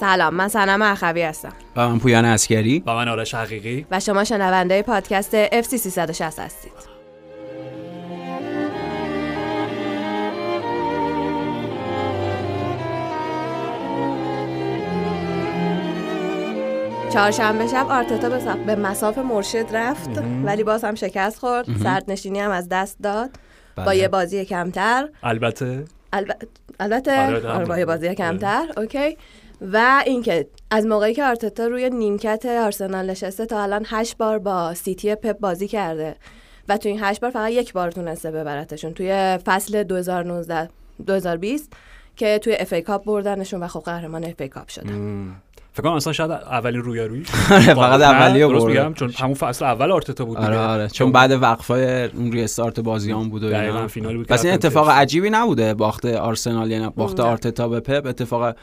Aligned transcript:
سلام 0.00 0.34
من 0.34 0.48
سنم 0.48 0.82
اخوی 0.82 1.22
هستم. 1.22 1.52
و 1.76 1.88
من 1.88 1.98
پویان 1.98 2.24
اسکری 2.24 2.82
و 2.86 2.94
من 2.94 3.08
آرش 3.08 3.34
حقیقی. 3.34 3.86
و 3.90 4.00
شما 4.00 4.24
شنونده 4.24 4.82
پادکست 4.82 5.46
FC 5.62 5.76
360 5.76 6.38
هستید. 6.38 6.96
چهارشنبه 17.12 17.66
شب 17.66 17.86
آرتتا 17.90 18.28
به, 18.28 18.54
به 18.66 18.76
مساف 18.76 19.18
مرشد 19.18 19.66
رفت 19.72 20.10
ولی 20.44 20.62
باز 20.64 20.84
هم 20.84 20.94
شکست 20.94 21.38
خورد. 21.38 21.66
سردنشینی 21.82 22.40
هم 22.40 22.50
از 22.50 22.68
دست 22.68 22.96
داد. 23.02 23.30
با 23.76 23.84
بله. 23.84 23.96
یه 23.96 24.08
بازی 24.08 24.44
کمتر. 24.44 25.08
البته. 25.22 25.84
الب- 26.12 26.46
البته؟ 26.80 27.26
آره، 27.26 27.48
آره، 27.48 27.64
با 27.64 27.78
یه 27.78 27.84
بازی 27.84 28.06
آره. 28.06 28.14
کمتر. 28.14 28.66
okay. 28.76 29.16
و 29.60 30.02
اینکه 30.06 30.48
از 30.70 30.86
موقعی 30.86 31.14
که 31.14 31.24
آرتتا 31.24 31.66
روی 31.66 31.90
نیمکت 31.90 32.46
آرسنال 32.46 33.10
نشسته 33.10 33.46
تا 33.46 33.62
الان 33.62 33.86
هشت 33.88 34.16
بار 34.16 34.38
با 34.38 34.74
سیتی 34.74 35.14
پپ 35.14 35.38
بازی 35.38 35.68
کرده 35.68 36.16
و 36.68 36.76
تو 36.76 36.88
این 36.88 36.98
هشت 37.02 37.20
بار 37.20 37.30
فقط 37.30 37.50
یک 37.50 37.72
بار 37.72 37.90
تونسته 37.90 38.30
ببرتشون 38.30 38.94
توی 38.94 39.38
فصل 39.46 39.82
2019 39.82 40.68
2020 41.06 41.72
که 42.16 42.38
توی 42.38 42.56
FA 42.60 42.72
Cup 42.72 43.04
بردنشون 43.04 43.62
و 43.62 43.68
خب 43.68 43.80
قهرمان 43.80 44.24
FA 44.24 44.40
Cup 44.40 44.68
شدن 44.68 45.28
فکر 45.72 45.82
کنم 45.82 45.92
اصلا 45.92 46.12
شاید 46.12 46.30
اولین 46.30 46.82
رویارویی 46.82 47.22
آره، 47.50 47.74
فقط 47.74 48.32
درست 48.32 48.66
برده. 48.66 48.82
میگم 48.82 48.94
چون 48.94 49.10
همون 49.10 49.34
فصل 49.34 49.64
اول 49.64 49.92
آرتتا 49.92 50.24
بود 50.24 50.36
آره. 50.36 50.58
آره 50.58 50.88
چون 50.88 51.12
بعد 51.12 51.30
وقفای 51.30 52.04
اون 52.04 52.32
ریستارت 52.32 52.80
بازیان 52.80 53.28
بود 53.28 53.44
و 53.44 53.46
اینا 53.46 53.88
فینال 53.88 54.16
بود 54.16 54.26
پس 54.26 54.44
این 54.44 54.54
اتفاق. 54.54 54.90
عجیبی 54.90 55.30
نبوده 55.30 55.74
باخت 55.74 56.04
آرسنال 56.06 56.70
یعنی 56.70 56.88
باخت. 56.96 57.20
آرتتا 57.20 57.68
به 57.68 57.80
پپ 57.80 58.06
اتفاق 58.06 58.56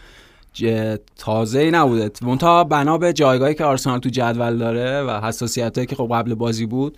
تازه 1.17 1.59
ای 1.59 1.71
نبوده. 1.71 2.11
منتها 2.21 2.63
بنا 2.63 2.97
به 2.97 3.13
جایگاهی 3.13 3.53
که 3.55 3.63
آرسنال 3.63 3.99
تو 3.99 4.09
جدول 4.09 4.57
داره 4.57 5.01
و 5.01 5.21
حساسیتایی 5.21 5.87
که 5.87 5.95
خب 5.95 6.09
قبل 6.13 6.33
بازی 6.33 6.65
بود 6.65 6.97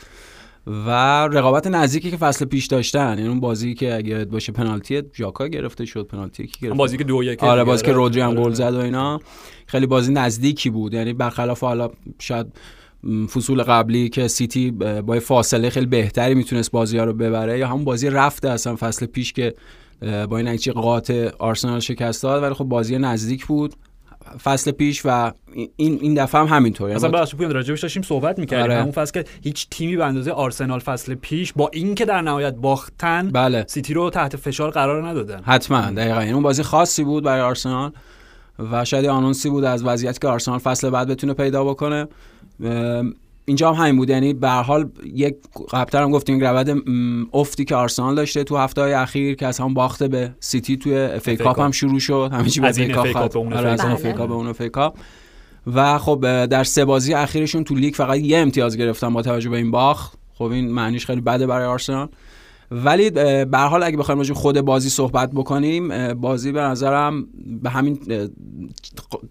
و 0.67 0.89
رقابت 1.27 1.67
نزدیکی 1.67 2.11
که 2.11 2.17
فصل 2.17 2.45
پیش 2.45 2.65
داشتن. 2.65 3.09
یعنی 3.17 3.27
اون 3.27 3.39
بازی 3.39 3.73
که 3.73 3.95
اگه 3.95 4.25
باشه 4.25 4.51
پنالتی 4.51 5.03
ژاکا 5.15 5.47
گرفته 5.47 5.85
شد 5.85 6.07
پنالتی 6.07 6.47
کی 6.47 6.51
اون 6.61 6.69
گرفت 6.69 6.77
بازی 6.77 6.97
که 6.97 7.03
دو 7.03 7.23
یک 7.23 7.43
آره 7.43 7.63
بازی 7.63 7.85
که 7.85 7.91
رودری 7.91 8.21
هم 8.21 8.29
آره. 8.29 8.41
گل 8.41 8.51
زد 8.51 8.73
و 8.73 8.79
اینا. 8.79 9.19
خیلی 9.67 9.85
بازی 9.85 10.13
نزدیکی 10.13 10.69
بود. 10.69 10.93
یعنی 10.93 11.13
برخلاف 11.13 11.63
حالا 11.63 11.89
شاید 12.19 12.47
فصول 13.33 13.63
قبلی 13.63 14.09
که 14.09 14.27
سیتی 14.27 14.71
با 14.71 15.19
فاصله 15.19 15.69
خیلی 15.69 15.85
بهتری 15.85 16.35
می‌تونست 16.35 16.71
بازی 16.71 16.97
ها 16.97 17.03
رو 17.03 17.13
ببره 17.13 17.59
یا 17.59 17.67
همون 17.67 17.83
بازی 17.83 18.09
رفته 18.09 18.49
اصلا 18.49 18.75
فصل 18.75 19.05
پیش 19.05 19.33
که 19.33 19.53
با 20.01 20.37
این 20.37 20.47
نتیجه 20.47 20.71
قاطع 20.71 21.29
آرسنال 21.39 21.79
شکست 21.79 22.23
داد 22.23 22.43
ولی 22.43 22.53
خب 22.53 22.63
بازی 22.63 22.97
نزدیک 22.97 23.45
بود. 23.45 23.73
فصل 24.43 24.71
پیش 24.71 25.01
و 25.05 25.31
این 25.75 25.99
این 26.01 26.13
دفعه 26.13 26.41
هم 26.41 26.47
همینطور 26.47 26.89
یعنی 26.89 26.97
مثلا 26.97 27.11
بخش 27.11 27.35
پویان 27.35 27.53
راجبش 27.53 27.81
داشتیم 27.81 28.03
صحبت 28.03 28.39
می‌کردیم. 28.39 28.63
آره. 28.63 28.79
همون 28.79 28.91
فصل 28.91 29.11
که 29.11 29.29
هیچ 29.43 29.67
تیمی 29.69 29.95
به 29.95 30.05
اندازه 30.05 30.31
آرسنال 30.31 30.79
فصل 30.79 31.15
پیش 31.15 31.53
با 31.53 31.69
اینکه 31.73 32.05
در 32.05 32.21
نهایت 32.21 32.55
باختن 32.55 33.29
بله. 33.31 33.65
سیتی 33.67 33.93
رو 33.93 34.09
تحت 34.09 34.35
فشار 34.35 34.71
قرار 34.71 35.07
ندادن. 35.07 35.41
حتما 35.43 35.81
دقیقا. 35.81 36.19
یعنی 36.19 36.31
اون 36.31 36.43
بازی 36.43 36.63
خاصی 36.63 37.03
بود 37.03 37.23
برای 37.23 37.41
آرسنال 37.41 37.91
و 38.71 38.85
شاید 38.85 39.05
آنونسی 39.05 39.49
بود 39.49 39.63
از 39.63 39.83
وضعیتی 39.83 40.19
که 40.19 40.27
آرسنال 40.27 40.59
فصل 40.59 40.89
بعد 40.89 41.07
بتونه 41.07 41.33
پیدا 41.33 41.63
بکنه. 41.63 42.07
اینجا 43.45 43.73
هم 43.73 43.83
همین 43.83 43.97
بود. 43.97 44.09
یعنی 44.09 44.33
به 44.33 44.49
هر 44.49 44.61
حال 44.61 44.89
یک 45.13 45.35
قبلتر 45.71 46.03
هم 46.03 46.11
گفتیم 46.11 46.39
روند 46.39 46.83
افتی 47.33 47.65
که 47.65 47.75
آرسنال 47.75 48.15
داشته 48.15 48.43
تو 48.43 48.57
هفته 48.57 48.81
های 48.81 48.93
اخیر 48.93 49.35
که 49.35 49.47
از 49.47 49.59
هم 49.59 49.73
باخته 49.73 50.07
به 50.07 50.31
سیتی 50.39 50.77
توی 50.77 50.97
FA 50.97 51.29
Cup 51.29 51.59
هم. 51.59 51.71
شروع 51.71 51.99
شد. 51.99 52.29
همه 52.33 52.49
چی 52.49 52.61
از 52.61 52.77
این 52.77 52.93
FA 52.93 52.93
کاپ 52.93 53.33
به 53.33 53.39
اون 53.39 53.53
آره، 53.53 53.77
کاپ. 53.77 54.27
به 54.27 54.33
اون 54.33 54.53
کاپ. 54.53 54.97
و 55.73 55.97
خب 55.97 56.45
در 56.45 56.63
سه 56.63 56.85
بازی 56.85 57.13
اخیرشون 57.13 57.63
تو 57.63 57.75
لیگ 57.75 57.93
فقط 57.93 58.19
یه 58.19 58.37
امتیاز 58.37 58.77
گرفتن 58.77 59.13
با 59.13 59.21
توجه 59.21 59.49
به 59.49 59.57
این 59.57 59.71
باخت. 59.71 60.17
خب 60.33 60.43
این 60.43 60.71
معنیش 60.71 61.05
خیلی 61.05 61.21
بده 61.21 61.47
برای 61.47 61.67
آرسنال. 61.67 62.09
ولی 62.83 63.09
به 63.45 63.57
حال 63.57 63.83
اگه 63.83 63.97
بخوایم 63.97 64.17
راجع 64.17 64.33
خود 64.33 64.61
بازی 64.61 64.89
صحبت 64.89 65.31
بکنیم 65.31 66.13
بازی 66.13 66.51
به 66.51 66.61
نظرم 66.61 67.27
به 67.63 67.69
همین 67.69 67.99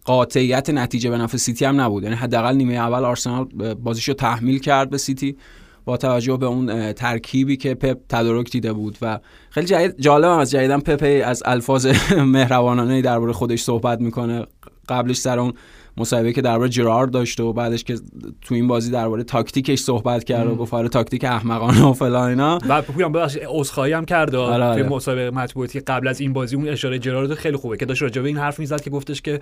قاطعیت 0.05 0.71
نتیجه 0.71 1.11
به 1.11 1.19
نفع 1.19 1.37
سیتی 1.37 1.65
هم 1.65 1.81
نبود. 1.81 2.03
یعنی 2.03 2.15
حداقل 2.15 2.57
نیمه 2.57 2.75
اول 2.75 3.05
آرسنال 3.05 3.45
بازیشو 3.75 4.15
تحمیل 4.15 4.59
کرد 4.59 4.91
به 4.91 4.99
سیتی 4.99 5.37
با 5.85 5.97
توجه 5.97 6.37
به 6.37 6.47
اون 6.47 6.93
ترکیبی 6.93 7.57
که 7.57 7.75
پپ 7.75 7.99
تدارک 8.09 8.51
دیده 8.51 8.73
بود 8.73 8.99
و 9.03 9.21
خیلی 9.51 9.93
جالبم 9.99 10.39
از 10.39 10.51
جدیدم 10.51 10.81
پپ 10.81 11.23
از 11.27 11.43
الفاظ 11.47 11.87
مهربانانه 12.37 13.03
درباره 13.03 13.33
خودش 13.33 13.63
صحبت 13.63 14.01
می‌کنه. 14.01 14.47
قبلش 14.89 15.17
سر 15.17 15.39
اون 15.39 15.53
مصاحبه 15.97 16.33
که 16.33 16.43
درباره 16.43 16.69
جرارد 16.69 17.11
داشته 17.11 17.43
و 17.43 17.53
بعدش 17.53 17.85
که 17.85 17.95
تو 18.41 18.55
این 18.55 18.67
بازی 18.67 18.91
درباره 18.91 19.25
تاکتیکش 19.25 19.79
صحبت 19.79 20.25
کرد 20.25 20.47
و 20.47 20.55
گفت 20.55 20.75
آره 20.75 20.89
تاکتیک 20.89 21.25
احمقانه 21.25 21.85
و 21.85 21.93
فلان 21.93 22.29
اینا. 22.29 22.59
و 22.69 22.83
پویان 22.83 23.13
ببخشید 23.13 23.43
عذرخواهی 23.47 23.93
هم 23.93 24.05
کرد 24.05 24.35
آره، 24.35 24.65
آره. 24.65 24.83
توی 24.83 24.95
مسابقه 24.95 25.31
مطبوعاتی 25.31 25.81
قبل 25.81 26.09
از 26.09 26.21
این 26.21 26.33
بازی 26.33 26.57
اون 26.57 26.69
اشاره 26.69 26.99
جرارد 26.99 27.35
خیلی 27.35 27.57
خوبه 27.57 27.77
که 27.77 27.87
داشت 27.87 28.03
راجع 28.03 28.23
به 28.23 28.29
این 28.29 28.37
حرف 28.37 28.59
می‌زد 28.59 28.81
که 28.81 28.91
گفتش 28.91 29.23
که 29.23 29.41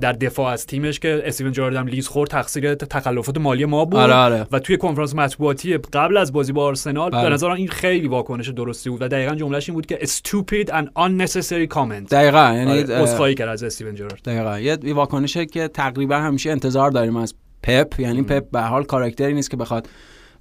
در 0.00 0.12
دفاع 0.12 0.52
از 0.52 0.66
تیمش 0.66 1.00
که 1.00 1.22
استیون 1.24 1.52
جرارد 1.52 1.76
هم 1.76 1.86
لیز 1.86 2.08
خورد 2.08 2.30
تقصیر 2.30 2.74
تخلفات 2.74 3.38
مالی 3.38 3.64
ما 3.64 3.84
بود. 3.84 4.00
آره 4.00 4.14
آره. 4.14 4.46
و 4.52 4.58
توی 4.58 4.76
کنفرانس 4.76 5.14
مطبوعاتی 5.14 5.78
قبل 5.78 6.16
از 6.16 6.32
بازی 6.32 6.52
با 6.52 6.64
آرسنال 6.64 7.10
بله. 7.10 7.22
به 7.22 7.28
نظر 7.28 7.50
این 7.50 7.68
خیلی 7.68 8.08
واکنش 8.08 8.48
درستی 8.48 8.90
بود 8.90 9.02
و 9.02 9.08
دقیقا 9.08 9.34
جملهش 9.34 9.68
این 9.68 9.74
بود 9.74 9.86
که 9.86 9.98
stupid 10.02 10.68
and 10.68 10.86
unnecessary 10.98 11.74
comment 11.74 12.08
دقیقا 12.10 12.52
یعنی 12.54 12.70
آره، 12.70 12.94
اه، 12.94 13.02
عذرخواهی 13.02 13.34
کرد 13.34 13.48
از 13.48 13.62
استیون 13.62 13.94
جرارد. 13.94 14.20
دقیقا. 14.24 14.58
یه 14.58 14.78
یه 14.82 14.94
واکنشه 14.94 15.46
که 15.46 15.68
تقریبا 15.94 16.16
همیشه 16.16 16.50
انتظار 16.50 16.90
داریم 16.90 17.16
از 17.16 17.34
پپ. 17.62 18.00
یعنی 18.00 18.22
پپ 18.22 18.50
به 18.50 18.60
حال 18.60 18.84
کاراکتری 18.84 19.34
نیست 19.34 19.50
که 19.50 19.56
بخواد 19.56 19.88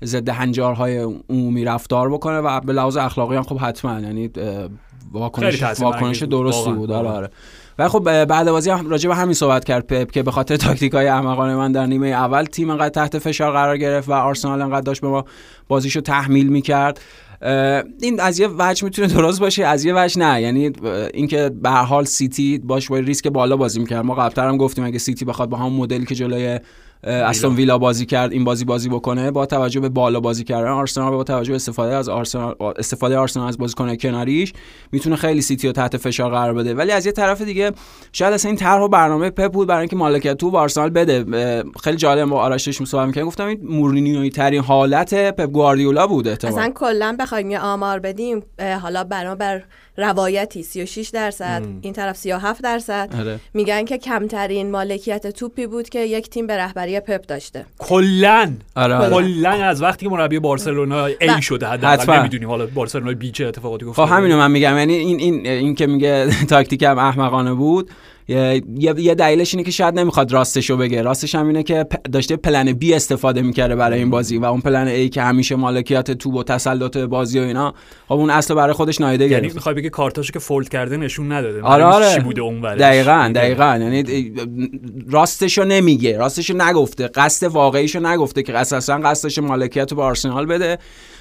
ضد 0.04 0.30
هنجارهای 0.30 0.98
عمومی 1.30 1.66
رفتار 1.66 2.10
بکنه 2.10 2.38
و 2.38 2.60
به 2.60 2.74
لحاظ 2.74 2.98
اخلاقی 2.98 3.36
هم 3.36 3.44
خب 3.44 3.58
حتما. 3.58 4.00
یعنی 4.00 4.30
واکنش 5.12 5.64
واکنش. 5.80 6.24
درستی 6.24 6.72
بود. 6.72 6.92
آره. 6.92 7.10
آره. 7.10 7.30
و 7.80 7.90
خب 7.90 8.26
بعد 8.26 8.52
بازی 8.52 8.70
هم 8.70 8.90
راجع 8.90 9.10
به 9.10 9.16
همین 9.16 9.34
صحبت 9.34 9.66
کرد 9.66 9.88
پپ 9.88 10.12
که 10.12 10.24
به 10.24 10.32
خاطر 10.32 10.56
تاکتیک 10.56 10.94
های 10.94 11.08
احمقانه 11.08 11.56
من 11.56 11.72
در 11.72 11.86
نیمه 11.86 12.08
اول 12.08 12.44
تیم 12.44 12.70
انقدر 12.70 12.90
تحت 12.90 13.20
فشار 13.20 13.52
قرار 13.52 13.78
گرفت 13.78 14.10
و 14.10 14.14
آرسنال 14.14 14.62
انقدر 14.62 14.82
داشت 14.82 15.02
به 15.02 15.08
ما 15.08 15.26
بازیشو 15.68 16.02
تحمیل 16.02 16.50
می‌کرد. 16.50 17.02
این 18.02 18.20
از 18.20 18.40
یه 18.40 18.50
وجه 18.58 18.84
می‌تونه 18.84 19.08
درست 19.08 19.40
باشه 19.40 19.66
از 19.66 19.86
یه 19.86 19.94
وجه 19.96 20.20
نه. 20.20 20.42
یعنی 20.42 20.72
اینکه 21.14 21.50
به 21.50 21.70
هر 21.70 21.84
حال 21.84 22.06
سیتی 22.06 22.58
باید 22.58 22.88
با 22.88 22.98
ریسک 22.98 23.28
بالا 23.28 23.58
بازی 23.58 23.80
می‌کرد. 23.80 24.06
ما 24.06 24.16
قبلتر 24.16 24.48
هم 24.48 24.58
گفتیم 24.58 24.84
اگه 24.86 25.00
سیتی 25.00 25.26
بخواد 25.26 25.50
با 25.50 25.58
همون 25.58 25.74
مدلی 25.74 26.06
که 26.06 26.16
جلوی 26.16 26.60
استون 27.04 27.56
ویلا 27.56 27.78
بازی 27.78 28.06
کرد 28.06 28.32
این 28.32 28.44
بازی 28.44 28.66
بازی 28.66 28.90
بکنه 28.90 29.32
با 29.32 29.46
توجه 29.46 29.80
به 29.80 29.90
بالا 29.90 30.20
بازی 30.20 30.44
کردن 30.44 30.70
آرسنال 30.70 31.12
با 31.12 31.24
توجه 31.24 31.52
به 31.52 31.56
استفاده 31.56 31.96
از 31.96 32.10
آرسنال 32.10 32.56
استفاده 32.78 33.18
آرسنال 33.18 33.48
از 33.48 33.58
بازیکن 33.58 33.96
کناریش 33.96 34.54
می‌تونه 34.92 35.16
خیلی 35.16 35.42
سیتی 35.42 35.68
رو 35.68 35.74
تحت 35.74 35.98
فشار 35.98 36.32
قرار 36.32 36.54
بده. 36.54 36.74
ولی 36.74 36.92
از 36.92 37.06
یه 37.06 37.12
طرف 37.12 37.42
دیگه 37.42 37.72
شاید 38.12 38.34
اصلا 38.34 38.50
این 38.50 38.58
طرح 38.58 38.82
و 38.82 38.88
برنامه 38.88 39.30
پپ 39.30 39.52
بود 39.52 39.68
برای 39.68 39.80
اینکه 39.80 39.96
مالکیت 39.96 40.38
تو 40.38 40.58
آرسنال 40.58 40.90
بده. 40.90 41.64
خیلی 41.84 41.98
جالب 41.98 42.30
با 42.30 42.42
آرش 42.42 42.66
داشتیم 42.66 42.86
صحبت 42.86 43.06
می‌کردیم 43.06 43.28
گفتم 43.28 43.48
این 43.48 43.60
مورینیویی 43.64 44.30
ترین 44.30 44.62
حالت 44.62 45.14
پپ 45.14 45.46
گواردیولا 45.46 46.08
بود 46.08 46.28
احتمال 46.28 46.54
اصلا 46.54 46.72
کلا 46.76 47.16
بخوایم 47.20 47.52
یه 47.52 47.60
آمار 47.60 48.00
بدیم 48.00 48.44
حالا 48.82 49.04
بنابر 49.04 49.64
روایتی 49.98 50.64
36 50.64 51.10
درصد 51.10 51.62
این 51.82 51.94
طرف 51.94 52.18
37 52.18 52.64
درصد. 52.64 53.10
آره. 53.20 53.40
میگن 53.54 53.86
که 53.86 53.98
کمترین 53.98 54.72
مالکیت 54.72 55.28
توپی 55.28 55.68
بود 55.68 55.90
که 55.90 56.00
یک 56.00 56.30
تیم 56.30 56.48
به 56.48 56.58
رهبری 56.58 57.00
پپ 57.00 57.26
داشته. 57.26 57.66
کلا 57.80 58.54
آره، 58.76 58.96
آره. 58.96 59.10
کلا 59.10 59.50
از 59.50 59.82
وقتی 59.82 60.06
که 60.06 60.12
مربی 60.12 60.40
بارسلونا 60.40 61.06
ای 61.06 61.42
شده 61.42 61.68
حتما. 61.68 61.90
حداقل 61.92 62.20
نمی‌دونیم. 62.20 62.50
حالا 62.50 62.66
بارسلونا 62.66 63.12
بی 63.14 63.32
چه 63.32 63.46
اتفاقاتی 63.46 63.86
گفته؟ 63.86 64.06
خب 64.06 64.12
همینو 64.12 64.38
من 64.38 64.52
میگم. 64.52 64.78
یعنی 64.78 64.94
این 64.94 65.20
این 65.20 65.48
این 65.48 65.76
که 65.76 65.88
میگه 65.88 66.28
تاکتیک 66.50 66.84
هم 66.84 66.98
احمقانه 66.98 67.54
بود. 67.54 67.90
یه 68.28 68.62
یه- 68.78 69.16
دلیلش 69.16 69.54
اینه 69.54 69.64
که 69.64 69.72
شاید 69.72 70.00
نمی‌خواد 70.00 70.32
راستشو 70.32 70.78
بگه. 70.78 71.02
راستش 71.02 71.36
هم 71.36 71.48
اینه 71.48 71.64
که 71.64 71.86
داشته 72.12 72.36
پلن 72.36 72.74
بی 72.74 72.94
استفاده 72.94 73.42
می‌کرده 73.42 73.76
برای 73.76 74.00
این 74.00 74.10
بازی 74.10 74.38
و 74.38 74.46
اون 74.46 74.62
پلن 74.62 74.88
ای 74.88 75.10
که 75.10 75.22
همیشه 75.22 75.56
مالکیت 75.56 76.12
توپ 76.12 76.36
و 76.36 76.44
تسلط 76.44 76.98
بازی 76.98 77.40
و 77.40 77.44
اینا 77.44 77.74
خب 78.08 78.14
اون 78.14 78.30
اصل 78.30 78.54
برای 78.54 78.74
خودش 78.74 79.02
نایده 79.02 79.28
یعنی 79.28 79.48
می‌خوای 79.48 79.76
بگی 79.76 79.90
کارتاشو 79.90 80.34
که 80.34 80.40
فولد 80.40 80.70
کرده 80.70 80.98
نشون 80.98 81.32
نداده. 81.32 81.62
آره 81.62 81.84
آره. 81.84 82.14
چی 82.14 82.20
بوده 82.20 82.42
اون 82.42 82.62
ورش. 82.62 82.80
دقیقا 82.80 83.32
دقیقا. 83.36 83.78
یعنی 83.82 84.32
راستشو 85.10 85.64
نمیگه. 85.64 86.18
راستشو 86.18 86.54
نگفته. 86.58 87.08
قصد 87.08 87.48
واقعیشو 87.48 88.00
نگفته 88.00 88.44
که 88.44 88.58
اساسا 88.58 88.98
قصدش 88.98 89.40
مالکیت 89.40 89.92
رو 89.92 89.98
به 89.98 90.04
آرسنال 90.04 90.46
بده. 90.46 90.78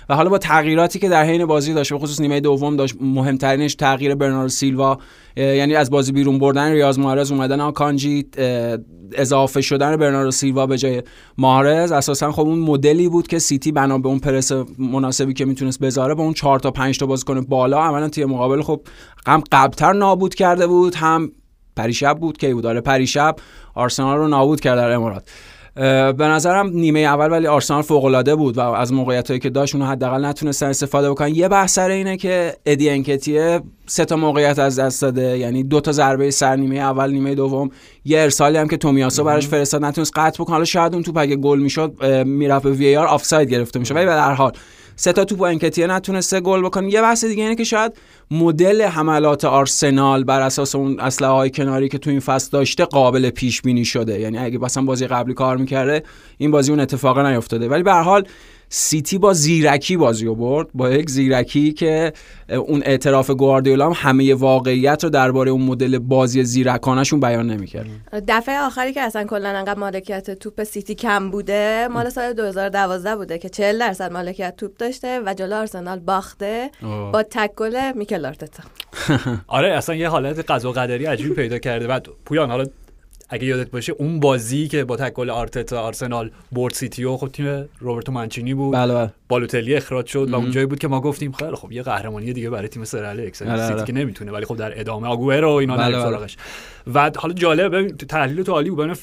و 0.09 0.15
حالا 0.15 0.31
با 0.31 0.39
تغییراتی 0.39 0.99
که 0.99 1.09
در 1.09 1.25
حین 1.25 1.47
بازی 1.47 1.75
داشت 1.75 1.93
به 1.93 1.99
خصوص 1.99 2.21
نیمه 2.21 2.41
دوم 2.41 2.77
داشت 2.77 2.95
مهمترینش 3.01 3.75
تغییر 3.75 4.15
برناردو 4.15 4.49
سیلوا 4.49 4.99
یعنی 5.37 5.75
از 5.75 5.91
بازی 5.91 6.13
بیرون 6.13 6.39
بردن 6.39 6.73
ریاض 6.73 6.99
مارز 6.99 7.33
اومدن 7.33 7.61
آکانجی 7.61 8.27
اضافه 9.15 9.61
شدن 9.61 9.97
برناردو 9.97 10.31
سیلوا 10.31 10.67
به 10.67 10.79
جای 10.79 11.03
مارز 11.39 11.93
اساسا 11.93 12.33
خب 12.33 12.41
اون 12.41 12.59
مدلی 12.59 13.09
بود 13.09 13.27
که 13.27 13.39
سیتی 13.39 13.73
بنا 13.73 13.99
به 13.99 14.09
اون 14.09 14.19
پرس 14.19 14.53
مناسبی 14.79 15.35
که 15.35 15.45
می‌تونست 15.45 15.81
بذاره 15.81 16.15
با 16.15 16.23
اون 16.23 16.35
4 16.35 16.59
تا 16.59 16.71
5 16.71 16.99
تا 16.99 17.07
بازیکن 17.07 17.41
بالا 17.41 17.83
عملا 17.83 18.09
تیم 18.09 18.29
مقابل 18.29 18.63
خب 18.63 18.81
هم 19.27 19.43
قبلتر 19.53 19.93
نابود 19.93 20.35
کرده 20.35 20.67
بود. 20.67 20.95
هم 20.95 21.33
پریشب 21.77 22.19
بود 22.19 22.37
که 22.37 22.55
بود؟ 22.55 22.67
آره 22.67 22.81
پریشب 22.81 23.37
آرسنال 23.75 24.19
رو 24.19 24.29
نابود 24.29 24.61
کرد 24.61 24.79
در 24.79 24.91
امارات. 24.91 25.29
به 25.75 26.25
نظرم 26.25 26.69
نیمه 26.69 27.01
اول 27.01 27.31
ولی 27.31 27.47
آرسنال 27.47 27.83
فوق 27.83 28.05
العاده 28.05 28.35
بود 28.35 28.59
و 28.59 28.61
از 28.61 28.93
موقعیت 28.93 29.29
هایی 29.29 29.41
که 29.41 29.51
داشت 29.51 29.75
اونو 29.75 29.87
حداقل 29.87 30.25
نتونستن 30.25 30.67
استفاده 30.67 31.11
بکنن. 31.11 31.35
یه 31.35 31.49
بحث 31.49 31.75
سر 31.75 31.91
اینه 31.91 32.17
که 32.17 32.57
ادی 32.67 32.91
انکتیه 32.91 33.61
سه 33.87 34.05
تا 34.05 34.17
موقعیت 34.17 34.59
از 34.59 34.79
دست 34.79 35.03
داده 35.03 35.39
یعنی 35.39 35.63
دو 35.63 35.81
تا 35.81 35.93
ضربه 35.93 36.31
سر 36.31 36.57
نیمه 36.57 36.77
اول 36.77 37.11
نیمه 37.11 37.35
دوم. 37.35 37.71
یه 38.05 38.21
ارسالی 38.21 38.59
هم 38.59 38.69
که 38.69 38.77
تومیاسو 38.77 39.25
براش 39.25 39.49
فرستاد 39.49 39.85
نتونست 39.85 40.13
قطع 40.17 40.43
بکنه. 40.43 40.55
حالا 40.55 40.65
شاید 40.65 40.95
اون 40.95 41.03
توپ 41.03 41.19
اگه 41.19 41.37
گل 41.37 41.59
می‌شد 41.59 42.05
می‌رفت 42.27 42.65
به 42.65 42.71
وی 42.71 42.97
آر 42.97 43.07
آفساید 43.07 43.51
گرفته 43.51 43.79
میشه 43.79 43.95
ولی 43.95 44.07
به 44.07 44.13
هر 44.13 44.35
حال 44.35 44.53
سه 44.97 45.13
تا 45.13 45.25
توپ 45.25 45.43
انکتیه 45.43 45.87
نتونسته 45.87 46.41
گل 46.41 46.63
بکنه. 46.63 46.93
یه 46.93 47.03
بحث 47.03 47.25
دیگه 47.25 47.43
اینه 47.43 47.55
که 47.55 47.65
شاید 47.65 47.93
مدل 48.31 48.83
حملات 48.83 49.45
آرسنال 49.45 50.25
بر 50.25 50.41
اساس 50.41 50.75
اون 50.75 51.01
اسلحه 51.01 51.31
های 51.31 51.51
کناری 51.51 51.89
که 51.89 51.99
تو 51.99 52.11
این 52.11 52.21
فصل 52.21 52.49
داشته 52.53 52.85
قابل 52.85 53.31
پیش 53.31 53.63
بینی 53.63 53.85
شده. 53.85 54.21
یعنی 54.21 54.39
اگه 54.39 54.59
مثلا 54.59 54.83
بازی 54.83 55.07
قبلی 55.07 55.35
کار 55.35 55.57
می‌کرده 55.57 56.03
این 56.39 56.51
بازی 56.51 56.71
اون 56.71 56.81
اتفاق 56.81 57.19
نیفتاده. 57.19 57.69
ولی 57.69 57.83
به 57.83 57.93
هر 57.93 58.03
حال 58.03 58.27
سیتی 58.75 59.19
با 59.19 59.33
زیرکی 59.33 59.97
بازی 59.97 60.27
رو 60.27 60.35
برد 60.35 60.67
با 60.75 60.91
یک 60.91 61.11
زیرکی 61.11 61.73
که 61.73 62.13
اون 62.49 62.83
اعتراف 62.85 63.31
گواردیولا 63.31 63.87
هم 63.87 63.93
همه 63.97 64.35
واقعیت 64.35 65.05
رو 65.05 65.11
درباره 65.11 65.51
اون 65.51 65.63
مدل 65.63 65.99
بازی 65.99 66.45
زیرکانشون 66.45 67.21
بیان 67.21 67.51
نمی‌کرد. 67.51 67.87
دفعه 68.29 68.61
آخری 68.61 68.93
که 68.93 69.01
اصلا 69.01 69.25
کلا 69.25 69.49
انقدر 69.49 69.79
مالکیت 69.79 70.31
توپ 70.31 70.65
سیتی 70.65 70.95
کم 70.95 71.31
بوده 71.31 71.89
مال 71.91 72.09
سال 72.09 72.33
2012 72.33 73.17
بوده 73.17 73.39
که 73.39 73.49
40 73.49 73.79
درصد 73.79 74.13
مالکیت 74.13 74.57
توپ 74.57 74.77
داشته 74.77 75.21
و 75.27 75.35
جلو 75.35 75.57
آرسنال 75.57 75.99
باخته 75.99 76.71
با 77.13 77.23
تکل 77.31 77.93
میکل 77.95 78.27
آرتتا. 78.27 78.63
آره 79.47 79.73
اصلا 79.73 79.95
یه 79.95 80.09
حالت 80.09 80.51
قضا 80.51 80.73
قدری 80.73 81.05
عجیبی 81.05 81.35
پیدا 81.35 81.59
کرده. 81.59 81.87
و 81.87 82.01
پویان 82.25 82.51
حالا 82.51 82.65
اگه 83.33 83.47
یادت 83.47 83.71
باشه 83.71 83.93
اون 83.93 84.21
بازی 84.21 84.69
که 84.69 84.85
با 84.85 84.97
تکل 84.97 85.31
آرتتا 85.31 85.81
آرسنال 85.81 86.31
برد 86.53 86.75
سیتیو 86.75 87.17
خب 87.17 87.29
تیم 87.29 87.69
روبرتو 87.79 88.13
مانچینی 88.13 88.55
بود 88.55 88.75
بله 88.75 88.95
بله. 88.95 89.11
بالوتلی 89.29 89.75
اخراج 89.75 90.07
شد 90.07 90.31
و 90.31 90.35
اونجایی 90.35 90.67
بود 90.67 90.79
که 90.79 90.89
ما 90.89 91.01
گفتیم 91.01 91.33
خیلی 91.33 91.57
خب 91.57 91.73
یه 91.73 91.83
قهرمانی 91.83 92.33
دیگه 92.33 92.51
برای 92.51 92.69
تیم 92.69 92.85
سر 92.85 93.05
الکس 93.05 93.43
بله، 93.43 93.63
سیتی 93.63 93.75
بله. 93.75 93.85
که 93.85 93.93
نمی‌تونه 93.93 94.33
ولی 94.33 94.45
خب 94.45 94.57
در 94.57 94.81
ادامه 94.81 95.09
آگوئرو 95.09 95.51
اینا 95.51 95.77
بله، 95.77 95.97
بله. 95.97 96.03
سراغش 96.03 96.37
و 96.95 97.11
حالا 97.17 97.35
جالب 97.35 97.77
ببین 97.77 97.97
تحلیل 97.97 98.43
تو 98.43 98.53
عالی 98.53 98.71
بود 98.71 98.99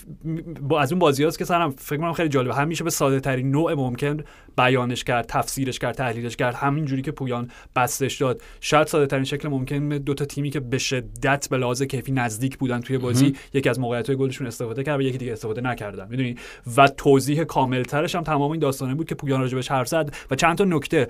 از 0.79 0.91
اون 0.91 0.99
بازیاست 0.99 1.39
که 1.39 1.45
سرم 1.45 1.71
فکر 1.71 1.97
کنم 1.97 2.13
خیلی 2.13 2.29
جالبه 2.29 2.55
هم 2.55 2.67
میشه 2.67 2.83
به 2.83 2.89
ساده 2.89 3.19
ترین 3.19 3.51
نوع 3.51 3.73
ممکن 3.73 4.17
بیانش 4.59 5.03
کرد 5.03 5.25
تفسیرش 5.25 5.79
کرد 5.79 5.95
تحلیلش 5.95 6.35
کرد 6.35 6.55
همین 6.55 6.85
جوری 6.85 7.01
که 7.01 7.11
پویان 7.11 7.51
بسطش 7.75 8.17
داد. 8.17 8.41
شاید 8.61 8.87
ساده 8.87 9.07
ترین 9.07 9.23
شکل 9.23 9.47
ممکن 9.47 9.89
دو 9.89 10.13
تا 10.13 10.25
تیمی 10.25 10.49
که 10.49 10.59
به 10.59 10.77
شدت 10.77 11.49
به 11.49 11.57
لحاظ 11.57 11.83
کیفی 11.83 12.11
نزدیک 12.11 12.57
بودن 12.57 12.79
توی 12.79 12.97
بازی 12.97 13.35
یکی 13.53 13.69
از 13.69 13.79
موقعیت 13.79 14.07
های 14.07 14.15
گلشون 14.15 14.47
استفاده 14.47 14.83
کرد 14.83 14.99
و 14.99 15.01
یکی 15.01 15.17
دیگه 15.17 15.33
استفاده 15.33 15.61
نکردن. 15.61 16.07
می‌دونی؟ 16.09 16.35
و 16.77 16.87
توضیح 16.87 17.43
کاملترش 17.43 18.15
هم 18.15 18.23
تمام 18.23 18.51
این 18.51 18.59
داستانه 18.59 18.95
بود 18.95 19.07
که 19.07 19.15
پویان 19.15 19.41
راجبش 19.41 19.71
حرف 19.71 19.87
زد 19.87 20.15
و 20.31 20.35
چند 20.35 20.57
تا 20.57 20.63
نکته 20.63 21.07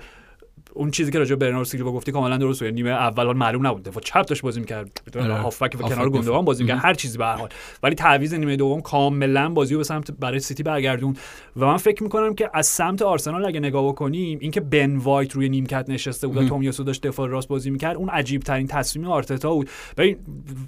اون 0.74 0.90
چیزی 0.90 1.12
که 1.12 1.18
راجع 1.18 1.34
به 1.34 1.46
برناردو 1.46 1.64
سیلوا 1.64 1.92
گفتی 1.92 2.12
کاملا 2.12 2.36
درست 2.36 2.62
بود 2.62 2.74
نیمه 2.74 2.90
اول 2.90 3.32
معلوم 3.32 3.66
نبود. 3.66 3.82
دفاع 3.82 4.02
چپ 4.02 4.26
داشت 4.26 4.42
بازی 4.42 4.60
می‌کرد. 4.60 5.02
آره. 5.20 5.34
هافبک 5.34 5.74
و 5.74 5.78
کنار 5.78 5.92
دفاع. 5.92 6.08
گندوان 6.08 6.44
بازی 6.44 6.62
می‌کرد. 6.62 6.78
هر 6.82 6.94
چیزی 6.94 7.18
به 7.18 7.24
هر 7.24 7.36
حال. 7.36 7.48
ولی 7.82 7.94
تعویض 7.94 8.34
نیمه 8.34 8.56
دوم 8.56 8.80
کاملا 8.80 9.48
بازی 9.48 9.74
رو 9.74 9.78
به 9.78 9.84
سمت 9.84 10.10
برای 10.10 10.40
سیتی 10.40 10.62
برگردون 10.62 11.16
و 11.56 11.66
من 11.66 11.76
فکر 11.76 12.02
می‌کنم 12.02 12.34
که 12.34 12.50
از 12.54 12.66
سمت 12.66 13.02
آرسنال 13.02 13.46
اگه 13.46 13.60
نگاه 13.60 13.88
بکنیم 13.88 14.38
اینکه 14.40 14.60
بن 14.60 14.96
وایت 14.96 15.32
روی 15.32 15.48
نیمکت 15.48 15.84
نشسته 15.88 16.26
بود 16.26 16.36
و 16.36 16.48
تومیاسو 16.48 16.84
داشت 16.84 17.06
دفاع 17.06 17.28
راست 17.28 17.48
بازی 17.48 17.70
می‌کرد 17.70 17.96
اون 17.96 18.08
عجیب 18.08 18.42
ترین 18.42 18.66
تصمیم 18.66 19.06
آرتتا 19.06 19.54
بود. 19.54 19.70
ببین 19.96 20.16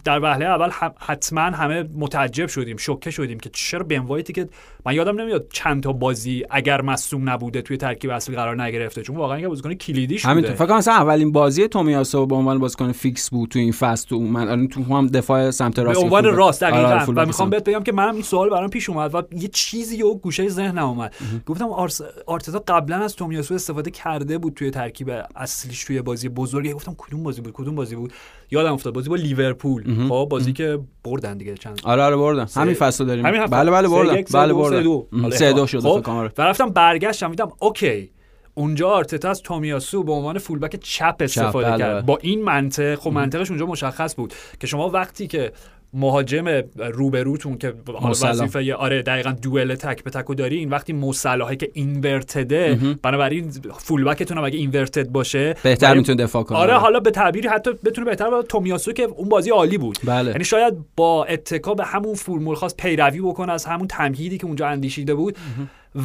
در 0.04 0.20
وهله 0.20 0.44
اول 0.44 0.70
حتما 0.98 1.40
همه 1.40 1.84
متعجب 1.94 2.46
شدیم 2.46 2.76
شوکه 2.76 3.10
شدیم 3.10 3.40
که 3.40 3.50
چرا 3.52 3.84
بن 3.84 3.98
وایتی 3.98 4.32
که 4.32 4.48
من 4.86 4.94
یادم 4.94 5.20
نمیاد 5.20 5.46
چند 5.50 5.82
تا 5.82 5.92
بازی 5.92 6.44
اگر 6.50 6.82
مصدوم 6.82 7.30
نبوده 7.30 7.62
توی 7.62 7.76
ترکیب 7.76 8.10
اصلی 8.10 8.36
قرار 8.36 8.62
نگرفته. 8.62 9.02
چون 9.02 9.16
واقعا 9.16 9.40
یه 9.40 9.48
بازیکن 9.48 9.74
کلیدیش 9.92 10.24
همینطور 10.24 10.50
بوده. 10.50 10.58
فکر 10.58 10.66
کنم 10.66 10.76
مثلا 10.76 10.94
اولین 10.94 11.32
بازی 11.32 11.68
تومیاسو 11.68 12.26
به 12.26 12.34
عنوان 12.34 12.58
بازیکن 12.58 12.92
فیکس 12.92 13.30
بود 13.30 13.48
تو 13.48 13.58
این 13.58 13.72
فصل 13.72 14.08
تو 14.08 14.20
من 14.20 14.40
الان 14.40 14.68
تو 14.68 14.82
هم 14.82 15.06
دفاع 15.06 15.50
سمت 15.50 15.78
راست 15.78 16.00
به 16.00 16.04
عنوان. 16.04 16.24
راست 16.24 16.62
آره، 16.62 16.72
دقیقاً. 16.72 17.12
و 17.16 17.26
می‌خوام. 17.26 17.50
بهت 17.50 17.64
بگم 17.64 17.82
که 17.82 17.92
منم 17.92 18.14
این 18.14 18.22
سوال 18.22 18.50
برام 18.50 18.70
پیش 18.70 18.90
اومد 18.90 19.14
و 19.14 19.22
یه 19.32 19.48
چیزی 19.48 20.02
و 20.02 20.14
گوشه 20.14 20.48
ذهنم 20.48 20.88
اومد. 20.88 21.14
گفتم 21.46 21.68
آرس... 21.68 22.00
آرتتا 22.26 22.64
قبلا 22.68 22.96
از 22.96 23.16
تومیاسو 23.16 23.54
استفاده 23.54 23.90
کرده 23.90 24.38
بود 24.38 24.54
توی 24.54 24.70
ترکیب 24.70 25.12
اصلیش 25.36 25.84
توی 25.84 26.02
بازی 26.02 26.28
بزرگی. 26.28 26.72
گفتم 26.72 26.94
کدوم 26.98 27.22
بازی 27.22 27.40
بود؟ 27.40 27.52
کدوم 27.52 27.74
بازی 27.74 27.96
بود؟ 27.96 28.12
یادم 28.50 28.72
افتاد. 28.72 28.94
بازی 28.94 29.08
با 29.08 29.16
لیورپول. 29.16 30.08
خب 30.08 30.26
بازی 30.30 30.52
که 30.52 30.78
بردن 31.04 31.38
دیگه 31.38 31.54
چند 31.54 31.80
آره 31.84 32.02
آره 32.02 32.16
بردن. 32.16 32.46
همین 32.56 32.74
فصل 32.74 33.04
داریم. 33.04 33.26
همین. 33.26 33.46
بله 33.46 33.70
بله 33.70 33.88
بردن. 33.88 34.22
بله 34.32 34.52
بردن 34.52 34.76
سه 34.76 34.82
دو. 34.82 35.08
ام، 35.12 35.22
حالا 35.22 35.36
سه 35.36 35.52
دو 35.52 35.62
احتمال. 35.62 35.66
شد 35.66 35.80
خب، 35.80 35.92
فکر 35.92 36.00
کنم 36.00 36.16
آره. 36.16 36.32
و 36.38 36.42
رفتم 36.42 36.70
برگشتم 36.70 37.30
دیدم 37.30 37.52
okay. 37.58 38.10
اونجا 38.54 38.88
آرتتا 38.88 39.30
از 39.30 39.42
تومیاسو 39.42 40.02
به 40.02 40.12
عنوان 40.12 40.38
fullback 40.38 40.76
چپ 40.76 41.16
استفاده 41.20 41.70
بله، 41.70 41.78
کرد. 41.78 42.06
با 42.06 42.18
این 42.22 42.42
منطق 42.42 42.94
خب 42.94 43.10
منطقش 43.10 43.50
اونجا 43.50 43.66
مشخص 43.66 44.16
بود 44.16 44.34
که 44.60 44.66
شما 44.66 44.88
وقتی 44.88 45.26
که 45.26 45.52
مهاجم 45.94 46.62
روبروتون 46.76 47.58
که. 47.58 47.74
وظیفه 48.22 48.74
آره 48.74 49.02
دقیقا 49.02 49.30
دوئل 49.42 49.74
تک 49.74 50.04
به 50.04 50.10
تکو 50.10 50.34
دارین 50.34 50.70
وقتی 50.70 50.92
مو 50.92 51.13
صلاحه 51.13 51.56
که 51.56 51.70
inverted 51.72 52.66
ه 52.66 52.78
بنابراین 53.02 53.50
فولبکتون 53.78 54.38
هم 54.38 54.44
اگه 54.44 54.58
اینورتد 54.58 55.08
باشه 55.08 55.54
بهتر 55.62 55.94
می‌تونه 55.94 56.22
دفاع 56.22 56.42
کنه. 56.42 56.58
آره 56.58 56.74
حالا 56.74 57.00
به 57.00 57.10
تعبیری 57.10 57.48
حتی 57.48 57.72
بتونه 57.84 58.04
بهتر 58.04 58.30
با 58.30 58.42
تومیاسو 58.42 58.92
که 58.92 59.02
اون 59.02 59.28
بازی 59.28 59.50
عالی 59.50 59.78
بود. 59.78 59.98
بله. 60.04 60.30
یعنی 60.30 60.44
شاید 60.44 60.74
با 60.96 61.24
اتکا 61.24 61.74
به 61.74 61.84
همون 61.84 62.14
فرمول 62.14 62.54
خاص 62.54 62.74
پیروی 62.76 63.20
بکنه 63.20 63.52
از 63.52 63.64
همون 63.64 63.88
تمهیدی 63.88 64.38
که 64.38 64.46
اونجا 64.46 64.66
اندیشیده 64.66 65.14
بود. 65.14 65.36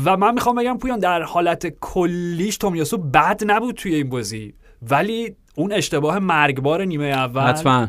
و 0.06 0.18
من 0.18 0.34
می‌خوام 0.34 0.56
بگم 0.56 0.78
پویان 0.78 1.00
در 1.00 1.22
حالت 1.22 1.68
کلیش 1.68 2.58
تومیاسو 2.58 2.98
بد 2.98 3.42
نبود 3.46 3.76
توی 3.76 3.96
این 3.96 4.10
بازی. 4.10 4.54
ولی 4.82 5.36
اون 5.56 5.72
اشتباه 5.74 6.20
مرگبار 6.20 6.86
نیمه 6.86 7.06
اول 7.06 7.42
حتما. 7.42 7.88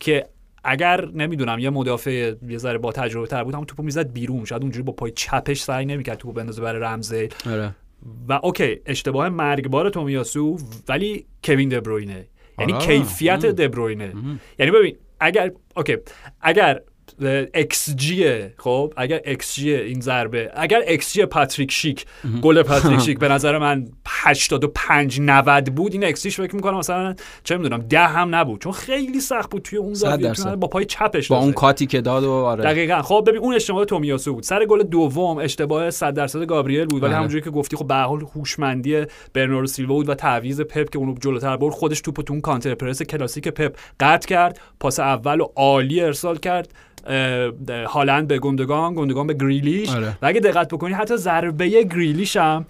که 0.00 0.26
اگر 0.64 1.04
نمی‌دونم 1.04 1.58
یه 1.58 1.70
مدافع 1.70 2.32
یه 2.48 2.58
ذره 2.58 2.78
با 2.78 2.92
تجربه 2.92 3.26
تر 3.26 3.44
بود 3.44 3.54
همون 3.54 3.66
توپو 3.66 3.82
می‌زد 3.82 4.12
بیرون. 4.12 4.44
شاید 4.44 4.62
اونجوری 4.62 4.82
با 4.82 4.92
پای 4.92 5.10
چپش 5.10 5.62
سعی 5.62 5.86
نمی‌کرد 5.86 6.18
توپو 6.18 6.32
بندازه 6.32 6.62
برای 6.62 6.80
رمزه. 6.80 7.28
آره. 7.46 7.74
و 8.28 8.40
okay 8.42 8.80
اشتباه 8.86 9.28
مرگبار 9.28 9.90
تومیاسو 9.90 10.58
ولی 10.88 11.26
کوین 11.44 11.68
دبروینه. 11.68 12.26
یعنی 12.58 12.72
آره. 12.72 12.86
کیفیت. 12.86 13.46
دبروینه. 13.46 14.12
یعنی 14.58 14.72
ببین 14.72 14.96
اگر 15.20 15.50
okay 15.76 15.96
اگر 16.40 16.80
xG 17.54 18.24
خب 18.56 18.92
اگر 18.96 19.20
xG 19.24 19.74
این 19.74 20.00
ضربه. 20.00 20.50
اگر 20.54 20.80
xG 20.86 21.26
پاتریک 21.26 21.72
شیک. 21.72 22.06
گل 22.42 22.62
پاتریک 22.62 23.00
شیک. 23.06 23.18
به 23.18 23.28
نظر 23.28 23.58
من 23.58 23.88
85 24.08 25.20
90 25.20 25.74
بود. 25.74 25.92
این 25.92 26.04
ایکس 26.04 26.22
جیش 26.22 26.36
فکر 26.36 26.56
می‌کنم 26.56 26.78
مثلا 26.78 27.14
چه 27.44 27.56
می‌دونم 27.56 27.82
10 27.82 27.98
هم 27.98 28.34
نبود. 28.34 28.60
چون 28.60 28.72
خیلی 28.72 29.20
سخت 29.20 29.50
بود 29.50 29.62
توی 29.62 29.78
اون 29.78 29.94
زاویه 29.94 30.32
با 30.60 30.68
پای 30.68 30.84
چپش 30.84 31.28
با 31.28 31.38
اون. 31.38 31.52
کاتی 31.52 31.86
که 31.86 32.00
داد 32.00 32.24
و 32.24 32.32
آره. 32.32 32.64
دقیقا. 32.64 33.02
خب 33.02 33.24
ببین 33.26 33.40
اون 33.40 33.54
اشتباه 33.54 33.84
تومیاسو 33.84 34.34
بود. 34.34 34.42
سر 34.42 34.64
گل 34.64 34.82
دوم 34.82 35.38
اشتباه 35.38 35.90
100 35.90 36.14
درصد 36.14 36.44
گابریل 36.44 36.84
بود. 36.84 37.02
ولی 37.02 37.08
بله. 37.08 37.16
همونجوری 37.16 37.42
که 37.42 37.50
گفتی 37.50 37.76
خب 37.76 37.86
به 37.86 37.94
حال 37.94 38.20
هوشمندی 38.34 39.04
برناردو 39.34 39.66
سیلوا 39.66 39.94
بود 39.94 40.08
و 40.08 40.14
تعویض 40.14 40.60
پپ 40.60 40.90
که 40.90 40.98
اونو 40.98 41.14
جلوتر 41.20 41.56
برد 41.56 41.74
خودش 41.74 42.00
توپو 42.00 42.22
تو 42.22 42.32
اون 42.32 42.40
کانتر 42.40 42.74
پرس 42.74 43.02
کلاسیک 43.02 43.48
پپ 43.48 43.76
قطع 44.00 44.28
کرد. 44.28 44.60
پاس 44.80 45.00
اول 45.00 45.40
و 45.40 45.46
عالی 45.56 46.00
ارسال 46.00 46.38
کرد. 46.38 46.72
هالند 47.86 48.28
به 48.28 48.38
گندگان 48.38 48.94
گندگان 48.94 49.26
به 49.26 49.34
گریلیش 49.34 49.90
آره. 49.90 50.18
و 50.22 50.26
اگه 50.26 50.40
دقت 50.40 50.68
بکنی 50.68 50.94
حتی 50.94 51.16
ضربه 51.16 51.82
گریلیش 51.82 52.36
هم 52.36 52.66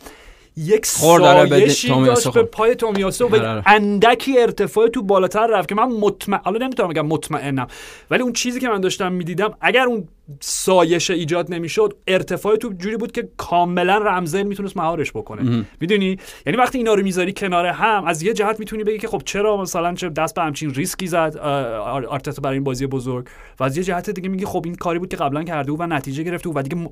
یک 0.57 0.87
سایشی 0.87 1.89
داشت 1.89 2.29
به. 2.29 2.43
پای 2.43 2.75
تومیاسو 2.75 3.29
و 3.29 3.37
آره. 3.37 3.63
اندکی 3.67 4.39
ارتفاع 4.39 4.89
تو 4.89 5.03
بالاتر 5.03 5.47
رفت 5.47 5.69
که 5.69 5.75
من 5.75 5.85
مطمئن 5.85 6.41
حالا 6.45 6.59
نمی‌تونم 6.67 6.89
بگم 6.89 7.07
مطمئنم 7.07 7.67
ولی 8.11 8.23
اون 8.23 8.33
چیزی 8.33 8.61
که 8.61 8.69
من 8.69 8.81
داشتم 8.81 9.13
می‌دیدم 9.13 9.55
اگر 9.61 9.85
اون 9.85 10.09
سایش 10.41 11.11
ایجاد 11.11 11.55
نمی‌شد 11.55 11.97
ارتفاع 12.07 12.57
تو 12.57 12.73
جوری 12.79 12.97
بود 12.97 13.13
که 13.13 13.29
کاملا 13.37 13.99
رمزل 13.99 14.43
می‌تونست 14.43 14.77
مهارش 14.77 15.13
بکنه. 15.13 15.67
می‌دونی؟ 15.81 16.17
یعنی 16.47 16.59
وقتی 16.59 16.79
اینا 16.79 16.95
رو 16.95 17.03
می‌ذاری 17.03 17.33
کنار 17.33 17.67
هم 17.67 18.05
از 18.05 18.23
یه 18.23 18.33
جهت 18.33 18.61
می‌تونی 18.61 18.85
بگی 18.85 18.99
که 18.99 19.09
خب 19.09 19.23
چرا 19.25 19.57
مثلا 19.57 19.95
چه 19.95 20.09
دست 20.09 20.35
به 20.35 20.43
همچین 20.43 20.75
ریسکی 20.75 21.07
زد 21.07 21.37
آرتتا 21.37 22.43
برای 22.43 22.57
این 22.57 22.65
بازی 22.65 22.87
بزرگ. 22.87 23.27
و 23.61 23.65
از 23.65 23.77
یه 23.77 23.85
جهت 23.85 24.11
دیگه 24.11 24.29
میگی 24.29 24.45
خب 24.45 24.63
این 24.65 24.75
کاری 24.75 24.99
بود 24.99 25.09
که 25.09 25.17
قبلا 25.17 25.45
کرده 25.45 25.71
بود 25.71 25.81
و 25.81 25.87
نتیجه 25.87 26.23
گرفته 26.23 26.49
بود 26.49 26.57
و 26.57 26.63
دیگه 26.63 26.77
م- 26.77 26.91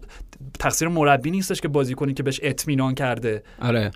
تقصیر 0.59 0.89
مربی 0.89 1.31
نیستش 1.31 1.61
که 1.61 1.69
بازی 1.69 1.95
کنی 1.95 2.15
که 2.15 2.23
بهش 2.23 2.41
اطمینان 2.43 2.95
کرده. 2.95 3.43
آره. 3.63 3.91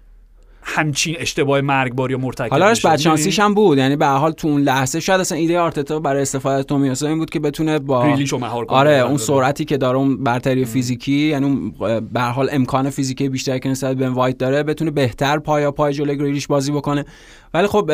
همچین 0.69 1.17
اشتباه 1.19 1.61
مرگباری 1.61 2.15
و 2.15 2.19
مرتکب 2.19 2.51
حالا 2.51 2.71
میشه. 2.71 2.89
بدشانسیش 2.89 3.41
هم 3.41 3.55
بود 3.55 3.79
یعنی 3.79 3.97
به 3.97 4.07
حال 4.07 4.33
تو 4.33 4.49
اون 4.49 4.61
لحظه 4.61 5.01
شاید 5.01 5.21
اصلا 5.21 5.39
ایده 5.39 5.59
آرتتا 5.61 6.01
برای 6.01 6.23
استفاده 6.23 6.57
از 6.57 6.67
تومیاسو 6.67 7.07
این 7.07 7.19
بود 7.19 7.31
که 7.31 7.41
بتونه 7.41 7.79
با 7.79 8.07
گریلیشو 8.07 8.39
مهار 8.39 8.65
کنه. 8.65 8.79
آره 8.79 8.93
اون 8.93 9.17
سرعتی 9.17 9.65
که 9.65 9.77
داره 9.77 9.99
اون 9.99 10.25
برتری 10.25 10.65
فیزیکی 10.65 11.13
یعنی 11.13 11.47
اون 11.47 11.75
به 12.13 12.21
حال 12.21 12.49
امکان 12.53 12.91
فیزیکی 12.91 13.29
بیشتری 13.29 13.61
که 13.61 13.69
نسبت 13.69 13.97
به 13.97 14.09
وایت 14.09 14.39
داره 14.39 14.63
بتونه 14.63 14.91
بهتر 14.91 15.39
پایا 15.39 15.73
پای 15.73 15.93
جلوی 15.93 16.17
گریلیش 16.17 16.47
بازی 16.47 16.73
بکنه 16.73 17.05
ولی 17.57 17.67
خب 17.67 17.91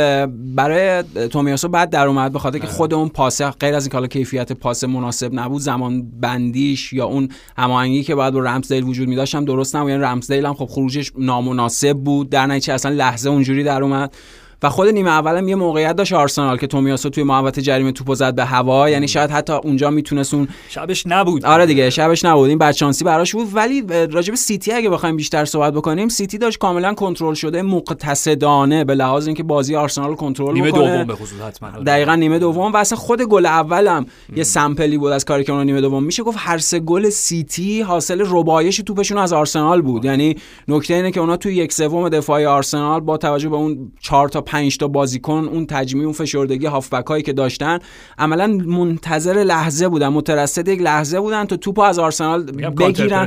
برای 0.55 1.05
تومیاسو 1.29 1.69
بعد 1.69 1.91
در 1.91 2.07
اومد 2.07 2.33
به 2.33 2.39
خاطر 2.39 2.59
که 2.59 2.67
خود 2.67 2.95
اون 2.95 3.09
پاس 3.09 3.43
غیر 3.43 3.75
از 3.75 3.85
این 3.87 3.93
حالا 3.93 4.07
کیفیت 4.07 4.53
پاس 4.53 4.85
مناسب 4.85 5.35
نبود 5.35 5.61
زمان 5.61 6.11
بندیش 6.21 6.93
یا 6.93 7.07
اون 7.07 7.29
هماهنگی 7.57 8.03
که 8.03 8.15
باید 8.15 8.35
با 8.35 8.41
رمزدیل 8.41 8.85
وجود 8.85 9.09
می 9.09 9.17
هم 9.35 9.45
درست 9.45 9.77
نبود. 9.77 9.91
یعنی 9.91 10.03
رمزدیل 10.03 10.47
هم 10.47 10.55
خب 10.55 10.67
خروجش 10.67 11.13
نامناسب 11.19 11.93
بود. 11.93 12.31
در 12.31 12.47
نتیجه 12.47 12.75
اصلا 12.75 12.93
لحظه 12.93 13.31
اونجوری 13.31 13.65
در 13.65 13.83
اومد. 13.83 14.15
و 14.63 14.69
خود 14.69 14.89
نیمه 14.89 15.11
اولم 15.11 15.49
یه 15.49 15.55
موقعیت 15.55 15.97
داشت 15.97 16.13
آرسنال 16.13 16.57
که 16.57 16.67
تومیاسو 16.67 17.09
توی 17.09 17.23
محوطه 17.23 17.63
جریمه 17.63 17.93
توپو 17.93 18.15
زد 18.15 18.35
به 18.35 18.45
هوا. 18.45 18.91
یعنی 18.91 19.09
شاید 19.09 19.31
حتی 19.31 19.53
اونجا 19.53 19.91
می‌تونست 19.91 20.35
اون 20.35 20.49
شبش 20.69 21.07
نبود. 21.07 21.45
آره 21.45 21.67
دیگه 21.67 21.91
شبش 21.91 22.25
نبود. 22.25 22.49
این 22.49 22.59
بچانسی 22.59 23.05
براش 23.05 23.35
بود. 23.35 23.49
ولی 23.55 23.85
راجب 24.11 24.35
سیتی 24.35 24.73
اگه 24.73 24.91
بخوایم 24.91 25.17
بیشتر 25.17 25.45
صحبت 25.45 25.73
بکنیم 25.73 26.09
سیتی 26.09 26.39
داشت 26.39 26.59
کاملا 26.59 26.95
کنترل 26.95 27.35
شده 27.35 27.63
مقتصدانه 27.63 28.85
به 28.85 28.95
لحاظ 28.95 29.27
اینکه 29.27 29.43
بازی 29.43 29.77
آرسنال 29.77 30.15
کنترل 30.15 30.53
نیمه 30.53 30.71
دوم 30.71 31.05
به 31.05 31.15
خصوص 31.15 31.41
حتما. 31.41 31.71
دقیقاً 31.71 32.15
نیمه 32.15 32.39
دوم. 32.39 32.73
و 32.73 32.77
اصلا 32.77 32.99
خود 32.99 33.23
گل 33.23 33.47
اولم 33.47 34.07
یه 34.37 34.45
sample 34.45 34.91
ی 34.91 34.99
بود 34.99 35.13
از 35.13 35.25
کاری 35.25 35.45
که 35.45 35.53
اون 35.53 35.65
نیمه 35.65 35.81
دوم 35.81 36.05
میشه. 36.05 36.23
گفت 36.23 36.39
هر 36.41 36.59
سه 36.59 36.81
گل 36.81 37.09
سیتی 37.09 37.81
حاصل 37.81 38.25
ربایش 38.27 38.77
توپشون 38.77 39.19
از 39.19 39.33
آرسنال 39.33 39.83
بود. 39.83 40.05
یعنی 40.05 40.37
نکته 40.69 40.95
اینه 40.95 41.11
که 41.11 41.21
اونا 41.21 41.37
توی 41.37 41.55
یک 41.55 41.73
سوم 41.73 42.09
دفاعی 42.09 42.47
آرسنال 42.47 43.01
با 43.01 43.17
توجه 43.17 43.49
به 43.49 43.57
اون 43.57 43.93
4 44.01 44.29
تا 44.29 44.41
5 44.53 44.77
تا 44.77 44.89
بازیکن 44.89 45.49
اون 45.53 45.67
تجمیع 45.67 46.05
اون 46.05 46.13
فشردگی 46.13 46.67
هافبک 46.67 47.07
هایی 47.07 47.23
که 47.23 47.33
داشتن 47.33 47.79
عملا 48.19 48.47
منتظر 48.47 49.33
لحظه 49.33 49.89
بودن 49.89 50.09
مترصد 50.09 50.69
یک 50.69 50.81
لحظه 50.81 51.21
بودن 51.21 51.45
تا 51.45 51.57
توپو 51.57 51.83
از 51.83 51.99
آرسنال 51.99 52.43
بگیرن. 52.71 53.27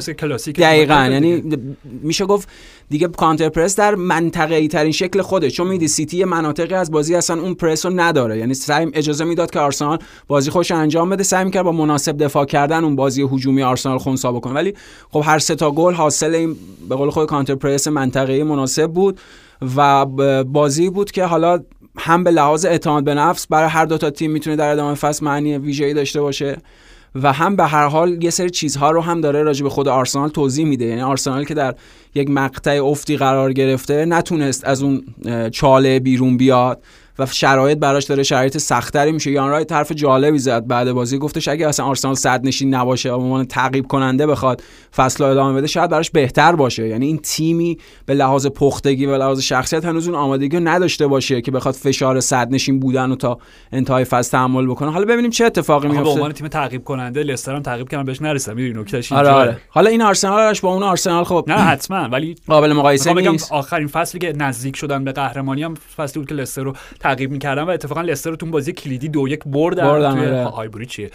دقیقا 0.58 1.10
یعنی 1.12 1.44
میشه 2.02 2.26
گفت 2.26 2.50
دیگه 2.90 3.08
کانتر 3.08 3.50
پرس 3.50 3.76
در 3.76 3.96
منطقه 3.96 4.56
ای 4.56 4.68
ترین 4.68 4.92
شکل 4.92 5.22
خوده 5.22 5.50
چون 5.50 5.68
میدی 5.68 5.88
سیتی 5.88 6.24
مناطقی 6.24 6.76
از 6.76 6.92
بازی 6.92 7.16
اصلا 7.16 7.42
اون 7.42 7.54
پرس 7.54 7.86
رو 7.86 7.92
نداره. 7.96 8.38
یعنی 8.38 8.54
سعی 8.54 8.88
اجازه 8.94 9.24
می‌داد 9.24 9.52
که 9.52 9.60
آرسنال 9.60 9.98
بازی 10.28 10.52
خوش 10.52 10.72
انجام 10.72 11.10
بده. 11.10 11.24
سعی 11.24 11.46
می‌کرد 11.46 11.64
با 11.64 11.72
مناسب 11.72 12.18
دفاع 12.18 12.46
کردن 12.46 12.84
اون 12.84 12.96
بازی 12.96 13.22
هجومی 13.22 13.64
آرسنال 13.64 13.98
خونسا 13.98 14.32
بکنه. 14.32 14.54
ولی 14.54 14.74
خب 15.10 15.24
هر 15.26 15.40
سه 15.40 15.56
تا 15.56 15.72
گل 15.72 15.94
حاصل 15.94 16.36
این 16.36 16.56
به 16.90 16.96
قول 16.96 17.10
خود 17.10 17.28
کانتر 17.28 17.56
پرس 17.56 17.88
منطقه 17.88 18.44
مناسب 18.44 18.88
بود. 18.88 19.20
و 19.78 20.06
بازی 20.44 20.90
بود 20.90 21.12
که 21.12 21.26
حالا 21.26 21.60
هم 21.98 22.24
به 22.24 22.32
لحاظ 22.32 22.66
اعتماد 22.66 23.04
به 23.04 23.14
نفس 23.14 23.48
برای 23.48 23.70
هر 23.70 23.86
دو 23.86 23.98
تا 23.98 24.10
تیم 24.10 24.32
می‌تونه 24.32 24.56
در 24.56 24.70
ادامه 24.70 24.96
فصل 24.96 25.26
معنی 25.26 25.58
ویژه‌ای 25.58 25.94
داشته 25.94 26.22
باشه 26.22 26.58
و 27.16 27.34
هم 27.34 27.56
به 27.56 27.64
هر 27.64 27.88
حال 27.88 28.24
یه 28.24 28.30
سری 28.30 28.50
چیزها 28.50 28.92
رو 28.92 29.02
هم 29.02 29.22
داره 29.22 29.44
راجع 29.44 29.64
به 29.64 29.70
خود 29.70 29.88
آرسنال 29.88 30.30
توضیح 30.30 30.66
میده. 30.66 30.86
یعنی 30.86 31.02
آرسنال 31.02 31.44
که 31.44 31.54
در 31.54 31.76
یک 32.16 32.30
مقطع 32.30 32.86
افتی 32.86 33.18
قرار 33.18 33.54
گرفته 33.54 34.06
نتونست 34.06 34.66
از 34.66 34.84
اون 34.84 35.04
چاله 35.52 36.00
بیرون 36.00 36.38
بیاد. 36.38 36.82
و 37.20 37.26
شرایط 37.26 37.78
براش 37.78 38.04
داره 38.04 38.24
شرایط 38.24 38.58
سختری 38.58 39.12
میشه. 39.12 39.32
یان 39.32 39.50
رای 39.50 39.66
طرف 39.66 39.92
جالبی 39.92 40.40
زد 40.40 40.68
بعد 40.68 40.92
بازی. 40.92 41.18
گفتش 41.18 41.48
اگه 41.48 41.68
اصلا 41.68 41.86
آرسنال 41.86 42.16
صد 42.16 42.42
نشین 42.44 42.76
نباشه 42.76 43.12
و 43.12 43.16
عنوان 43.16 43.46
تعقیب 43.46 43.88
کننده 43.88 44.28
بخواد 44.28 44.64
فصل 44.96 45.24
رو 45.24 45.30
ادامه 45.30 45.58
بده 45.58 45.68
شاید 45.68 45.90
براش 45.90 46.12
بهتر 46.12 46.56
باشه. 46.56 46.88
یعنی 46.88 47.06
این 47.06 47.18
تیمی 47.18 47.78
به 48.06 48.14
لحاظ 48.14 48.48
پختگی 48.48 49.06
و 49.06 49.18
لحاظ 49.18 49.40
شخصیت 49.40 49.86
هنوز 49.86 50.08
اون 50.08 50.18
آمادگی 50.18 50.60
نداشته 50.60 51.08
باشه 51.08 51.42
که 51.42 51.52
بخواد 51.52 51.76
فشار 51.76 52.20
صد 52.20 52.48
نشین 52.52 52.80
بودن 52.80 53.12
و 53.12 53.16
تا 53.16 53.38
انتهای 53.72 54.04
فصل 54.04 54.32
تحمل 54.32 54.68
بکنه. 54.68 54.92
حالا 54.92 55.06
ببینیم 55.06 55.32
چه 55.32 55.46
اتفاقی 55.46 55.88
میفته 55.88 56.04
به 56.04 56.10
عنوان 56.10 56.32
تیم 56.32 56.48
تعقیب 56.48 56.84
کننده 56.84 57.24
لستر 57.24 57.56
هم 57.56 57.62
تعقیب 57.62 57.90
کردن 57.90 58.04
بهش 58.04 58.22
نرسیدن 58.22 58.54
می‌دونی 58.54 58.82
نکتهش 58.82 59.12
آره 59.12 59.30
آره. 59.30 59.58
حالا 59.70 59.90
این 59.90 60.02
آرسنالش 60.02 60.62
با 60.62 60.74
اون 60.74 60.84
آرسنال 60.84 61.24
خب 61.24 61.46
نه 61.48 61.56
حتما. 61.56 62.10
ولی 62.12 62.36
قابل 62.48 62.74
مقایسه 62.74 63.14
نیست. 63.14 63.52
آخرین 63.52 63.88
فصلی 63.88 64.20
که 64.20 64.34
نزدیک 64.38 64.76
شدن 64.76 65.04
به 65.04 65.12
قهرمانی 65.12 65.64
هم 65.64 65.74
فصلی 65.98 66.20
بود 66.20 66.30
که 66.30 66.36
لستر 66.36 66.64
رو 66.64 66.74
تعقیب 67.06 67.32
می‌کردن 67.32 67.64
و 67.64 67.70
اتفاقا 67.70 68.02
لستر 68.02 68.30
رو 68.30 68.36
تو 68.36 68.46
بازی 68.46 68.74
کلیدی 68.74 69.10
دو 69.10 69.28
یک 69.28 69.44
بردن 69.46 69.84
توی 70.12 70.26
آره. 70.26 70.86
چیه 70.86 71.12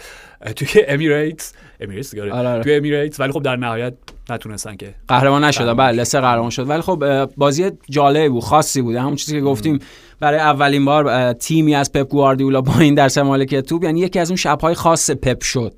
توی 0.55 0.83
امیریتس 0.87 1.53
امیریتس 1.81 2.15
آره. 2.15 2.31
آره. 2.33 2.63
توی 2.63 2.75
امیریتس 2.75 3.19
ولی 3.19 3.31
خب 3.31 3.43
در 3.43 3.55
نهایت 3.55 3.93
نتونستن 4.29 4.75
که. 4.75 4.95
قهرمان 5.07 5.43
نشدن. 5.43 5.73
بله 5.73 6.01
لستر 6.01 6.21
قهرمان 6.21 6.49
شد. 6.49 6.69
ولی 6.69 6.81
خب 6.81 7.25
بازی 7.25 7.71
جالبی 7.89 8.29
بود 8.29 8.43
خاصی 8.43 8.81
بود. 8.81 8.95
همون 8.95 9.15
چیزی 9.15 9.33
که 9.33 9.41
گفتیم 9.41 9.79
برای 10.19 10.39
اولین 10.39 10.85
بار 10.85 11.33
تیمی 11.33 11.75
از 11.75 11.91
پپ 11.91 12.07
گواردیولا 12.07 12.61
با 12.61 12.79
این 12.79 12.95
در 12.95 13.21
مالکیت 13.21 13.65
توپ 13.65 13.83
یعنی 13.83 13.99
یکی 13.99 14.19
از 14.19 14.29
اون 14.29 14.35
شبهای 14.35 14.73
خاص 14.73 15.11
پپ 15.11 15.43
شد. 15.43 15.73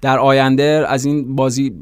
در 0.00 0.18
آینده 0.18 0.84
از 0.88 1.04
این 1.04 1.36
بازی 1.36 1.72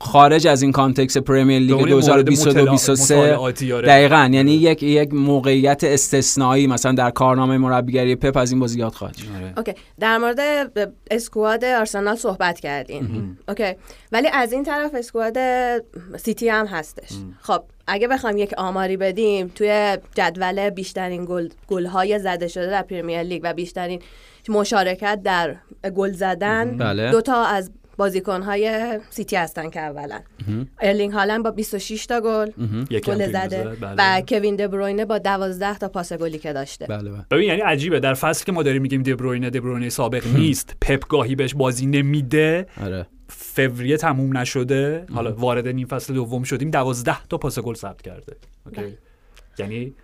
خارج 0.00 0.46
از 0.46 0.62
این 0.62 0.72
context 0.72 1.16
پرمیر 1.16 1.58
لیگ 1.58 1.88
2022 1.88 2.70
23 2.70 3.38
دقیقاً. 3.82 4.30
یعنی 4.32 4.52
یک 4.52 4.82
یک 4.82 5.14
موقعیت 5.14 5.84
استثنایی 5.84 6.66
مثلا 6.66 6.92
در 6.92 7.10
کارنامه 7.10 7.58
مربیگری 7.58 8.16
پپ 8.16 8.36
از 8.36 8.50
این 8.50 8.60
بازی 8.60 8.78
یاد 8.78 8.92
خواهد 8.92 9.16
آره. 9.36 9.52
okay. 9.56 9.72
در 10.00 10.18
مورد 10.18 10.40
squad 11.10 11.64
آرسنال 11.64 12.16
صحبت 12.16 12.49
کردیم 12.58 13.38
okay. 13.48 13.74
ولی 14.12 14.28
از 14.28 14.52
این 14.52 14.64
طرف 14.64 14.94
squad 14.94 15.36
سیتی 16.16 16.48
هم 16.48 16.66
هستش. 16.66 17.10
خب 17.40 17.62
اگه 17.86 18.08
بخوایم 18.08 18.38
یک 18.38 18.54
آماری 18.58 18.96
بدیم 18.96 19.48
توی 19.48 19.98
جدول 20.14 20.70
بیشترین 20.70 21.24
گل 21.24 21.48
گل‌های 21.68 22.18
زده 22.18 22.48
شده 22.48 22.66
در 22.66 22.82
پرمیر 22.82 23.22
لیگ 23.22 23.40
و 23.44 23.52
بیشترین 23.52 24.02
مشارکت 24.48 25.20
در 25.24 25.56
گل 25.96 26.12
زدن 26.12 26.76
بله. 26.76 27.10
دو 27.10 27.20
تا 27.20 27.44
از 27.44 27.70
بازیکن‌های 28.00 28.98
سیتی 29.10 29.36
هستن 29.36 29.70
که 29.70 29.80
اولا. 29.80 30.20
ارلینگ 30.80 31.12
هالند 31.12 31.44
با 31.44 31.50
26 31.50 32.06
تا 32.06 32.20
گل 32.20 32.50
گل 33.00 33.32
زده 33.32 33.64
بله. 33.64 33.94
و 33.98 34.22
کوین 34.28 34.56
دبروینه 34.56 35.04
با 35.04 35.18
12 35.18 35.78
تا 35.78 35.88
پاس 35.88 36.12
گلی 36.12 36.38
که 36.38 36.52
داشته. 36.52 36.86
بله 36.86 37.10
بله. 37.10 37.24
ببین 37.30 37.48
یعنی 37.48 37.60
عجیبه. 37.60 38.00
در 38.00 38.14
فصل 38.14 38.44
که 38.44 38.52
ما 38.52 38.62
داریم 38.62 38.82
میگیم 38.82 39.02
دبروینه 39.02 39.50
دبروینه 39.50 39.88
سابق 39.88 40.26
نیست. 40.26 40.76
پپ 40.80 41.08
گاهی 41.08 41.34
بهش 41.34 41.54
بازی 41.54 41.86
نمیده. 41.86 42.66
آره. 42.84 43.06
فوریه 43.28 43.96
تموم 43.96 44.36
نشده. 44.36 45.06
حالا 45.14 45.32
وارد 45.32 45.68
نیم 45.68 45.86
فصل 45.86 46.14
دوم 46.14 46.42
شدیم. 46.42 46.70
دوازده 46.70 47.26
تا 47.26 47.38
پاس 47.38 47.58
گل 47.58 47.74
ثبت 47.74 48.02
کرده. 48.02 48.36
okay؟ 48.66 48.96
یعنی 49.58 49.94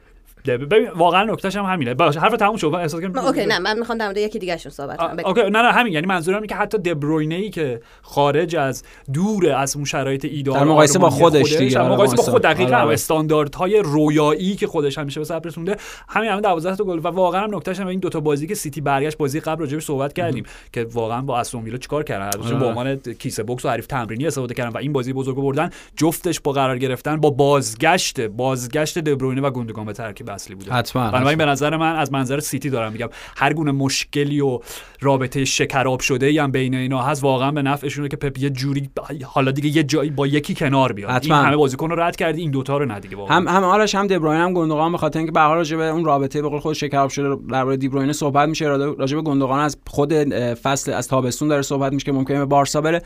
ببین 0.46 0.90
واقعا 0.90 1.24
نکتهش 1.24 1.56
هم 1.56 1.64
همینه. 1.64 1.94
باشه 1.94 2.20
حرف 2.20 2.36
تموم 2.36 2.56
شد. 2.56 2.66
احساس 2.66 3.00
کنم 3.00 3.18
okay 3.18 3.46
نه 3.46 3.58
من 3.58 3.78
می‌خوام 3.78 3.98
در 3.98 4.04
مورد 4.04 4.18
یکی 4.18 4.38
دیگه 4.38 4.56
صحبت 4.56 4.96
کنم. 4.96 5.16
okay 5.26 5.40
نه 5.40 5.48
نه 5.62 5.72
همین. 5.72 5.92
یعنی 5.92 6.06
منظورم 6.06 6.36
اینه 6.36 6.46
که 6.46 6.54
حتی 6.54 6.78
دبروینه‌ای 6.78 7.50
که 7.50 7.80
خارج 8.02 8.56
از 8.56 8.82
دور 9.12 9.52
از 9.52 9.76
اون 9.76 9.84
شرایط 9.84 10.24
ایدئال 10.24 10.58
در 10.58 10.64
مقایسه 10.64 10.98
با 10.98 11.10
خودش 11.10 11.56
دیگه 11.56 11.74
در 11.74 11.88
مقایسه 11.88 12.16
با 12.16 12.22
خود 12.22 12.42
دقیقاً 12.42 12.76
آره. 12.76 12.92
استانداردهای 12.92 13.78
رویایی 13.78 14.56
که 14.56 14.66
خودش 14.66 14.98
همیشه 14.98 15.20
به 15.20 15.26
سر 15.26 15.38
رسونده 15.38 15.76
همین 16.08 16.30
همین 16.30 16.40
12 16.40 16.76
تا 16.76 16.84
گل. 16.84 16.98
و 16.98 17.08
واقعا 17.08 17.40
هم 17.40 17.54
نکتهش 17.54 17.80
هم 17.80 17.86
این 17.86 18.00
دو 18.00 18.08
تا 18.08 18.20
بازی 18.20 18.46
که 18.46 18.54
سیتی 18.54 18.80
برگشت 18.80 19.18
بازی 19.18 19.40
قبل 19.40 19.60
راجعش 19.60 19.84
صحبت 19.84 20.12
کردیم 20.12 20.44
که 20.72 20.86
واقعا 20.92 21.22
با 21.22 21.38
استون 21.38 21.62
ویلا 21.62 21.78
چیکار 21.78 22.02
کردن؟ 22.02 22.40
آره. 22.40 22.54
به 22.54 22.66
عنوان 22.66 22.96
کیسه 22.96 23.42
بوکس 23.42 23.64
و 23.64 23.68
حریف 23.68 23.86
تمرینی 23.86 24.26
استفاده 24.26 24.54
کردن 24.54 24.70
و 24.70 24.78
این 24.78 24.92
بازی 24.92 25.12
بزرگو 25.12 25.42
بردن 25.42 25.70
جفتش 25.96 26.40
با 26.40 26.52
قرار 26.52 26.78
گرفتن 26.78 27.16
با 27.16 27.30
بازگشت 27.30 28.20
بازگشت 28.20 28.98
دبروینه 28.98 29.40
و 29.40 29.50
گوندوگان 29.50 29.86
به 29.86 29.92
ترکیب 29.92 30.30
اصلی 30.36 30.54
بوده. 30.54 30.72
حتما 30.72 31.10
بنابراین 31.10 31.38
به 31.38 31.44
نظر 31.44 31.76
من 31.76 31.96
از 31.96 32.12
منظر 32.12 32.40
سیتی 32.40 32.70
دارم 32.70 32.92
میگم. 32.92 33.08
هر 33.36 33.52
گونه 33.52 33.72
مشکلی 33.72 34.40
و 34.40 34.60
رابطه 35.00 35.44
شکراب 35.44 36.00
شده 36.00 36.26
ای 36.26 36.38
هم 36.38 36.52
بین 36.52 36.74
اینا 36.74 37.02
هست 37.02 37.24
واقعا 37.24 37.50
به 37.50 37.62
نفعشونه 37.62 38.08
که 38.08 38.16
پپ 38.16 38.38
یه 38.38 38.50
جوری 38.50 38.90
حالا 39.24 39.50
دیگه 39.50 39.76
یه 39.76 39.82
جایی 39.82 40.10
با 40.10 40.26
یکی 40.26 40.54
کنار 40.54 40.92
بیاد. 40.92 41.10
حتما. 41.10 41.36
این 41.36 41.46
همه 41.46 41.56
بازیکن 41.56 41.90
رو 41.90 42.00
رد 42.00 42.16
کردی 42.16 42.40
این 42.40 42.50
دوتا 42.50 42.78
رو 42.78 42.92
ندیگه 42.92 43.16
واقعا. 43.16 43.36
هم 43.36 43.48
هم 43.48 43.64
آرش 43.64 43.94
هم 43.94 44.06
دبروین 44.06 44.40
هم 44.40 44.52
گوندوگان 44.52 44.92
به 44.92 44.98
خاطر 44.98 45.18
اینکه 45.18 45.32
به 45.32 45.40
هر 45.40 45.76
به 45.76 45.84
اون 45.84 46.04
رابطه 46.04 46.42
به 46.42 46.48
قول 46.48 46.60
خود 46.60 46.74
شکراب 46.74 47.10
شده 47.10 47.36
درباره 47.50 47.76
دیبروینه 47.76 48.12
صحبت 48.12 48.48
میشه. 48.48 48.66
راجع 48.66 49.16
به 49.16 49.22
گوندوگان 49.22 49.60
از 49.60 49.76
خود 49.86 50.12
فصل 50.54 50.92
از 50.92 51.08
تابستون 51.08 51.48
داره 51.48 51.62
صحبت 51.62 51.92
میشه 51.92 52.04
که 52.04 52.12
ممکنه 52.12 52.38
به 52.38 52.44
بارسا 52.44 52.80
بره. 52.80 53.02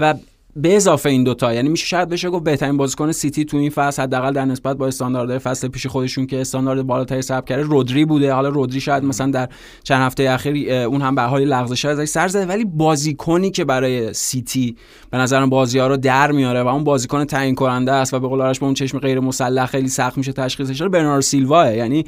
و 0.00 0.14
به 0.56 0.76
اضافه 0.76 1.08
این 1.08 1.24
دوتا 1.24 1.54
یعنی 1.54 1.68
میشه 1.68 1.86
شاید 1.86 2.08
بشه 2.08 2.30
گفت 2.30 2.44
بهترین 2.44 2.76
بازیکن 2.76 3.12
سیتی 3.12 3.44
تو 3.44 3.56
این 3.56 3.70
فصل 3.70 4.02
حداقل 4.02 4.32
در 4.32 4.44
نسبت 4.44 4.76
با 4.76 4.86
استانداردهای 4.86 5.38
فصل 5.38 5.68
پیش 5.68 5.86
خودشون 5.86 6.26
که 6.26 6.40
استاندارد 6.40 6.82
بالاتری 6.82 7.22
ثبت 7.22 7.46
کرده 7.46 7.62
رودری 7.62 8.04
بوده. 8.04 8.32
حالا 8.32 8.48
رودری 8.48 8.80
شاید 8.80 9.04
مثلا 9.04 9.30
در 9.30 9.48
چند 9.82 10.02
هفته 10.02 10.30
اخیر 10.30 10.72
اون 10.72 11.02
هم 11.02 11.14
به 11.14 11.22
حال 11.22 11.44
لغزش 11.44 11.84
ازش 11.84 12.04
سر 12.04 12.28
زده. 12.28 12.46
ولی 12.46 12.64
بازیکنی 12.64 13.50
که 13.50 13.64
برای 13.64 14.14
سیتی 14.14 14.76
به 15.10 15.18
نظرم 15.18 15.50
بازی 15.50 15.78
ها 15.78 15.86
رو 15.86 15.96
در 15.96 16.32
میاره 16.32 16.62
و 16.62 16.68
اون 16.68 16.84
بازیکن 16.84 17.24
تعیین 17.24 17.54
کننده 17.54 17.92
است 17.92 18.14
و 18.14 18.20
به 18.20 18.28
قول 18.28 18.40
آرش 18.40 18.58
با 18.58 18.66
اون 18.66 18.74
چشم 18.74 18.98
غیر 18.98 19.20
مسلح 19.20 19.66
خیلی 19.66 19.88
سخت 19.88 20.18
میشه 20.18 20.32
تشخیصش 20.32 20.82
برناردو 20.82 21.22
سیلوا 21.22 21.70
یعنی 21.70 22.04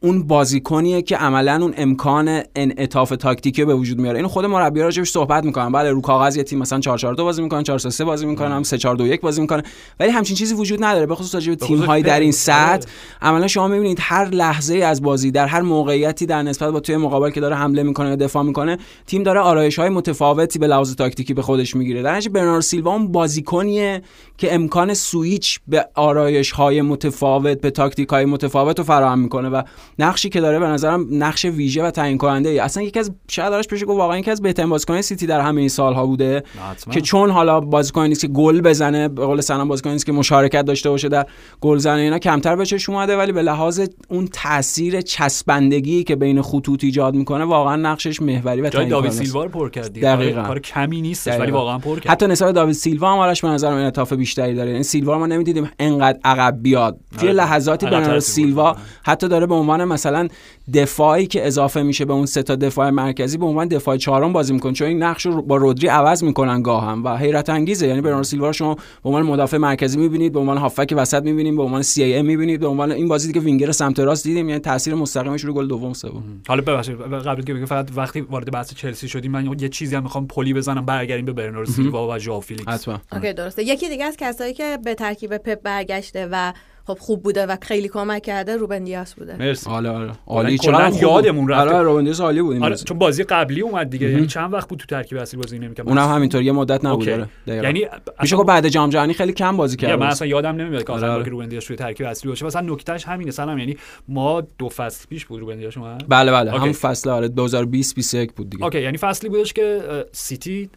اون 0.00 0.26
بازیکنیه 0.26 1.02
که 1.02 1.16
عملا 1.16 1.58
اون 1.62 1.74
امکان 1.76 2.42
انعطاف 2.56 3.10
تاکتیکی 3.10 3.64
به 3.64 3.74
وجود 3.74 3.98
میاره. 4.00 4.18
اینو 4.18 4.28
خود 4.28 4.44
مربی 4.44 4.80
راجبش 4.80 5.10
صحبت 5.10 5.44
می‌کنن 5.44 5.72
بله 5.72 5.90
رو 5.90 6.00
کاغذ 6.00 6.36
یه 6.36 6.42
تیم 6.42 6.58
مثلا 6.58 6.80
4 6.80 6.98
4 6.98 7.14
2 7.14 7.24
بازی 7.24 7.42
می‌کنن 7.42 7.62
4 7.62 7.78
3 7.78 8.04
بازی 8.04 8.26
می‌کنن 8.26 8.62
3 8.62 8.78
4 8.78 8.96
2 8.96 9.06
1 9.06 9.20
بازی 9.20 9.40
می‌کنه. 9.40 9.62
ولی 10.00 10.10
همچین 10.10 10.36
چیزی 10.36 10.54
وجود 10.54 10.84
نداره. 10.84 11.06
به 11.06 11.14
خصوص 11.14 11.34
راجب 11.34 11.54
تیم 11.54 11.78
های 11.78 12.02
در 12.02 12.20
این 12.20 12.32
سطح. 12.32 12.88
عملا 13.22 13.46
شما 13.46 13.68
می‌بینید 13.68 13.98
هر 14.00 14.28
لحظه 14.28 14.76
از 14.76 15.02
بازی 15.02 15.30
در 15.30 15.46
هر 15.46 15.60
موقعیتی 15.60 16.26
در 16.26 16.42
نسبت 16.42 16.70
با 16.70 16.80
توی 16.80 16.96
مقابل 16.96 17.30
که 17.30 17.40
داره 17.40 17.56
حمله 17.56 17.82
می‌کنه 17.82 18.08
یا 18.08 18.16
دفاع 18.16 18.42
می‌کنه 18.42 18.78
تیم 19.06 19.22
داره 19.22 19.40
آرایش 19.40 19.78
های 19.78 19.88
متفاوتی 19.88 20.58
به 20.58 20.66
لحاظ 20.66 20.94
تاکتیکی 20.94 21.34
به 21.34 21.42
خودش 21.42 21.76
می‌گیره. 21.76 22.02
در 22.02 22.12
نتیجه 22.12 22.30
برناردو 22.30 22.60
سیلوا 22.60 22.92
اون 22.92 23.12
بازیکنیه 23.12 24.02
که 24.38 24.54
امکان 24.54 24.94
سویچ 24.94 25.60
به 25.68 25.88
آرایش 25.94 26.50
های 26.50 26.82
متفاوت 26.82 27.60
به 27.60 27.70
تاکتیک 27.70 28.08
های 28.08 28.24
متفاوت 28.24 28.78
رو 28.78 28.84
فراهم 28.84 29.18
می‌کنه 29.18 29.48
و 29.48 29.62
نقشی 29.98 30.28
که 30.28 30.40
داره 30.40 30.58
به 30.58 30.66
نظرم 30.66 31.06
نقش 31.10 31.44
ویژه 31.44 31.82
و 31.84 31.90
تعیین 31.90 32.18
کننده 32.18 32.48
ای 32.48 32.58
اصلا 32.58 32.82
یکی 32.82 32.98
از 32.98 33.10
شاید 33.30 33.50
دارش 33.50 33.66
بشه 33.66 33.86
گفت 33.86 33.98
واقعا 33.98 34.18
یکی 34.18 34.30
از 34.30 34.42
بهترین 34.42 34.68
بازیکن 34.68 35.00
سیتی 35.00 35.26
در 35.26 35.40
همه 35.40 35.60
این 35.60 35.68
سالها 35.68 36.06
بوده. 36.06 36.42
که 36.90 37.00
چون 37.00 37.30
حالا 37.30 37.60
بازیکن 37.60 38.06
نیست 38.06 38.20
که 38.20 38.28
گل 38.28 38.60
بزنه 38.60 39.08
به 39.08 39.26
قول 39.26 39.40
سلام 39.40 39.68
بازیکن 39.68 39.90
نیست 39.90 40.06
که 40.06 40.12
مشارکت 40.12 40.62
داشته 40.62 40.90
باشه 40.90 41.08
در 41.08 41.26
گل 41.60 41.78
زنی 41.78 42.00
اینا 42.00 42.18
کمتر 42.18 42.56
به 42.56 42.66
چشم 42.66 42.92
اومده 42.92 43.16
ولی 43.16 43.32
به 43.32 43.42
لحاظ 43.42 43.80
اون 44.08 44.28
تاثیر 44.32 45.00
چسبندگی 45.00 46.04
که 46.04 46.16
بین 46.16 46.42
خطوط 46.42 46.84
ایجاد 46.84 47.14
می‌کنه 47.14 47.44
واقعا 47.44 47.76
نقشش 47.76 48.22
محوری 48.22 48.60
و 48.60 48.68
جای 48.68 48.86
داوید 48.86 49.10
سیلوا 49.10 49.48
پر 49.48 49.70
کرد 49.70 50.00
دقیقاً. 50.00 50.42
کار 50.42 50.58
کمی 50.58 51.00
نیست 51.00 51.28
ولی 51.28 51.52
واقعا 51.52 51.78
پر 51.78 51.98
کرد. 51.98 52.12
حتی 52.12 52.26
نسبت 52.26 52.54
داوید 52.54 52.74
سیلوا 52.74 53.12
هم 53.12 53.18
آرش 53.18 53.42
به 53.42 53.48
نظر 53.48 53.70
من 53.70 53.78
انعطاف 53.78 54.12
بیشتری 54.26 54.54
داره. 54.54 54.70
این 54.70 54.82
سیلوا 54.82 55.18
ما 55.18 55.26
نمی‌دیدیم 55.26 55.70
انقدر 55.78 56.18
عقب 56.24 56.58
بیاد. 56.62 56.98
یه 57.22 57.32
لحظاتی 57.32 57.86
برناردو 57.86 58.20
سیلوا 58.20 58.76
حتی 59.04 59.28
داره 59.28 59.46
به 59.46 59.54
عنوان 59.54 59.84
مثلا 59.84 60.28
دفاعی 60.74 61.26
که 61.26 61.46
اضافه 61.46 61.82
میشه 61.82 62.04
به 62.04 62.12
اون 62.12 62.26
سه 62.26 62.42
تا 62.42 62.56
دفاع 62.56 62.90
مرکزی 62.90 63.38
به 63.38 63.46
عنوان 63.46 63.68
دفاع 63.68 63.96
چهارم 63.96 64.32
بازی 64.32 64.52
می‌کنه. 64.52 64.72
چون 64.72 64.88
این 64.88 65.02
نقش 65.02 65.26
رو 65.26 65.42
با 65.42 65.56
رودری 65.56 65.88
عوض 65.88 66.24
می‌کنن 66.24 66.62
گاهم 66.62 67.04
و 67.04 67.16
حیرت 67.16 67.50
انگیزه. 67.50 67.86
یعنی 67.86 68.00
برناردو 68.00 68.24
سیلوا 68.24 68.46
رو 68.46 68.52
شما 68.52 68.74
به 68.74 68.80
عنوان 69.04 69.22
مدافع 69.22 69.56
مرکزی 69.56 69.98
می‌بینید 69.98 70.32
به 70.32 70.38
عنوان 70.38 70.58
هافک 70.58 70.94
وسط 70.96 71.22
می‌بینید 71.22 71.56
به 71.56 71.62
عنوان 71.62 71.82
CAM 71.82 72.26
می‌بینید 72.26 72.60
به 72.60 72.66
عنوان 72.66 72.92
این 72.92 73.08
بازی 73.08 73.32
که 73.32 73.40
وینگر 73.40 73.72
سمت 73.72 74.00
راست 74.00 74.24
دیدیم. 74.24 74.48
یعنی 74.48 74.60
تاثیر 74.60 74.94
مستقیمش 74.94 75.44
رو 75.44 75.52
گل 75.52 75.68
دوم 75.68 75.92
سوم 75.92 76.22
حالا 76.48 76.62
ببخشید 76.62 77.00
قبل 77.00 77.42
که 77.42 77.54
بگم 77.54 77.64
فقط 77.64 77.88
وقتی 77.96 78.20
وارد 78.20 78.52
بحث 78.52 78.74
چلسی 78.74 79.08
شدیم 79.08 79.30
من 79.30 79.60
یه 79.60 79.68
چیزی 79.68 79.96
هم 79.96 80.02
می‌خوام 80.02 80.26
پلی 80.26 80.54
بزنم 80.54 80.86
برگردیم 80.86 81.24
به 81.24 81.32
برناردو 81.32 81.72
سیلوا 81.72 82.16
و 82.16 82.18
ژائو 82.18 82.40
فیلیکس. 82.40 82.68
حتما. 82.68 82.98
okay 83.12 83.32
درسته. 83.32 83.62
یکی 83.62 83.88
دیگه 83.88 84.04
از 84.04 84.16
کسایی 84.16 84.54
که 84.54 84.78
به 84.84 84.94
ترکیب 84.94 85.36
پپ 85.36 85.62
برگشته 85.62 86.28
و 86.32 86.52
خب 86.86 86.98
خوب 87.00 87.22
بوده 87.22 87.46
و 87.46 87.56
خیلی 87.62 87.88
کمک 87.88 88.22
کرده 88.22 88.56
روبن 88.56 88.84
دیاس 88.84 89.14
بوده. 89.14 89.36
مرسی. 89.36 89.70
آره 89.70 89.90
آره 89.90 90.12
عالی 90.26 90.58
کلا 90.58 90.88
یادمون 90.88 91.48
رفت 91.48 91.72
آره 91.72 91.82
روبن 91.82 92.04
دیاس 92.04 92.20
عالی 92.20 92.42
بود 92.42 92.62
آره 92.62 92.76
چون 92.76 92.98
بازی 92.98 93.24
قبلی 93.24 93.60
اومد 93.60 93.90
دیگه. 93.90 94.10
یعنی 94.10 94.26
چند 94.26 94.52
وقت 94.52 94.68
بود 94.68 94.78
تو 94.78 94.86
ترکیب 94.86 95.18
اصلی 95.18 95.40
بازی 95.40 95.58
نمی‌کرد؟ 95.58 95.88
اونم 95.88 96.08
همینطور 96.08 96.42
یه 96.42 96.52
مدت 96.52 96.84
نبود. 96.84 97.06
داره 97.06 97.28
یعنی 97.46 97.86
میشه 98.20 98.36
گفت 98.36 98.46
بعد 98.46 98.68
جام 98.68 98.90
جهانی 98.90 99.14
خیلی 99.14 99.32
کم 99.32 99.56
بازی 99.56 99.76
کرد. 99.76 100.00
من 100.00 100.06
اصلا 100.06 100.28
یادم 100.28 100.56
نمیاد 100.56 100.84
که 100.84 100.92
آخر 100.92 101.22
که 101.22 101.30
روبن 101.30 101.48
دیاس 101.48 101.66
روی 101.68 101.76
ترکیب 101.76 102.06
اصلی 102.06 102.28
باشه. 102.28 102.46
مثلا 102.46 102.72
نکتهش 102.74 103.04
همینه 103.04 103.30
سلام. 103.30 103.58
یعنی 103.58 103.76
ما 104.08 104.40
دو 104.58 104.68
فصل 104.68 105.06
پیش 105.08 105.26
بود 105.26 105.40
روبن 105.40 105.56
دیاس 105.56 105.76
اومد 105.76 106.04
بله 106.08 106.32
بله. 106.32 106.50
همون 106.50 106.72
فصل 106.72 107.10
آره 107.10 107.28
2020 107.28 107.94
21 107.94 108.32
بود 108.32 108.50
دیگه. 108.50 108.64
okay 108.64 108.82
یعنی 108.82 108.98
فصلی 108.98 109.28
بودش 109.28 109.52
که 109.52 109.82
سیتی 110.12 110.70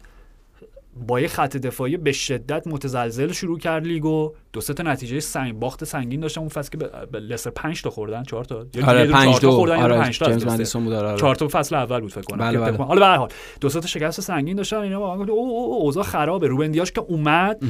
با 0.96 1.20
یه 1.20 1.28
خط 1.28 1.56
دفاعی 1.56 1.96
به 1.96 2.12
شدت 2.12 2.66
متزلزل 2.66 3.32
شروع 3.32 3.58
کرد 3.58 3.86
لیگو 3.86 4.34
دو 4.52 4.60
سه 4.60 4.74
تا 4.74 4.82
نتیجه 4.82 5.20
سنگ 5.20 5.58
باخت 5.58 5.84
سنگین 5.84 6.20
داشتن. 6.20 6.40
اون 6.40 6.48
فصل 6.48 6.70
که 6.70 6.78
به 7.12 7.20
لستر 7.20 7.50
5 7.50 7.82
تا 7.82 7.90
خوردن. 7.90 8.22
4 8.22 8.44
تا. 8.44 8.66
آره 8.86 9.06
5 9.06 9.38
تا 9.38 9.50
خوردن 9.50 9.76
آره 9.76 9.98
5 9.98 10.18
تا 10.18 10.26
جیمز 10.26 10.46
مدیسون 10.46 10.84
بود 10.84 10.92
آره. 10.92 11.18
4 11.18 11.34
تا 11.34 11.48
فصل 11.48 11.74
اول 11.74 12.00
بود 12.00 12.12
فکر 12.12 12.20
کنم. 12.20 12.38
بله 12.38 12.58
بله. 12.58 12.76
حالا 12.76 13.00
به 13.00 13.06
هر 13.06 13.16
حال 13.16 13.28
دو 13.60 13.68
سه 13.68 13.80
تا 13.80 13.86
شکست 13.86 14.20
سنگین 14.20 14.56
داشتن. 14.56 14.76
اینا 14.76 15.00
واقعا 15.00 15.24
او 15.24 15.68
او 15.68 15.82
اوضاع 15.82 16.04
خرابه. 16.04 16.46
روبن 16.46 16.70
دیاش 16.70 16.92
که 16.92 17.00
اومد 17.00 17.64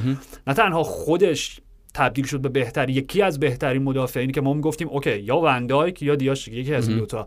نه 0.47 0.55
تنها 0.55 0.83
خودش 0.83 1.61
تبدیل 1.95 2.27
شد 2.27 2.41
به 2.41 2.49
بهتری 2.49 2.93
یکی 2.93 3.23
از 3.23 3.41
بهترین 3.41 3.83
مدافعینی 3.83 4.33
که 4.33 4.41
ما 4.41 4.53
می‌گفتیم 4.55 4.89
okay 4.89 5.19
یا 5.19 5.37
وندایک 5.37 6.03
یا 6.03 6.15
دیاش 6.15 6.49
یکی 6.49 6.75
از 6.75 6.89
این 6.89 6.99
دو 6.99 7.07
تا 7.07 7.27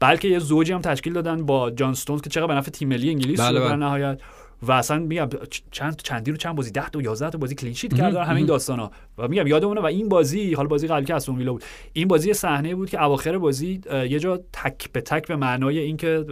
بلکه 0.00 0.28
یه 0.28 0.38
زوجی 0.38 0.72
هم 0.72 0.80
تشکیل 0.80 1.12
دادن 1.12 1.46
با 1.46 1.70
جان 1.70 1.90
استونز 1.90 2.20
که 2.20 2.30
چقدر 2.30 2.46
به 2.46 2.54
نفع 2.54 2.70
تیم 2.70 2.88
ملی 2.88 3.10
انگلیس 3.10 3.40
بله. 3.40 3.60
در 3.60 3.76
نهایت. 3.76 4.20
و 4.62 4.72
اصلا 4.72 4.98
میگم 4.98 5.28
چند 5.70 5.96
چندی 5.96 6.30
رو 6.30 6.36
چند 6.36 6.56
بازی 6.56 6.70
10 6.70 6.88
تا 6.88 7.02
11 7.02 7.30
تا 7.30 7.38
بازی 7.38 7.54
clean 7.54 7.74
sheet 7.74 7.94
کردن 7.94 8.24
همین 8.24 8.46
داستانا. 8.46 8.90
و 9.18 9.28
میگم 9.28 9.46
یادمونه 9.46 9.80
و 9.80 9.84
این 9.84 10.08
بازی 10.08 10.54
حال 10.54 10.66
بازی 10.66 10.86
قبلی 10.86 11.04
که 11.04 11.14
استون 11.14 11.36
ویلا 11.36 11.52
بود 11.52 11.64
این 11.92 12.08
بازی 12.08 12.32
صحنه 12.32 12.74
بود 12.74 12.90
که 12.90 13.04
اواخر 13.04 13.38
بازی 13.38 13.80
یه 13.92 14.18
جا 14.18 14.40
تک 14.52 14.92
به 14.92 15.00
تک 15.00 15.28
به 15.28 15.36
معنای 15.36 15.78
اینکه 15.78 16.24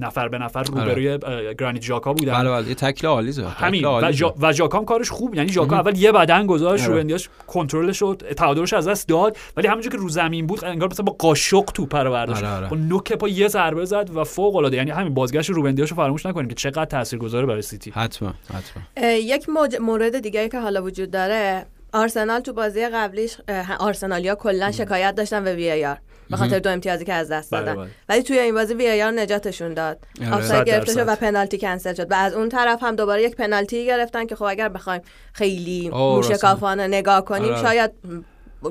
نفر 0.00 0.28
به 0.28 0.38
نفر 0.38 0.62
روبروی 0.62 1.18
گرانیت 1.58 1.82
ژاکا 1.82 2.12
بودن. 2.12 2.32
بله 2.32 2.50
بله 2.50 2.68
یه 2.68 2.74
تکل 2.74 3.06
عالی 3.06 3.32
زد 3.32 3.42
همین. 3.42 3.84
و, 3.84 4.12
جا 4.12 4.34
و 4.40 4.52
ژاکا 4.52 4.78
هم 4.78 4.84
کارش 4.84 5.10
خوب 5.10 5.34
یعنی 5.34 5.52
ژاکا 5.52 5.76
اول 5.76 5.98
یه 5.98 6.12
بدن 6.12 6.46
گذاشت 6.46 6.84
روبن 6.84 6.94
دیاش 6.94 7.28
کنترلش 7.46 7.98
رو 8.02 8.14
تعادلش 8.14 8.72
از 8.72 8.88
دست 8.88 9.08
داد 9.08 9.36
ولی 9.56 9.68
همونجوری 9.68 9.96
که 9.96 10.02
رو 10.02 10.08
زمین 10.08 10.46
بود 10.46 10.64
انگار 10.64 10.88
مثلا 10.90 11.04
با 11.04 11.12
قاشق 11.12 11.64
توپ 11.64 11.96
رو 11.96 12.10
برداشت. 12.10 12.44
با 12.44 12.76
نوک 12.76 13.12
پا 13.12 13.28
یه 13.28 13.48
ضربه 13.48 13.84
زد 13.84 14.10
و 14.14 14.24
فوق 14.24 14.56
العاده 14.56 14.76
یعنی 14.76 14.90
همین 14.90 15.14
بازگشت 15.14 15.50
روبن 15.50 15.70
دیاش 15.70 15.90
رو 15.90 15.96
فراموش 15.96 16.26
نکنیم 16.26 16.48
که 16.48 16.54
چقدر 16.54 16.84
تاثیرگذاره 16.84 17.46
برای 17.46 17.62
سیتی. 17.62 17.90
حتما 17.90 18.34
حتما. 18.54 19.08
یک 19.10 19.48
مورد 19.80 20.18
دیگه 20.18 20.48
که 20.48 20.60
حالا 20.60 20.82
وجود 20.82 21.10
داره 21.10 21.66
آرسنال 21.94 22.40
تو 22.40 22.52
بازی 22.52 22.86
قبلیش 22.88 23.36
آرسنالیا 23.78 24.34
کلا 24.34 24.72
شکایت 24.72 25.14
داشتن 25.14 25.44
به 25.44 25.54
VAR. 25.54 25.96
به 26.30 26.36
خاطر 26.36 26.58
دو 26.58 26.70
امتیازی 26.70 27.04
که 27.04 27.12
از 27.12 27.28
دست 27.28 27.52
دادن. 27.52 27.90
ولی 28.08 28.22
توی 28.22 28.38
این 28.38 28.54
بازی 28.54 28.74
VAR 28.74 29.10
نجاتشون 29.10 29.74
داد. 29.74 29.98
آفساید 30.32 30.66
گرفته 30.66 30.92
شد 30.92 31.04
و 31.08 31.16
پنالتی 31.16 31.58
کنسل 31.58 31.94
شد. 31.94 32.10
و 32.10 32.14
از 32.14 32.34
اون 32.34 32.48
طرف 32.48 32.82
هم 32.82 32.96
دوباره 32.96 33.22
یک 33.22 33.36
پنالتی 33.36 33.86
گرفتن 33.86 34.26
که 34.26 34.36
خب 34.36 34.42
اگر 34.42 34.68
بخوایم 34.68 35.00
خیلی 35.32 35.88
موشکافانه 35.88 36.86
نگاه 36.86 37.24
کنیم 37.24 37.56
شاید 37.56 37.90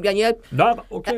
یعنی 0.04 0.26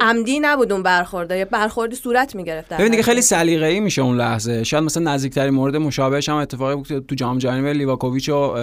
عمدی 0.02 0.39
نبود 0.39 0.72
اون 0.72 0.84
برخورده. 0.84 1.38
یه 1.38 1.46
برخوردی 1.46 1.96
صورت 1.96 2.36
می‌گرفت 2.36 2.74
ببین 2.74 2.91
دیگه 2.91 3.04
خیلی 3.04 3.22
سلیقه‌ای 3.22 3.80
میشه 3.80 4.02
اون 4.02 4.18
لحظه. 4.18 4.63
شاید 4.63 4.84
مثلا 4.84 5.13
نزدیکترین 5.13 5.54
مورد 5.54 5.76
مشابهش 5.76 6.30
هم 6.30 6.36
اتفاقی 6.36 6.76
بود 6.76 7.06
تو 7.08 7.15
جام 7.15 7.38
جهانی 7.38 7.74
لیواکوویچ 7.74 8.30
و 8.30 8.56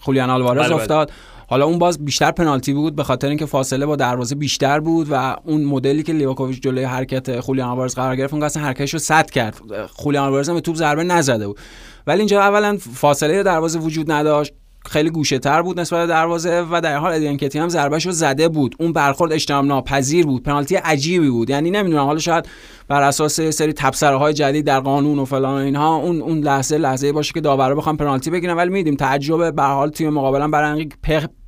خولیان 0.00 0.30
آلوارز 0.30 0.70
افتاد. 0.70 1.10
حالا 1.48 1.64
اون 1.64 1.78
باز 1.78 2.04
بیشتر 2.04 2.30
پنالتی 2.30 2.72
بود 2.72 2.96
به 2.96 3.02
خاطر 3.04 3.28
اینکه 3.28 3.46
فاصله 3.46 3.86
با 3.86 3.96
دروازه 3.96 4.34
بیشتر 4.34 4.80
بود 4.80 5.06
و 5.10 5.36
اون 5.44 5.64
مدلی 5.64 6.02
که 6.02 6.12
لیواکوویچ 6.12 6.60
جلوی 6.60 6.84
حرکت 6.84 7.40
خولیان 7.40 7.68
آلوارز 7.68 7.94
قرار 7.94 8.16
گرفت 8.16 8.34
اون 8.34 8.42
اصلا 8.42 8.62
حرکتش 8.62 8.92
رو 8.92 8.98
سد 8.98 9.30
کرد. 9.30 9.60
خولیان 9.88 10.24
آلوارز 10.24 10.48
هم 10.48 10.54
به 10.54 10.60
توپ 10.60 10.76
ضربه 10.76 11.04
نزده 11.04 11.46
بود. 11.46 11.58
ولی 12.06 12.18
اینجا 12.18 12.40
اولا 12.40 12.78
فاصله 12.94 13.42
دروازه 13.42 13.78
وجود 13.78 14.12
نداشت. 14.12 14.52
خیلی 14.86 15.10
گوشه 15.10 15.38
تر 15.38 15.62
بود 15.62 15.80
نسبت 15.80 16.00
به 16.00 16.06
دروازه 16.06 16.66
و 16.70 16.80
در 16.80 16.96
حال 16.96 17.12
ادیان 17.12 17.36
کتی 17.36 17.58
هم 17.58 17.68
ضربهشو 17.68 18.10
زده 18.10 18.48
بود. 18.48 18.76
اون 18.80 18.92
برخورد 18.92 19.32
اجتناب 19.32 19.64
ناپذیر 19.64 20.26
بود. 20.26 20.42
پنالتی 20.42 20.76
عجیبی 20.76 21.30
بود. 21.30 21.50
یعنی 21.50 21.70
نمی‌دونم 21.70 22.04
حالا 22.04 22.18
شاید 22.18 22.48
بر 22.88 23.02
اساس 23.02 23.40
سری 23.40 23.72
تبصره 23.72 24.16
های 24.16 24.32
جدید 24.32 24.64
در 24.66 24.80
قانون 24.80 25.18
و 25.18 25.24
فلان 25.24 25.54
و 25.54 25.64
اینها 25.64 25.96
اون 25.96 26.22
اون 26.22 26.38
لحظه 26.38 26.78
لحظه 26.78 27.12
باشه 27.12 27.32
که 27.32 27.40
داورا 27.40 27.74
بخوام 27.74 27.96
پنالتی 27.96 28.30
بگیرن 28.30 28.56
ولی 28.56 28.70
میدیم 28.70 28.94
تعجب 28.94 29.54
به 29.54 29.62
حال 29.62 29.90
تیم 29.90 30.10
مقابلا 30.10 30.48
برای 30.48 30.88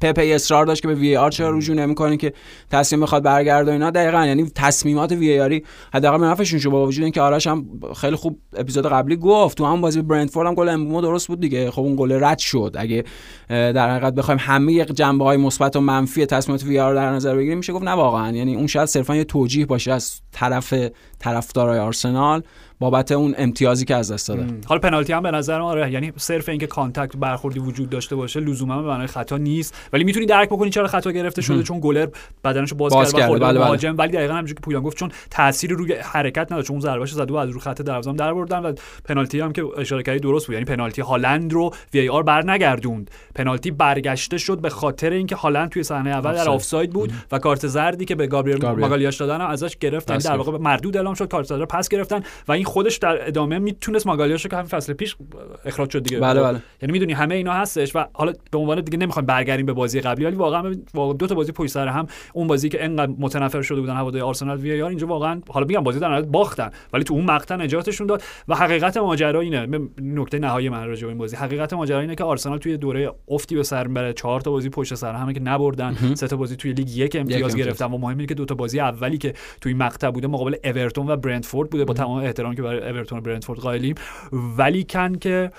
پپ 0.00 0.18
اصرار 0.18 0.66
داشت 0.66 0.82
که 0.82 0.88
به 0.88 0.94
وی 0.94 1.16
آر 1.16 1.30
چرا 1.30 1.50
رجوع 1.50 1.76
نمی‌کنه 1.76 2.16
که 2.16 2.32
تصمیم 2.70 3.00
بخواد 3.00 3.22
برگرده 3.22 3.72
اینا. 3.72 3.90
دقیقا 3.90 4.26
یعنی 4.26 4.50
تصمیمات 4.54 5.12
وی 5.12 5.40
آری 5.40 5.64
حداقل 5.94 6.34
به 6.34 6.44
شو 6.44 6.70
با 6.70 6.86
وجود 6.86 7.02
اینکه 7.02 7.20
آرش 7.20 7.46
هم 7.46 7.66
خیلی 7.96 8.16
خوب 8.16 8.38
اپیزود 8.56 8.86
قبلی 8.86 9.16
گفت. 9.16 9.58
تو 9.58 9.66
هم 9.66 9.80
بازی 9.80 10.02
برندفورد 10.02 10.48
هم 10.48 10.54
گل 10.54 10.68
امبومو 10.68 11.00
درست 11.00 11.28
بود 11.28 11.40
دیگه. 11.40 11.70
خب 11.70 11.82
اون 11.82 11.96
گل 11.96 12.24
رد 12.24 12.38
شد. 12.38 12.74
اگه 12.78 13.04
در 13.48 13.90
حقیقت 13.90 14.14
بخوایم 14.14 14.40
همه 14.42 14.84
جنبه 14.84 15.24
های 15.24 15.36
مثبت 15.36 15.76
و 15.76 15.80
منفی 15.80 16.26
تصمیمات 16.26 16.64
وی 16.64 16.78
آر 16.78 16.94
در 16.94 17.10
نظر 17.10 17.36
بگیریم 17.36 17.58
میشه 17.58 17.72
گفت 17.72 17.84
نه 17.84 17.90
واقعا. 17.90 18.36
یعنی 18.36 18.56
اون 18.56 18.66
شاید 18.66 18.88
صرفا 18.88 19.16
یه 19.16 19.24
توجیه 19.24 19.66
باشه 19.66 19.92
از 19.92 20.20
طرف 20.32 20.74
طرفدارای 21.18 21.78
آرسنال 21.78 22.42
بابت 22.78 23.12
اون 23.12 23.34
امتیازی 23.38 23.84
که 23.84 23.94
از 23.94 24.12
دست 24.12 24.28
داده. 24.28 24.46
حالا 24.66 24.80
پنالتی 24.80 25.12
هم 25.12 25.22
به 25.22 25.30
نظر 25.30 25.60
ما 25.60 25.70
آره 25.70 25.92
یعنی 25.92 26.12
صرف 26.16 26.48
اینکه 26.48 26.66
contact 26.66 27.16
برخوردی 27.16 27.58
وجود 27.58 27.90
داشته 27.90 28.16
باشه 28.16 28.40
لزوما 28.40 28.82
به 28.82 28.88
معنای 28.88 29.06
خطا 29.06 29.36
نیست. 29.36 29.74
ولی 29.92 30.04
می‌تونی 30.04 30.26
درک 30.26 30.48
بکنی 30.48 30.70
چرا 30.70 30.86
خطا 30.86 31.12
گرفته 31.12 31.42
شده 31.42 31.62
چون 31.62 31.80
گلر 31.80 32.08
بدنشو 32.44 32.76
باز, 32.76 32.92
باز 32.92 33.12
کرد 33.12 33.30
و 33.30 33.38
بله 33.38 33.58
مهاجم 33.58 33.96
بله. 33.96 33.98
ولی 33.98 34.16
دقیقاً 34.16 34.32
همونجوری 34.32 34.54
که 34.54 34.60
پویان 34.60 34.82
گفت 34.82 34.96
چون 34.96 35.10
تأثیری 35.30 35.74
روی 35.74 35.92
حرکت 35.92 36.52
نداشت 36.52 36.66
چون 36.66 36.74
اون 36.74 36.80
ضربهش 36.80 37.12
زد 37.12 37.30
و 37.30 37.36
از 37.36 37.50
رو 37.50 37.60
خط 37.60 37.82
دروازه 37.82 38.12
در 38.12 38.34
بردن 38.34 38.58
و 38.58 38.72
پنالتی 39.04 39.40
هم 39.40 39.52
که 39.52 39.64
اشاره 39.78 40.02
کردی 40.02 40.18
درست 40.18 40.46
بود. 40.46 40.52
یعنی 40.52 40.64
پنالتی 40.64 41.02
هالند 41.02 41.52
رو 41.52 41.70
VAR 41.94 42.22
برنگردوند. 42.22 43.10
پنالتی 43.34 43.70
برگشته 43.70 44.38
شد 44.38 44.60
به 44.60 44.68
خاطر 44.68 45.10
اینکه 45.10 45.36
هالند 45.36 45.68
توی 45.68 45.82
صحنه 45.82 46.10
اول 46.10 46.34
در 46.34 46.48
آفساید 46.48 46.90
بود 46.90 47.12
و 47.32 47.38
کارت 47.38 47.66
زردی 47.66 48.04
که 48.04 48.14
به 48.14 48.26
گابریل 48.26 48.66
ماگالیاش 48.66 49.16
دادن 49.16 49.40
ازش 49.40 49.76
گرفتن 49.76 50.18
در 50.18 50.36
واقع 50.36 50.58
مردود 50.58 50.96
اعلام 51.06 51.14
شد 51.14 51.28
کارت 51.28 51.46
زرد 51.46 51.68
پس 51.68 51.88
گرفتن 51.88 52.22
و 52.48 52.52
این 52.52 52.64
خودش 52.64 52.96
در 52.96 53.28
ادامه 53.28 53.58
می‌تونست 53.58 54.06
ماگالیاشو 54.06 54.48
که 54.48 54.56
همین 54.56 54.68
فصل 54.68 54.92
پیش 54.92 55.16
اخراج 55.64 55.90
شد 55.90 56.02
دیگه. 56.02 56.20
بله 56.20 56.40
خب، 56.40 56.46
بله. 56.46 56.62
یعنی 56.82 56.92
می‌دونی 56.92 57.12
همه 57.12 57.34
اینا 57.34 57.52
هستش 57.52 57.96
و 57.96 58.04
حالا 58.12 58.32
به 58.50 58.58
عنوان 58.58 58.80
دیگه 58.80 58.98
نمی‌خوایم 58.98 59.26
برگردیم 59.26 59.66
به 59.66 59.72
بازی 59.72 60.00
قبلی 60.00 60.24
ولی 60.24 60.36
واقعا 60.36 60.74
واقعا 60.94 61.12
دو 61.12 61.26
تا 61.26 61.34
بازی 61.34 61.52
پشت 61.52 61.70
سر 61.70 61.88
هم 61.88 62.06
اون 62.32 62.46
بازی 62.46 62.68
که 62.68 62.84
انقدر 62.84 63.12
متنفر 63.18 63.62
شده 63.62 63.80
بودن 63.80 63.94
هواداری 63.94 64.22
آرسنال 64.22 64.58
وی 64.58 64.82
آر 64.82 64.88
اینجا 64.88 65.06
واقعا 65.06 65.40
حالا 65.48 65.66
میگم 65.66 65.82
بازی 65.82 66.00
در 66.00 66.22
باختن 66.22 66.70
ولی 66.92 67.04
تو 67.04 67.14
اون 67.14 67.24
مقطع 67.24 67.56
نجاتشون 67.56 68.06
داد 68.06 68.22
و 68.48 68.54
حقیقت 68.54 68.96
ماجرا 68.96 69.40
اینه. 69.40 69.66
نکته 70.02 70.38
نهایی 70.38 70.68
من 70.68 70.86
راجع 70.86 71.02
به 71.02 71.08
این 71.08 71.18
بازی 71.18 71.36
حقیقت 71.36 71.72
ماجرا 71.72 72.00
اینه 72.00 72.14
که 72.14 72.24
آرسنال 72.24 72.58
توی 72.58 72.76
دوره 72.76 73.12
افتی 73.28 73.54
به 73.54 73.62
سر 73.62 73.86
می‌بره 73.86 74.12
چهار 74.12 74.40
تا 74.40 74.50
بازی 74.50 74.68
پشت 74.68 74.94
سر 74.94 75.12
همه 75.12 75.32
که 75.32 75.40
نبردن 75.40 75.96
سه 76.14 76.28
تا 76.28 76.36
بازی 76.36 76.56
توی 76.56 76.72
لیگ 76.72 76.96
یک 76.96 77.16
امتیاز. 77.16 77.56
گرفتن 77.56 77.84
و 77.84 77.98
مهم 77.98 78.08
اینه 78.08 78.26
که 78.26 78.34
دو 78.34 78.44
تا 78.44 78.54
بازی 78.54 78.80
اولی 78.80 79.18
که 79.18 79.34
توی 79.60 79.74
مقطع 79.74 80.10
بوده 80.10 80.28
مقابل 80.28 80.54
اورتون 80.64 80.95
و 81.04 81.16
برنتفورد 81.16 81.70
بوده. 81.70 81.84
با 81.84 81.94
تمام 81.94 82.24
احترامی 82.24 82.56
که 82.56 82.62
برای 82.62 82.90
اورتون 82.90 83.18
و 83.18 83.20
برنتفورد 83.20 83.58
قائلیم. 83.58 83.94
ولی 84.32 84.84
کن 84.84 85.14
که 85.14 85.50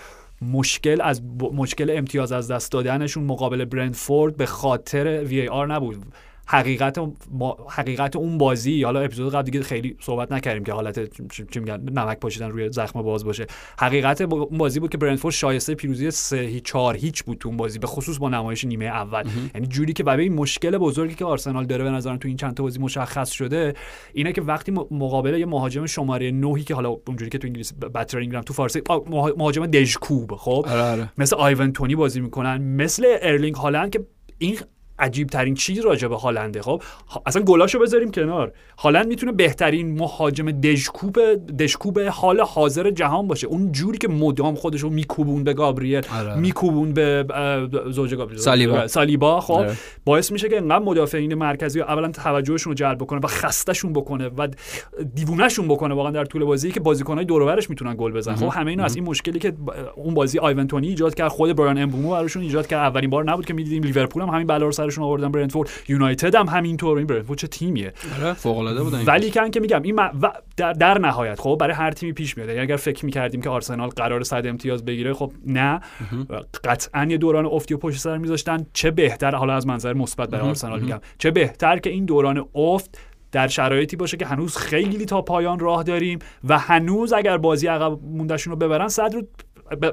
مشکل 0.41 1.01
از 1.01 1.37
ب- 1.37 1.53
مشکل 1.53 1.89
امتیاز 1.97 2.31
از 2.31 2.51
دست 2.51 2.71
دادنشون 2.71 3.23
مقابل 3.23 3.65
برنتفورد 3.65 4.37
به 4.37 4.45
خاطر 4.45 5.23
وی 5.23 5.47
آر 5.47 5.67
نبود. 5.67 6.05
حقیقت 6.47 6.99
حقیقت 7.69 8.15
اون 8.15 8.37
بازی 8.37 8.83
حالا 8.83 8.99
اپیزود 8.99 9.33
قبل 9.33 9.41
دیگه 9.45 9.61
خیلی 9.61 9.97
صحبت 9.99 10.31
نکردیم 10.31 10.63
که 10.63 10.73
حالت 10.73 10.99
چی 11.51 11.59
میگن 11.59 11.81
نمک 11.81 12.19
پاشیدن 12.19 12.49
روی 12.49 12.71
زخم 12.71 13.01
باز 13.01 13.25
باشه. 13.25 13.45
حقیقت 13.79 14.21
با- 14.21 14.37
اون 14.41 14.57
بازی 14.57 14.79
بود 14.79 14.89
که 14.89 14.97
برنتفورد 14.97 15.33
شایسته 15.33 15.75
پیروزی 15.75 16.11
3 16.11 16.37
هیچ 16.37 16.63
4 16.63 16.95
هیچ 16.95 17.23
بود 17.23 17.37
تو 17.37 17.49
اون 17.49 17.57
بازی 17.57 17.79
به 17.79 17.87
خصوص 17.87 18.17
با 18.17 18.29
نمایش 18.29 18.65
نیمه 18.65 18.85
اول. 18.85 19.23
یعنی 19.55 19.67
جوری 19.67 19.93
که 19.93 20.03
برای 20.03 20.23
این 20.23 20.33
مشکل 20.33 20.77
بزرگی 20.77 21.15
که 21.15 21.25
آرسنال 21.25 21.65
داره 21.65 21.83
به 21.83 21.89
نظرم 21.89 22.17
تو 22.17 22.27
این 22.27 22.37
چند 22.37 22.53
تا 22.53 22.63
بازی 22.63 22.79
مشخص 22.79 23.31
شده 23.31 23.73
اینه 24.13 24.31
که 24.31 24.41
وقتی 24.41 24.71
مقابل 24.91 25.33
یه 25.39 25.45
مهاجم 25.45 25.85
شماره 25.85 26.31
9 26.31 26.63
که 26.63 26.75
حالا 26.75 26.89
اونجوری 27.07 27.29
که 27.31 27.37
تو 27.37 27.47
انگلیسی 27.47 27.75
battering 27.75 28.26
ram 28.26 28.43
تو 28.43 28.53
فارسی 28.53 28.81
مهاجم 29.37 29.65
دژکوب 29.65 30.35
خب؟ 30.35 30.65
آره 30.69 30.81
آره. 30.81 31.09
مثل 31.17 31.35
آیوان 31.35 31.71
تونی 31.71 31.95
بازی 31.95 32.21
می‌کنن 32.21 32.61
مثل 32.61 33.05
ارلینگ 33.21 33.55
هالند 33.55 33.89
که 33.89 33.99
این 34.37 34.57
عجیب 34.99 35.27
ترین 35.27 35.55
چیز 35.55 35.79
راجع 35.79 36.07
به 36.07 36.15
هالنده 36.15 36.61
خب؟ 36.61 36.81
اصلا 37.25 37.41
گلاشو 37.41 37.79
بذاریم 37.79 38.11
کنار. 38.11 38.51
هالند 38.77 39.07
می‌تونه 39.07 39.31
بهترین 39.31 39.97
مهاجم 39.97 40.51
دژکوب 40.51 41.19
دژکوب 41.59 41.99
حال 41.99 42.39
حاضر 42.41 42.91
جهان 42.91 43.27
باشه. 43.27 43.47
اون 43.47 43.71
جوری 43.71 43.97
که 43.97 44.07
مدام 44.07 44.55
خودش 44.55 44.81
رو 44.81 44.89
میکوبون 44.89 45.43
به 45.43 45.53
گابریل 45.53 46.01
آره. 46.19 46.35
میکوبون 46.35 46.93
به 46.93 47.25
زوج 47.89 48.15
گابریل. 48.15 48.39
سالیبا. 48.39 48.87
سالیبا 48.87 49.39
خب؟ 49.41 49.53
آره. 49.53 49.75
باعث 50.05 50.31
میشه 50.31 50.49
که 50.49 50.57
انقدر 50.57 50.79
مدافعین 50.79 51.33
مرکزی 51.33 51.81
اولا 51.81 52.11
توجهشون 52.11 52.71
رو 52.71 52.75
جلب 52.75 52.97
بکنه 52.97 53.19
و 53.19 53.27
خستهشون 53.27 53.93
بکنه 53.93 54.29
و 54.37 54.47
دیوونهشون 55.15 55.67
بکنه 55.67 55.95
واقعا 55.95 56.11
در 56.11 56.25
طول 56.25 56.43
بازی 56.43 56.71
که 56.71 56.79
بازیکنای 56.79 57.25
دور 57.25 57.59
می‌تونن 57.69 57.95
گل 57.97 58.11
بزنن. 58.11 58.35
خب 58.35 58.47
همه 58.47 58.69
اینا 58.69 58.83
از 58.83 58.95
این 58.95 59.05
مشکلی 59.05 59.39
که 59.39 59.53
اون 59.95 60.13
بازی 60.13 60.39
آیونتونی 60.39 60.87
ایجاد 60.87 61.15
کرد 61.15 61.27
خود 61.27 61.55
بران 61.55 61.77
امبومو 61.77 62.11
براشون 62.11 62.41
ایجاد 62.41 62.67
کرد. 62.67 62.79
اولین 62.79 63.09
بار 63.09 63.23
نبود 63.23 63.45
که 63.45 63.53
می‌دیدیم 63.53 63.83
لیورپول 63.83 64.21
هم 64.21 64.29
همین 64.29 64.47
بلا 64.47 64.65
رو 64.65 64.71
سرشون 64.89 65.03
آوردن 65.03 65.31
برنتفورد. 65.31 65.69
یونایتد 65.87 66.35
هم 66.35 66.47
همینطور. 66.47 66.97
این 66.97 67.07
برنتفورد 67.07 67.39
چه 67.39 67.47
تیمیه؟ 67.47 67.93
آره 68.19 68.33
فوق 68.33 68.57
العاده 68.57 68.83
بودن 68.83 69.03
ولی 69.05 69.31
کن 69.31 69.51
که 69.51 69.59
میگم 69.59 69.81
این 69.81 69.99
م- 69.99 70.11
و 70.21 70.31
در, 70.57 70.73
در 70.73 70.97
نهایت 70.97 71.39
خب 71.39 71.57
برای 71.59 71.73
هر 71.73 71.91
تیمی 71.91 72.13
پیش 72.13 72.37
میاد. 72.37 72.49
اگر 72.49 72.75
فکر 72.75 73.05
می‌کردیم 73.05 73.41
که 73.41 73.49
آرسنال 73.49 73.89
قرار 73.89 74.23
صد 74.23 74.47
امتیاز 74.47 74.85
بگیره 74.85 75.13
خب 75.13 75.31
نه. 75.45 75.79
قطعا 76.63 77.07
یه 77.09 77.17
دوران 77.17 77.45
افتی 77.45 77.73
و 77.73 77.77
پشت 77.77 77.99
سر 77.99 78.17
میذاشتن. 78.17 78.65
چه 78.73 78.91
بهتر 78.91 79.35
حالا 79.35 79.53
از 79.53 79.67
منظر 79.67 79.93
مثبت 79.93 80.29
برای 80.29 80.47
آرسنال 80.47 80.79
میگم. 80.79 80.99
چه 81.17 81.31
بهتر 81.31 81.79
که 81.79 81.89
این 81.89 82.05
دوران 82.05 82.45
افت 82.55 82.97
در 83.31 83.47
شرایطی 83.47 83.95
باشه 83.95 84.17
که 84.17 84.25
هنوز 84.25 84.57
خیلی 84.57 85.05
تا 85.05 85.21
پایان 85.21 85.59
راه 85.59 85.83
داریم 85.83 86.19
و 86.43 86.59
هنوز 86.59 87.13
اگر 87.13 87.37
بازی 87.37 87.67
عقب 87.67 87.99
موندهشون 88.03 88.51
رو 88.51 88.57
ببرن 88.57 88.87
صد 88.87 89.13
رو 89.13 89.21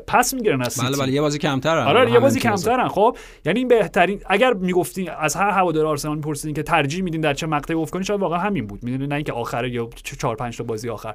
پس 0.07 0.35
می‌گیرن 0.35 0.61
از 0.61 0.79
بله 0.81 0.89
سیتی. 0.89 1.01
بله 1.01 1.13
یه 1.13 1.21
بازی 1.21 1.39
کمتر 1.39 1.79
آره 1.79 2.13
یه 2.13 2.19
بازی 2.19 2.41
کمترن. 2.41 2.89
خب 2.89 3.17
یعنی 3.45 3.59
این 3.59 3.69
بهترین 3.69 4.21
اگر 4.27 4.53
می‌گفتین 4.53 5.11
از 5.11 5.37
هر 5.37 5.51
هوادار 5.51 5.87
آرسنال 5.87 6.17
میپرسیدین 6.17 6.55
که 6.55 6.63
ترجیح 6.63 7.03
میدین 7.03 7.21
در 7.21 7.35
چه 7.35 7.47
مقطعی 7.47 7.77
افت 7.77 7.93
کنین 7.93 8.03
شاید 8.03 8.21
واقعا 8.21 8.39
همین 8.39 8.67
بود. 8.67 8.83
می‌دونین 8.83 9.09
نه 9.09 9.15
اینکه 9.15 9.33
آخره 9.33 9.71
یا 9.71 9.89
چه 10.03 10.17
چهار 10.17 10.37
پنج 10.37 10.57
تا 10.59 10.65
بازی 10.65 10.89
آخر. 10.89 11.15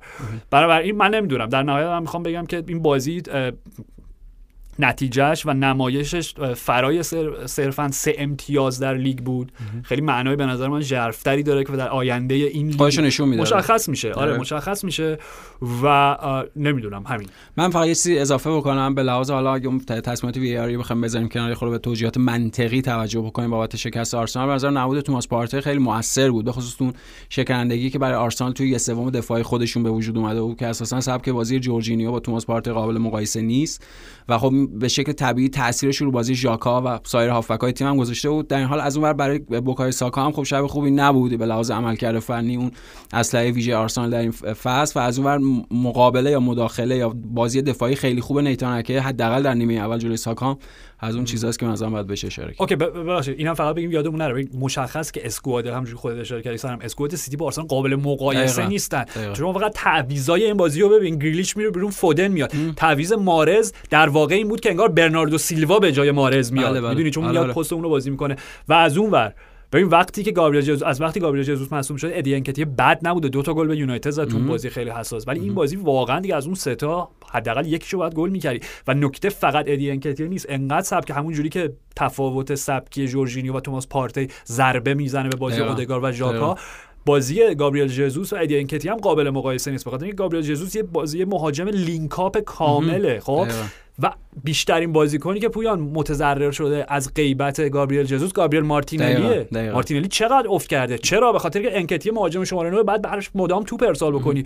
برابر 0.51 0.79
این 0.79 0.95
من 0.95 1.13
نمی‌دونم. 1.13 1.45
در 1.45 1.63
نهایت 1.63 1.87
من 1.87 2.01
می‌خوام 2.01 2.23
بگم 2.23 2.45
که 2.45 2.63
این 2.67 2.81
بازی 2.81 3.21
نتیجهش 4.79 5.45
و 5.45 5.53
نمایشش 5.53 6.33
فرای 6.55 7.03
صر- 7.03 7.45
صرفا 7.45 7.91
سه 7.91 8.15
امتیاز 8.17 8.79
در 8.79 8.93
لیگ 8.97 9.17
بود. 9.17 9.51
خیلی 9.83 10.01
معنای 10.01 10.35
به 10.35 10.45
نظر 10.45 10.67
من 10.67 10.81
ژرفتری 10.81 11.43
داره 11.43 11.63
که 11.63 11.71
در 11.71 11.89
آینده 11.89 12.33
این 12.35 12.67
لیگ 12.67 12.81
نشون 13.01 13.29
میده. 13.29 13.41
مشخص 13.41 13.89
میشه. 13.89 14.11
آره 14.11 14.31
آره. 14.31 14.39
مشخص 14.39 14.83
میشه 14.83 15.17
و 15.83 16.15
نمی‌دونم 16.55 17.03
همین. 17.07 17.27
من 17.57 17.69
فقط 17.69 17.87
یه 17.87 17.95
چیزی 17.95 18.19
اضافه 18.19 18.49
بکنم 18.51 18.95
به 18.95 19.03
لحاظ 19.03 19.31
حالا 19.31 19.53
اگه 19.53 19.79
تصمیمات 19.79 20.37
VAR 20.37 20.77
بخوایم 20.77 21.01
بذاریم 21.01 21.27
کنار 21.29 21.53
خورده 21.53 21.71
به 21.71 21.79
توجیهات 21.79 22.17
منطقی 22.17 22.81
توجه 22.81 23.21
بکنیم 23.21 23.49
بابت 23.49 23.75
شکست 23.75 24.15
آرسنال 24.15 24.47
به 24.47 24.53
نظر 24.53 24.69
نبود 24.69 24.99
توماس 24.99 25.27
پارتی 25.27 25.61
خیلی 25.61 25.79
موثر 25.79 26.31
بود 26.31 26.45
به 26.45 26.51
خصوص 26.51 26.81
اون 26.81 26.93
شکنندگی 27.29 27.89
که 27.89 27.99
برای 27.99 28.15
آرسنال 28.15 28.51
توی 28.51 28.69
یه 28.69 28.77
سوم 28.77 29.09
دفاعی 29.09 29.43
خودشون 29.43 29.83
به 29.83 29.89
وجود 29.89 30.17
اومده 30.17 30.41
بود 30.41 30.57
که 30.57 30.67
اساسا 30.67 31.01
سبک 31.01 31.29
بازی 31.29 31.59
جورجینیو 31.59 32.11
با 32.11 32.19
توماس 32.19 32.45
پارتی 32.45 32.71
قابل 32.71 32.97
مقایسه 32.97 33.41
نیست. 33.41 33.83
و 34.29 34.37
خب 34.37 34.53
به 34.73 34.87
شکل 34.87 35.11
طبیعی 35.11 35.49
تاثیرش 35.49 35.97
رو 35.97 36.11
بازی 36.11 36.35
ژاکا 36.35 36.81
و 36.85 36.99
سایر 37.03 37.29
هافبک‌های 37.29 37.73
تیم 37.73 37.87
هم 37.87 37.97
گذاشته 37.97 38.29
بود. 38.29 38.47
در 38.47 38.57
این 38.57 38.67
حال 38.67 38.79
از 38.79 38.97
اون 38.97 39.05
ور 39.05 39.13
برای 39.13 39.39
بوکای 39.39 39.91
ساکا 39.91 40.25
هم 40.25 40.31
خب 40.31 40.43
شب 40.43 40.67
خوبی 40.67 40.91
نبود 40.91 41.37
به 41.37 41.45
لحاظ 41.45 41.71
عملکرد 41.71 42.19
فنی 42.19 42.55
اون 42.55 42.71
اسلحه 43.13 43.51
ویژه 43.51 43.75
آرسنال 43.75 44.09
در 44.09 44.19
این 44.19 44.31
فصل 44.31 44.99
و 44.99 45.03
از 45.03 45.19
اون 45.19 45.27
ور 45.27 45.39
مقابله 45.71 46.31
یا 46.31 46.39
مداخله 46.39 46.95
یا 46.95 47.09
بازی 47.09 47.61
دفاعی 47.61 47.95
خیلی 47.95 48.21
خوب 48.21 48.39
ناتان 48.39 48.66
آکه 48.66 49.01
حداقل 49.01 49.43
در 49.43 49.53
نیمه 49.53 49.73
اول 49.73 49.97
جلوی 49.97 50.17
ساکا 50.17 50.57
از 50.99 51.15
اون 51.15 51.25
چیزاست 51.25 51.59
که 51.59 51.65
مثلا 51.65 51.89
باید 51.89 52.07
بهش 52.07 52.25
اشاره 52.25 52.47
کرد 52.47 52.61
okay 52.61 52.75
ببخشید 52.75 53.37
اینم 53.37 53.53
فقط 53.53 53.75
بگیم 53.75 53.91
یادمون 53.91 54.21
نره 54.21 54.47
مشخص 54.59 55.11
که 55.11 55.25
squad 55.25 55.67
همونجوری 55.67 55.97
خودت 55.97 56.19
اشاره 56.19 56.41
کردی 56.41 56.57
سرم 56.57 56.79
squad 56.81 57.15
سیتی 57.15 57.37
با 57.37 57.45
آرسنال 57.45 57.67
قابل 57.67 57.95
مقایسه. 57.95 58.67
نیستن. 58.67 59.05
چون 59.33 59.53
فقط 59.53 59.71
تعویضای 59.73 60.43
این 60.43 60.57
بازی 60.57 60.81
رو 60.81 60.89
ببین 60.89 61.19
گریلیش 61.19 61.57
میره 61.57 61.69
بیرون 61.69 61.91
فودن 61.91 62.27
میاد 62.27 62.53
تعویض 62.75 63.13
مارز 63.13 63.73
در 63.89 64.09
واقع 64.09 64.35
این 64.35 64.47
بود 64.47 64.59
که 64.59 64.69
انگار 64.69 64.89
برناردو 64.89 65.37
سیلوا 65.37 65.79
به 65.79 65.91
جای 65.91 66.11
مارز 66.11 66.51
میاد 66.53 66.71
بله، 66.71 66.81
بله. 66.81 66.89
می‌دونی 66.89 67.11
چون 67.11 67.23
آره، 67.25 67.41
میاد. 67.41 67.55
پست 67.55 67.73
اون 67.73 67.83
رو 67.83 67.89
بازی 67.89 68.09
می‌کنه 68.09 68.35
و 68.67 68.73
از 68.73 68.97
اون 68.97 69.11
ور 69.11 69.33
ببین 69.71 69.87
وقتی 69.87 70.23
که 70.23 70.31
گابریل 70.31 70.61
جزوس 70.61 70.83
از 70.83 71.01
وقتی 71.01 71.19
گابریل 71.19 71.43
جزوس 71.43 71.73
مصدوم 71.73 71.97
شد 71.97 72.09
ادی 72.13 72.35
انکتیا 72.35 72.65
بد 72.65 72.99
نبوده. 73.03 73.29
دو 73.29 73.41
تا 73.41 73.53
گل 73.53 73.67
به 73.67 73.77
یونایتد 73.77 74.09
زد 74.09 74.27
تو 74.27 74.39
بازی 74.39 74.69
خیلی 74.69 74.89
حساس. 74.89 75.27
ولی 75.27 75.39
این 75.39 75.53
بازی 75.53 75.75
واقعا 75.75 76.19
دیگه 76.19 76.35
از 76.35 76.45
اون 76.45 76.55
سه 76.55 76.75
تا 76.75 77.09
حداقل 77.31 77.65
یکیشو 77.65 77.97
باید 77.97 78.13
گل 78.13 78.29
می‌کردی. 78.29 78.59
و 78.87 78.93
نکته 78.93 79.29
فقط 79.29 79.65
ادی 79.67 79.91
انکتیا 79.91 80.27
نیست. 80.27 80.45
انقدر 80.49 80.81
سبک 80.81 81.09
همون 81.09 81.33
جوری 81.33 81.49
که 81.49 81.73
تفاوت 81.95 82.55
سبکی 82.55 83.07
جورجینیو 83.07 83.53
و 83.53 83.59
توماس 83.59 83.87
پارتی 83.87 84.27
ضربه 84.45 84.93
می‌زنه 84.93 85.29
به 85.29 85.37
بازی. 85.37 85.61
اودگارد 85.69 85.99
و 86.03 86.11
ژاکا. 86.11 86.55
بازی 87.05 87.55
گابریل 87.55 87.87
جزوس 87.87 88.33
و 88.33 88.35
ادی 88.35 88.57
انکتیا 88.57 88.89
هم 88.89 88.97
قابل 88.97 89.29
مقایسه 89.29 89.71
نیست. 89.71 89.85
بخاطر 89.85 90.03
اینکه 90.03 90.17
گابریل 90.17 90.41
جزوس 90.41 90.75
یه 90.75 90.83
بازی 90.83 91.25
مهاجم 91.25 91.67
link-up 91.67 92.37
کامله. 92.37 93.19
خب. 93.19 93.47
و 94.03 94.11
بیشترین 94.43 94.93
بازیکنی 94.93 95.39
که 95.39 95.49
پویان 95.49 95.79
متضرر 95.79 96.51
شده 96.51 96.85
از 96.87 97.13
غیبت 97.13 97.69
گابریل 97.69 98.03
جزوس 98.03 98.33
گابریل 98.33 98.63
مارتینلیه. 98.63 99.47
مارتینلی 99.73 100.07
چقدر 100.07 100.47
افت 100.49 100.67
کرده؟ 100.67 100.97
چرا؟ 100.97 101.31
به 101.31 101.39
خاطر 101.39 101.61
که 101.61 101.77
انکتیا 101.77 102.11
مهاجم 102.11 102.43
شماره 102.43 102.69
9 102.69 102.83
بعد 102.83 103.01
براش 103.01 103.29
مدام 103.35 103.63
توپ 103.63 103.83
ارسال 103.83 104.11
بکنی. 104.11 104.43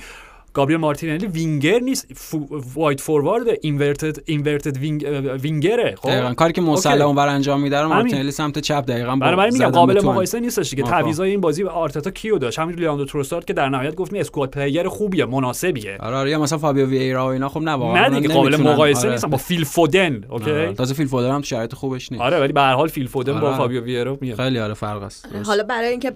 گابریل 0.54 0.78
مارتینلی 0.78 1.28
وینگر 1.28 1.80
نیست 1.80 2.08
فو، 2.16 2.46
wide 2.76 3.02
forward 3.02 3.43
inverted 3.62 4.17
inverted 4.26 4.78
wing، 4.78 5.06
وینگره 5.42 5.96
خب 6.02 6.10
دقیقاً 6.10 6.34
کاری 6.34 6.54
که. 6.54 6.62
مو 6.62 6.79
صلاح 6.79 7.06
اونور 7.08 7.28
انجام 7.28 7.62
میده 7.62 7.80
رو. 7.82 7.88
مارتینلی 7.89 8.32
سمت 8.32 8.60
چپ 8.60 8.86
دقیقاً 8.88 9.16
برای 9.16 9.36
من 9.36 9.50
میگم 9.54 9.70
قابل 9.70 10.06
مقایسه 10.06 10.39
نیستش 10.39 10.70
دیگه 10.70 10.84
موافقم. 10.84 11.00
تعویضای 11.02 11.30
این 11.30 11.42
بازی 11.42 11.63
آرتتا 11.63 12.12
کیو 12.12 12.38
داشت 12.38 12.60
همین 12.60 12.76
لیاندرو 12.76 13.06
تروسارد 13.06 13.46
که 13.46 13.54
در 13.54 13.70
نهایت 13.70 13.96
گفت 13.96 14.13
squad 14.13 14.49
player 14.49 14.88
خوبیه 14.88 15.26
مناسبیه 15.26 15.98
آره 16.00 16.16
آره 16.16 16.38
مثلا 16.38 16.58
فابیو 16.58 16.86
وییرا 16.86 17.26
و 17.26 17.30
اینا 17.30 17.50
خب 17.50 17.62
نه 17.62 17.72
واقعا 17.72 18.02
نه 18.02 18.08
اونا 18.08 18.20
دیگه 18.20 18.34
قابل. 18.34 18.58
مقایسه 18.58 19.02
آره. 19.02 19.12
نیستن 19.12 19.30
با 19.30 19.38
فیل 19.38 19.63
فودن 19.63 20.24
okay 20.30 20.52
آره. 20.52 20.74
تازه 20.74 20.94
فیل 20.94 21.08
فودر 21.08 21.30
هم 21.30 21.42
تو 21.42 21.46
شرایط 21.48 21.74
خوبش 21.74 22.12
نیست 22.12 22.24
آره 22.24 22.39
ولی 22.39 22.54
به 22.54 22.62
هر 22.62 22.74
حال 22.74 22.88
فیل 22.88 23.08
فودن 23.08 23.39
با 23.39 23.48
آره. 23.48 23.58
فابیو 23.58 23.84
ویرا 23.84 24.18
میاد 24.22 24.38
خیلی 24.38 24.60
آره 24.60 24.74
فرق 24.74 25.04
است. 25.04 25.28
حالا 25.46 25.63
برای 25.63 25.88
اینکه 25.88 26.12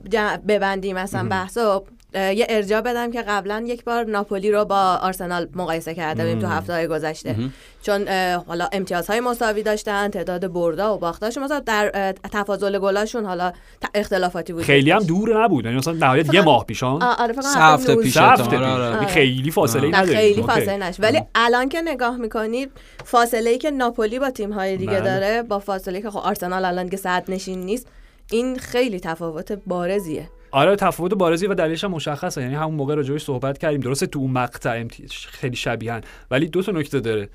ببندیم 0.48 0.96
مثلا 0.96 1.30
بحثو 1.30 1.60
اه، 1.60 1.84
یه 2.18 2.46
ارجاع 2.50 2.82
بدم 2.82 3.12
که 3.12 3.22
قبلا 3.22 3.64
یک 3.68 3.84
بار 3.84 4.04
ناپولی 4.04 4.52
رو 4.52 4.66
با 4.66 5.00
آرسنال 5.02 5.48
مقایسه 5.56 5.96
کرده 5.96 6.24
بودیم 6.24 6.40
تو 6.40 6.48
هفته 6.48 6.74
های 6.74 6.88
گذشته. 6.88 7.36
چون 7.82 8.06
اه، 8.08 8.46
حالا 8.46 8.70
امتیازهای 8.72 9.20
مساوی 9.20 9.64
داشتن 9.64 10.10
تعداد 10.10 10.54
بردا 10.54 10.96
و 10.96 11.00
باختاشون 11.00 11.44
مثلا 11.44 11.60
در 11.60 12.14
تفاضل 12.32 12.80
گلاشون 12.80 13.26
حالا 13.26 13.52
اختلافاتی 13.96 14.54
بود. 14.54 14.64
خیلی 14.64 14.92
هم 14.92 15.04
دور 15.04 15.44
نبود. 15.44 15.66
یعنی 15.66 15.78
مثلا 15.78 15.94
نهایت 15.94 16.34
یه 16.34 16.42
ماه 16.42 16.66
پیشان 16.66 17.04
آره 17.04 17.34
هفته 17.56 17.94
19 17.94 18.04
پیش 18.04 18.18
آره، 18.18 18.44
پیش. 18.44 18.60
آره. 18.60 18.94
یعنی. 18.94 19.06
خیلی 19.06 19.52
فاصله 19.52 19.88
نداریم. 19.88 20.16
خیلی. 20.16 20.44
فاصله 20.44 20.78
نش. 20.78 20.96
ولی 21.00 21.22
الان 21.36 21.70
که 21.70 21.82
نگاه 21.82 22.18
می‌کنید 22.18 22.72
فاصله 23.06 23.50
ای 23.50 23.58
که 23.58 23.72
ناپولی 23.72 24.20
با 24.20 24.30
تیم 24.30 24.54
های 24.54 24.78
دیگه 24.78 24.92
بله. 24.92 25.02
داره 25.02 25.44
با 25.44 25.60
فاصله 25.60 26.02
که 26.02 26.10
خب 26.10 26.18
آرسنال 26.18 26.66
الان 26.66 26.90
که 26.90 26.98
صد 26.98 27.24
نشین 27.28 27.60
نیست 27.60 27.88
این 28.32 28.58
خیلی 28.58 29.00
تفاوت 29.00 29.52
بارزیه. 29.52 30.30
آره 30.52 30.76
تفاوت 30.76 31.14
بارزی 31.14 31.48
و 31.48 31.54
دلیلش 31.54 31.84
هم 31.84 31.92
مشخصه. 31.92 32.42
یعنی 32.42 32.56
همون 32.56 32.76
موقع 32.76 32.96
راجعش 32.96 33.24
صحبت 33.24 33.58
کردیم. 33.58 33.80
درسته 33.80 34.08
تو 34.08 34.20
اون 34.20 34.32
مقطع 34.32 34.88
خیلی 35.32 35.56
شبیهن 35.56 36.02
ولی 36.32 36.48
دو 36.48 36.62
تا 36.62 36.72
نکته 36.72 37.00
داره. 37.00 37.30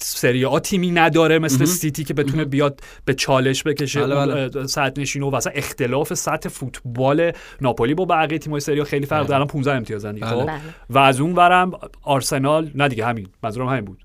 سری 0.00 0.44
آ 0.44 0.58
تیمی 0.58 0.90
نداره 0.90 1.38
مثل 1.38 1.64
سیتی 1.64 2.04
که 2.04 2.14
بتونه 2.14 2.44
بیاد 2.44 2.80
به 3.04 3.14
چالش 3.14 3.62
بکشه. 3.62 4.06
بله 4.06 4.48
بله. 4.48 4.66
سطح 4.66 5.00
نشینو 5.00 5.30
و 5.30 5.34
اصلا 5.34 5.52
اختلاف 5.52 6.14
سطح 6.14 6.48
فوتبال 6.48 7.32
ناپولی 7.60 7.94
با 7.94 8.04
بقیه 8.04 8.38
تیم‌های 8.38 8.60
سری 8.60 8.84
خیلی 8.84 9.06
فرق 9.06 9.26
داره. 9.26 9.34
الان 9.34 9.46
15 9.46 9.72
امتیازن. 9.72 10.12
دیگه 10.14 10.26
خب؟ 10.26 10.46
بله. 10.46 10.60
و 10.90 10.98
از 10.98 11.20
اون 11.20 11.34
برم 11.34 11.72
آرسنال 12.02 12.70
نه 12.74 12.88
دیگه 12.88 13.06
همین. 13.06 13.28
منظورم 13.42 13.68
همین 13.68 13.84
بود. 13.84 14.04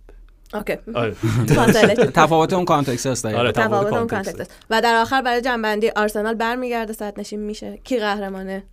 okay. 0.53 0.77
آره. 0.95 1.15
تفاوت 2.13 2.53
اون 2.57 2.65
context 2.65 3.05
است 3.05 3.25
آره 3.25 3.51
تفاوت 3.51 3.93
اون 3.93 4.07
context. 4.07 4.51
و 4.69 4.81
در 4.81 4.95
آخر 4.95 5.21
برای 5.21 5.41
جمع‌بندی 5.41 5.89
آرسنال 5.89 6.35
برمیگرده 6.35 6.93
سطح 6.93 7.19
نشین 7.19 7.39
میشه. 7.39 7.79
کی 7.83 7.99
قهرمانه 7.99 8.63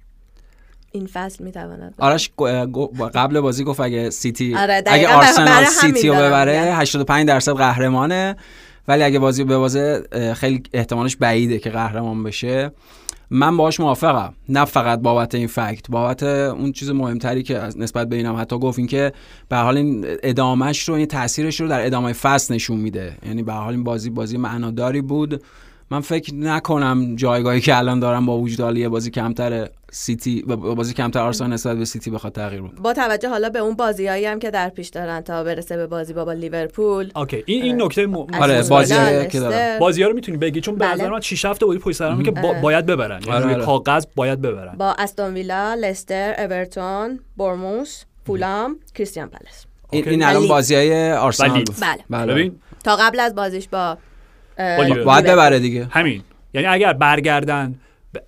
این 0.93 1.07
فصل 1.07 1.45
می‌تواند 1.45 1.95
آرش 1.99 2.31
قبل 3.15 3.41
بازی 3.41 3.65
گفت 3.65 3.81
اگه 3.81 4.11
سیتی 4.11 4.55
آره 4.57 4.83
اگه 4.87 5.09
آرسنال 5.09 5.65
سیتی 5.65 6.09
رو 6.09 6.15
ببره 6.15 6.53
85 6.53 7.29
درصد 7.29 7.53
قهرمانه. 7.53 8.37
ولی 8.89 9.03
اگه 9.03 9.19
بازی 9.19 9.45
به 9.45 9.57
بازه 9.59 10.03
خیلی 10.37 10.63
احتمالش 10.73 11.17
بعیده 11.17 11.59
که 11.59 11.71
قهرمان 11.71 12.25
بشه. 12.25 12.73
من 13.31 13.57
باهاش 13.57 13.81
موافقم. 13.81 14.35
نه 14.49 14.65
فقط 14.65 15.01
بابت 15.01 15.35
این 15.35 15.47
fact 15.47 15.91
بابت 15.91 16.23
اون 16.23 16.73
چیز 16.73 16.91
مهمتری 16.91 17.43
که 17.43 17.59
نسبت 17.77 18.09
به 18.09 18.17
اینم 18.17 18.37
حتی 18.37 18.59
گفت 18.59 18.79
این 18.79 18.89
که 18.89 19.13
به 19.49 19.57
حال 19.57 19.77
این 19.77 20.07
ادامهش 20.23 20.89
رو 20.89 20.95
این 20.95 21.07
تاثیرش 21.07 21.61
رو 21.61 21.69
در 21.69 21.87
ادامه 21.87 22.13
فصل 22.13 22.55
نشون 22.55 22.77
میده. 22.77 23.17
یعنی 23.27 23.43
به 23.43 23.53
حال 23.53 23.75
این 23.75 23.85
بازی 23.85 24.11
بازی 24.11 24.37
معناداری 24.37 25.01
بود. 25.01 25.43
من 25.93 26.01
فکر 26.01 26.35
نکنم 26.35 27.17
جایگاهی 27.17 27.61
که 27.61 27.77
الان 27.77 28.01
دارم 28.01 28.27
با 28.27 28.39
وجود 28.39 28.61
حالی 28.61 28.89
بازی 28.89 29.11
کمتر 29.11 29.69
سیتی 29.93 30.43
بازی 30.43 30.95
کمتر 30.95 31.21
آرسنال 31.21 31.51
نسبت 31.51 31.77
به 31.77 31.85
سیتی 31.85 32.11
بخواد 32.11 32.33
تغییر 32.33 32.63
بود 32.63 32.75
با 32.75 32.93
توجه 32.93 33.29
حالا 33.29 33.49
به 33.49 33.59
اون 33.59 33.75
بازیایی 33.75 34.27
هم 34.27 34.39
که 34.39 34.51
در 34.51 34.69
پیش 34.69 34.89
دارن 34.89 35.21
تا 35.21 35.45
برسه 35.45 35.77
به 35.77 35.87
بازی 35.87 36.13
با, 36.13 36.25
با 36.25 36.33
لیورپول. 36.33 37.11
okay 37.17 37.43
این 37.47 37.63
این 37.63 37.83
نکته 37.83 38.07
م... 38.07 38.17
آره 38.17 38.63
بازی 38.63 38.95
که 39.27 39.41
دارن. 39.41 39.79
بازی 39.79 40.03
ها 40.03 40.09
رو 40.09 40.15
می‌تونی 40.15 40.39
بگی؟ 40.39 40.61
چون 40.61 40.75
به 40.75 40.85
بله. 40.85 40.95
نظر 40.95 41.11
من 41.11 41.21
6 41.21 41.45
هفته 41.45 41.67
بودی 41.67 41.79
پشت 41.79 41.97
سر 41.97 42.23
که 42.23 42.31
با... 42.31 42.53
باید 42.53 42.87
ببرن. 42.87 43.23
یعنی 43.27 43.55
آره. 43.55 43.65
کاغذ 43.65 44.07
باید 44.17 44.41
ببرن. 44.41 44.77
با 44.77 44.95
استون 44.99 45.35
ویلا 45.35 45.75
لستر 45.75 46.35
اورتون 46.39 47.21
بورموس 47.37 48.05
فولام 48.27 48.77
کریستیان 48.95 49.29
پالاس 49.29 49.65
این, 49.91 50.09
این 50.09 50.23
الان 50.23 50.49
بازی 50.49 50.75
های 50.75 51.13
آرسنال 51.13 51.65
بله. 51.81 52.05
بله. 52.11 52.33
ببین. 52.33 52.61
تا 52.85 52.97
قبل 52.97 53.21
از 53.21 53.35
بازیش 53.35 53.69
با 53.69 53.99
باید 55.05 55.27
ببره 55.27 55.59
دیگه. 55.59 55.89
همین. 55.91 56.23
یعنی 56.55 56.67
اگر 56.67 56.93
برگردن 56.93 57.75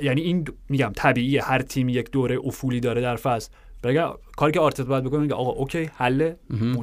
یعنی 0.01 0.21
این 0.21 0.45
میگم 0.69 0.93
طبیعیه 0.97 1.45
هر 1.45 1.63
تیم 1.63 1.89
یک 1.89 2.11
دوره 2.11 2.39
افولی 2.45 2.81
داره 2.81 3.01
در 3.01 3.17
فصل. 3.17 3.51
بگه 3.85 4.05
کاری 4.37 4.53
که 4.53 4.61
آرتت 4.61 4.87
باید 4.87 5.05
بکنه 5.05 5.21
میگه 5.21 5.35
آقا 5.35 5.51
اوکی 5.51 5.91
حله 5.97 6.37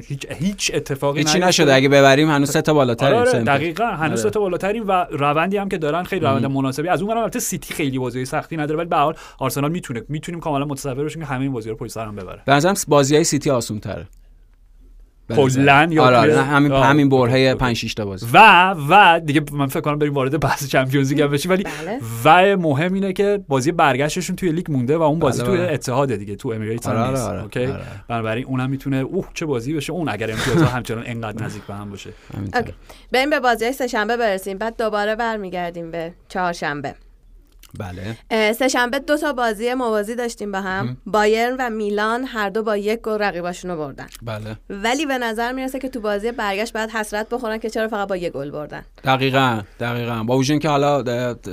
هیچ 0.08 0.26
هیچ 0.30 0.70
اتفاقی 0.74 1.18
هیچی 1.18 1.38
نشده. 1.38 1.74
اگه 1.74 1.88
ببریم 1.88 2.30
هنوز 2.30 2.50
سه 2.50 2.62
تا 2.62 2.74
بالاتریم 2.74 3.14
آره, 3.14 3.30
آره، 3.30 3.42
دقیقاً 3.42 3.86
هنوز 3.86 4.10
آره. 4.10 4.16
سه 4.16 4.30
تا 4.30 4.40
بالاتریم 4.40 4.88
و 4.88 5.06
روندی 5.10 5.56
هم 5.56 5.68
که 5.68 5.78
دارن 5.78 6.02
خیلی 6.02 6.26
روند 6.26 6.46
مناسبی. 6.46 6.88
از 6.88 7.02
اون 7.02 7.16
البته 7.16 7.38
سیتی 7.38 7.74
خیلی 7.74 7.98
بازی 7.98 8.24
سختی 8.24 8.56
نداره 8.56 8.78
ولی 8.78 8.88
به 8.88 8.96
حال 8.96 9.14
آرسنال 9.38 9.72
می‌تونه 9.72 10.02
می‌تونیم 10.08 10.40
کاملا 10.40 10.64
متصور 10.64 11.04
بشیم 11.04 11.22
که 11.22 11.28
همه 11.28 11.42
این 11.42 11.52
بازی 11.52 11.70
رو 11.70 11.76
پشت 11.76 11.92
سرم 11.92 12.16
ببره. 12.16 12.42
به 12.46 12.52
نظرم 12.52 12.74
بازیای 12.88 13.24
سیتی 13.24 13.50
آسون 13.50 13.80
تره 13.80 14.06
کلا 15.36 15.88
یا 15.90 16.04
آره, 16.04 16.16
آره 16.16 16.42
همین 16.42 16.72
همین 16.72 17.08
برهه 17.08 17.54
5 17.54 17.76
6 17.76 17.94
تا 17.94 18.04
بازی. 18.04 18.26
و 18.32 18.70
و 18.88 19.20
دیگه 19.20 19.42
من 19.52 19.66
فکر 19.66 19.80
کنم 19.80 19.98
بریم 19.98 20.14
وارد 20.14 20.40
بحث 20.40 20.66
چمپیونز 20.68 21.12
لیگ 21.12 21.24
بشیم 21.24 21.50
ولی 21.50 21.64
بله. 21.64 21.98
و 22.24 22.56
مهم 22.56 22.92
اینه 22.92 23.12
که 23.12 23.40
بازی 23.48 23.72
برگشتشون 23.72 24.36
توی 24.36 24.52
لیگ 24.52 24.72
مونده 24.72 24.96
و 24.96 25.02
اون 25.02 25.18
بازی 25.18 25.42
بله 25.42 25.50
توی 25.50 25.58
بله. 25.58 25.72
اتحاد 25.72 26.16
دیگه 26.16 26.36
تو 26.36 26.48
امارات 26.48 26.86
آره 26.86 26.98
آره 26.98 27.18
آره 27.20 27.42
okay؟ 27.42 27.66
آره. 27.66 27.82
بنابراین 28.08 28.44
اونم 28.44 28.70
می‌تونه 28.70 28.96
اوه 28.96 29.28
چه 29.34 29.46
بازی 29.46 29.74
بشه. 29.74 29.92
اون 29.92 30.08
اگر 30.08 30.30
امتیازها 30.30 30.68
همچنان 30.68 31.04
انقدر 31.06 31.44
نزدیک 31.44 31.62
به 31.62 31.74
هم 31.74 31.90
باشه. 31.90 32.10
اوکی. 32.54 32.72
بریم 33.12 33.30
به 33.30 33.40
بازی 33.40 33.72
سه 33.72 33.86
شنبه 33.86 34.16
برسیم. 34.16 34.58
بعد 34.58 34.76
دوباره 34.76 35.16
برمیگردیم 35.16 35.90
به 35.90 36.12
چهارشنبه. 36.28 36.94
بله. 37.78 38.52
سه 38.52 38.68
شنبه 38.68 38.98
دو 38.98 39.16
تا 39.16 39.32
بازی 39.32 39.74
موازی 39.74 40.14
داشتیم 40.14 40.52
با 40.52 40.60
هم. 40.60 40.96
بایرن 41.06 41.56
و 41.58 41.70
میلان 41.70 42.24
هر 42.24 42.50
دو 42.50 42.62
با 42.62 42.76
یک 42.76 43.00
گل 43.00 43.18
رقیباشونو 43.18 43.76
بردن. 43.76 44.06
بله. 44.22 44.56
ولی 44.70 45.06
به 45.06 45.18
نظر 45.18 45.52
می‌رسه 45.52 45.78
که 45.78 45.88
تو 45.88 46.00
بازی 46.00 46.32
برگشت 46.32 46.72
بعد 46.72 46.90
حسرت 46.90 47.28
بخورن 47.28 47.58
که 47.58 47.70
چرا 47.70 47.88
فقط 47.88 48.08
با 48.08 48.16
یک 48.16 48.32
گل 48.32 48.50
بردن. 48.50 48.82
دقیقا 49.04 49.62
دقیقا. 49.80 50.24
با 50.24 50.36
وجود 50.36 50.58
که 50.58 50.68
حالا 50.68 51.02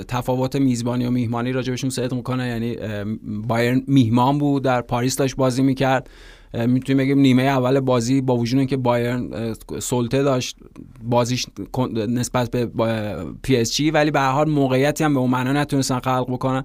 تفاوت 0.08 0.56
میزبانی 0.56 1.06
و 1.06 1.10
میهمانی 1.10 1.52
راجبشون 1.52 1.90
صحبت 1.90 2.12
می‌کنه 2.12 2.48
یعنی 2.48 2.76
بایرن 3.24 3.82
میهمان 3.86 4.38
بود 4.38 4.64
در 4.64 4.80
پاریس 4.80 5.16
داشت 5.16 5.36
بازی 5.36 5.62
می‌کرد. 5.62 6.10
می‌تونیم 6.54 6.98
بگیم 6.98 7.18
نیمه 7.18 7.42
اول 7.42 7.80
بازی 7.80 8.20
با 8.20 8.36
وجود 8.36 8.58
اینکه 8.58 8.76
بایرن 8.76 9.54
سلطه 9.78 10.22
داشت 10.22 10.56
بازیش 11.02 11.46
نسبت 12.08 12.50
به 12.50 12.66
پی 13.42 13.56
اس 13.56 13.74
جی 13.74 13.90
ولی 13.90 14.10
به 14.10 14.20
هر 14.20 14.32
حال 14.32 14.50
موقعیتی 14.50 15.04
هم 15.04 15.14
به 15.14 15.20
اون 15.20 15.30
معنا 15.30 15.52
نتونستن 15.52 15.98
خلق 15.98 16.26
بکنن. 16.30 16.64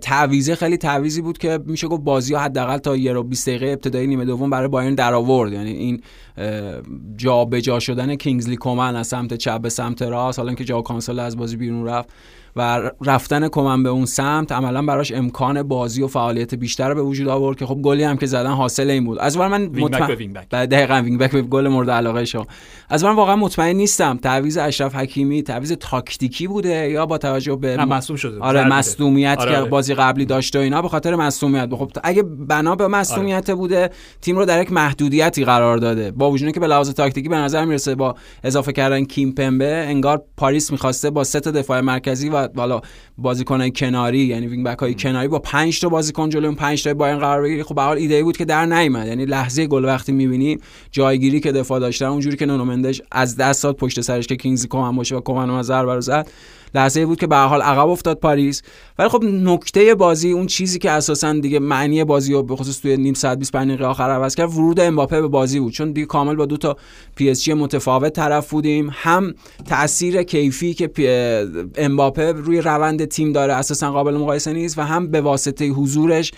تعویضه 0.00 0.54
خیلی 0.54 0.76
تعویضی 0.76 1.22
بود 1.22 1.38
که 1.38 1.58
میشه 1.66 1.88
گفت 1.88 2.02
بازی 2.02 2.34
ها 2.34 2.40
حداقل 2.40 2.78
تا 2.78 2.96
یه 2.96 3.12
رو 3.12 3.22
20 3.22 3.48
دقیقه 3.48 3.66
ابتدایی 3.66 4.06
نیمه 4.06 4.24
دوم 4.24 4.50
برای 4.50 4.68
بایرن 4.68 4.94
در 4.94 5.14
آورد 5.14 5.52
یعنی 5.52 5.72
این 5.72 6.00
جا 7.16 7.44
به 7.44 7.60
جا 7.60 7.78
شدن 7.78 8.14
کینگزلی 8.14 8.56
کومن 8.56 8.96
از 8.96 9.06
سمت 9.06 9.34
چپ 9.34 9.60
به 9.60 9.68
سمت 9.68 10.02
راست 10.02 10.38
حالا 10.38 10.54
که 10.54 10.64
ژائو 10.64 10.82
کانسلو 10.82 11.18
از 11.18 11.36
بازی 11.36 11.56
بیرون 11.56 11.86
رفت. 11.86 12.08
و 12.58 12.90
رفتن 13.04 13.48
کومن 13.48 13.82
به 13.82 13.88
اون 13.88 14.06
سمت 14.06 14.52
عملا 14.52 14.82
براش 14.82 15.12
امکان 15.12 15.62
بازی 15.62 16.02
و 16.02 16.06
فعالیت 16.06 16.54
بیشتر 16.54 16.94
به 16.94 17.02
وجود 17.02 17.28
آورد 17.28 17.58
که 17.58 17.66
خب 17.66 17.74
گلی 17.74 18.04
هم 18.04 18.16
که 18.16 18.26
زدن 18.26 18.50
حاصل 18.50 18.90
این 18.90 19.04
بود. 19.04 19.18
از 19.18 19.36
من 19.36 19.66
مطمئن 19.66 20.32
دقیقاً 20.52 21.02
wing 21.04 21.18
back 21.18 21.32
به 21.32 21.42
گل 21.42 21.68
مورد 21.68 21.90
علاقه 21.90 22.24
شما. 22.24 22.46
از 22.88 23.04
من 23.04 23.14
واقعا 23.14 23.36
مطمئن 23.36 23.76
نیستم 23.76 24.16
تعویض 24.16 24.58
اشرف 24.58 24.94
حکیمی 24.94 25.42
تعویض 25.42 25.72
تاکتیکی 25.72 26.46
بوده 26.46 26.90
یا 26.90 27.06
با 27.06 27.18
توجه 27.18 27.56
به 27.56 27.84
مصدوم 27.84 28.16
شده 28.16 28.40
آره 28.40 28.68
مصدومیت 28.68 29.36
آره 29.38 29.50
که 29.50 29.58
آره. 29.58 29.70
بازی 29.70 29.94
قبلی 29.94 30.24
داشته 30.24 30.58
و 30.58 30.62
اینا 30.62 30.82
به 30.82 30.88
خاطر 30.88 31.14
مصدومیت 31.14 31.74
خب 31.74 31.90
اگه 32.02 32.22
بنا 32.22 32.76
به 32.76 32.88
مصدومیت 32.88 33.50
آره. 33.50 33.54
بوده 33.54 33.90
تیم 34.20 34.36
رو 34.36 34.44
در 34.44 34.62
یک 34.62 34.72
محدودیتی 34.72 35.44
قرار 35.44 35.76
داده. 35.76 36.10
با 36.10 36.30
وجود 36.30 36.52
که 36.52 36.60
به 36.60 36.66
لحاظ 36.66 36.90
تاکتیکی 36.90 37.28
به 37.28 37.36
نظر 37.36 37.64
می‌رسه 37.64 37.94
با 37.94 38.14
اضافه 38.44 38.72
کردن 38.72 39.04
کیمپمبه 39.04 39.84
انگار 39.88 40.22
پاریس 40.36 40.72
می‌خواسته 40.72 41.10
با 41.10 41.24
سه 41.24 41.40
تا 41.40 41.50
دفاع 41.50 41.80
مرکزی 41.80 42.28
و 42.28 42.47
والا 42.54 42.80
بازیکن 43.18 43.68
کناری 43.68 44.18
یعنی 44.18 44.46
wing 44.46 44.66
back 44.66 44.78
های 44.78 44.94
کناری 44.94 45.28
با 45.28 45.38
5 45.38 45.80
تا 45.80 45.88
بازیکن 45.88 46.28
جلوی 46.28 46.46
اون 46.46 46.54
5 46.54 46.84
تا 46.84 46.94
بایرن 46.94 47.18
قرار 47.18 47.42
بگیری. 47.42 47.62
خب 47.62 47.74
به 47.74 47.82
حال 47.82 47.96
ایده 47.96 48.24
بود 48.24 48.36
که 48.36 48.44
در 48.44 48.66
نیامد 48.66 49.06
یعنی 49.06 49.24
لحظه 49.24 49.66
گل 49.66 49.84
وقتی 49.84 50.12
می‌بینی 50.12 50.58
جایگیری 50.90 51.40
که 51.40 51.52
دفاع 51.52 51.80
داشتن 51.80 52.06
اونجوری 52.06 52.36
که 52.36 52.46
نونو 52.46 52.64
مندش 52.64 53.02
از 53.12 53.36
دست 53.36 53.62
داد 53.62 53.76
پشت 53.76 54.00
سرش 54.00 54.26
که 54.26 54.36
کینگزلی 54.36 54.68
کومن 54.68 54.96
باشه 54.96 55.16
و 55.16 55.20
کومن 55.20 55.50
از 55.50 55.66
ضربه 55.66 56.00
زد. 56.00 56.28
لحظه 56.74 57.06
بود 57.06 57.20
که 57.20 57.26
به 57.26 57.36
حال 57.36 57.62
عقب 57.62 57.88
افتاد 57.88 58.18
پاریس. 58.18 58.62
ولی 58.98 59.08
خب 59.08 59.24
نکته 59.24 59.94
بازی 59.94 60.32
اون 60.32 60.46
چیزی 60.46 60.78
که 60.78 60.90
اساسا 60.90 61.32
دیگه 61.32 61.58
معنی 61.58 62.04
بازی 62.04 62.32
رو 62.32 62.42
به 62.42 62.56
خصوص 62.56 62.80
توی 62.80 62.96
نیم 62.96 63.14
ساعت 63.14 63.38
25 63.38 63.68
دقیقه 63.68 63.84
آخر 63.84 64.10
عوض 64.10 64.34
کرد 64.34 64.54
ورود 64.54 64.80
امباپه 64.80 65.20
به 65.20 65.28
بازی 65.28 65.60
بود. 65.60 65.72
چون 65.72 65.92
دیگه 65.92 66.06
کامل 66.06 66.34
با 66.34 66.46
دو 66.46 66.56
تا 66.56 66.76
پی 67.16 67.30
اس 67.30 67.42
جی 67.42 67.54
متفاوت 67.54 68.12
طرف 68.12 68.50
بودیم. 68.50 68.90
هم 68.92 69.34
تاثیر 69.66 70.22
کیفی 70.22 70.74
که 70.74 70.90
امباپه 71.76 72.32
روی 72.32 72.60
روند 72.60 73.04
تیم 73.04 73.32
داره 73.32 73.52
اساسا 73.52 73.92
قابل 73.92 74.14
مقایسه 74.14 74.52
نیست 74.52 74.78
و 74.78 74.82
هم 74.82 75.10
به 75.10 75.20
واسطه 75.20 75.68
حضورش 75.68 76.32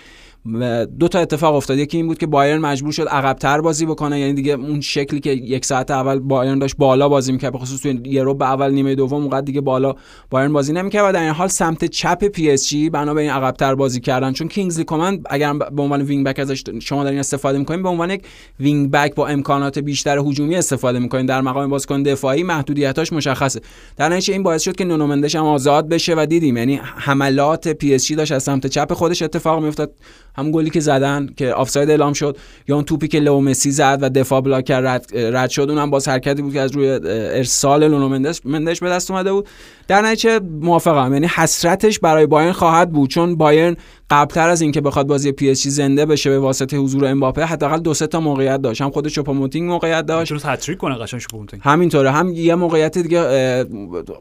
دو 0.99 1.07
تا 1.07 1.19
اتفاق 1.19 1.55
افتاد. 1.55 1.77
یکی 1.77 1.97
این 1.97 2.07
بود 2.07 2.17
که 2.17 2.27
بایرن 2.27 2.59
مجبور 2.59 2.91
شد 2.91 3.07
عقبتر 3.07 3.61
بازی 3.61 3.85
بکنه. 3.85 4.19
یعنی 4.19 4.33
دیگه 4.33 4.53
اون 4.53 4.81
شکلی 4.81 5.19
که 5.19 5.29
یک 5.29 5.65
ساعت 5.65 5.91
اول 5.91 6.19
بایرن 6.19 6.59
داشت 6.59 6.77
بالا 6.77 7.09
بازی 7.09 7.31
می‌کرد 7.31 7.55
خصوص 7.55 7.81
توی 7.81 7.99
یه 8.05 8.23
رو 8.23 8.33
به 8.33 8.45
اول 8.45 8.71
نیمه 8.71 8.95
دوم 8.95 9.21
اونقدر 9.21 9.41
دیگه 9.41 9.61
بالا 9.61 9.95
بایرن 10.29 10.53
بازی 10.53 10.73
نمی‌کرد 10.73 11.09
و 11.09 11.11
در 11.11 11.21
این 11.21 11.29
حال 11.29 11.47
سمت 11.47 11.85
چپ 11.85 12.23
پی 12.23 12.51
اس 12.51 12.67
جی 12.67 12.89
بنا 12.89 13.13
به 13.13 13.21
این 13.21 13.29
عقبتر 13.29 13.75
بازی 13.75 13.99
کردن. 13.99 14.33
چون 14.33 14.47
کینگزلی 14.47 14.83
کومن 14.83 15.19
اگر 15.29 15.53
به 15.53 15.81
عنوان 15.81 16.01
wing 16.01 16.25
back 16.25 16.39
ازش 16.39 16.63
شما 16.81 17.03
دارین 17.03 17.19
استفاده 17.19 17.57
می‌کنین 17.57 17.83
به 17.83 17.89
عنوان 17.89 18.11
یک 18.11 18.23
wing 18.59 18.91
back 18.91 19.15
با 19.15 19.27
امکانات 19.27 19.79
بیشتر 19.79 20.17
هجومی 20.17 20.55
استفاده 20.55 20.99
می‌کنین. 20.99 21.25
در 21.25 21.41
مقام 21.41 21.69
بازیکن 21.69 22.03
دفاعی 22.03 22.43
محدودیتاش 22.43 23.13
مشخصه. 23.13 23.61
در 23.97 24.09
نتیجه 24.09 24.33
این 24.33 24.43
باعث 24.43 24.61
شد 24.61 24.75
که 24.75 24.85
نونو 24.85 25.13
هم 25.35 25.45
آزاد 25.45 25.89
بشه 25.89 26.13
و 26.17 26.25
دیدیم. 26.29 26.57
یعنی 26.57 26.79
حملات 26.83 27.67
پی 27.67 27.93
اس 27.93 28.05
جی 28.05 28.15
داشت 28.15 28.31
از 28.31 28.43
سمت 28.43 28.67
چپ 28.67 28.93
خودش 28.93 29.21
اتفاق 29.21 29.61
میافتاد. 29.61 29.91
همون 30.35 30.51
گلی 30.51 30.69
که 30.69 30.79
زدن 30.79 31.29
که 31.37 31.53
آفساید 31.53 31.89
اعلام 31.89 32.13
شد 32.13 32.37
یا 32.67 32.75
اون 32.75 32.83
توپی 32.83 33.07
که 33.07 33.19
لو 33.19 33.41
مسی 33.41 33.71
زد 33.71 33.99
و 34.01 34.09
دفاع 34.09 34.41
بلاک 34.41 34.71
رد, 34.71 35.11
رد 35.15 35.49
شد 35.49 35.69
اونم 35.69 35.89
باز 35.89 36.07
حرکتی 36.07 36.41
بود 36.41 36.53
که 36.53 36.61
از 36.61 36.71
روی 36.71 36.99
ارسال 37.05 37.87
نونو 37.87 38.19
مندش 38.45 38.79
به 38.79 38.89
دست 38.89 39.11
اومده 39.11 39.33
بود. 39.33 39.47
در 39.91 40.01
نتیجه 40.01 40.39
موافقم. 40.61 41.13
یعنی 41.13 41.27
حسرتش 41.27 41.99
برای 41.99 42.25
بایرن 42.25 42.51
خواهد 42.51 42.91
بود 42.91 43.09
چون 43.09 43.35
بایرن 43.35 43.75
قبلتر 44.09 44.49
از 44.49 44.61
اینکه 44.61 44.81
بخواد 44.81 45.07
بازی 45.07 45.31
پی 45.31 45.49
اس 45.49 45.55
جی 45.55 45.67
زنده 45.67 46.05
بشه 46.05 46.29
به 46.29 46.39
واسطه 46.39 46.77
حضور 46.77 47.05
امباپه 47.05 47.45
حداقل 47.45 47.79
دو 47.79 47.93
سه 47.93 48.07
تا 48.07 48.19
موقعیت 48.19 48.61
داشت. 48.61 48.81
هم 48.81 48.89
خود 48.89 49.07
چوپوموتینگ 49.07 49.69
موقعیت 49.69 50.05
داشت. 50.05 50.31
می‌تونست 50.31 50.45
هت‌تریک 50.45 50.77
کنه 50.77 50.95
قشنگ 50.95 51.19
چوپوموتینگ 51.19 51.61
همینطوره. 51.63 52.11
هم 52.11 52.33
یه 52.33 52.55
موقعیت 52.55 52.97
دیگه 52.97 53.65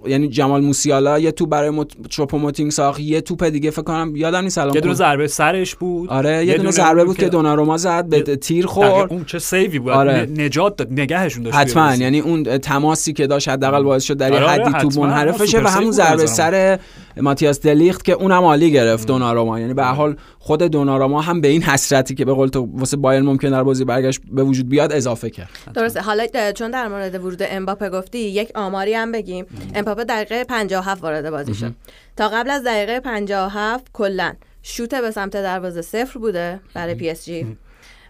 یعنی 0.06 0.28
جمال 0.28 0.60
موسیالا 0.60 1.18
یه 1.18 1.32
تو 1.32 1.46
برای 1.46 1.70
مت... 1.70 1.88
چوپوموتینگ 2.08 2.70
ساخت 2.70 3.00
یه 3.00 3.20
توپ 3.20 3.44
دیگه 3.44 3.70
فکر 3.70 3.82
کنم 3.82 4.16
یادم 4.16 4.44
نیست 4.44 4.58
الان 4.58 4.74
یه 4.74 4.80
دونه 4.80 4.94
ضربه 4.94 5.26
سرش 5.26 5.74
بود. 5.74 6.08
آره 6.08 6.46
یه 6.46 6.56
دونه 6.56 6.70
ضربه 6.70 7.04
بود 7.04 7.16
که 7.16 7.28
دوناروما 7.28 7.76
زد 7.76 8.06
به 8.08 8.36
تیر 8.36 8.66
خورد. 8.66 9.12
اون 9.12 9.24
چه 9.24 9.38
save 9.38 9.70
ی 9.70 9.78
بود. 9.78 9.92
آره. 9.92 10.28
نجات 10.36 10.76
داد 10.76 10.92
نگهشون 10.92 11.42
داشت 11.42 11.56
حتما. 11.56 11.94
یعنی 11.94 12.20
اون 12.20 12.42
تماسی 12.42 13.12
که 13.12 13.26
داشت 13.26 13.48
حداقل 13.48 13.82
باعث 13.82 14.04
شد 14.04 14.16
در 14.16 14.32
یه 14.32 14.38
حدی 14.38 14.90
تو 14.90 15.00
منحرف 15.00 15.44
و 15.64 15.68
همون 15.68 15.90
ضربه 15.90 16.26
سر 16.26 16.78
ماتیاس 17.16 17.60
دلیخت 17.60 18.04
که 18.04 18.12
اونم 18.12 18.44
عالی 18.44 18.72
گرفت 18.72 19.06
دوناروما 19.06 19.60
یعنی 19.60 19.74
به 19.74 19.84
حال 19.84 20.16
خود 20.38 20.62
دوناراما 20.62 21.20
هم 21.20 21.40
به 21.40 21.48
این 21.48 21.62
حسرتی 21.62 22.14
که 22.14 22.24
به 22.24 22.32
قول 22.32 22.48
تو 22.48 22.68
واسه 22.72 22.96
بایرن 22.96 23.24
ممکن 23.26 23.50
در 23.50 23.62
بازی 23.62 23.84
برگشت 23.84 24.20
به 24.32 24.42
وجود 24.42 24.68
بیاد 24.68 24.92
اضافه 24.92 25.30
کرد. 25.30 25.50
درسته. 25.74 26.00
حالا 26.00 26.26
چون 26.52 26.70
در 26.70 26.88
مورد 26.88 27.14
ورود 27.14 27.42
امباپه 27.42 27.90
گفتی 27.90 28.18
یک 28.18 28.50
آماری 28.54 28.94
هم 28.94 29.12
بگیم. 29.12 29.46
امباپه 29.74 30.04
دقیقه 30.04 30.44
57 30.44 31.02
وارد 31.02 31.30
بازی 31.30 31.54
شد. 31.54 31.72
تا 32.16 32.28
قبل 32.28 32.50
از 32.50 32.64
دقیقه 32.64 33.00
57 33.00 33.84
کلا 33.92 34.32
شوت 34.62 34.94
به 34.94 35.10
سمت 35.10 35.32
دروازه 35.32 35.82
صفر 35.82 36.18
بوده 36.18 36.60
برای 36.74 36.94
پی 36.94 37.10
اس 37.10 37.24
جی. 37.24 37.56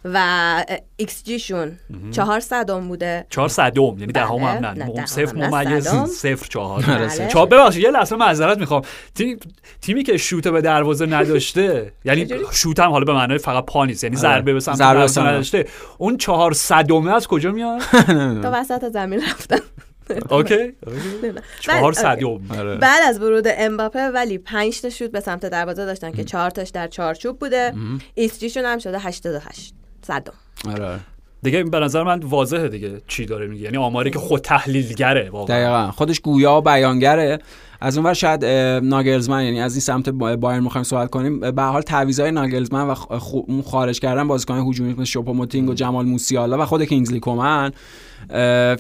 و 0.05 0.65
ایکس 0.97 1.25
جی 1.25 1.39
شون 1.39 1.79
چهار 2.11 2.41
صدم 2.41 2.89
بوده. 2.89 3.27
چهار 3.31 3.49
صدم 3.49 3.83
یعنی 3.83 4.07
ده 4.07 4.25
هم 4.25 4.37
هم 4.37 4.67
نه 4.67 5.07
صفر 5.07 5.37
ممیز 5.37 5.89
صفر 5.89 6.47
چهار. 6.49 6.83
بله. 6.83 7.29
چهار 7.29 7.47
ببخشید 7.47 7.83
یه 7.83 7.91
لحظه 7.91 8.17
معذرت 8.17 8.59
می‌خوام. 8.59 8.83
تیم 9.15 9.39
تیمی 9.81 10.03
که 10.03 10.17
شوت 10.17 10.49
به 10.49 10.61
دروازه 10.61 11.07
نداشته 11.07 11.93
یعنی 12.05 12.29
شوت 12.53 12.81
هم 12.81 12.91
حالا 12.91 13.05
به 13.05 13.13
معنای 13.13 13.39
فقط 13.39 13.67
پا 13.67 13.85
نیست 13.85 14.05
یعنی 14.05 14.17
ضربه 14.17 14.53
به 14.53 14.61
سمت 14.61 14.79
دروازه 14.79 15.23
نداشته. 15.23 15.67
اون 15.99 16.17
چهار 16.17 16.53
صدمه 16.53 17.15
از 17.15 17.27
کجا 17.27 17.53
میاد؟ 17.53 17.81
تا 18.43 18.51
وسط 18.53 18.93
زمین 18.93 19.23
رفتن 19.31 19.59
اوکی. 20.31 20.73
چهار 21.61 21.93
صدم 21.93 22.39
بعد 22.81 23.03
از 23.07 23.21
ورود 23.21 23.45
امباپه 23.49 24.09
ولی 24.09 24.39
5 24.39 24.81
تا 24.81 24.91
شوت 24.91 25.11
به 25.11 25.21
سمت 25.21 25.47
دروازه 25.47 25.87
داشتن 25.87 26.13
که 26.13 26.25
چهار 26.25 26.51
تاش 26.51 26.69
در 26.69 26.89
چارچوب 26.89 27.39
بوده. 27.39 27.75
ایسجیشون 28.15 28.65
هم 28.65 28.79
شده 28.79 28.99
88 28.99 29.75
صدم 30.11 30.33
آره. 30.69 31.01
دیگه 31.43 31.65
به 31.65 31.81
نظر 31.81 32.03
من 32.03 32.21
واضحه 32.21 32.69
دیگه 32.69 33.01
چی 33.07 33.27
داره 33.27 33.47
میگه. 33.47 33.63
یعنی 33.63 33.77
آماری 33.77 34.11
که 34.11 34.19
خود 34.19 34.41
تحلیلگره 34.41 35.31
واقعا. 35.31 35.57
دقیقا. 35.57 35.91
خودش 35.91 36.21
گویا 36.21 36.57
و 36.57 36.61
بیانگره. 36.61 37.39
از 37.81 37.97
اونور 37.97 38.15
شاید 38.15 38.45
ناگلزمن 38.85 39.45
یعنی 39.45 39.61
از 39.61 39.75
این 39.75 39.81
سمت 39.81 40.09
بایرن 40.09 40.63
می‌خوایم 40.63 40.85
صحبت 40.85 41.11
کنیم. 41.11 41.41
به 41.41 41.63
حال 41.63 41.83
تعویضای 41.83 42.31
ناگلزمن 42.31 42.89
و 42.89 42.95
خارج 43.63 44.01
کردن 44.01 44.29
بازیکن 44.29 44.59
هجومی 44.69 44.93
مثل 44.93 45.05
شوپوموتینگ 45.05 45.69
و 45.69 45.75
جمال 45.75 46.07
موسیالا 46.07 46.63
و 46.63 46.65
خود 46.65 46.85
کینگزلی 46.85 47.21
کومن 47.21 47.73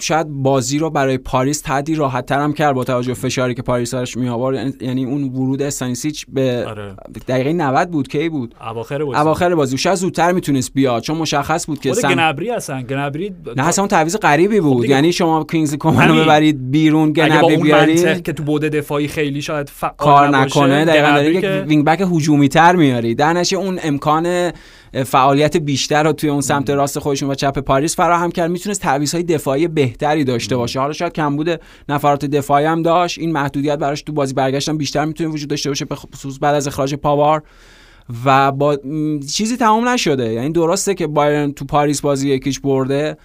شاید 0.00 0.26
بازی 0.28 0.78
رو 0.78 0.90
برای 0.90 1.18
پاریس 1.18 1.62
تدی 1.64 1.94
راحت 1.94 2.26
تر 2.26 2.38
هم 2.38 2.52
کرد 2.52 2.74
با 2.74 2.84
توجه 2.84 3.14
فشاری 3.14 3.54
که 3.54 3.62
پاریس 3.62 3.90
داشت 3.90 4.16
می 4.16 4.28
آورد 4.28 4.82
یعنی 4.82 5.04
اون 5.04 5.24
ورود 5.24 5.62
استانیسیچ 5.62 6.26
به 6.28 6.64
آره. 6.68 6.94
دقیقه 7.28 7.52
90 7.52 7.90
بود 7.90 8.08
کی 8.08 8.28
بود؟ 8.28 8.54
اواخر 8.70 9.04
بازی. 9.04 9.20
اواخر 9.20 9.54
بازی. 9.54 9.78
شاید 9.78 9.96
زودتر 9.96 10.32
می‌تونست 10.32 10.72
بیاد 10.74 11.02
چون 11.02 11.16
مشخص 11.16 11.66
بود 11.66 11.80
که 11.80 11.92
سن... 11.92 12.14
گنبری 12.14 12.50
هستن. 12.50 12.82
گنبری 12.82 13.34
نه 13.56 13.68
اصلا 13.68 13.82
اون 13.82 13.88
تعویض 13.88 14.16
غریبی 14.16 14.60
بود. 14.60 14.84
یعنی 14.84 15.12
شما 15.12 15.44
کینگز 15.44 15.74
کومن 15.74 16.08
رو 16.08 16.14
ببرید 16.14 16.70
بیرون 16.70 17.12
گنبری 17.12 17.56
بیارید 17.56 18.22
که 18.22 18.32
تو 18.32 18.42
بود 18.42 18.62
دفاعی 18.62 19.08
خیلی 19.08 19.42
شاید 19.42 19.68
ف... 19.68 19.84
کار 19.96 20.28
نکنه. 20.28 20.84
دقیقاً 20.84 21.40
که 21.40 21.64
wing 21.68 21.84
back 21.84 22.00
هجومی 22.12 22.48
تر 22.48 22.76
میاری. 22.76 23.14
در 23.14 23.44
اون 23.56 23.78
امکان 23.82 24.52
فعالیت 24.92 25.56
بیشتر 25.56 26.02
رو 26.02 26.12
توی 26.12 26.30
اون 26.30 26.40
سمت 26.40 26.70
راست 26.70 26.98
خودشون 26.98 27.30
و 27.30 27.34
چپ 27.34 27.58
پاریس 27.58 27.96
فراهم 27.96 28.30
کرد. 28.30 28.50
می‌تونست 28.50 28.84
های 28.84 29.22
دفاعی 29.22 29.68
بهتری 29.68 30.24
داشته 30.24 30.56
باشه. 30.56 30.80
حالا 30.80 30.92
شاید 30.92 31.12
کم 31.12 31.36
بوده 31.36 31.60
نفرات 31.88 32.24
دفاعی 32.24 32.64
هم 32.64 32.82
داشت. 32.82 33.18
این 33.18 33.32
محدودیت 33.32 33.78
براش 33.78 34.02
تو 34.02 34.12
بازی 34.12 34.34
برگشتن 34.34 34.76
بیشتر 34.76 35.04
می‌تونه 35.04 35.30
وجود 35.30 35.50
داشته 35.50 35.70
باشه 35.70 35.84
به 35.84 35.94
خصوص 35.94 36.38
بعد 36.40 36.54
از 36.54 36.66
اخراج 36.66 36.94
پاوار. 36.94 37.42
و 38.24 38.52
با 38.52 38.78
چیزی 39.32 39.56
تمام 39.56 39.88
نشده. 39.88 40.32
یعنی 40.32 40.50
درسته 40.52 40.94
که 40.94 41.06
بایرن 41.06 41.52
تو 41.52 41.64
پاریس 41.64 42.00
بازی 42.00 42.30
یکیش 42.30 42.60
برده. 42.60 43.16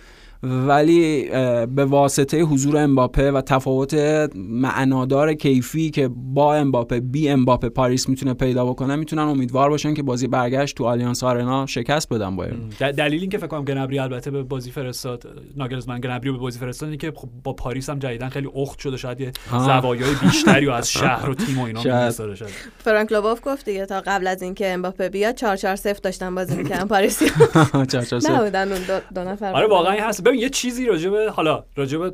ولی 0.45 1.29
به 1.65 1.85
واسطه 1.85 2.41
حضور 2.41 2.77
امباپه 2.77 3.31
و 3.31 3.41
تفاوت 3.41 3.93
معنادار 4.35 5.33
کیفی 5.33 5.89
که 5.89 6.09
با 6.13 6.55
امباپه 6.55 6.99
بی 6.99 7.29
امباپه 7.29 7.69
پاریس 7.69 8.09
می‌تونه 8.09 8.33
پیدا 8.33 8.65
بکنه 8.65 8.95
می‌تونن 8.95 9.21
امیدوار 9.21 9.69
باشن 9.69 9.93
که 9.93 10.03
بازی 10.03 10.27
برگشت 10.27 10.77
تو 10.77 10.85
آلیانس 10.85 11.23
آرنا 11.23 11.65
شکست 11.65 12.13
بدن 12.13 12.35
باید 12.35 12.53
دلیل 12.79 13.21
این 13.21 13.29
که 13.29 13.37
فکر 13.37 13.47
کنم 13.47 13.65
گنبری 13.65 13.99
البته 13.99 14.31
به 14.31 14.43
بازی 14.43 14.71
فرستاد 14.71 15.23
ناگلزمن 15.57 15.99
گنبری 15.99 16.31
به 16.31 16.37
بازی 16.37 16.59
فرستاد 16.59 16.95
که 16.95 17.13
خب 17.15 17.29
با 17.43 17.53
پاریس 17.53 17.89
هم 17.89 17.99
جدیدن 17.99 18.29
خیلی 18.29 18.49
اخت 18.55 18.79
شده 18.79 18.97
شاید 18.97 19.21
یه 19.21 19.31
زوایای 19.51 20.15
بیشتری 20.21 20.65
و 20.65 20.71
از 20.71 20.91
شهر 20.99 21.29
و 21.29 21.35
تیم 21.35 21.59
و 21.59 21.63
اینا 21.63 22.11
شد 22.11 22.47
فرانک 22.77 23.11
لوبوف 23.11 23.39
گفت 23.43 23.65
دیگه 23.65 23.85
تا 23.85 24.01
قبل 24.05 24.27
از 24.27 24.41
اینکه 24.41 24.73
امباپه 24.73 25.09
بیاد 25.09 25.35
4 25.35 25.55
4 25.55 25.75
0 25.75 25.93
داشتن 25.93 26.35
بازی 26.35 26.55
می‌کردن 26.55 26.87
پاریسی 26.87 27.25
4 27.73 27.85
4 27.85 28.19
0 28.19 28.31
نبودن 28.31 28.71
اون 28.71 28.81
دو, 29.15 29.21
نفر. 29.21 29.53
آره 29.53 29.67
واقعا 29.67 30.07
هست. 30.07 30.23
ببین 30.35 30.43
یه 30.43 30.49
چیزی 30.49 30.85
راجبه 30.85 31.31
حالا 31.31 31.65
راجبه 31.75 32.13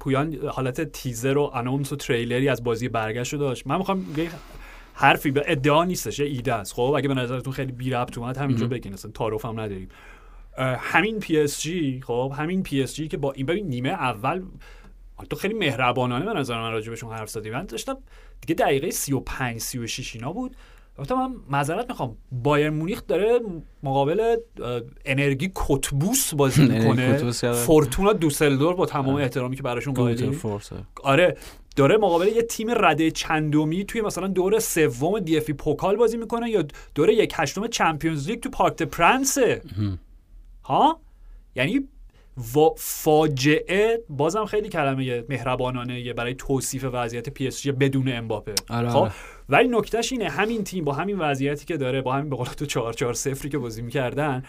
پویان 0.00 0.34
حالت 0.34 0.80
تیزر 0.80 1.38
و 1.38 1.50
آنونس 1.54 1.92
و 1.92 1.96
تریلری 1.96 2.48
از 2.48 2.64
بازی 2.64 2.88
برگشت 2.88 3.34
داشت. 3.34 3.66
من 3.66 3.78
می‌خوام 3.78 4.06
حرفی 4.94 5.30
به 5.30 5.42
ادعا 5.46 5.84
نیستش 5.84 6.18
یه 6.18 6.26
ایده 6.26 6.54
است. 6.54 6.72
خب 6.72 6.94
اگه 6.96 7.08
به 7.08 7.14
نظرتون 7.14 7.52
خیلی 7.52 7.72
بی 7.72 7.90
ربط 7.90 8.18
اومد 8.18 8.36
همینجا 8.36 8.66
بگین 8.66 8.92
اصلا 8.92 9.10
تعارف 9.10 9.44
هم 9.44 9.60
نداریم. 9.60 9.88
همین 10.78 11.20
پی 11.20 11.40
اس 11.40 11.60
جی 11.62 12.00
خب 12.06 12.32
همین 12.36 12.62
پی 12.62 12.82
اس 12.82 12.94
جی 12.94 13.08
که 13.08 13.16
با 13.16 13.32
این 13.32 13.46
ببین 13.46 13.66
نیمه 13.66 13.88
اول 13.88 14.42
تو 15.30 15.36
خیلی 15.36 15.54
مهربانانه 15.54 16.24
به 16.24 16.32
نظر 16.32 16.60
من 16.60 16.72
راجبشون 16.72 17.12
حرف 17.12 17.30
زدی. 17.30 17.50
من 17.50 17.66
داشتم 17.66 17.98
دیگه 18.40 18.54
دقیقه 18.64 18.90
35 18.90 19.60
36 19.60 20.14
اینا 20.14 20.32
بود. 20.32 20.56
گفتم 20.98 21.14
من 21.14 21.34
معذرت 21.50 21.88
می‌خوام 21.88 22.16
بایرن 22.32 22.70
مونیخ 22.70 23.02
داره 23.08 23.40
مقابل 23.82 24.36
انرژی 25.04 25.52
کتبوس 25.54 26.34
بازی 26.34 26.62
می‌کنه. 26.72 27.16
فورتونا 27.52 28.12
دوسلدورف 28.12 28.74
با 28.74 28.86
تمام 28.86 29.14
احترامی 29.14 29.56
که 29.56 29.62
براشون 29.62 29.94
قائلیم. 29.94 30.32
آره 31.02 31.36
داره 31.76 31.96
مقابل 31.96 32.26
یه 32.26 32.42
تیم 32.42 32.66
رده 32.70 33.10
چندمی 33.10 33.84
توی 33.84 34.00
مثلا 34.00 34.26
دور 34.26 34.58
سوم 34.58 35.18
دی 35.18 35.36
اف 35.36 35.50
پوکال 35.50 35.96
بازی 35.96 36.16
می‌کنه 36.16 36.50
یا 36.50 36.64
دور 36.94 37.08
یک 37.10 37.32
هشتم 37.36 37.66
Champions 37.66 38.28
League 38.28 38.40
تو 38.40 38.50
پارک 38.50 38.82
پرنسه. 38.82 39.62
ها؟ 40.64 41.00
یعنی 41.54 41.88
و 42.56 42.58
فاجعه 42.76 44.00
بازم 44.08 44.44
خیلی 44.44 44.68
کلمه 44.68 45.24
مهربانانه 45.28 46.12
برای 46.12 46.34
توصیف 46.34 46.84
وضعیت 46.92 47.28
پی 47.28 47.46
اس 47.46 47.60
جی 47.62 47.72
بدون 47.72 48.12
امباپه. 48.12 48.54
آره، 48.70 48.88
خب؟ 48.88 48.96
آره. 48.96 49.12
ولی 49.48 49.68
نکتهش 49.68 50.12
اینه 50.12 50.28
همین 50.28 50.64
تیم 50.64 50.84
با 50.84 50.92
همین 50.92 51.18
وضعیتی 51.18 51.66
که 51.66 51.76
داره 51.76 52.02
با 52.02 52.12
همین 52.12 52.30
به 52.30 52.36
قول 52.36 52.46
تو 52.46 52.66
4 52.66 52.92
4 52.92 53.12
0 53.12 53.48
که 53.48 53.58
بازی 53.58 53.82
می‌کردن 53.82 54.42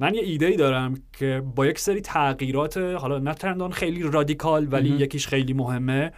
من 0.00 0.14
یه 0.14 0.22
ایده 0.22 0.46
ای 0.46 0.56
دارم 0.56 0.94
که 1.12 1.42
با 1.54 1.66
یک 1.66 1.78
سری 1.78 2.00
تغییرات 2.00 2.76
حالا 2.76 3.18
نه 3.18 3.34
چندان 3.34 3.72
خیلی 3.72 4.02
رادیکال 4.02 4.68
ولی 4.72 4.88
یکیش 4.88 5.26
خیلی 5.26 5.52
مهمه. 5.52 6.12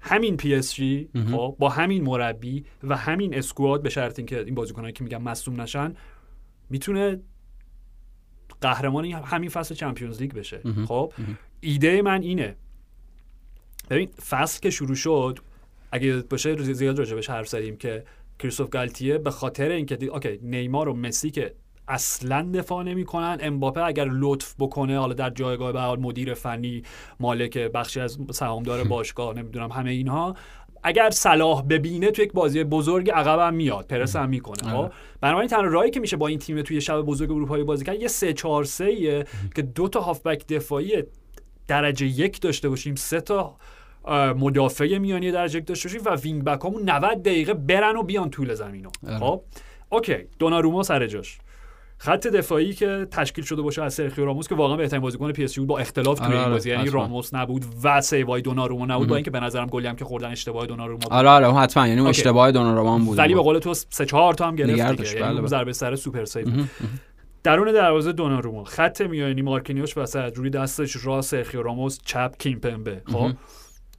همین 0.00 0.36
پی 0.36 0.54
اس 0.54 0.74
جی 0.74 1.08
خب 1.30 1.56
با 1.58 1.68
همین 1.68 2.04
مربی 2.04 2.64
و 2.82 2.96
همین 2.96 3.34
squad 3.34 3.82
به 3.82 3.90
شرط 3.90 4.18
اینکه 4.18 4.40
این 4.40 4.54
بازیکنایی 4.54 4.92
که 4.92 5.04
میگم 5.04 5.22
مصدوم 5.22 5.60
نشن 5.60 5.94
می‌تونه 6.70 7.20
قهرمان 8.60 9.04
همین 9.04 9.50
فصل 9.50 9.74
چمپیونز 9.74 10.20
لیگ 10.20 10.32
بشه. 10.32 10.60
خب 10.88 11.12
ایده 11.60 12.02
من 12.02 12.22
اینه. 12.22 12.56
ببین 13.90 14.08
فصل 14.08 14.60
که 14.60 14.70
شروع 14.70 14.94
شد 14.94 15.38
اگه 15.94 16.16
باشه 16.30 16.56
زیاد 16.56 16.98
راجبش 16.98 17.30
حرف 17.30 17.48
زدیم 17.48 17.76
که 17.76 18.04
کریستوف 18.38 18.68
گالتیه 18.68 19.18
به 19.18 19.30
خاطر 19.30 19.68
اینکه 19.68 19.96
دید 19.96 20.10
اوکی 20.10 20.38
نیمار 20.42 20.88
و 20.88 20.94
مسی 20.94 21.30
که 21.30 21.54
اصلا 21.88 22.50
دفاع 22.54 22.82
نمی‌کنن 22.82 23.38
امباپه 23.40 23.84
اگر 23.84 24.08
لطف 24.10 24.54
بکنه 24.58 24.98
حالا 24.98 25.14
در 25.14 25.30
جایگاه 25.30 25.72
به 25.72 26.02
مدیر 26.02 26.34
فنی 26.34 26.82
مالک 27.20 27.58
بخشی 27.58 28.00
از 28.00 28.18
سهامدار 28.32 28.84
باشگاه 28.84 29.34
نمی‌دونم 29.34 29.72
همه 29.72 29.90
اینها 29.90 30.34
اگر 30.82 31.10
صلاح 31.10 31.62
ببینه 31.62 32.10
تو 32.10 32.22
یک 32.22 32.32
بازی 32.32 32.64
بزرگ 32.64 33.10
عقب 33.10 33.38
هم 33.38 33.54
میاد 33.54 33.86
پرس 33.86 34.16
هم 34.16 34.28
می‌کنه 34.28 34.72
خب؟ 34.72 34.92
بنابراین 35.20 35.48
تنها 35.48 35.62
راهی 35.62 35.90
که 35.90 36.00
میشه 36.00 36.16
با 36.16 36.26
این 36.26 36.38
تیم 36.38 36.62
توی 36.62 36.80
شب 36.80 37.00
بزرگ 37.00 37.30
اروپایی 37.30 37.64
بازی 37.64 37.84
کرد 37.84 38.00
یه 38.00 38.08
3 38.08 38.32
4 38.32 38.64
3 38.64 39.24
که 39.54 39.62
دو 39.62 39.88
تا 39.88 40.00
هافبک 40.00 40.46
دفاعی 40.46 41.02
درجه 41.68 42.06
یک 42.06 42.40
داشته 42.40 42.68
باشیم 42.68 42.94
سه 42.94 43.20
تا 43.20 43.56
مدافع 44.12 44.98
میانی 44.98 45.32
درجه 45.32 45.60
داشته 45.60 45.88
باشیم 45.88 46.02
و 46.04 46.16
wing 46.16 46.44
back 46.44 46.64
همون 46.64 46.90
90 46.90 47.22
دقیقه 47.22 47.54
برن 47.54 47.96
و 47.96 48.02
بیان 48.02 48.30
طول 48.30 48.54
زمینو. 48.54 48.90
خب؟ 49.18 49.42
اوکی 49.88 50.16
دوناروما 50.38 50.82
سر 50.82 51.06
جاش. 51.06 51.38
خط 51.98 52.26
دفاعی 52.26 52.72
که 52.72 53.06
تشکیل 53.10 53.44
شده 53.44 53.62
باشه 53.62 53.82
از 53.82 53.94
سرخیو 53.94 54.24
راموس 54.24 54.48
که 54.48 54.54
واقعا 54.54 54.76
بهترین 54.76 55.02
بازیکن 55.02 55.32
پی 55.32 55.44
اس 55.44 55.58
با 55.58 55.78
اختلاف 55.78 56.18
توی 56.18 56.26
آره، 56.26 56.36
این 56.36 56.44
آره، 56.44 56.52
بازی. 56.52 56.70
یعنی. 56.70 56.90
راموس 56.90 57.34
نبود 57.34 57.64
و 57.84 58.00
save 58.00 58.34
ای 58.34 58.42
دوناروما 58.42 58.86
نبود 58.86 59.08
با 59.08 59.16
اینکه 59.16 59.30
به 59.30 59.40
نظرم 59.40 59.66
گلی 59.66 59.86
هم 59.86 59.96
که 59.96 60.04
خوردن 60.04 60.30
اشتباه 60.30 60.66
دوناروما 60.66 60.98
بود. 60.98 61.12
آره 61.12 61.28
آره 61.28 61.52
حتما. 61.52 61.88
یعنی. 61.88 62.08
اشتباه 62.08 62.52
دوناروما 62.52 62.98
بود. 62.98 63.18
ولی 63.18 63.34
به 63.34 63.40
قول 63.40 63.58
تو 63.58 63.74
سه 63.74 64.06
چهار 64.06 64.34
تا 64.34 64.46
هم 64.46 64.56
گرفت 64.56 64.70
دیگه. 64.72 64.84
بله، 64.84 65.20
یعنی 65.20 65.38
بله. 65.38 65.46
ضربه 65.46 65.72
سر 65.72 65.96
super 65.96 66.24
save. 66.24 66.46
درون 67.42 67.72
دروازه 67.72 68.12
دوناروما. 68.12 68.64
خط 68.64 69.00
میانی 69.00 69.42
مارکینیوش 69.42 69.96
وسط 69.96 70.32
روی 70.36 70.50
دست 70.50 71.06
راست 71.06 71.22
سرخیو 71.22 71.62
راموس 71.62 71.98
چپ 72.04 72.34
کیمپمبه. 72.38 73.02
خب؟ 73.12 73.30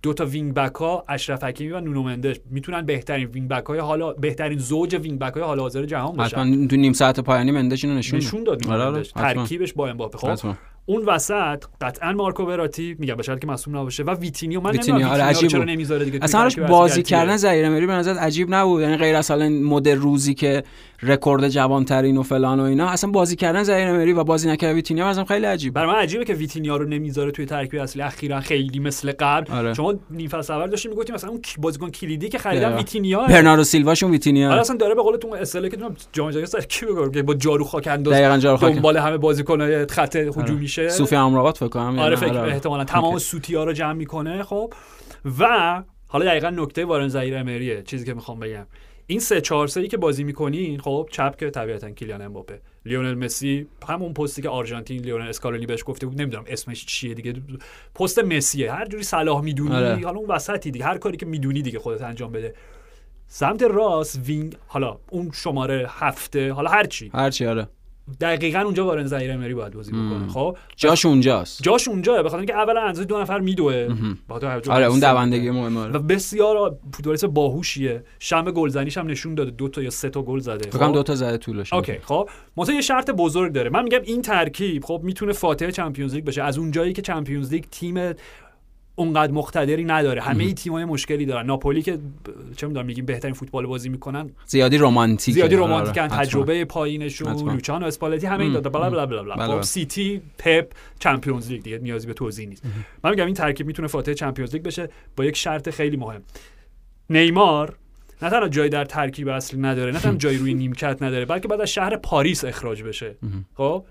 دو 0.06 0.14
تا 0.14 0.26
wing 0.26 0.54
back 0.54 0.76
ها 0.76 1.06
اشرف 1.10 1.44
حکیمی 1.44 1.72
و 1.72 1.80
نونو 1.80 2.04
مندش 2.04 2.40
می‌تونن 2.52 2.86
بهترین 2.86 3.28
wing 3.28 3.50
back 3.50 3.66
های 3.66 3.80
حالا 3.80 4.14
بهترین 4.14 4.60
زوج 4.60 4.96
wing 4.96 5.20
back 5.20 5.34
های 5.34 5.44
حال 5.44 5.60
حاضر 5.60 5.86
جهان 5.86 6.16
باشن. 6.16 6.38
حتما 6.38 6.68
تو 6.68 6.76
نیم 6.76 6.94
ساعت 6.94 7.20
پایانی 7.20 7.52
مندش 7.52 7.86
اینو 7.86 7.98
نشون 7.98 8.18
نشون 8.18 8.44
داد 8.44 8.68
آره، 8.68 8.84
آره،. 8.84 9.04
ترکیبش 9.04 9.74
با 9.74 9.88
امباپه. 9.88 10.18
خب؟ 10.18 10.28
حتما. 10.28 10.58
اون 10.86 11.06
وسط 11.06 11.64
قطعا 11.82 12.12
مارکو 12.12 12.44
وراتی 12.44 12.96
میگم 13.00 13.22
شرطی 13.22 13.40
که 13.40 13.48
مصدوم 13.48 13.78
نباشه 13.78 14.04
و 14.04 14.10
ویتینیو 14.10 14.62
من 14.62 14.72
ویتینیو، 14.72 14.94
نمی‌دونم 14.94 15.14
آره، 15.14 15.28
ویتینیو 15.28 15.48
عجیب 15.48 15.50
چرا. 15.50 15.64
نمی‌ذاره 15.64 16.06
دیگه 16.06 16.20
اصلا 16.22 16.50
بازی 16.68 17.04
کردن 17.04 17.38
زهیر 17.38 17.66
امیری 17.66 17.88
به 17.88 17.94
نظر 17.94 18.14
عجیب 18.14 18.54
نبود 18.56 18.82
یعنی 18.82 18.98
غیر 18.98 19.16
از 19.16 19.32
حالا 19.32 19.50
مد 19.50 19.90
روزی 19.90 20.34
که 20.34 20.64
رکورد 21.02 21.50
جوانترین 21.50 22.18
و 22.18 22.24
فلان 22.24 22.60
و 22.60 22.64
اینا 22.64 22.88
اصلا 22.88 23.12
بازی 23.12 23.36
کردن 23.36 23.64
زهیر 23.64 23.88
امیری 23.88 24.14
و 24.14 24.24
بازی 24.24 24.50
نکردن 24.50 24.76
ویتینیا 24.76 25.08
مثلا 25.10 25.24
خیلی 25.24 25.46
عجیب 25.46 25.74
برای 25.74 25.92
من 25.92 26.00
عجیبه 26.00 26.26
که 26.26 26.34
ویتینیا 26.34 26.78
رو 26.78 26.86
نمی‌ذاره 26.86 27.32
توی 27.32 27.46
ترکیب 27.46 27.80
اصلی 27.80 28.02
اخیرا 28.02 28.40
خیلی 28.40 28.80
مثل 28.80 29.12
قبل 29.20 29.54
آره. 29.54 29.74
شما 29.74 29.94
نیم 30.12 30.30
فصل 30.30 30.54
اول 30.54 30.70
داشتیم 30.70 30.92
می‌گفتیم 30.92 31.16
مثلا 31.16 31.30
اون 31.30 31.42
بازیکن 31.60 31.90
کلیدی 31.90 32.30
که 32.30 32.38
خریدن 32.38 32.66
آره. 32.66 32.78
ویتینیا 32.78 33.22
برناردو 33.24 33.64
سیلواشون 33.64 34.12
ویتینیا 34.12 34.52
آره 34.52 34.62
اصلا 34.62 34.76
داره 34.76 34.96
به 34.96 35.02
قول 35.02 35.18
تو 35.18 35.28
اون 35.28 35.38
اصطلاحی 35.38 35.70
که 35.70 35.78
جام 35.78 35.96
جهانی 36.12 36.46
سر 36.46 36.62
کی 36.62 36.86
با 37.26 37.34
جارو 37.34 37.64
خاک 37.64 37.88
انداز. 37.88 38.14
دنبال 38.62 38.98
همه 38.98 39.18
بازیکن‌های 39.18 39.86
خط 39.86 40.16
هجومی 40.16 40.68
میشه. 40.84 40.90
صوفی 40.90 41.16
امرآباد 41.16 41.56
فکر 41.56 41.68
کنم 41.68 42.00
آره 42.00 42.20
یعنی، 42.20 42.32
فکر 42.32 42.40
احتمالاً 42.40 42.84
تمام. 42.84 43.18
سوتی 43.18 43.56
ها 43.56 43.64
رو 43.64 43.74
جمع 43.74 43.94
می‌کنه 43.94 44.44
خب. 44.44 44.74
و 45.40 45.84
حالا 46.08 46.26
دقیقا 46.26 46.50
نکته 46.50 46.86
وارن 46.86 47.08
زهیر 47.08 47.38
امریه 47.38 47.84
چیزی 47.84 48.06
که 48.06 48.14
می‌خوام 48.14 48.40
بگم. 48.40 48.68
این 49.08 49.20
سه 49.20 49.42
چهار 49.42 49.68
سه 49.68 49.88
که 49.88 49.98
بازی 49.98 50.24
می‌کنین 50.24 50.80
خب 50.80 51.10
چپ 51.12 51.36
که 51.38 51.50
طبیعتا 51.50 51.90
کیلیان 51.90 52.22
امباپه. 52.22 52.62
لیونل 52.86 53.14
مسی 53.14 53.68
همون 53.90 54.14
پستی 54.14 54.42
که 54.42 54.50
آرژانتین 54.50 55.02
لیونل 55.02 55.28
اسکالونی 55.28 55.66
بهش 55.66 55.84
گفته 55.86 56.06
بود 56.06 56.22
نمی‌دونم 56.22 56.44
اسمش 56.48 56.86
چیه 56.86 57.14
دیگه. 57.14 57.34
پست 57.96 58.20
مسیه 58.20 58.72
هر 58.72 58.86
جوری 58.86 59.04
صلاح 59.04 59.42
می‌دونی 59.42 59.76
آره. 59.76 60.06
حالا 60.06 60.20
اون 60.20 60.30
وسطی 60.30 60.72
دیگه 60.72 60.86
هر 60.86 60.98
کاری 60.98 61.18
که 61.18 61.26
می‌دونی 61.26 61.62
دیگه 61.62 61.80
خودت 61.80 62.02
انجام 62.02 62.32
بده. 62.32 62.54
سمت 63.28 63.64
راست 63.64 64.20
wing 64.26 64.56
حالا 64.68 64.98
اون 65.10 65.32
شماره 65.34 65.86
هفته 65.90 66.54
حالا 66.54 66.70
هر 66.70 66.84
چی. 66.84 67.12
هرچی 67.14 67.46
آره. 67.46 67.68
دقیقا 68.22 68.60
اونجا 68.60 68.86
وارن 68.86 69.06
زهیر 69.06 69.32
امری 69.32 69.54
باید 69.54 69.74
بازی 69.74 69.92
بکنه 69.92 70.28
خب؟ 70.28 70.58
جاش 70.76 71.06
اونجاست. 71.06 71.64
جاش 71.64 71.88
اونجاست 71.88 72.24
بخاطر 72.24 72.38
اینکه 72.38 72.54
اولا 72.54 72.82
اندازه 72.82 73.06
دو 73.06 73.22
نفر 73.22 73.40
میدوه. 73.40 73.96
با 74.28 74.40
تو 74.40 74.72
آره 74.72 74.86
اون 74.86 75.00
دوندگی. 75.00 75.50
مهمه 75.50 75.80
و 75.80 75.84
آره. 75.84 76.00
بسیار 76.00 76.78
فوتبالیست 76.94 77.26
باهوشیه. 77.26 78.04
شم 78.20 78.52
گلزنیش 78.52 78.98
هم 78.98 79.08
نشون 79.08 79.36
داده. 79.36 79.52
دو 79.52 79.68
تا 79.68 79.82
یا 79.82 79.90
سه 79.90 80.10
تا 80.10 80.22
گل 80.22 80.40
زده 80.40 80.72
خب؟ 80.72 80.94
دو 80.94 81.04
تا 81.04 81.16
زده 81.16 81.38
طولش 81.38 81.74
okay 81.74 82.00
خب. 82.02 82.30
مثلا 82.58 82.76
یه 82.76 82.82
شرط 82.82 83.10
بزرگ 83.10 83.54
داره. 83.54 83.70
من 83.70 83.84
میگم 83.84 84.02
این 84.04 84.22
ترکیب 84.22 84.86
خب 84.86 85.02
می‌تونه 85.04 85.34
فاتح 85.34 85.70
Champions 85.70 86.16
League 86.16 86.26
بشه. 86.26 86.44
از 86.44 86.58
اون 86.58 86.72
جایی 86.72 86.94
که 86.94 87.02
Champions 87.02 87.54
League 87.54 87.64
تیم 87.72 88.14
اونقدر 88.96 89.32
مقتدری 89.32 89.86
نداره. 89.86 90.22
همه 90.22 90.54
تیم‌های 90.54 90.86
مشکلی 90.86 91.26
دارن. 91.26 91.46
ناپولی 91.46 91.82
که 91.82 92.00
چه 92.58 92.68
می‌دونم 92.68 92.86
میگیم 92.86 93.06
بهترین 93.06 93.34
فوتبال 93.34 93.66
بازی 93.66 93.90
می‌کنن. 93.90 94.30
زیادی 94.46 94.78
رمانتیکه. 94.78 95.36
زیادی 95.36 95.56
آره، 95.56 95.66
رمانتیکن. 95.66 96.02
آره. 96.02 96.10
حتما. 96.10 96.24
تجربه 96.26 96.66
پایینشون. 96.66 97.52
لوچانو 97.52 97.86
اسپالتی 97.86 98.28
همه 98.28 98.44
این 98.44 98.54
داده. 98.54 98.70
blah 98.70 98.90
blah 98.90 99.06
blah 99.06 99.24
blah. 99.24 99.36
بله، 99.36 99.46
خب 99.48 99.54
بله. 99.54 99.62
سیتی 99.62 100.22
پپ 100.38 100.72
Champions 101.00 101.52
League 101.52 101.64
دیگه 101.64 101.78
نیازی 101.78 102.08
به 102.08 102.14
توضیح 102.14 102.48
نیست. 102.48 102.64
من 103.04 103.10
میگم 103.12 103.26
این 103.26 103.36
ترکیب 103.36 103.68
می‌تونه 103.68 103.88
فاتح 103.88 104.14
Champions 104.14 104.54
League 104.54 104.64
بشه 104.64 104.90
با 105.16 105.26
یک 105.26 105.38
شرط 105.38 105.70
خیلی 105.70 105.98
مهم. 105.98 106.22
نیمار 107.10 107.78
نه 108.22 108.30
تنها 108.30 108.50
جایی 108.50 108.70
در 108.70 108.86
ترکیب 108.86 109.28
اصلی 109.28 109.60
نداره 109.60 109.92
نه 109.92 110.00
تنها 110.00 110.16
جایی 110.26 110.38
روی 110.38 110.54
نیمکت 110.54 110.98
نداره 111.02 111.26
بلکه 111.26 111.48
بعد 111.48 111.62
از 111.62 111.70
شهر 111.70 111.96
پاریس 111.96 112.46
اخراج 112.46 112.84
بشه. 112.84 113.16
خب؟ 113.54 113.86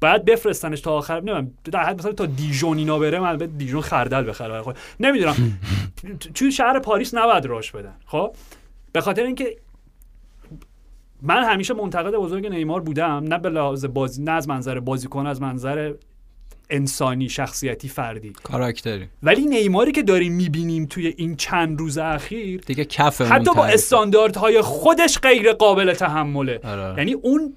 بعد 0.00 0.24
بفرستنش 0.24 0.80
تا 0.80 0.92
آخر 0.92 1.20
نمی‌دونم 1.20 1.50
در 1.64 1.82
حد 1.82 1.98
مثلا 1.98 2.12
تا 2.12 2.26
دیژون 2.26 2.78
اینا 2.78 2.98
بره 2.98 3.20
من 3.20 3.36
به 3.36 3.46
دیژون 3.46 3.80
خردل 3.80 4.28
بخره 4.28 4.62
خود 4.62 4.78
نمی‌دونم. 5.00 5.58
توی 6.34 6.52
شهر 6.52 6.78
پاریس 6.78 7.14
نباید 7.14 7.46
راش 7.46 7.70
بدن. 7.70 7.94
خب؟ 8.06 8.36
به 8.92 9.00
خاطر 9.00 9.22
اینکه 9.22 9.56
من 11.22 11.44
همیشه 11.44 11.74
منتقد 11.74 12.14
بزرگ 12.14 12.46
نیمار 12.46 12.80
بودم 12.80 13.24
نه 13.28 13.38
به 13.38 13.48
لحاظ 13.48 13.84
بازی 13.84 14.22
نه 14.22 14.30
از 14.30 14.48
منظر 14.48 14.80
بازیکن 14.80 15.26
از 15.26 15.42
منظر 15.42 15.94
انسانی 16.70 17.28
شخصیتی 17.28 17.88
فردی. 17.88 18.32
کاراکتری. 18.42 19.08
ولی 19.22 19.46
نیماری 19.46 19.92
که 19.92 20.02
داریم 20.02 20.32
می‌بینیم 20.32 20.86
توی 20.86 21.14
این 21.16 21.36
چند 21.36 21.78
روز 21.78 21.98
اخیر 21.98 22.60
دیگه 22.60 22.84
کف 22.84 23.20
حتی 23.20 23.54
با 23.54 23.66
استانداردهای 23.66 24.62
خودش 24.62 25.18
غیر 25.18 25.52
قابل 25.52 25.94
تحمله. 25.94 26.60
آره،. 26.64 26.94
یعنی 26.98 27.12
اون 27.12 27.54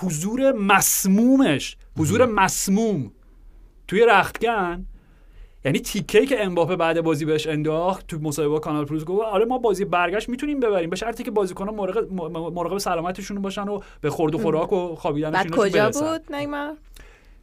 حضور 0.00 0.52
مسمومش 0.52 1.76
حضور 1.98 2.26
مسموم 2.26 3.12
توی 3.88 4.06
رختکن 4.08 4.86
یعنی 5.64 5.78
تیکه 5.78 6.26
که 6.26 6.44
امباپه 6.44 6.76
بعد 6.76 7.00
بازی 7.00 7.24
بهش 7.24 7.46
انداخت 7.46 8.06
تو 8.06 8.18
مصاحبه 8.18 8.48
با 8.48 8.58
کانال 8.58 8.84
پلوس 8.84 9.04
گفت 9.04 9.22
آره 9.22 9.44
ما 9.44 9.58
بازی 9.58 9.84
برگشت 9.84 10.28
می‌تونیم 10.28 10.60
ببریم. 10.60 10.90
به 10.90 10.96
شرطی 10.96 11.22
که 11.22 11.30
بازیکن‌ها 11.30 11.72
مراقب 11.72 12.12
مراقب 12.32 12.78
سلامتشون 12.78 13.42
باشن 13.42 13.68
و 13.68 13.80
به 14.00 14.10
خورد 14.10 14.34
و 14.34 14.38
خوراک 14.38 14.72
و 14.72 14.94
خوابیدنشون 14.94 15.42
بعد 15.42 15.50
کجا 15.50 15.84
برسن. 15.84 16.12
بود 16.12 16.34
نیمار؟ 16.34 16.76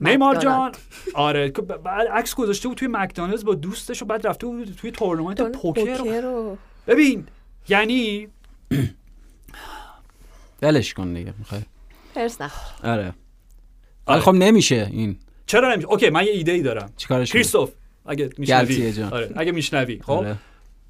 نیمار. 0.02 0.36
جان. 0.36 0.72
آره 1.14 1.52
بعد 1.84 2.08
عکس 2.08 2.36
گذاشته 2.36 2.68
بود 2.68 2.78
توی 2.78 2.88
مکدونالدز 2.91 3.45
با 3.45 3.56
دوستش 3.56 4.02
و 4.02 4.06
بعد 4.06 4.28
رفته 4.28 4.48
بود 4.48 4.76
توی 4.78 4.91
تورنمنت 4.91 5.41
پوکر 5.41 6.22
رو. 6.22 6.58
ببین 6.88 7.28
یعنی 7.70 8.28
ولش 10.62 10.93
کن 10.93 11.14
دیگه 11.14 11.34
می‌خوای. 11.39 11.62
حرص 12.16 12.41
نخور. 12.41 12.89
آره. 12.91 13.14
آره 14.06 14.22
خب 14.22 14.34
نمیشه 14.34 14.88
این. 14.91 15.20
چرا 15.45 15.72
نمیشه؟ 15.72 15.88
okay 15.88 16.10
من 16.10 16.24
یه 16.24 16.32
ایده 16.32 16.52
ای 16.52 16.62
دارم 16.62 16.93
چیکارش؟ 16.98 17.32
کریستوف 17.32 17.72
اگه 18.06 18.30
میشنوی. 18.38 18.91
جان. 18.91 19.14
آره 19.14 19.32
اگه 19.36 19.52
میشنوی 19.52 20.00
خب؟ 20.02 20.12
آره. 20.12 20.36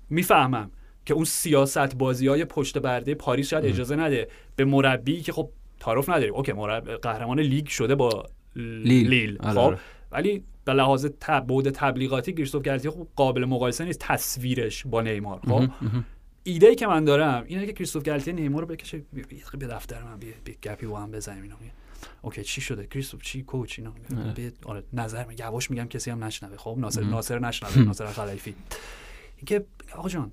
می‌فهمم 0.10 0.72
که 1.06 1.14
اون 1.14 1.26
سیاست 1.26 1.96
بازی 1.96 2.28
های 2.28 2.46
پشت 2.46 2.78
پرده 2.78 3.16
پاریس 3.16 3.50
شاید 3.50 3.66
اجازه 3.66 3.96
نده 3.96 4.28
به 4.56 4.66
مربی 4.66 5.22
که 5.22 5.32
خب 5.32 5.50
تعارف 5.80 6.10
نداریم. 6.10 6.34
okay 6.34 6.52
مربی 6.54 6.92
قهرمان 6.92 7.40
لیگ 7.40 7.68
شده 7.68 7.96
با 7.96 8.26
لیل, 8.58 9.08
لیل. 9.10 9.38
آره، 9.40 9.52
خب 9.52 9.58
آره. 9.60 9.78
ولی 10.12 10.44
به 10.66 10.74
لحاظ 10.74 11.06
تب- 11.06 11.40
بعد 11.48 11.70
تبلیغاتی 11.70 12.34
کریستوف 12.34 12.64
گلتیه 12.64 12.92
خب 12.92 13.08
قابل 13.16 13.46
مقایسه 13.46 13.86
نیست 13.86 14.00
تصویرش 14.00 14.84
با 14.86 15.02
نیمار. 15.02 15.40
خب؟ 15.48 15.70
ایده 16.44 16.68
ای 16.68 16.76
که 16.76 16.88
من 16.88 17.06
دارم 17.06 17.44
اینه 17.48 17.66
که 17.66 17.74
کریستوف 17.74 18.04
گلتیه 18.04 18.34
نیمار 18.34 18.62
رو 18.62 18.68
بکشه 18.68 19.02
به 19.60 19.68
دفتر 19.68 20.04
من 20.04 20.18
بیا 20.18 20.30
گپی 20.64 20.86
با 20.86 21.00
هم 21.00 21.12
بزنیم 21.12 21.44
اینا. 21.44 21.56
اوکی 22.22 22.44
چی 22.44 22.62
شده؟ 22.62 22.88
کریستوف 22.88 23.22
چی؟ 23.22 23.44
کوچ 23.44 23.80
اینا. 23.80 23.94
بیا 24.36 24.52
آره 24.66 24.84
نظر 24.94 25.26
می 25.26 25.36
یواش 25.40 25.72
میگم 25.72 25.86
کسی 25.88 26.12
هم 26.12 26.24
نشنوه. 26.24 26.58
خب 26.58 26.76
ناصر 26.80 27.04
ناصر 27.04 27.40
نشنوه 27.40 27.80
ناصر 27.80 28.06
خلایفی 28.06 28.56
اینکه 29.38 29.66
آقا 29.96 30.10
جان 30.10 30.32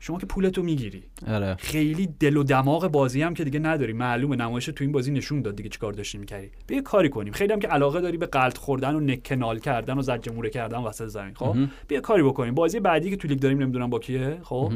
شما 0.00 0.18
که 0.18 0.26
پولتو 0.26 0.62
می‌گیری. 0.62 1.02
آره. 1.26 1.56
خیلی 1.58 2.08
دل 2.20 2.36
و 2.36 2.42
دماغ 2.42 2.88
بازی 2.88 3.22
هم 3.22 3.34
که 3.34 3.44
دیگه 3.44 3.58
نداری 3.58 3.92
معلومه 3.92 4.36
نمایش 4.36 4.66
تو 4.66 4.84
این 4.84 4.92
بازی 4.92 5.10
نشون 5.12 5.42
داد 5.42 5.56
دیگه 5.56 5.68
چیکار 5.68 5.92
داشتی 5.92 6.18
می‌کردی 6.18 6.50
بیا 6.66 6.80
کاری 6.82 7.08
کنیم. 7.08 7.32
خیلی 7.32 7.52
هم 7.52 7.60
که 7.60 7.68
علاقه 7.68 8.00
داری 8.00 8.16
به 8.16 8.26
قلط 8.26 8.58
خوردن 8.58 8.94
و 8.94 9.00
نکنال 9.00 9.58
کردن 9.58 9.98
و 9.98 10.02
زجه 10.02 10.32
موره 10.32 10.50
کردن 10.50 10.78
وسط 10.78 11.06
زمین 11.06 11.34
خب؟ 11.34 11.56
بیا 11.88 12.00
کاری 12.00 12.22
بکنیم. 12.22 12.54
بازی 12.54 12.80
بعدی 12.80 13.10
که 13.10 13.16
تو 13.16 13.28
لیگ 13.28 13.38
داریم 13.38 13.58
نمی‌دونم 13.58 13.90
با 13.90 13.98
کیه 13.98 14.38
خب؟ 14.42 14.72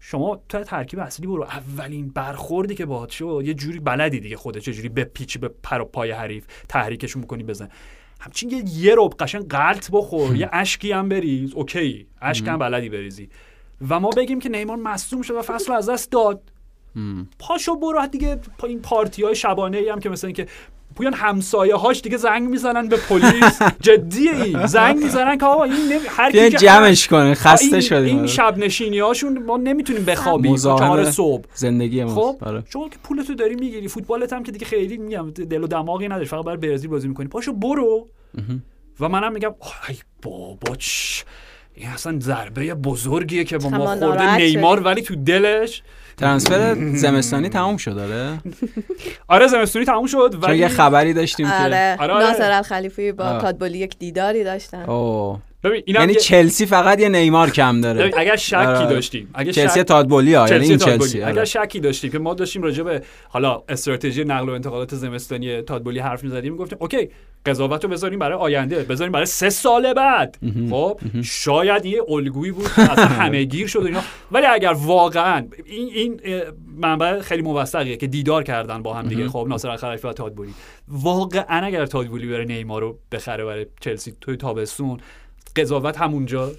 شما 0.00 0.42
تو 0.48 0.64
ترکیب 0.64 0.98
اصلی 0.98 1.26
برو. 1.26 1.42
اولین 1.42 2.08
برخوردی 2.08 2.74
که 2.74 2.86
باهات 2.86 3.10
شد 3.10 3.42
یه 3.44 3.54
جوری 3.54 3.80
بلدی 3.80 4.20
دیگه 4.20 4.36
خودت 4.36 4.58
چه 4.58 4.72
جوری 4.72 4.88
بپیچی 4.88 5.38
به 5.38 5.50
پر 5.62 5.80
و 5.80 5.84
پای 5.84 6.10
حریف 6.10 6.46
تحریکشون 6.68 7.22
بکنی 7.22 7.42
بزن. 7.42 7.68
همچین 8.20 8.50
یه 8.50 8.64
یه 8.78 8.94
ربع 8.98 9.14
قشنگ 9.18 9.48
غلت 9.48 9.90
بخور 9.92 10.36
یه 10.42 10.48
اشکی 10.52 10.92
هم 10.92 11.08
بریز. 11.08 11.54
okay. 11.54 12.06
اشک 12.20 12.48
هم 12.48 12.58
بلدی 12.58 12.88
بریزی. 12.88 13.28
و 13.90 14.00
ما 14.00 14.10
بگیم 14.10 14.40
که 14.40 14.48
نیمار 14.48 14.76
مصدوم 14.76 15.22
شد 15.22 15.34
و 15.34 15.42
فصل 15.42 15.66
رو 15.66 15.78
از 15.78 15.88
دست 15.88 16.10
داد. 16.10 16.40
پاشو 17.38 17.76
برو 17.76 18.06
دیگه 18.06 18.40
پا 18.58 18.66
این 18.66 18.82
پارتی 18.82 19.22
های 19.22 19.34
شبانه 19.34 19.78
ای 19.78 19.88
هم 19.88 20.00
که 20.00 20.08
مثلا 20.08 20.28
اینکه 20.28 20.46
پویان 20.94 21.14
همسایه 21.14 21.74
هاش 21.74 22.00
دیگه 22.00 22.16
زنگ 22.16 22.48
می‌زنن 22.48 22.88
به 22.88 22.96
پلیس. 22.96 23.62
جدیه 23.80 24.32
این. 24.44 24.66
زنگ 24.66 24.96
می‌زنن 25.02 25.38
که 25.38 25.46
آقا 25.46 25.64
این 25.64 25.88
نمی... 25.88 26.06
هر 26.08 26.32
کی 26.32 26.50
جمعش 26.50 27.08
کنه 27.08 27.34
خسته 27.34 27.72
این, 27.72 27.80
شدیم. 27.80 28.04
این 28.04 28.18
آره. 28.18 28.26
شب 28.26 28.58
نشینی 28.58 28.98
هاشون 28.98 29.38
ما 29.38 29.56
نمی‌تونیم 29.56 30.04
بخوابیم. 30.04 30.56
چهار 30.56 31.10
صبح. 31.10 31.44
زندگی 31.54 32.04
ما. 32.04 32.14
خب 32.14 32.36
آره. 32.40 32.62
شما 32.72 32.88
که 32.88 32.96
پولتو 33.02 33.34
داری 33.34 33.54
می‌گیری 33.54 33.88
فوتبالت 33.88 34.32
هم 34.32 34.42
که 34.42 34.52
دیگه 34.52 34.66
خیلی 34.66 34.96
میگم 34.96 35.30
دل 35.30 35.64
و 35.64 35.66
دماغی 35.66 36.08
نداری 36.08 36.26
فقط 36.26 36.44
برای 36.44 36.56
برزیل 36.56 36.90
بازی 36.90 37.08
می‌کنی. 37.08 37.28
پاشو 37.28 37.52
برو. 37.52 38.08
و 39.00 39.08
منم 39.08 39.32
میگم 39.32 39.54
آی 39.88 39.96
بابا 40.22 40.76
چش. 40.76 41.24
این 41.78 41.88
اصلا 41.88 42.18
ضربه 42.20 42.74
بزرگیه 42.74 43.44
که 43.44 43.58
با 43.58 43.68
ما 43.68 43.96
خورده 43.96 44.36
نیمار. 44.36 44.80
ولی 44.80 45.02
تو 45.02 45.16
دلش 45.16 45.82
ترانسفر 46.16 46.74
زمستانی 46.94 47.48
تموم 47.48 47.76
شد 47.76 47.94
داره 47.94 48.38
آره 49.28 49.46
زمستونی 49.56 49.84
تموم 49.84 50.06
شد 50.06 50.30
چون 50.32 50.40
ولی 50.40 50.58
یه 50.58 50.68
خبری 50.68 51.14
داشتیم 51.14 51.48
که 51.48 51.54
آره 51.54 51.96
آره، 52.00 52.12
آره. 52.12 52.26
ناصر 52.26 52.50
الخلیفی 52.50 53.12
با 53.12 53.24
آه. 53.24 53.42
کادبولی 53.42 53.78
یک 53.78 53.98
دیداری 53.98 54.44
داشتن 54.44 54.82
اوه. 54.82 55.38
ببین 55.64 55.82
اینا 55.86 56.00
یعنی 56.00 56.12
یه- 56.12 56.18
چلسی 56.18 56.66
فقط 56.66 57.00
یه 57.00 57.08
نیمار 57.08 57.50
کم 57.50 57.80
داره 57.80 58.10
اگر 58.16 58.36
شکی 58.36 58.56
آره. 58.56 58.86
داشتیم 58.86 59.30
اگه 59.34 59.52
چلسی 59.52 59.80
شک... 59.80 59.86
تادبولی 59.86 60.34
ها 60.34 60.48
یعنی 60.48 60.68
چلسی 60.68 60.90
این. 60.90 60.98
چلسی 60.98 61.22
اگر 61.22 61.32
آره. 61.32 61.44
شکی 61.44 61.80
داشتیم 61.80 62.10
که 62.10 62.18
ما 62.18 62.34
داشتیم 62.34 62.62
راجع 62.62 62.82
به 62.82 63.02
حالا 63.28 63.62
استراتژی 63.68 64.24
نقل 64.24 64.48
و 64.48 64.52
انتقالات 64.52 64.94
زمستانی 64.94 65.62
تادبولی 65.62 65.98
حرف 65.98 66.24
می‌زدیم 66.24 66.52
می‌گفتیم 66.52 66.78
اوکی 66.80 67.08
قضاوت 67.46 67.84
رو 67.84 67.90
بذاریم 67.90 68.18
برای 68.18 68.38
آینده 68.38 68.82
بذاریم 68.82 69.12
برای 69.12 69.26
سه 69.26 69.50
سال 69.50 69.92
بعد 69.92 70.38
خب 70.70 71.00
شاید 71.24 71.86
یه 71.86 72.02
الگویی 72.08 72.52
بود 72.52 72.66
اصلا 72.66 73.06
همه 73.24 73.44
گیر 73.44 73.66
شد 73.66 73.82
اینا 73.86 74.00
ولی 74.32 74.46
اگر 74.46 74.72
واقعا 74.72 75.46
این 75.66 75.88
این 75.94 76.20
منبع 76.76 77.20
خیلی 77.20 77.42
موثقیه 77.42 77.96
که 77.96 78.06
دیدار 78.06 78.42
کردن 78.42 78.82
با 78.82 78.94
هم 78.94 79.08
دیگه 79.08 79.28
خب 79.28 79.46
ناصر 79.48 79.70
الخلیفی 79.70 80.08
و 80.08 80.12
تادبولی 80.12 80.54
واقعا 80.88 81.66
اگر 81.66 81.86
تادبولی 81.86 82.28
بره 82.28 82.44
نیمار 82.44 82.80
رو 82.80 82.98
بخره 83.12 83.44
برای 83.44 83.66
چلسی 83.80 84.14
توی 84.20 84.36
تابستون 84.36 85.00
قضاوت 85.56 85.98
همونجا. 85.98 86.52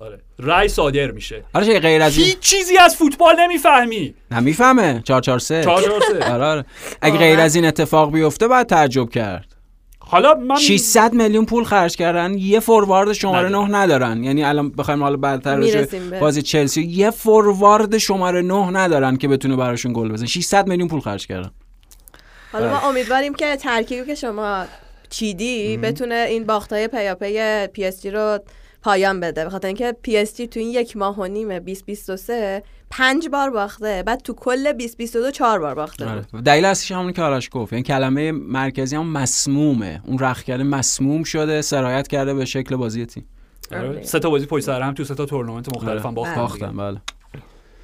آره. 0.00 0.20
رای 0.38 0.68
صادر 0.68 1.10
میشه. 1.10 1.44
آره 1.54 1.66
چه 1.66 1.80
غیر 1.80 2.02
از 2.02 2.16
این؟ 2.16 2.26
هیچ 2.26 2.38
چیزی 2.38 2.78
از 2.78 2.96
فوتبال 2.96 3.40
نمی‌فهمی. 3.40 4.14
نمی‌فهمه. 4.30 5.02
443 5.04 5.64
چهار 5.64 5.82
چهار 5.82 6.00
سه. 6.00 6.32
آره 6.32 6.44
آره. 6.44 6.64
اگه. 7.02 7.18
غیر 7.18 7.40
از 7.40 7.54
این 7.54 7.64
اتفاق 7.64 8.12
بیفته 8.12 8.48
باید 8.48 8.66
تعجب 8.66 9.10
کرد. 9.10 9.46
حالا 9.98 10.34
من 10.34 10.56
600 10.56 11.12
میلیون 11.12 11.44
پول 11.44 11.64
خرج 11.64 11.96
کردن 11.96 12.38
یه 12.38 12.60
فوروارد 12.60 13.12
شماره 13.12 13.48
ندارن. 13.48 13.70
9 13.70 13.78
ندارن. 13.78 14.24
یعنی 14.24 14.44
الان 14.44 14.70
بخوایم 14.70 15.02
حالا 15.02 15.16
بعدتر 15.16 15.60
به 15.60 16.20
بازی 16.20 16.42
چلسی. 16.42 16.82
یه 16.82 17.10
فوروارد 17.10 17.98
شماره 17.98 18.42
9 18.42 18.70
ندارن 18.70 19.16
که 19.16 19.28
بتونه 19.28 19.56
براشون 19.56 19.92
گل 19.92 20.12
بزنه. 20.12 20.26
600 20.28 20.66
میلیون 20.66 20.88
پول 20.88 21.00
خرج 21.00 21.26
کردن. 21.26 21.50
حالا. 22.52 22.70
ما 22.70 22.78
امیدواریم 22.88 23.34
که 23.34 23.56
ترکیبی 23.56 24.06
که 24.06 24.14
شما 24.14 24.64
چیدی 25.12 25.76
بتونه 25.76 26.26
این 26.28 26.44
باختای 26.44 26.88
پیاپی 26.88 27.66
پی 27.66 27.84
اس 27.84 28.02
جی 28.02 28.10
رو 28.10 28.38
پایان 28.82 29.20
بده. 29.20 29.44
بخاطر 29.44 29.66
اینکه 29.66 29.96
پی 30.02 30.16
اس 30.16 30.36
جی 30.36 30.46
تو 30.46 30.60
این 30.60 30.70
یک 30.70 30.96
ماه 30.96 31.18
و 31.18 31.24
نیم 31.24 31.48
2023 31.48 32.62
پنج 32.90 33.28
بار 33.28 33.50
باخته. 33.50 34.02
بعد 34.06 34.20
تو 34.20 34.32
کل 34.32 34.72
2022 34.72 35.30
چهار 35.30 35.58
بار 35.58 35.74
باخته. 35.74 36.08
آره. 36.10 36.42
دلیل 36.44 36.64
اصلیش 36.64 36.92
همونی 36.92 37.12
که 37.12 37.22
آرش 37.22 37.48
گفت. 37.52 37.72
یعنی 37.72 37.82
کلمه 37.82 38.32
مرکزی 38.32 38.96
هم 38.96 39.06
مسمومه. 39.06 40.02
اون 40.06 40.18
رختکنه 40.18 40.64
مسموم 40.64 41.22
شده 41.24 41.62
سرایت 41.62 42.08
کرده 42.08 42.34
به 42.34 42.44
شکل 42.44 42.76
بازی 42.76 43.06
تیم. 43.06 43.26
آره. 43.72 44.02
سه 44.02 44.18
تا 44.18 44.30
بازی 44.30 44.46
پشت 44.46 44.64
سر 44.64 44.82
هم 44.82 44.94
تو 44.94 45.04
سه 45.04 45.14
تا 45.14 45.26
تورنمنت 45.26 45.76
مختلف 45.76 46.06
هم 46.06 46.14
باختن. 46.14 46.76
بله. 46.76 47.00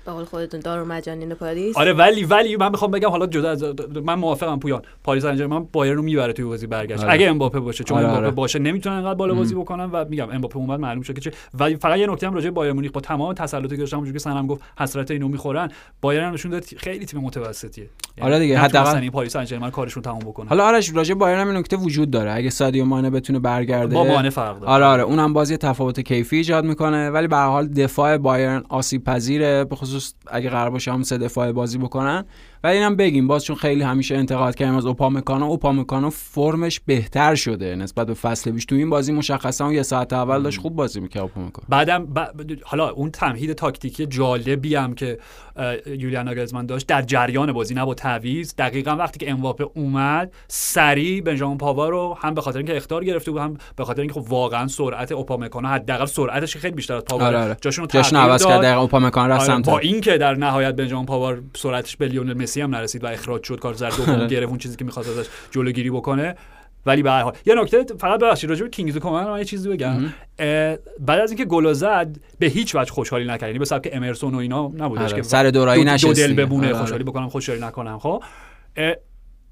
به 0.09 0.14
قول 0.14 0.24
خودتون 0.24 0.61
دارالمجانین 0.61 1.34
پاریس؟ 1.34 1.76
آره 1.76 1.92
ولی 1.92 2.24
ولی 2.24 2.56
من 2.56 2.70
می‌خوام 2.70 2.90
بگم 2.90 3.09
حالا 3.09 3.26
جدا 3.26 3.50
از 3.50 3.64
من 4.04 4.14
موافقم 4.14 4.59
پویان. 4.59 4.82
پاریس 5.04 5.22
سن 5.22 5.66
بایرن 5.72 5.96
رو 5.96 6.02
می‌بره 6.02 6.32
توی 6.32 6.44
بازی 6.44 6.66
برگشت. 6.66 7.02
آره. 7.02 7.12
اگه 7.12 7.28
امباپه 7.28 7.61
باشه 7.61 7.84
چون 7.84 7.98
آره، 7.98 8.06
امباپه 8.06 8.26
آره. 8.26 8.34
باشه 8.34 8.59
نمی‌تونن 8.59 8.96
انقدر 8.96 9.14
بالا 9.14 9.34
بازی 9.34 9.54
بکنن 9.54 9.84
و 9.84 10.04
میگم 10.09 10.30
امباپه 10.30 10.56
اومد 10.56 10.80
معلوم 10.80 11.02
شد 11.02 11.14
که 11.14 11.20
چه 11.20 11.32
ولی 11.54 11.76
فقط 11.76 11.98
یه 11.98 12.06
نکته 12.06 12.26
هم 12.26 12.34
راجع 12.34 12.44
به 12.44 12.50
بایرن 12.51 12.72
مونیخ 12.72 12.90
با 12.90 13.00
تمام 13.00 13.32
تسلطی 13.32 13.68
که 13.68 13.76
داشتم 13.76 13.96
اونجوری 13.96 14.18
که 14.18 14.22
سنم 14.22 14.46
گفت 14.46 14.62
حسرت 14.78 15.11
اینو 15.11 15.28
می‌خورن. 15.28 15.68
بایرن 16.00 16.32
نشون 16.32 16.50
داد 16.50 16.64
خیلی 16.76 17.06
تیم 17.06 17.20
متوسطیه. 17.20 17.90
یعنی 18.18 18.30
آره 18.30 18.38
دیگه، 18.38 18.59
حداقل- 18.59 18.96
این 18.96 19.11
پاریس 19.11 19.32
سن 19.32 19.44
ژرمن 19.44 19.70
کارشون 19.70 20.02
تموم 20.02 20.18
بکنن. 20.18 20.48
حالا 20.48 20.64
آرش 20.64 20.90
راجع 20.94 21.14
به 21.14 21.20
بایرن 21.20 21.48
هم 21.48 21.56
نکته 21.56 21.76
وجود 21.76 22.11
داره. 22.11 22.32
اگه 22.32 22.50
سادیو 22.50 22.84
مانه 22.84 23.11
بتونه 23.11 23.38
برگرده 23.38 23.94
با 23.94 24.04
مانه 24.05 24.30
فرق 24.30 24.59
داره. 24.61 24.72
آره 24.72 24.84
آره. 24.84 25.02
اونم 25.02 25.32
بازی 25.32 25.56
تفاوت 25.56 26.00
کیفی 26.00 26.36
ایجاد 26.36 26.64
می‌کنه. 26.64 27.11
ولی 27.11 27.26
به 27.26 27.36
هر 27.36 27.46
حال 27.48 27.68
دفاع 27.68 28.16
بایرن 28.16 28.62
آسیب 28.68 29.04
پذیره 29.04 29.64
به 29.64 29.76
خصوص 29.76 29.97
اگه 30.26 30.51
قرار 30.51 30.70
باشه 30.70 30.92
هم 30.92 31.03
سه 31.03 31.18
دفاع 31.18 31.53
بازی 31.53 31.78
بکنن 31.78 32.24
ولی 32.64 32.76
اینم 32.76 32.96
بگیم 32.96 33.26
باز 33.28 33.44
چون 33.44 33.56
خیلی 33.56 33.82
همیشه 33.82 34.16
انتقاد 34.16 34.54
کردیم 34.54 34.74
از 34.76 34.86
اوپامکانو 34.86 35.44
اوپامکانو 35.46 36.11
فرمش 36.11 36.80
بهتر 36.86 37.34
شده 37.34 37.76
نسبت 37.76 38.06
به 38.06 38.14
فصل 38.14 38.50
پیش. 38.50 38.64
تو 38.64 38.74
این 38.74 38.90
بازی 38.90 39.12
مشخصا 39.12 39.64
اون 39.64 39.74
یه 39.74 39.82
ساعت 39.82 40.12
اول 40.12 40.42
داشت 40.42 40.61
خوب 40.61 40.76
بازی 40.76 41.00
می‌کرد 41.00 41.22
اوپامکانو. 41.22 41.66
بعدم 41.68 42.06
ب- 42.06 42.28
حالا 42.64 42.88
اون 42.90 43.11
تمهید 43.11 43.52
تاکتیکی 43.52 44.06
جالبی 44.06 44.74
هم 44.74 44.94
که 44.94 45.18
یولیان 45.86 46.28
ناگلزمن 46.28 46.66
داشت 46.66 46.86
در 46.86 47.02
جریان 47.02 47.52
بازی 47.52 47.74
نه 47.74 47.84
با 47.84 47.94
تعویض. 47.94 48.54
دقیقا 48.59 48.96
وقتی 48.96 49.18
که 49.18 49.30
امواپه 49.30 49.66
اومد 49.74 50.32
سریع 50.48 51.20
بنجامین 51.20 51.59
پاوا 51.59 51.88
رو 51.88 52.18
هم 52.20 52.34
به 52.34 52.40
خاطر 52.40 52.59
اینکه 52.59 52.76
اختار 52.76 53.04
گرفته 53.04 53.30
بود 53.30 53.40
هم 53.40 53.56
به 53.76 53.84
خاطر 53.84 54.00
اینکه 54.00 54.20
خب 54.20 54.32
واقعا 54.32 54.66
سرعت 54.66 55.12
اوپامکانو 55.12 55.68
حداقل 55.68 56.06
سرعتش 56.06 56.56
خیلی 56.56 56.74
بیشتر 56.74 56.94
از 56.94 57.04
پاوا 57.04 57.26
آره 57.26 57.38
آره. 57.38 57.56
جاشون 57.61 57.88
رو 57.94 58.16
عوض 58.18 58.42
داد. 58.42 58.50
کرد 58.52 58.62
دقیقا 58.62 58.80
اوپامکانو 58.80 59.32
رفت 59.32 59.40
آره، 59.40 59.56
سمت. 59.56 59.66
با 59.70 59.78
اینکه 59.78 60.18
در 60.18 60.34
نهایت 60.34 60.76
بنجامین 60.76 61.06
پاوار 61.06 61.42
سرعتش 61.56 61.96
به 61.96 62.09
لیونل 62.09 62.34
مسی 62.49 62.61
هم 62.61 62.74
نرسید 62.74 63.05
و 63.05 63.07
اخراج 63.07 63.42
شد 63.44 63.59
کار 63.59 63.74
زرد 63.74 63.96
دوم 63.96 64.26
گرفت 64.36 64.49
اون 64.49 64.59
چیزی 64.59 64.76
که 64.76 64.84
می‌خواست 64.84 65.09
ازش 65.09 65.26
جلوگیری 65.51 65.90
بکنه 65.90 66.34
ولی 66.86 67.03
به 67.03 67.11
هر 67.11 67.22
حال 67.22 67.36
یه 67.46 67.55
نکته 67.55 67.84
فقط 67.99 68.20
ببخشید 68.20 68.51
راجع 68.51 68.62
به 68.62 68.70
کینگزلی 68.70 68.97
کومن 68.96 69.24
من 69.24 69.38
یه 69.38 69.44
چیزی 69.44 69.68
بگم 69.68 70.01
بعد 71.01 71.20
از 71.20 71.30
اینکه 71.30 71.44
گل 71.44 71.72
زد 71.72 72.16
به 72.38 72.46
هیچ 72.46 72.74
وجه 72.74 72.92
خوشحالی 72.92 73.24
نکرد 73.24 73.42
یعنی 73.49 73.59
به 73.59 73.64
سبک 73.64 73.88
امرسون 73.92 74.34
و 74.34 74.38
اینا 74.38 74.72
نبودش 74.78 75.03
آره، 75.03 75.16
که 75.16 75.22
سر 75.22 75.51
دوراهی 75.51 75.84
دو- 75.84 75.96
دو 75.96 76.12
دل. 76.12 76.32
بمونه 76.34 76.66
آره، 76.66 76.74
آره. 76.74 76.82
خوشحالی 76.82 77.05
بکنم 77.05 77.28
خوشحالی 77.28 77.61
نکنم 77.61 77.99
خب 77.99 78.22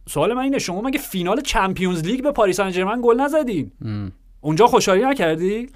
سوال 0.08 0.34
من 0.34 0.42
اینه 0.42 0.58
شما 0.58 0.80
مگه 0.80 0.98
فینال 0.98 1.40
Champions 1.40 2.02
League 2.02 2.22
به 2.22 2.32
پاریس 2.32 2.56
سن 2.56 2.70
ژرمن 2.70 3.00
گل 3.04 3.20
نزدین. 3.20 3.72
اونجا 4.40 4.66
خوشحالی 4.66 5.04
نکردی؟ 5.04 5.68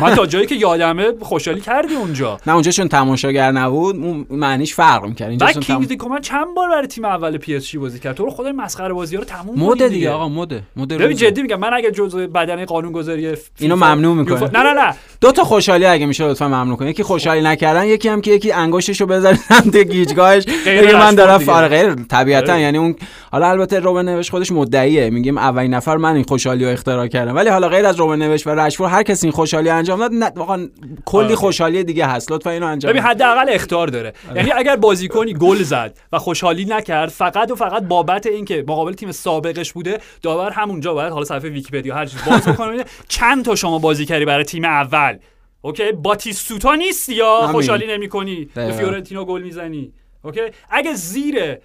من 0.00 0.14
تا 0.14 0.26
جایی 0.26 0.46
که 0.46 0.54
یادمه 0.54 1.12
خوشحالی 1.20 1.60
کردی 1.60 1.94
اونجا. 1.94 2.38
نه 2.46 2.52
اونجا 2.52 2.70
چون 2.70 2.88
تماشاگر 2.88 3.52
نبود 3.52 3.96
اون 3.96 4.26
معنیش 4.30 4.74
فرق 4.74 5.04
می‌کرد. 5.04 5.28
اینجا 5.28 5.46
چون 5.52 5.62
تم... 5.62 5.84
دی 5.84 5.96
کومن 5.96 6.20
چند 6.20 6.46
بار 6.56 6.68
برای 6.70 6.86
تیم 6.86 7.04
اول 7.04 7.36
پی 7.36 7.56
اس 7.56 7.66
جی 7.66 7.78
بازی 7.78 7.98
کرد؟ 7.98 8.16
تو 8.16 8.24
رو 8.24 8.30
خدای 8.30 8.52
مسخره 8.52 8.92
بازی 8.92 9.16
ها 9.16 9.22
رو 9.22 9.28
تموم 9.28 9.60
مده 9.60 9.78
کنید 9.78 9.92
دیگه 9.92 10.10
آقا 10.10 10.28
مده. 10.28 10.62
مده 10.76 10.98
ببین. 10.98 11.16
جدی 11.16 11.42
میگم 11.42 11.60
من 11.60 11.74
اگه 11.74 11.90
جزء 11.90 12.26
بدنه 12.26 12.64
قانون 12.64 12.92
گذاری 12.92 13.34
اینو 13.58 13.76
ممنوع 13.76 14.14
می‌کنه. 14.14 14.40
نه 14.40 14.62
نه 14.62 14.72
نه. 14.72 14.94
دو 15.20 15.32
تا 15.32 15.44
خوشحالی 15.44 15.84
اگه 15.86 16.06
میشه 16.06 16.24
لطفا 16.24 16.48
ممنون 16.48 16.76
کن 16.76 16.86
یکی 16.86 17.02
خوشحالی 17.02 17.40
نکردن 17.40 17.86
یکی 17.86 18.08
هم 18.08 18.20
که 18.20 18.30
یکی 18.30 18.52
انگشتشو 18.52 19.06
بذاره 19.06 19.36
سمت 19.48 19.76
گیجگاهش. 19.76 20.44
غیر 20.64 20.82
بگه 20.82 20.96
من 20.98 21.14
دارم 21.14 21.38
دیگه. 21.38 21.52
فارغ 21.52 21.68
غیر 21.68 21.94
طبیعتا 21.94 22.52
آره. 22.52 22.62
یعنی 22.62 22.78
اون 22.78 22.94
حالا 23.32 23.50
البته 23.50 23.80
روبن 23.80 24.08
نوش 24.08 24.30
خودش 24.30 24.52
مدعیه. 24.52 25.10
میگیم 25.10 25.38
اولین 25.38 25.74
نفر 25.74 25.96
من 25.96 26.14
این 26.14 26.24
خوشحالی 26.24 26.64
رو 26.64 26.70
اختراع 26.70 27.06
کردم. 27.06 27.36
ولی 27.36 27.48
حالا 27.48 27.68
غیر 27.68 27.86
از 27.86 27.96
روبن 28.08 28.22
نوش 28.22 28.46
و 28.46 28.50
رشفور 28.50 28.88
هر 28.88 29.02
کسی 29.02 29.26
این 29.26 29.32
خوشحالی 29.32 29.70
انجام 29.70 29.98
داد 29.98 30.12
نه 30.12 30.32
واقعا 30.36 30.68
کلی 31.04 31.24
آره. 31.24 31.34
خوشحالی 31.34 31.84
دیگه 31.84 32.06
هست 32.06 32.32
لطفا 32.32 32.50
اینو 32.50 32.66
انجام 32.66 32.92
ببین. 32.92 33.02
حداقل 33.02 33.46
اختار 33.48 33.88
داره 33.88 34.12
آره. 34.28 34.36
یعنی 34.36 34.52
اگر 34.52 34.76
بازیکنی 34.76 35.34
گل 35.34 35.62
زد 35.62 35.98
و 36.12 36.18
خوشحالی 36.18 36.64
نکرد 36.64 37.08
فقط 37.08 37.50
و 37.50 37.54
فقط 37.54 37.82
بابت 37.82 38.26
اینکه 38.26 38.64
مقابل 38.68 38.92
تیم 38.92 39.12
سابقش 39.12 39.72
بوده 39.72 39.98
داور 40.22 40.50
همونجا 40.50 40.94
باید 40.94 41.12
حالا 41.12 41.24
صفحه 41.24 41.50
ویکی‌پدیا 41.50 41.94
هر 41.94 42.06
چیز 42.06 42.20
باز 42.24 42.48
بکنه 42.48 42.84
چند 43.08 43.44
تا 43.44 43.54
شما 43.54 43.78
بازی 43.78 44.06
کردی 44.06 44.24
برای 44.24 44.44
تیم 44.44 44.64
اول 44.64 45.18
okay 45.62 45.92
باتیستوتا 45.92 46.74
نیست 46.74 47.08
یا. 47.08 47.48
خوشحالی 47.52 47.86
نمی‌کنی 47.86 48.44
به. 48.54 48.72
فیورنتینا 48.72 49.24
گل 49.24 49.42
می‌زنی 49.42 49.92
okay 50.24 50.40
اگه 50.70 50.94
زیر 50.94 51.56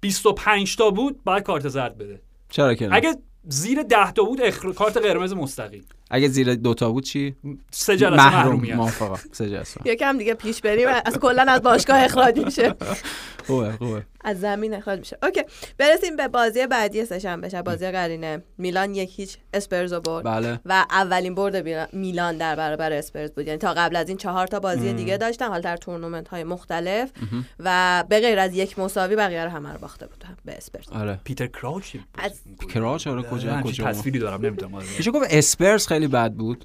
25 0.00 0.76
تا 0.76 0.90
بود 0.90 1.24
باید 1.24 1.42
کارت 1.42 1.68
زرد 1.68 1.98
بده 1.98 2.20
چرا 2.50 2.74
که؟ 2.74 2.88
اگه 2.92 3.16
زیر 3.48 3.82
10 3.82 4.12
تا 4.12 4.22
بود 4.22 4.40
اخر... 4.40 4.72
کارت 4.72 4.96
قرمز 4.96 5.32
مستقیم. 5.32 5.84
اگه 6.10 6.28
زیر 6.28 6.54
دوتا 6.54 6.90
بود 6.92 7.04
چی؟ 7.04 7.36
سه 7.70 7.96
جلسه 7.96 8.16
محروم. 8.16 8.34
محرومیت. 8.34 8.74
موافقم 8.74 9.18
سه 9.32 9.50
جلسه. 9.50 9.80
یکم 9.84 10.18
دیگه 10.18 10.34
پیش 10.34 10.60
بریم. 10.60 10.88
از 11.04 11.18
کلا 11.18 11.42
از 11.42 11.62
باشگاه 11.62 12.04
اخراج 12.04 12.38
میشه. 12.38 12.74
خوبه 13.46 13.72
خوبه. 13.72 14.02
از 14.20 14.40
زمین 14.40 14.74
اخراج 14.74 14.98
میشه. 14.98 15.18
okay 15.22 15.42
برسیم 15.78 16.16
به 16.16 16.28
بازی 16.28 16.66
بعدی 16.66 17.04
سه‌شنبه 17.04 17.48
شب. 17.48 17.64
بازی 17.64 17.90
قرینه. 17.90 18.42
میلان 18.58 18.94
یک 18.94 19.12
هیچ 19.16 19.36
اسپرز 19.54 19.92
رو 19.92 20.00
برد. 20.00 20.24
بله. 20.24 20.60
و 20.64 20.86
اولین 20.90 21.34
برد 21.34 21.94
میلان 21.94 22.36
در 22.36 22.56
برابر 22.56 22.92
اسپرز 22.92 23.30
بود. 23.30 23.46
یعنی 23.46 23.58
تا 23.58 23.74
قبل 23.74 23.96
از 23.96 24.08
این 24.08 24.16
چهار 24.16 24.46
تا 24.46 24.60
بازی 24.60 24.92
دیگه 24.92 25.16
داشتن. 25.16 25.48
حالا 25.48 25.60
در 25.60 25.76
تورنمنت 25.76 26.28
های 26.28 26.44
مختلف 26.44 27.10
و 27.58 28.04
به 28.08 28.20
غیر 28.20 28.38
از 28.38 28.54
یک 28.54 28.78
مساوی 28.78 29.16
بقیه 29.16 29.44
رو 29.44 29.50
همه 29.50 29.72
رو 29.72 29.78
باخته 29.78 30.06
بود 30.06 30.24
به 30.44 30.52
اسپرز. 30.56 30.88
آره. 30.88 31.20
پیتر 31.24 31.46
کراوچ 31.46 31.96
از 32.18 32.40
کراچ؟ 32.74 33.06
آره 33.06 33.22
کجا؟ 33.22 33.62
کجا؟ 33.62 33.84
تصویری 33.84 34.18
دارم 34.18 34.46
نمی‌دونم. 34.46 34.82
میشه 34.98 35.10
گفت 35.10 35.26
اسپرز 35.30 35.86
خیلی 35.86 36.08
بد 36.08 36.32
بود. 36.32 36.64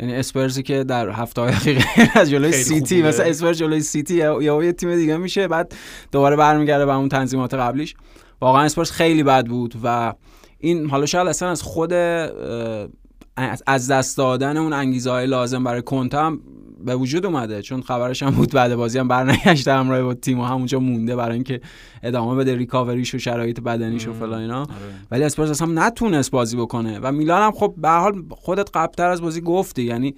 یعنی 0.00 0.14
اسپرزی 0.14 0.62
که 0.62 0.84
در 0.84 1.10
هفته 1.10 1.40
های 1.40 1.50
اخیر 1.50 1.84
از 2.14 2.30
جلوی 2.30 2.52
سیتی. 2.52 3.02
مثلا 3.02 3.26
اسپرز 3.26 3.58
جلوی 3.58 3.80
سیتی 3.80 4.14
یا 4.14 4.62
یه 4.64 4.72
تیم 4.72 4.94
دیگه 4.94 5.16
میشه 5.16 5.48
بعد 5.48 5.74
دوباره 6.12 6.36
برمیگرده 6.36 6.86
به 6.86 6.94
اون 6.94 7.08
تنظیمات 7.08 7.54
قبلیش 7.54 7.94
واقعا 8.40 8.62
اسپرز 8.62 8.90
خیلی 8.90 9.22
بد 9.22 9.46
بود 9.46 9.74
و 9.84 10.14
این 10.58 10.90
حالا 10.90 11.06
شاید 11.06 11.26
اصلا 11.28 11.50
از 11.50 11.62
خود 11.62 11.92
از- 13.66 13.88
دست 13.90 14.16
دادن 14.18 14.56
اون 14.56 14.72
انگیزه 14.72 15.10
های 15.10 15.26
لازم 15.26 15.64
برای 15.64 15.82
کنته 15.82 16.18
هم 16.18 16.40
به 16.84 16.96
وجود 16.96 17.26
اومده 17.26 17.62
چون 17.62 17.82
خبرش 17.82 18.22
هم 18.22 18.30
بود 18.30 18.52
بعد 18.52 18.74
بازی 18.74 18.98
هم 18.98 19.08
برنگشته 19.08 19.72
همراه 19.72 20.02
با 20.02 20.14
تیم 20.14 20.40
و 20.40 20.44
همونجا 20.44 20.80
مونده 20.80 21.16
برای 21.16 21.34
اینکه 21.34 21.60
ادامه 22.02 22.34
بده 22.34 22.56
recovery 22.56 23.02
ش 23.02 23.14
و 23.14 23.18
شرایط 23.18 23.60
بدنیش 23.60 24.08
و 24.08 24.12
فلان 24.12 24.40
اینا. 24.40 24.60
آره. 24.60 24.68
ولی 25.10 25.24
اسپرز 25.24 25.50
اصلا 25.50 25.86
نتونست 25.86 26.30
بازی 26.30 26.56
بکنه. 26.56 26.98
و 27.02 27.12
میلان 27.12 27.42
هم 27.42 27.52
خب 27.52 27.74
به 27.76 27.88
حال 27.88 28.22
خودت 28.30 28.70
قبلتر 28.74 29.08
از 29.08 29.22
بازی 29.22 29.40
گفتی 29.40 29.82
یعنی 29.82 30.14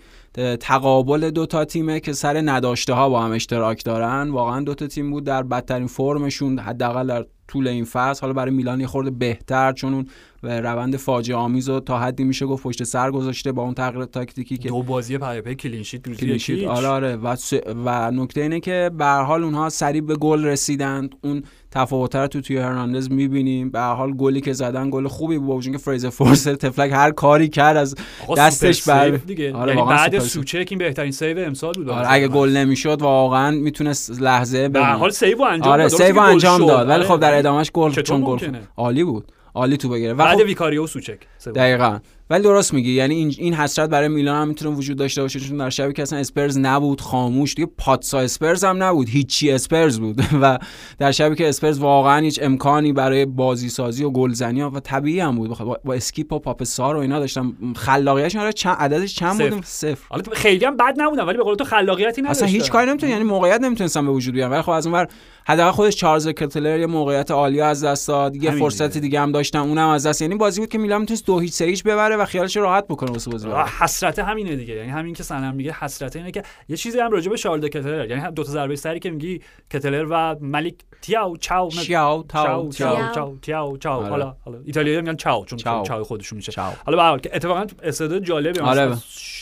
تقابل 0.60 1.30
دو 1.30 1.46
تا 1.46 1.64
تیمه 1.64 2.00
که 2.00 2.12
سر 2.12 2.40
نداشته 2.40 2.92
ها 2.92 3.08
با 3.08 3.22
هم 3.22 3.32
اشتراک 3.32 3.84
دارن. 3.84 4.30
واقعا 4.30 4.60
دو 4.60 4.74
تا 4.74 4.86
تیم 4.86 5.10
بود 5.10 5.24
در 5.24 5.42
بدترین 5.42 5.86
فرمشون 5.86 6.58
حداقل 6.58 7.06
در 7.06 7.26
طول 7.48 7.68
این 7.68 7.84
فصل. 7.84 8.20
حالا 8.20 8.32
برای 8.32 8.54
میلان 8.54 8.80
یه 8.80 8.86
خورده 8.86 9.10
بهتر 9.10 9.72
چون 9.72 9.94
اون 9.94 10.06
روند 10.42 10.96
فاجعه 10.96 11.36
آمیز 11.36 11.68
و 11.68 11.80
تا 11.80 11.98
حدی 11.98 12.24
میشه 12.24 12.46
گفت 12.46 12.62
پشت 12.62 12.84
سر 12.84 13.10
گذاشته 13.10 13.52
با 13.52 13.62
اون 13.62 13.74
تغییر 13.74 14.04
تاکتیکی 14.04 14.58
که 14.58 14.68
دو 14.68 14.82
بازی 14.82 15.18
پی 15.18 15.54
clean 15.54 15.82
sheet 15.82 16.68
آره 16.68 16.88
آره. 16.88 17.16
و, 17.16 17.36
و 17.84 18.10
نکته 18.10 18.40
اینه 18.40 18.60
که 18.60 18.90
به 18.98 19.04
حال 19.04 19.44
اونها 19.44 19.68
سریع 19.68 20.00
به 20.00 20.16
گل 20.16 20.44
رسیدند. 20.44 21.14
اون 21.24 21.42
تفاوت 21.70 22.16
رو 22.16 22.26
تو 22.26 22.40
توی 22.40 22.58
هرناندز 22.58 23.10
می‌بینیم. 23.10 23.70
به 23.70 23.80
حال 23.80 24.12
گلی 24.12 24.40
که 24.40 24.52
زدن 24.52 24.90
گل 24.90 25.08
خوبی 25.08 25.38
بود 25.38 25.62
چون 25.62 25.72
که 25.72 25.78
فریزر 25.78 26.10
فورسر 26.10 26.54
تفلک 26.54 26.90
هر 26.92 27.10
کاری 27.10 27.48
کرد 27.48 27.76
از 27.76 27.94
دستش 28.36 28.88
بر 28.88 29.08
دیگه. 29.10 29.54
آره 29.54 29.76
یعنی 29.76 29.88
بعد 29.88 30.18
سوچک 30.18 30.66
این 30.70 30.78
بهترین 30.78 31.12
سیو 31.12 31.38
امسال 31.38 31.72
بود. 31.72 31.88
آره 31.88 32.06
اگه 32.12 32.28
گل 32.28 32.48
نمی‌شد 32.48 33.02
واقعا 33.02 33.50
می‌تونست 33.50 34.22
لحظه 34.22 34.68
به 34.68 34.84
حال 34.84 35.10
سیو 35.10 35.42
انجام 35.42 35.72
آره 35.72 35.88
سیو 35.88 36.18
انجام 36.18 36.66
داد. 36.66 36.88
ولی 36.88 37.04
خب 37.04 37.20
در 37.20 37.38
ادامهش 37.38 37.70
گل 37.74 37.90
چون 37.90 38.24
گل 38.24 38.56
عالی 38.76 39.04
بود. 39.04 39.32
عالی 39.54 39.76
تو 39.76 39.88
بگیره. 39.88 40.14
بعد 40.14 40.38
خب 40.38 40.44
ویکاریو 40.46 40.86
سوچک. 40.86 41.18
دقیقاً. 41.54 41.98
ولی 42.30 42.42
درست 42.42 42.74
میگی. 42.74 42.92
یعنی 42.92 43.14
این 43.14 43.34
این 43.38 43.54
حسرت 43.54 43.90
برای 43.90 44.08
میلان 44.08 44.42
هم 44.42 44.48
می‌تونه 44.48 44.76
وجود 44.76 44.96
داشته 44.96 45.22
باشه 45.22 45.40
چون 45.40 45.56
در 45.56 45.70
شبی 45.70 45.92
که 45.92 46.02
اصلا 46.02 46.18
اسپرز 46.18 46.58
نبود 46.58 47.00
خاموش 47.00 47.54
دیگه 47.54 47.68
پاتسا 47.78 48.18
اسپرز 48.18 48.64
هم 48.64 48.82
نبود 48.82 49.08
هیچی 49.08 49.50
اسپرز 49.50 50.00
بود. 50.00 50.20
و 50.42 50.58
در 50.98 51.12
شبی 51.12 51.34
که 51.34 51.48
اسپرز 51.48 51.78
واقعا 51.78 52.20
هیچ 52.20 52.38
امکانی 52.42 52.92
برای 52.92 53.26
بازی 53.26 53.68
سازی 53.68 54.04
و 54.04 54.10
گلزنی 54.10 54.62
و 54.62 54.80
طبیعی 54.80 55.20
هم 55.20 55.36
بود. 55.36 55.58
با, 55.58 55.80
با 55.84 55.94
اسکیپ 55.94 56.32
و 56.32 56.38
پاپه 56.38 56.64
سار 56.64 56.96
و 56.96 56.98
اینا 56.98 57.18
داشتم 57.18 57.56
خلاقیتش 57.76 58.36
آره 58.36 58.52
چند 58.52 58.76
عددش 58.80 59.14
چند 59.14 59.50
بود 59.50 59.64
صفر. 59.64 60.06
حالا 60.08 60.22
خیلی 60.32 60.64
هم 60.64 60.76
بد 60.76 60.94
نبودن 60.96 61.24
ولی 61.24 61.36
به 61.36 61.44
قول 61.44 61.54
تو 61.54 61.64
خلاقیتی 61.64 62.22
نداشت 62.22 62.42
اصلا 62.42 62.48
هیچ 62.48 62.70
کاری 62.70 62.90
نمی‌تونه 62.90 63.12
یعنی 63.12 63.24
موقعیت 63.24 63.60
نمی‌تونستن 63.60 64.06
به 64.06 64.12
وجود 64.12 64.34
بیارن. 64.34 64.52
ولی 64.52 64.62
خب 64.62 64.70
از 64.70 64.86
اونور 64.86 65.08
حداقل 65.50 65.70
خودش 65.70 65.96
شارل 65.96 66.28
دکتلاره 66.28 66.78
یه 66.78 66.86
موقعیت 66.86 67.30
عالی 67.30 67.60
از 67.60 67.84
دست 67.84 68.08
داد. 68.08 68.36
یه 68.36 68.50
فرصت 68.50 68.98
دیگه. 68.98 69.20
هم 69.20 69.32
داشتن 69.32 69.58
اونم 69.58 69.88
از 69.88 70.06
دست. 70.06 70.22
یعنی 70.22 70.34
بازی 70.34 70.60
بود 70.60 70.68
که 70.68 70.78
میلان 70.78 71.00
می‌تونست 71.00 71.26
دو 71.26 71.38
هیچ 71.38 71.52
سریش 71.52 71.82
ببره 71.82 72.16
و 72.16 72.24
خیالش 72.24 72.56
راحت 72.56 72.86
بکنه 72.88 73.10
واسه 73.10 73.30
بازی 73.30 73.48
حسرت 73.80 74.18
همینه 74.18 74.56
دیگه. 74.56 74.74
یعنی 74.74 74.88
همین 74.88 75.14
که 75.14 75.22
سنم 75.22 75.54
میگه 75.54 75.76
حسرت 75.80 76.16
اینه 76.16 76.30
که 76.30 76.42
یه 76.68 76.76
چیزی 76.76 76.98
هم 76.98 77.10
راجع 77.10 77.30
به 77.30 77.36
شارل 77.36 77.68
کتلر. 77.68 78.10
یعنی 78.10 78.32
دو 78.32 78.44
تا 78.44 78.52
ضربه 78.52 78.76
سری 78.76 78.98
که 78.98 79.10
میگی 79.10 79.40
کتلر 79.72 80.06
و 80.10 80.36
ملیک 80.40 80.74
تیاو 81.02 81.36
چاو 81.36 81.70
چاو 81.70 82.22
تاو 82.22 82.72
چاو 82.72 83.38
چاو 83.42 83.78
چاو 83.78 84.02
حالا 84.02 84.36
حالا 84.44 84.58
ایتالیایی 84.64 85.00
میگن 85.00 85.16
چاو 85.16 85.44
چون 85.44 85.58
چاو. 85.58 86.04
خودشون 86.04 86.36
میشه. 86.36 86.62
حالا 86.62 86.96
به 86.96 87.02
هر 87.02 87.08
حال 87.08 87.18
که 87.18 87.30
اتفاقا 87.36 87.66
استعداد 87.82 88.24
جالبی 88.24 88.60
آره. 88.60 88.96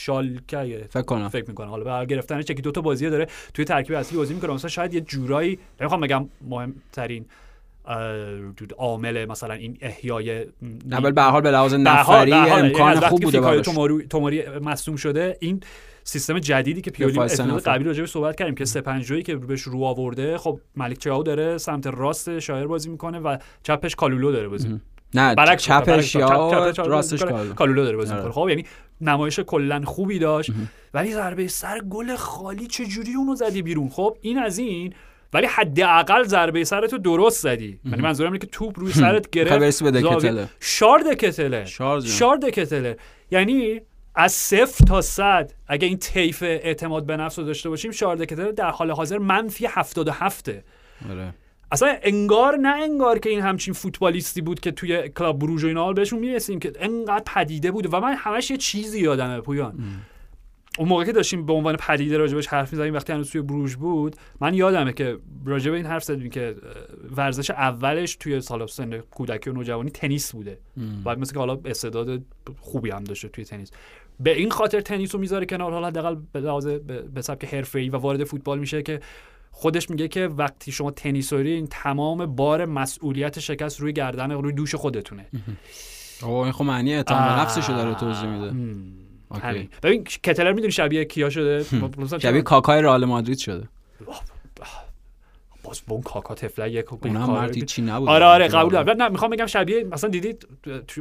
شالکه 0.09 0.87
فکر 0.89 1.01
کنم. 1.01 1.29
فکر 1.29 1.45
می‌کنم. 1.47 1.67
حالا 1.67 1.99
به 1.99 2.05
گرفتنش 2.05 2.49
یکی 2.49 2.61
دو 2.61 2.71
تا 2.71 2.81
بازی 2.81 3.09
داره 3.09 3.27
توی 3.53 3.65
ترکیب 3.65 3.95
اصلی 3.95 4.17
بازی 4.17 4.33
می‌کنه. 4.33 4.53
مثلا 4.53 4.69
شاید 4.69 4.93
یه 4.93 5.01
جورایی 5.01 5.59
نمی‌خوام 5.81 6.01
بگم 6.01 6.29
مهمترین 6.49 7.25
عامل 8.77 9.25
مثلا 9.25 9.53
این 9.53 9.77
احیای 9.81 10.45
نه 10.85 11.11
به 11.11 11.21
حال 11.21 11.41
به 11.41 11.51
لحاظ 11.51 11.73
نفری 11.73 12.31
یعنی 12.31 12.49
امکان 12.49 12.99
خوب 12.99 13.21
بوده 13.21 13.41
براش. 13.41 13.65
توماری 14.09 14.49
مصدوم 14.49 14.95
شده 14.95 15.37
این 15.39 15.61
سیستم 16.03 16.39
جدیدی 16.39 16.81
که 16.81 16.91
پیولی 16.91 17.19
اپیزود 17.19 17.63
قبلی 17.63 17.83
راجع 17.83 18.05
صحبت 18.05 18.35
کردیم 18.35 18.55
که 18.55 18.81
پنج 18.81 19.13
که 19.23 19.35
بهش 19.35 19.61
رو 19.61 19.83
آورده 19.83 20.37
خب 20.37 20.59
ملک 20.75 20.97
چاو 20.97 21.23
داره 21.23 21.57
سمت 21.57 21.87
راست 21.87 22.39
شاعر 22.39 22.67
بازی 22.67 22.89
می‌کنه 22.89 23.19
و 23.19 23.37
چپش 23.63 23.95
کالولو 23.95 24.31
داره 24.31 24.47
بازی. 24.47 24.79
نه 25.13 25.35
برعکس 25.35 25.63
چپش 25.63 26.15
یا 26.15 26.69
راستش 26.77 27.23
کالولو 27.55 27.83
داره 27.83 27.97
بازی 27.97 28.13
می‌کنه 28.13 28.31
خب 28.31 28.49
یعنی 28.49 28.65
نمایش 29.01 29.39
کلا 29.39 29.81
خوبی 29.85 30.19
داشت 30.19 30.51
ولی 30.93 31.13
ضربه 31.13 31.47
سر 31.47 31.79
گل 31.79 32.15
خالی 32.15 32.67
چه 32.67 32.85
جوری 32.85 33.13
اونو 33.13 33.35
زدی 33.35 33.61
بیرون 33.61 33.89
خب 33.89 34.17
این 34.21 34.39
از 34.39 34.57
این 34.57 34.93
ولی 35.33 35.47
حداقل 35.47 36.23
ضربه 36.23 36.63
سرتو 36.63 36.97
درست 36.97 37.41
زدی 37.41 37.79
یعنی 37.85 38.01
منظورم 38.01 38.31
اینه 38.31 38.39
که 38.39 38.47
توپ 38.47 38.79
روی 38.79 38.93
سرت 38.93 39.29
گرفت 39.29 39.51
شارد 40.59 41.13
کتله 41.13 41.65
شارد 42.09 42.49
کتله 42.49 42.97
یعنی 43.31 43.81
از 44.15 44.31
صفر 44.31 44.85
تا 44.85 45.01
صد 45.01 45.51
اگه 45.67 45.87
این 45.87 45.97
طیف 45.97 46.43
اعتماد 46.43 47.05
به 47.05 47.17
نفس 47.17 47.39
رو 47.39 47.45
داشته 47.45 47.69
باشیم 47.69 47.91
شارد 47.91 48.25
کتله 48.25 48.51
در 48.51 48.69
حال 48.69 48.91
حاضر 48.91 49.17
منفی 49.17 49.65
77 49.65 50.49
آره. 51.09 51.33
اصلا 51.71 51.97
انگار 52.01 52.57
نه 52.57 52.69
انگار 52.69 53.19
که 53.19 53.29
این 53.29 53.41
همچین 53.41 53.73
فوتبالیستی 53.73 54.41
بود 54.41 54.59
که 54.59 54.71
توی 54.71 55.09
کلاب 55.09 55.39
بروژ 55.39 55.63
و 55.63 55.67
اینا 55.67 55.93
بهشون 55.93 56.19
می‌رسیم 56.19 56.59
که 56.59 56.71
انقدر 56.79 57.23
پدیده 57.25 57.71
بود 57.71 57.93
و 57.93 57.99
من 57.99 58.13
همش 58.13 58.51
یه 58.51 58.57
چیزی 58.57 58.99
یادمه 58.99 59.41
پویان. 59.41 59.83
اون 60.77 60.89
موقع 60.89 61.03
که 61.03 61.11
داشتیم 61.11 61.45
به 61.45 61.53
عنوان 61.53 61.75
پدیده 61.75 62.17
راجبش 62.17 62.47
حرف 62.47 62.73
می‌زنیم 62.73 62.93
وقتی 62.93 63.13
هنوز 63.13 63.31
توی 63.31 63.41
بروژ 63.41 63.75
بود 63.75 64.15
من 64.41 64.53
یادمه 64.53 64.93
که 64.93 65.17
راجب 65.45 65.73
این 65.73 65.85
حرف 65.85 66.03
زدیم 66.03 66.29
که 66.29 66.55
ورزش 67.15 67.51
اولش 67.51 68.15
توی 68.15 68.41
سال 68.41 68.67
سن 68.67 68.97
کودکی 68.97 69.49
و 69.49 69.53
نوجوانی 69.53 69.89
تنیس 69.89 70.31
بوده. 70.31 70.59
بعد 71.05 71.19
مثل 71.19 71.33
که 71.33 71.39
حالا 71.39 71.59
استعداد 71.65 72.21
خوبی 72.59 72.89
هم 72.89 73.03
داشته 73.03 73.27
توی 73.27 73.45
تنیس. 73.45 73.71
به 74.19 74.35
این 74.35 74.51
خاطر 74.51 74.81
تنیس 74.81 75.15
رو 75.15 75.21
می‌ذاره 75.21 75.45
کنار 75.45 75.71
حالا 75.71 75.87
حداقل 75.87 76.15
به 76.31 76.39
لحاظ 76.39 76.67
به 77.13 77.21
سبک 77.21 77.45
حرفه‌ای 77.45 77.89
و 77.89 77.95
وارد 77.97 78.23
فوتبال 78.23 78.59
میشه 78.59 78.81
که 78.81 78.99
خودش 79.59 79.89
میگه 79.89 80.07
که 80.07 80.27
وقتی 80.27 80.71
شما 80.71 80.91
تنیسوری 80.91 81.51
این 81.51 81.67
تمام 81.67 82.25
بار 82.25 82.65
مسئولیت 82.65 83.39
شکست 83.39 83.79
روی 83.79 83.93
گردن 83.93 84.31
روی 84.31 84.53
دوش 84.53 84.75
خودتونه. 84.75 85.25
اوه 86.23 86.43
این 86.43 86.51
خب 86.51 86.63
معنی 86.63 86.93
اعتماد 86.93 87.35
به 87.35 87.41
نفسشو 87.41 87.73
داره 87.73 87.95
توضیح 87.95 88.29
میده. 88.29 88.53
ببین 89.83 90.03
کتلر 90.03 90.51
می‌دونی 90.53 90.71
شبیه 90.71 91.05
کیا 91.05 91.29
شده؟ 91.29 91.65
شبیه 92.19 92.41
کاکای 92.41 92.81
رئال 92.81 93.05
مادرید 93.05 93.37
شده. 93.37 93.69
باز 95.63 95.81
با 95.87 95.93
اون 95.93 96.03
کاکا 96.03 96.33
تفله 96.33 96.71
یک 96.71 96.93
اونم 96.93 97.29
مردی 97.29 97.61
چی 97.61 97.81
نبود 97.81 98.09
آره 98.09 98.25
آره 98.25 98.47
قبول 98.47 98.71
دارم. 98.71 99.01
نه 99.01 99.09
می‌خوام 99.09 99.31
بگم 99.31 99.45
شبیه 99.45 99.83
مثلا 99.83 100.09
دیدید 100.09 100.47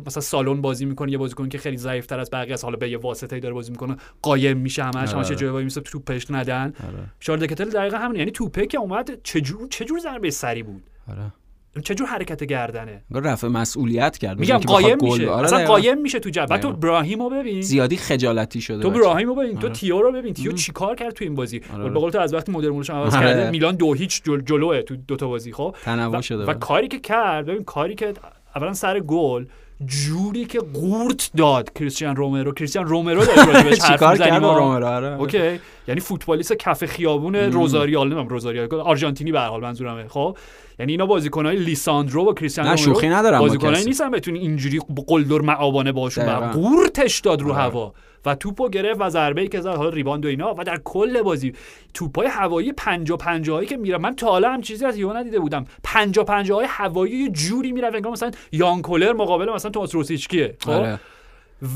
مثلا 0.07 0.21
سالن 0.21 0.61
بازی 0.61 0.85
می‌کنه 0.85 1.13
یه 1.13 1.19
بازیکن 1.19 1.49
که 1.49 1.59
خیلی 1.59 1.77
ضعیف 1.77 2.07
تر 2.07 2.21
از 2.21 2.31
بقیه 2.31 2.57
حالا 2.63 2.77
به 2.77 2.91
یه 2.91 2.99
واسطه 2.99 3.41
داره 3.41 3.55
بازی 3.55 3.71
می‌کنه 3.71 3.97
قایم 4.23 4.57
میشه 4.57 4.83
همش 4.83 5.15
همش 5.15 5.31
جای 5.31 5.51
وای 5.51 5.65
میسه 5.65 5.81
توپش 5.81 6.31
ندن. 6.31 6.75
آره. 6.89 7.05
شارل 7.21 7.47
کتل 7.47 7.71
دقیقا 7.71 7.97
همین. 7.97 8.19
یعنی 8.19 8.31
توپه 8.31 8.67
که 8.67 8.79
اومد 8.79 9.23
چجور 9.23 9.69
چجور 9.69 9.99
ضربه 9.99 10.31
سری 10.31 10.63
بود؟ 10.63 10.83
آره. 11.11 11.33
چجور 11.81 12.07
حرکت 12.09 12.45
گردنه؟ 12.45 13.03
رفع 13.15 13.49
مسئولیت 13.49 14.19
کرد. 14.19 14.39
میگم 14.39 14.59
قایم 14.59 14.99
میشه. 15.03 15.29
آره 15.29 15.45
اصلا 15.45 15.65
قایم 15.65 16.01
میشه 16.01 16.19
تو 16.19 16.31
جبهه 16.31 16.59
تو 16.59 16.69
ابراهیمو 16.69 17.31
ببین. 17.31 17.63
زیادی 17.63 17.97
خجالتی 17.97 18.61
شده 18.61 18.83
تو 18.83 18.89
ابراهیمو 18.89 19.35
ببین. 19.35 19.51
آره. 19.51 19.61
تو 19.61 19.69
تیو 19.69 20.03
رو 20.03 20.13
ببین. 20.13 20.35
تیو 20.35 20.53
چیکار 20.53 20.95
کرد 20.97 21.13
تو 21.13 21.25
این 21.25 21.35
بازی؟ 21.35 21.61
آره. 21.75 21.91
به 21.91 21.99
قول 22.01 22.11
تو 22.11 22.21
از 22.21 22.35
وقتی 22.35 22.53
مدل 22.53 22.69
مولش 22.69 22.91
عوض 22.91 23.15
آره. 23.15 23.27
کرده 23.27 23.51
میلان 23.51 23.77
دو 23.77 23.95
هیچ 23.95 24.23
جل 24.25 24.41
جلوه 24.41 24.83
تو 24.83 24.97
دو 24.97 25.17
تا 25.17 25.29
بازی 25.29 25.53
خب؟ 25.53 25.75
تنوع 25.85 26.21
شده 26.21 26.45
و 26.45 26.55
کاری 26.55 26.89
که 26.89 26.99
کرد 26.99 27.47
ببین 27.47 27.65
کاری 27.65 27.95
که 27.95 28.13
اولا 28.57 28.73
سر 28.73 29.01
گل 29.01 29.45
جوری 29.87 30.45
که 30.45 30.59
قورت 30.61 31.31
داد 31.37 31.73
کریستیان 31.73 32.17
رومرو. 32.17 32.53
کریستیان 32.53 32.87
رومرو 32.87 33.25
داره 33.25 33.53
راجبش 33.53 33.81
حرف 33.91 34.03
می‌زنیم 34.03 34.45
رومرو؟ 34.45 34.87
آره. 34.87 35.21
اوکی. 35.21 35.61
یعنی 35.89 36.01
فوتبالیست 36.01 36.53
کف 36.53 36.85
خیابون 36.85 37.35
روزاریال 37.35 38.07
نمی‌دونم 38.07 38.29
روزاریال. 38.29 38.75
آرژانتینی 38.75 39.33
به 39.33 39.41
هر 39.41 39.49
حال 39.49 39.61
منظورمه 39.61 40.09
خب؟ 40.09 40.37
یعنی 40.79 40.93
اینا 40.93 41.07
بازیکنای 41.07 41.57
لیساندرو 41.57 42.31
و 42.31 42.35
کریستیانو 42.35 42.71
نه 42.71 42.77
شوخی 42.77 43.09
ندارم 43.09 43.39
بازیکنایی 43.39 43.85
نیستن 43.85 44.11
بتونی 44.11 44.39
اینجوری 44.39 44.81
قلدرمآبانه 45.07 45.93
باشون 45.93 46.27
و 46.27 46.53
قورتش 46.53 47.21
داد 47.21 47.43
رو 47.43 47.53
آره. 47.53 47.63
هوا 47.63 47.95
و 48.27 48.35
توپو 48.35 48.69
گرفت 48.69 49.01
و 49.01 49.11
ضربه 49.11 49.41
ای 49.41 49.49
که 49.49 49.61
زد 49.61 49.77
حالا 49.77 49.89
rebound 49.89 50.25
و 50.25 50.29
اینا 50.29 50.55
و 50.59 50.65
در 50.65 50.81
کل 50.85 51.23
بازی 51.23 51.53
توپای 51.95 52.27
هوایی 52.27 52.73
50 52.73 53.19
50 53.19 53.57
هایی 53.57 53.69
که 53.69 53.77
میره 53.77 53.99
من 53.99 54.15
تا 54.15 54.27
حالا 54.27 54.53
هم 54.53 54.61
چیزی 54.61 54.85
از 54.85 54.99
تئو 54.99 55.13
ندیده 55.13 55.41
بودم 55.41 55.65
50 55.85 56.25
50 56.25 56.59
های 56.59 56.67
هوایی 56.71 57.15
یه 57.17 57.29
جوری 57.29 57.73
میره 57.73 57.89
انگار 57.95 58.13
مثلا 58.13 58.31
یان 58.53 58.83
کولر 58.83 59.13
مقابل 59.13 59.53
مثلا 59.53 59.71
توماس 59.71 59.95
روسیچکیه 59.95 60.57
خب؟ 60.61 60.71
آره. 60.71 61.01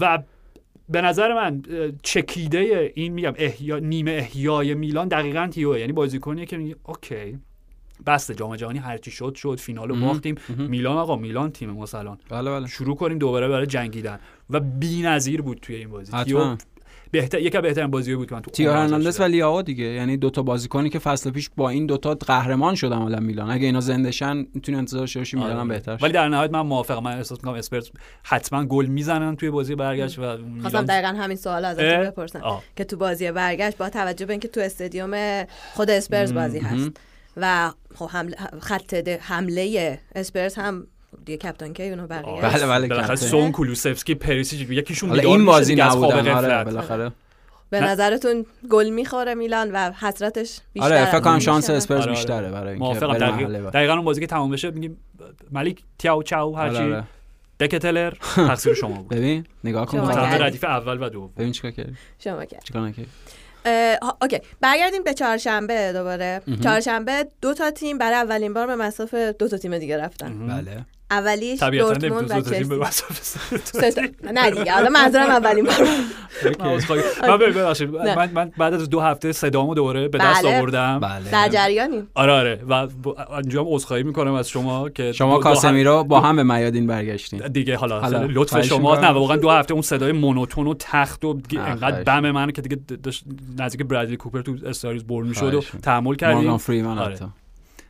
و 0.00 0.18
به 0.88 1.00
نظر 1.00 1.34
من 1.34 1.62
چکیده 2.02 2.92
این 2.94 3.12
میگم 3.12 3.34
احیا 3.36 3.78
نیمه 3.78 4.10
احیای 4.10 4.74
میلان 4.74 5.08
دقیقاً 5.08 5.48
تئوئه 5.52 5.80
یعنی 5.80 5.92
بازیکنیه 5.92 6.46
که 6.46 6.56
میگه 6.56 6.76
okay 6.84 7.38
بسته 8.06 8.34
جام 8.34 8.56
جهانی 8.56 8.78
هرچی 8.78 9.10
شد 9.10 9.34
شد. 9.34 9.58
فینالو 9.60 10.00
باختیم. 10.06 10.34
میلان 10.58 10.96
آقا 10.96 11.16
میلان 11.16 11.50
تیم 11.50 11.70
ما 11.70 11.86
بله 12.30 12.50
بله. 12.50 12.66
شروع 12.66 12.96
کنیم 12.96 13.18
دوباره 13.18 13.48
برای 13.48 13.66
جنگیدن. 13.66 14.18
و 14.50 14.60
بی‌نظیر 14.60 15.42
بود 15.42 15.58
توی 15.62 15.76
این 15.76 15.90
بازی. 15.90 16.12
تیو 16.24 16.56
بهتر 17.10 17.40
یکی 17.40 17.60
بهترین 17.60 17.90
بازی 17.90 18.14
بود 18.14 18.28
که 18.28 18.34
من 18.34 18.40
تو 18.40 18.50
تیو 18.50 18.72
هرناندز 18.72 19.20
و 19.20 19.24
لیاو 19.24 19.62
دیگه. 19.62 19.84
یعنی 19.84 20.16
دوتا 20.16 20.42
بازیکنی 20.42 20.90
که 20.90 20.98
فصل 20.98 21.30
پیش 21.30 21.50
با 21.56 21.70
این 21.70 21.86
دوتا 21.86 22.14
قهرمان 22.14 22.74
شدن 22.74 22.98
حالا 22.98 23.20
میلان. 23.20 23.50
اگه 23.50 23.66
اینا 23.66 23.80
زنده 23.80 24.10
شن 24.10 24.46
می‌تونه 24.54 24.78
انتظار 24.78 25.06
شوشی 25.06 25.36
میلان 25.36 25.56
آره. 25.56 25.68
بهتر 25.68 25.98
ولی 26.02 26.12
در 26.12 26.28
نهایت 26.28 26.50
من 26.50 26.60
موافقم. 26.60 27.02
من 27.02 27.16
احساس 27.16 27.38
می‌کنم 27.38 27.54
اسپرس 27.54 27.90
حتما 28.22 28.64
گل 28.64 28.86
می‌زنن 28.86 29.36
توی 29.36 29.50
بازی 29.50 29.74
برگشت 29.74 30.18
و 30.18 30.38
خواستم 30.60 30.82
دقیقا 30.82 31.08
همین 31.08 31.36
سوال 31.36 31.64
ازتون 31.64 32.02
بپرسم 32.02 32.62
که 32.76 32.84
تو 32.84 32.96
بازی 32.96 33.32
برگشت 33.32 33.76
با 33.76 33.88
توجه 33.88 34.26
به 34.26 34.32
اینکه 34.32 34.48
تو 34.48 34.60
استادیوم 34.60 35.44
خود 35.74 35.90
اسپرز 35.90 36.32
بازی 36.34 36.58
هست. 36.58 36.90
و 37.36 37.72
خب 37.94 38.08
حمله 38.08 38.36
خط 38.60 38.94
حمله 39.20 39.98
اسپرس 40.14 40.58
هم 40.58 40.86
دیگه 41.24 41.38
captain 41.38 41.72
کین 41.72 41.90
و 41.90 42.06
بقیه؟ 42.06 42.42
بله 42.42 42.66
بله 42.66 42.88
بالاخره 42.88 43.16
سون 43.16 43.52
کولوسفسکی 43.52 44.14
پریسیچ 44.14 44.70
یکیشون 44.70 45.20
این 45.20 45.44
بازی 45.44 45.74
نبودن. 45.74 46.28
آره 46.28 46.64
بالاخره. 46.64 47.12
به 47.70 47.80
نه. 47.80 47.86
نظرتون 47.90 48.46
گل 48.70 48.88
می‌خوره 48.88 49.34
میلان 49.34 49.70
و 49.72 49.92
حسرتش 49.92 50.60
بیشتر؟ 50.72 50.86
آره 50.94 51.04
فکر 51.04 51.20
کنم 51.20 51.38
شانس؟ 51.38 51.70
اسپرز 51.70 51.98
آره، 52.00 52.10
آره. 52.10 52.14
بیشتره 52.14 52.50
برای 52.50 52.74
اینکه 52.74 53.00
دقیقا. 53.00 53.70
دقیقا 53.70 53.92
اون 53.92 54.04
بازی 54.04 54.20
که 54.20 54.26
تمام 54.26 54.50
بشه 54.50 54.70
میگیم 54.70 54.96
مالیک 55.52 55.82
تیاو 55.98 56.22
چاو 56.22 56.56
آره، 56.58 56.70
هرچی. 56.70 56.82
آره. 56.92 57.04
دکتلر 57.60 58.10
تقصیر 58.34 58.74
شما 58.74 58.88
بود. 58.96 59.08
ببین 59.08 59.46
نگاه 59.64 59.86
کن. 59.86 59.98
ردیف 60.18 60.64
اول 60.64 61.02
و 61.02 61.08
دوم. 61.08 61.30
ببین 61.36 61.52
چیکار 61.52 61.70
کردی. 61.70 61.92
شما 62.18 62.44
کرد 62.44 62.64
چیکار 62.64 62.82
نکردی؟ 62.88 63.08
اوکی. 64.22 64.40
برگردیم 64.60 65.02
به 65.02 65.14
چهارشنبه 65.14 65.92
دوباره. 65.92 66.42
چهارشنبه 66.62 67.26
دو 67.40 67.54
تا 67.54 67.70
تیم 67.70 67.98
برای 67.98 68.16
اولین 68.16 68.54
بار 68.54 68.66
به 68.66 68.76
مسافه 68.76 69.32
دو 69.32 69.48
تا 69.48 69.56
تیم 69.56 69.78
دیگه 69.78 69.96
رفتن. 69.98 70.46
بله. 70.46 70.86
اولیش 71.12 71.62
دورتموند 71.62 72.30
و 72.30 72.40
چلسی. 72.40 72.64
نه 74.34 74.50
دیگه 74.50 74.72
حالا 74.72 74.90
منظورم 74.90 75.30
اولین 75.30 75.64
بار. 75.64 75.88
من 77.22 77.28
من 77.28 77.36
ببخشید. 77.36 77.90
بعد 78.58 78.74
از 78.74 78.90
دو 78.90 79.00
هفته 79.00 79.32
صدامو 79.32 79.74
دوباره 79.74 80.08
به 80.08 80.18
دست 80.18 80.42
بله. 80.42 80.58
آوردم. 80.58 81.00
بله. 81.00 81.30
در 81.30 81.48
جریانیم. 81.48 82.08
آره 82.14 82.32
آره. 82.32 82.60
و 82.68 82.74
هم 82.74 83.66
عذرخواهی 83.66 84.02
می‌کنم 84.02 84.34
از 84.34 84.48
شما 84.48 84.88
که 84.88 85.12
شما 85.12 85.38
کاسمیرو 85.38 86.04
با 86.04 86.20
هم 86.20 86.36
به 86.36 86.42
میادین 86.42 86.86
برگشتین. 86.86 87.48
دیگه 87.48 87.76
حالا, 87.76 88.08
لطف 88.08 88.62
شما. 88.62 89.00
نه 89.00 89.08
واقعا 89.08 89.36
دو 89.36 89.50
هفته 89.50 89.72
اون 89.74 89.82
صدای 89.82 90.12
مونوتون 90.12 90.66
و 90.66 90.74
تخت 90.78 91.24
و 91.24 91.40
انقدر 91.52 92.02
بم 92.02 92.30
من 92.30 92.50
که 92.50 92.62
دیگه 92.62 92.76
داشت 93.02 93.24
نزدیک 93.58 93.82
برادلی 93.82 94.16
کوپر 94.16 94.42
تو 94.42 94.56
A 94.66 94.72
Star 94.72 94.93
Is 94.93 95.04
Born 95.04 95.22
می‌شد 95.22 95.54
و. 95.54 95.60
تحمل 95.82 96.14
کردیم. 96.14 96.36
مورگان 96.36 96.58
فریمن 96.58 96.98
آره. 96.98 97.14
حتی. 97.14 97.24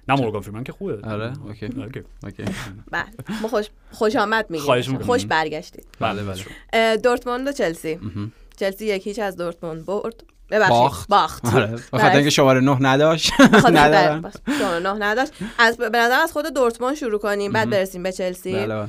نه 0.08 0.14
مورگان 0.14 0.40
فریمن 0.40 0.64
که 0.64 0.72
خوبه. 0.72 0.98
آره 1.08 1.32
okay. 1.46 1.66
okay. 1.66 2.02
okay. 2.24 2.44
بله. 2.90 3.04
ما 3.42 3.48
خوش 3.48 3.66
خوش 3.92 4.16
آمد 4.16 4.46
میگیم. 4.50 4.98
خوش 4.98 5.26
برگشتید. 5.26 5.84
بله 6.00 6.22
بله 6.22 6.42
اه، 6.72 6.96
دورتموند 6.96 7.48
و 7.48 7.52
چلسی. 7.52 7.98
چلسی 8.56 8.86
یک 8.86 9.06
هیچ 9.06 9.18
از 9.18 9.36
دورتموند 9.36 9.86
برد. 9.86 10.24
ببخشید. 10.50 10.70
باخت. 10.78 11.08
باخت. 11.08 11.54
آره. 11.54 11.66
بخاطر 11.92 12.16
اینکه 12.16 12.30
شماره 12.30 12.60
نه 12.60 12.76
نداشت. 12.80 13.32
بخاطر 13.52 13.78
ندارن 13.78 14.20
در- 14.20 14.30
شما 14.58 14.78
نه 14.78 15.04
نداشت. 15.06 15.32
از 15.58 15.76
به 15.76 15.98
نظر 15.98 16.18
از 16.22 16.32
خود 16.32 16.54
دورتموند 16.54 16.94
شروع 16.96 17.18
کنیم 17.18 17.52
بعد. 17.52 17.70
برسیم 17.70 18.02
به 18.02 18.12
چلسی. 18.12 18.52
بله 18.52 18.66
بله. 18.66 18.88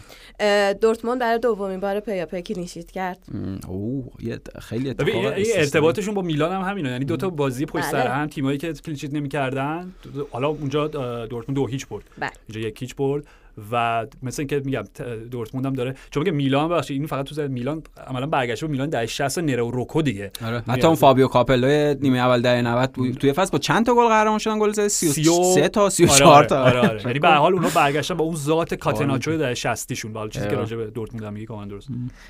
دورتموند 0.81 1.19
برای 1.19 1.39
دومین 1.39 1.79
بار 1.79 1.99
پیاپی 1.99 2.41
clean 2.41 2.66
sheet 2.66 2.91
کرد. 2.91 3.19
اوه 3.67 4.11
یه 4.19 4.39
خیلی 4.59 4.89
اتفاق. 4.89 5.34
ارتباطشون 5.55 6.13
با 6.13 6.21
میلان 6.21 6.51
هم 6.51 6.69
همینه. 6.69 6.89
یعنی 6.89 7.05
دو 7.05 7.17
تا 7.17 7.29
بازی 7.29 7.65
پشت 7.65 7.84
سر 7.84 8.03
بله. 8.03 8.09
هم 8.09 8.27
تیمایی 8.27 8.57
که 8.57 8.73
clean 8.74 8.93
sheet 8.93 9.13
نمی‌کردن. 9.13 9.93
حالا 10.31 10.47
اونجا 10.47 10.88
دورتموند 10.88 11.55
دو 11.55 11.67
هیچ 11.67 11.88
برد. 11.88 12.03
بله. 12.19 12.31
اینجا 12.47 12.67
یک 12.67 12.81
هیچ 12.81 12.95
برد. 12.95 13.27
و 13.72 14.06
مثل 14.24 14.41
اینکه 14.41 14.62
میگم 14.66 14.84
دورتموند 15.32 15.66
هم 15.66 15.74
داره. 15.74 15.95
چون 16.12 16.24
که 16.24 16.32
میلان 16.32 16.70
بخشید 16.70 16.97
این 16.97 17.08
فقط 17.08 17.26
تو 17.26 17.36
زد 17.36 17.49
میلان 17.49 17.84
عملا 18.08 18.26
برگشته 18.26 18.66
به 18.66 18.72
میلان 18.72 18.89
دهه 18.89 19.05
60 19.06 19.39
نرئو 19.39 19.71
روکو 19.72 20.01
دیگه. 20.01 20.32
آره. 20.45 20.64
حتی 20.68 20.88
اون 20.88 20.95
فابیو 20.95 21.28
کاپلو 21.28 21.93
نیمه 21.93 22.18
اول 22.18 22.41
دهه 22.41 22.62
90 22.62 22.91
بود. 22.91 23.14
توی 23.14 23.34
فصل 23.34 23.51
با 23.51 23.60
چند 23.60 23.86
تا 23.86 23.95
گل 23.95 24.08
قهرمان 24.08 24.39
شدن؟ 24.39 24.60
گل 24.60 24.72
زده 24.72 24.88
33 24.88 25.70
تا 25.70 25.89
34 25.89 26.34
آره 26.34 26.47
تا. 26.47 26.64
آره 26.64 26.80
آره. 26.80 27.01
یعنی 27.06 27.20
به 27.20 27.28
هر 27.28 27.38
حال 27.38 27.54
اونا 27.54 27.70
برگشتن 27.76 28.14
با 28.14 28.26
اون 28.26 28.36
ذات 28.36 28.74
کاتناچیو 28.74 29.32
آره. 29.32 29.39
دهه 29.39 29.53
60 29.54 29.93
شون 29.93 30.14
حالا 30.14 30.30
چیزی 30.30 30.45
که 30.45 30.51
آره. 30.51 30.60
راجع 30.60 30.78
به 30.78 30.86
دورتموند 30.86 31.26
هم 31.26 31.34
میگه 31.34 31.45
کاملا 31.45 31.68
درست. 31.68 31.88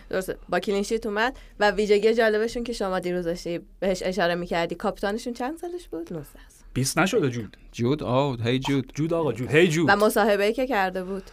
درسته. 0.09 0.37
با 0.49 0.59
clean 0.59 0.82
sheet 0.82 1.05
اومد 1.05 1.37
و 1.59 1.71
ویژگی 1.71 2.13
جالبشون 2.13 2.63
که 2.63 2.73
شما 2.73 2.99
دیروز 2.99 3.25
داشتی 3.25 3.59
بهش 3.79 4.03
اشاره 4.05 4.35
می‌کردی. 4.35 4.75
کاپیتانشون 4.75 5.33
چند 5.33 5.57
سالش 5.57 5.87
بود؟ 5.87 6.13
19 6.13 6.23
سال. 6.23 6.62
20 6.73 6.97
نشده 6.97 7.29
جود. 7.29 7.57
جود 7.71 8.03
آه 8.03 8.37
Hey 8.43 8.59
Jude. 8.59 8.91
جود 8.95 9.13
آقا 9.13 9.33
جود. 9.33 9.49
Hey 9.49 9.67
Jude. 9.67 9.89
و 9.89 9.95
مصاحبه 9.95 10.53
که 10.53 10.67
کرده 10.67 11.03
بود. 11.03 11.23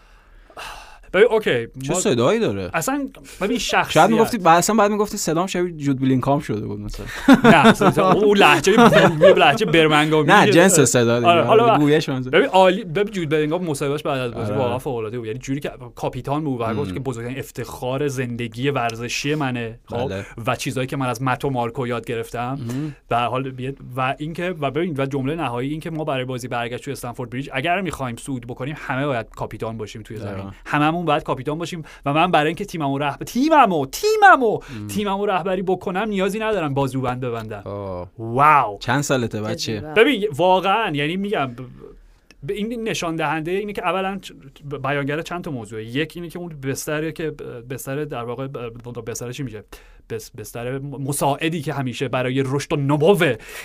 ببین 1.13 1.27
okay 1.31 1.67
چه 1.83 1.95
صدایی 1.95 2.41
داره؟ 2.41 2.71
اصلا 2.75 3.09
ببین 3.41 3.59
شخصیت. 3.59 3.93
شاید 3.93 4.11
می‌گفتی 4.11 4.39
اصلا 4.47 4.77
بعد 4.77 4.91
می‌گفتی 4.91 5.17
صدام 5.17 5.47
شبیه 5.47 5.73
جود 5.73 6.01
بلینگام 6.01 6.41
شده 6.41 6.67
بود 6.67 6.81
مثلا. 6.81 7.07
نه 7.99 7.99
اون 7.99 8.39
لهجه 8.39 8.77
بومی 8.77 9.33
لهجه 9.33 9.67
برمنگامی 9.67 10.29
نه 10.29 10.51
جنس 10.51 10.81
صدا 10.81 11.19
دیگه. 11.19 11.31
آره، 11.31 11.45
حالا- 11.45 11.79
گویش. 11.79 12.09
ببین 12.11 12.49
عالی 12.49 12.85
ببین 12.85 13.13
جود 13.13 13.29
بلینگام 13.29 13.65
مصاحبهش 13.65 14.03
بعد 14.03 14.19
از 14.21 14.33
بازی 14.35 14.53
آره. 14.53 14.61
واقعا 14.61 14.79
فوق 14.79 14.97
العاده 14.97 15.19
بود. 15.19 15.27
یعنی 15.27 15.39
جوری 15.39 15.61
که 15.61 15.71
کاپیتان 15.95 16.45
بود 16.45 16.61
و 16.61 16.75
گفت 16.75 16.95
که 16.95 17.01
بزرگترین 17.01 17.39
افتخار 17.39 18.09
زندگی 18.09 18.71
ورزشی 18.71 19.35
منه 19.35 19.79
خب؟ 19.87 20.09
بله. 20.09 20.27
و 20.47 20.57
چیزایی 20.57 20.87
که 20.87 20.97
من 20.97 21.07
از 21.07 21.23
متس 21.23 21.45
و 21.45 21.51
مارکو 21.51 21.87
یاد 21.87 22.07
گرفتم. 22.07 22.59
به 23.09 23.17
هر 23.17 23.27
حال 23.27 23.53
و 23.97 24.15
اینکه 24.19 24.55
و 24.61 24.71
ببین 24.71 24.95
و 24.99 25.07
جمله 25.07 25.35
نهایی 25.35 25.71
اینکه 25.71 25.91
ما 25.91 26.05
برای 26.05 26.25
بازی 26.25 26.49
برگشت 26.49 26.85
توی 26.85 26.93
استنفورد 26.93 27.31
بریج 27.31 27.49
اگر 27.53 27.81
می‌خوایم 27.81 28.17
صعود 28.17 28.47
بکنیم 28.47 28.75
همه 28.79 29.07
باید 29.07 29.27
کاپیتان 29.37 29.77
باشیم 29.77 30.03
توی 30.03 30.17
زمین. 30.17 30.33
دقیقاً. 30.33 30.51
هممون 31.01 31.07
باید 31.07 31.23
کاپیتان 31.23 31.59
باشیم 31.59 31.83
و 32.07 32.13
من 32.13 32.31
برای 32.31 32.47
اینکه 32.47 32.65
تیممو 32.65 32.99
رهبر 32.99 33.25
تیممو 33.25 33.87
تیممو 33.87 34.59
تیممو 34.89 35.27
رهبری 35.27 35.63
بکنم 35.63 36.09
نیازی 36.09 36.39
ندارم 36.39 36.75
بازوبند 36.75 37.21
ببندم. 37.21 37.63
واو. 38.19 38.79
چند 38.81 39.01
سالته 39.03 39.43
بچه. 39.43 39.81
ببین 39.81 40.29
واقعا 40.37 40.91
یعنی 40.95 41.17
میگم 41.17 41.51
به 42.43 42.55
این 42.55 42.89
نشان 42.89 43.17
دهنده 43.17 43.51
اینه 43.51 43.73
که 43.73 43.83
اولا 43.83 44.21
بیانگر 44.83 45.23
چند 45.23 45.45
تا 45.45 45.51
موضوعه. 45.51 45.85
یک 45.85 46.13
اینه 46.17 46.29
که 46.29 46.39
اون 46.39 46.61
بستر 46.61 47.11
که 47.11 47.31
بستر 47.71 48.05
در 48.05 48.25
واقع 48.25 48.49
بستر 49.07 49.33
چی 49.33 49.43
میشه؟ 49.43 49.65
بستر 50.13 50.79
مساعدی 50.79 51.63
که 51.63 51.73
همیشه 51.73 52.09
برای 52.09 52.43
رشد 52.47 52.73
و 52.73 52.77
نمو 52.77 53.17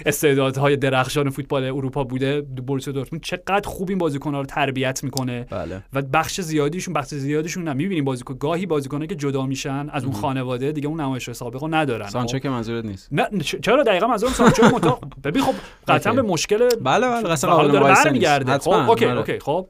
استعدادهای 0.05 0.77
درخشان 0.77 1.29
فوتبال 1.29 1.63
اروپا 1.63 2.03
بوده 2.03 2.41
بوروسیا 2.41 2.93
دورتموند. 2.93 3.23
چقدر 3.23 3.69
خوب 3.69 3.89
این 3.89 3.97
بازیکن‌ها 3.97 4.39
رو 4.39 4.45
تربیت 4.45 5.03
می‌کنه. 5.03 5.45
بله. 5.49 5.83
و 5.93 6.01
بخش 6.01 6.41
زیادیشون 6.41 6.93
بخش 6.93 7.07
زیادیشون 7.07 7.63
نه 7.63 7.73
می‌بینیم 7.73 8.03
بازیکن 8.03 8.35
گاهی 8.39 8.65
بازیکنه 8.65 9.07
که 9.07 9.15
جدا 9.15 9.45
میشن 9.45 9.89
از 9.89 10.03
اون 10.03 10.13
خانواده 10.13 10.71
دیگه 10.71 10.87
اون 10.87 11.01
نمایش 11.01 11.31
سابق 11.31 11.61
رو 11.63 11.75
ندارن. 11.75 12.07
سانچو 12.07 12.37
خب؟ 12.37 12.43
که 12.43 12.49
منظورت 12.49 12.85
نیست. 12.85 13.09
نه 13.11 13.27
چرا؟ 13.39 13.83
دقیقا 13.83 14.07
منظورم 14.07 14.33
سانچو 14.33 14.65
متا 14.65 14.99
ببین 15.23 15.43
خب 15.43 15.53
قطعا. 15.87 16.13
به 16.13 16.21
مشکل 16.21 16.57
بله 16.57 17.07
بله 17.07 17.35
حالا 17.41 17.55
قابل 17.55 17.79
مقایسه 17.79 18.09
نیست. 18.09 18.57
خب 18.57 18.69
okay 18.69 19.05
آره. 19.05 19.17
okay 19.17 19.39
خب. 19.39 19.67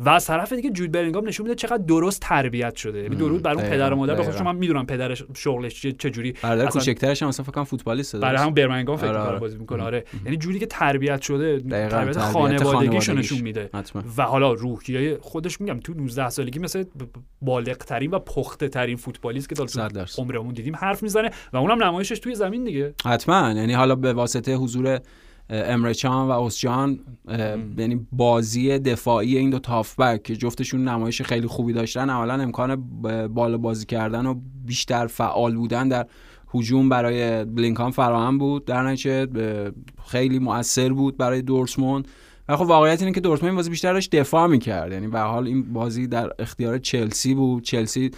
و 0.00 0.08
از 0.08 0.26
طرف 0.26 0.52
دیگه 0.52 0.70
جود 0.70 0.92
بلینگام 0.92 1.28
نشون 1.28 1.46
میده 1.46 1.54
چقدر 1.54 1.76
درست 1.76 2.20
تربیت 2.20 2.76
شده 2.76 2.98
یعنی 2.98 3.16
درود 3.16 3.42
بر 3.42 3.54
اون 3.54 3.64
پدر 3.64 3.92
و 3.92 3.96
مادر 3.96 4.14
بخاطر. 4.14 4.42
من 4.42 4.56
می‌دونم 4.56 4.86
پدرش 4.86 5.24
شغلش 5.34 5.86
چه 5.98 6.10
جوری 6.10 6.34
برادر 6.42 6.66
کوچکترش 6.66 7.22
هم 7.22 7.28
اصلا 7.28 7.44
فکر 7.44 7.52
کنم 7.52 7.64
فوتبالیسته 7.64 8.18
برای؟ 8.18 8.38
همون 8.38 8.54
برمنگام 8.54 8.96
فکر 8.96 9.06
آره، 9.06 9.18
می‌کنه 9.18 9.30
آره. 9.30 9.40
بازی 9.40 9.58
می‌کنه 9.58 9.82
آره 9.82 10.04
یعنی 10.24 10.36
جوری 10.36 10.58
که 10.58 10.66
تربیت 10.66 11.22
شده 11.22 11.60
تربیت 11.60 12.18
خانوادگیشو 12.18 12.64
خانوادگیش. 12.64 13.08
نشون 13.08 13.40
میده 13.40 13.70
و 14.16 14.22
حالا 14.22 14.52
روحیه 14.52 15.18
خودش 15.20 15.60
میگم 15.60 15.80
تو 15.80 15.94
19 15.94 16.30
سالگی 16.30 16.58
مثل 16.58 16.84
بالغ 17.42 17.76
ترین 17.76 18.10
و 18.10 18.18
پخته 18.18 18.68
ترین 18.68 18.96
فوتبالیست 18.96 19.48
که 19.48 19.54
تا. 19.54 19.88
عمرمون 20.18 20.54
دیدیم 20.54 20.76
حرف 20.76 21.02
می‌زنه 21.02 21.30
و 21.52 21.56
اونم 21.56 21.82
نمایشش 21.82 22.18
توی 22.18 22.34
زمین 22.34 22.64
دیگه 22.64 22.94
حتما 23.04 23.52
یعنی 23.56 23.72
حالا 23.72 23.94
به 23.94 24.12
واسطه 24.12 24.54
حضور 24.54 25.00
اه، 25.50 25.72
امره 25.72 25.94
چان 25.94 26.28
و 26.28 26.30
اوسجان 26.30 26.98
یعنی 27.78 28.06
بازی 28.12 28.78
دفاعی 28.78 29.38
این 29.38 29.50
دو 29.50 29.58
تافبک 29.58 30.22
که 30.22 30.36
جفتشون 30.36 30.88
نمایش 30.88 31.22
خیلی 31.22 31.46
خوبی 31.46 31.72
داشتن 31.72 32.10
اولا 32.10 32.42
امکان 32.42 32.76
بالا 33.28 33.58
بازی 33.58 33.86
کردن 33.86 34.26
و 34.26 34.34
بیشتر 34.66 35.06
فعال 35.06 35.54
بودن 35.54 35.88
در 35.88 36.06
هجوم 36.54 36.88
برای 36.88 37.44
بلینکان 37.44 37.90
فراهم 37.90 38.38
بود. 38.38 38.64
در 38.64 38.82
نتیجه 38.82 39.26
خیلی 40.06 40.38
مؤثر 40.38 40.92
بود 40.92 41.16
برای 41.16 41.42
دورتموند. 41.42 42.08
و 42.48 42.56
خب 42.56 42.66
واقعیت 42.66 43.02
اینه 43.02 43.12
که 43.14 43.20
دورتموند 43.20 43.50
این 43.50 43.56
بازی 43.56 43.70
بیشتر 43.70 43.92
داشت 43.92 44.16
دفاع 44.16 44.46
می‌کرد. 44.46 44.92
یعنی 44.92 45.08
به 45.08 45.20
حال 45.20 45.46
این 45.46 45.72
بازی 45.72 46.06
در 46.06 46.30
اختیار 46.38 46.78
چلسی 46.78 47.34
بود. 47.34 47.62
چلسی 47.62 48.10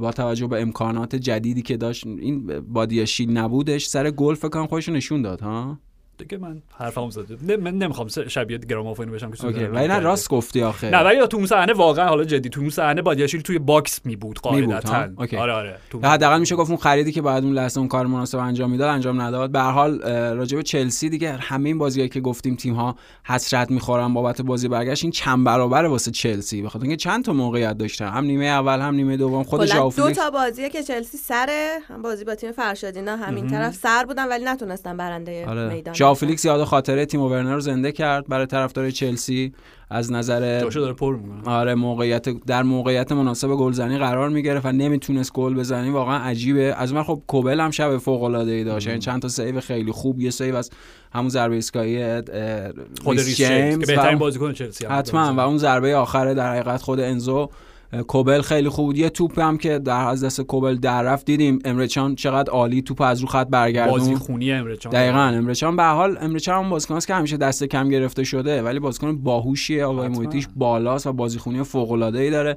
با 0.00 0.12
توجه 0.12 0.46
به 0.46 0.62
امکانات 0.62 1.16
جدیدی 1.16 1.62
که 1.62 1.76
داشت 1.76 2.06
این 2.06 2.60
بادیاشیل 2.60 3.26
نبودش 3.26 3.86
سر 3.86 4.10
گل 4.10 4.34
فکر 4.34 4.48
کنم 4.48 4.66
خودش 4.66 4.88
نشون 4.88 5.22
داد 5.22 5.40
ها؟ 5.40 5.78
دیگه 6.18 6.38
من 6.38 6.62
حرفمو 6.78 7.10
زده 7.10 7.36
نه 7.42 7.56
من 7.56 7.74
نمی‌خوام 7.74 8.08
شبیه 8.08 8.58
گرامافون 8.58 9.10
بشم 9.10 9.30
که 9.30 9.46
okay 9.46 9.64
ولی 9.64 9.88
نه. 9.88 9.98
راست 9.98 10.28
گفتی 10.28 10.62
آخه. 10.62 10.90
نه 10.90 10.98
ولی 10.98 11.26
تو 11.26 11.36
اون 11.36 11.46
صحنه 11.46 11.72
واقعا 11.72 12.08
حالا 12.08 12.24
جدی 12.24 12.48
تو 12.48 12.60
اون 12.60 12.70
صحنه 12.70 13.02
بادیاشیل 13.02 13.40
توی 13.40 13.58
box 13.58 14.00
می 14.06 14.16
بود 14.16 14.38
می 14.52 14.62
بود، 14.62 14.74
قاعدتا. 14.74 15.08
آره 15.38 15.52
آره 15.52 15.78
حداقل 16.02 16.40
میشه 16.40 16.56
گفت 16.56 16.70
اون 16.70 16.78
خریدی 16.78 17.12
که 17.12 17.22
بعد 17.22 17.44
اون 17.44 17.52
لحظه 17.52 17.78
اون 17.78 17.88
کار 17.88 18.06
مناسب 18.06 18.38
انجام 18.38 18.70
می‌داد 18.70 18.88
انجام 18.88 19.20
نداد. 19.20 19.50
به 19.50 19.60
هر 19.60 19.70
حال 19.70 20.02
راجع 20.32 20.56
به 20.56 20.62
چلسی 20.62 21.08
دیگه 21.08 21.32
همه 21.32 21.68
این 21.68 21.78
بازیایی 21.78 22.08
که 22.08 22.20
گفتیم 22.20 22.56
تیم 22.56 22.74
ها 22.74 22.96
حسرت 23.24 23.70
می‌خورن 23.70 24.14
بابت 24.14 24.42
بازی 24.42 24.68
برگشت 24.68 25.04
این 25.04 25.12
چند 25.12 25.44
برابر 25.44 25.84
واسه 25.84 26.10
چلسی. 26.10 26.62
بخاطر 26.62 26.82
اینکه 26.82 26.96
چند 26.96 27.24
تا 27.24 27.32
موقعیت 27.32 27.78
داشتن. 27.78 28.08
هم 28.08 28.24
نیمه 28.24 28.44
اول 28.44 28.80
هم 28.80 28.94
نیمه 28.94 29.16
دوم. 29.16 29.42
خود 29.42 29.66
ژائو 29.66 29.90
دو 29.90 30.10
تا 30.10 30.30
بازیه 30.30 30.70
که 30.70 30.82
چلسی 30.82 31.18
سره. 31.18 31.78
هم 31.88 32.02
بازی 32.02 32.24
با 32.24 32.34
تیم 32.34 32.52
فرشاد 32.52 32.98
اینا 32.98 33.16
همین 33.16 33.46
طرف 33.46 33.74
سر 33.74 34.04
بودن 34.04 34.28
ولی 34.28 34.44
نتونستن 34.44 34.96
برنده 34.96 35.46
آره. 35.46 35.74
میدان 35.74 35.94
بشن. 36.12 36.20
فیلیکس 36.20 36.44
یاد 36.44 36.64
خاطره 36.64 37.06
تیمو 37.06 37.20
ورنر 37.20 37.54
رو 37.54 37.60
زنده 37.60 37.92
کرد 37.92 38.28
برای 38.28 38.46
طرفدار 38.46 38.90
چلسی. 38.90 39.52
از 39.90 40.12
نظر 40.12 40.40
داره 40.74 40.92
پر 40.92 41.16
می‌کنه. 41.16 41.54
آره 41.54 41.74
موقعیت 41.74 42.28
در 42.28 42.62
موقعیت 42.62 43.12
مناسب 43.12 43.48
گلزنی 43.48 43.98
قرار 43.98 44.28
می‌گرفت 44.28 44.66
و 44.66 44.72
نمی‌تونست 44.72 45.32
گل 45.32 45.54
بزنی 45.54 45.90
واقعا 45.90 46.18
عجیبه. 46.18 46.74
از 46.78 46.94
من 46.94 47.02
خب 47.02 47.22
کوبل 47.26 47.60
هم 47.60 47.70
شب 47.70 47.98
فوق 47.98 48.22
العاده 48.22 48.52
ای 48.52 48.64
داشت. 48.64 48.86
یعنی 48.86 48.98
چند 48.98 49.22
تا 49.22 49.28
save 49.28 49.60
خیلی 49.60 49.92
خوب. 49.92 50.20
یه 50.20 50.30
save 50.30 50.56
از 50.56 50.70
همون 51.12 51.28
ضربه 51.28 51.54
ایستگاهی 51.54 52.02
اه، 52.02 52.22
خود 53.04 53.18
ریس 53.18 53.36
جیمز 53.36 53.78
که 53.78 53.86
بهترین 53.86 54.18
بازیکن 54.18 54.52
چلسی 54.52 54.86
حتما. 54.86 55.34
و 55.34 55.40
اون 55.40 55.58
ضربه 55.58 55.96
آخره 55.96 56.34
در 56.34 56.52
حقیقت 56.52 56.82
خود 56.82 57.00
انزو 57.00 57.50
کوبل 58.02 58.40
خیلی 58.40 58.68
خوب 58.68 58.86
بود. 58.86 58.98
یه 58.98 59.08
توپ 59.08 59.38
هم 59.38 59.58
که 59.58 59.78
در 59.78 60.06
از 60.06 60.24
دست 60.24 60.40
کوبل 60.40 60.76
در 60.76 61.02
رفت 61.02 61.26
دیدیم. 61.26 61.58
امرچان 61.64 62.14
چقدر 62.14 62.50
عالی 62.50 62.82
توپ 62.82 63.00
از 63.00 63.20
رو 63.20 63.26
خط 63.26 63.46
برگردون. 63.48 63.98
بازی 63.98 64.14
خونی 64.14 64.52
امرچان. 64.52 64.92
دقیقاً. 64.92 65.18
امرچان 65.18 65.76
به 65.76 65.84
حال 65.84 66.18
امرچان 66.20 66.64
هم 66.64 66.70
بازیکن 66.70 66.98
که 66.98 67.14
همیشه 67.14 67.36
دست 67.36 67.64
کم 67.64 67.88
گرفته 67.88 68.24
شده 68.24 68.62
ولی 68.62 68.78
بازیکن 68.78 69.18
باهوشیه. 69.18 69.84
آگاهی 69.84 70.08
محیطیش 70.08 70.48
بالاست 70.56 71.06
و 71.06 71.12
بازیخونی 71.12 71.62
فوق 71.62 71.92
العاده 71.92 72.18
ای 72.18 72.30
داره. 72.30 72.56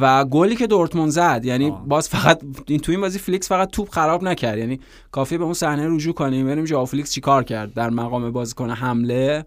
و 0.00 0.24
گلی 0.24 0.56
که 0.56 0.66
دورتموند 0.66 1.10
زد 1.10 1.40
یعنی 1.44 1.70
آه. 1.70 1.86
باز 1.88 2.08
فقط 2.08 2.40
این 2.66 2.80
تو 2.80 2.92
این 2.92 3.00
بازی 3.00 3.18
فلیکس 3.18 3.48
فقط 3.48 3.70
توپ 3.70 3.88
خراب 3.88 4.22
نکرد. 4.22 4.58
یعنی 4.58 4.80
کافی 5.12 5.38
به 5.38 5.44
اون 5.44 5.54
صحنه 5.54 5.88
رجوع 5.88 6.14
کنیم 6.14 6.46
ببینیم 6.46 6.64
ژائو 6.64 6.86
فلیکس 6.86 7.12
چیکار 7.12 7.44
کرد؟ 7.44 7.74
در 7.74 7.90
مقام 7.90 8.30
بازیکن 8.30 8.70
حمله 8.70 9.44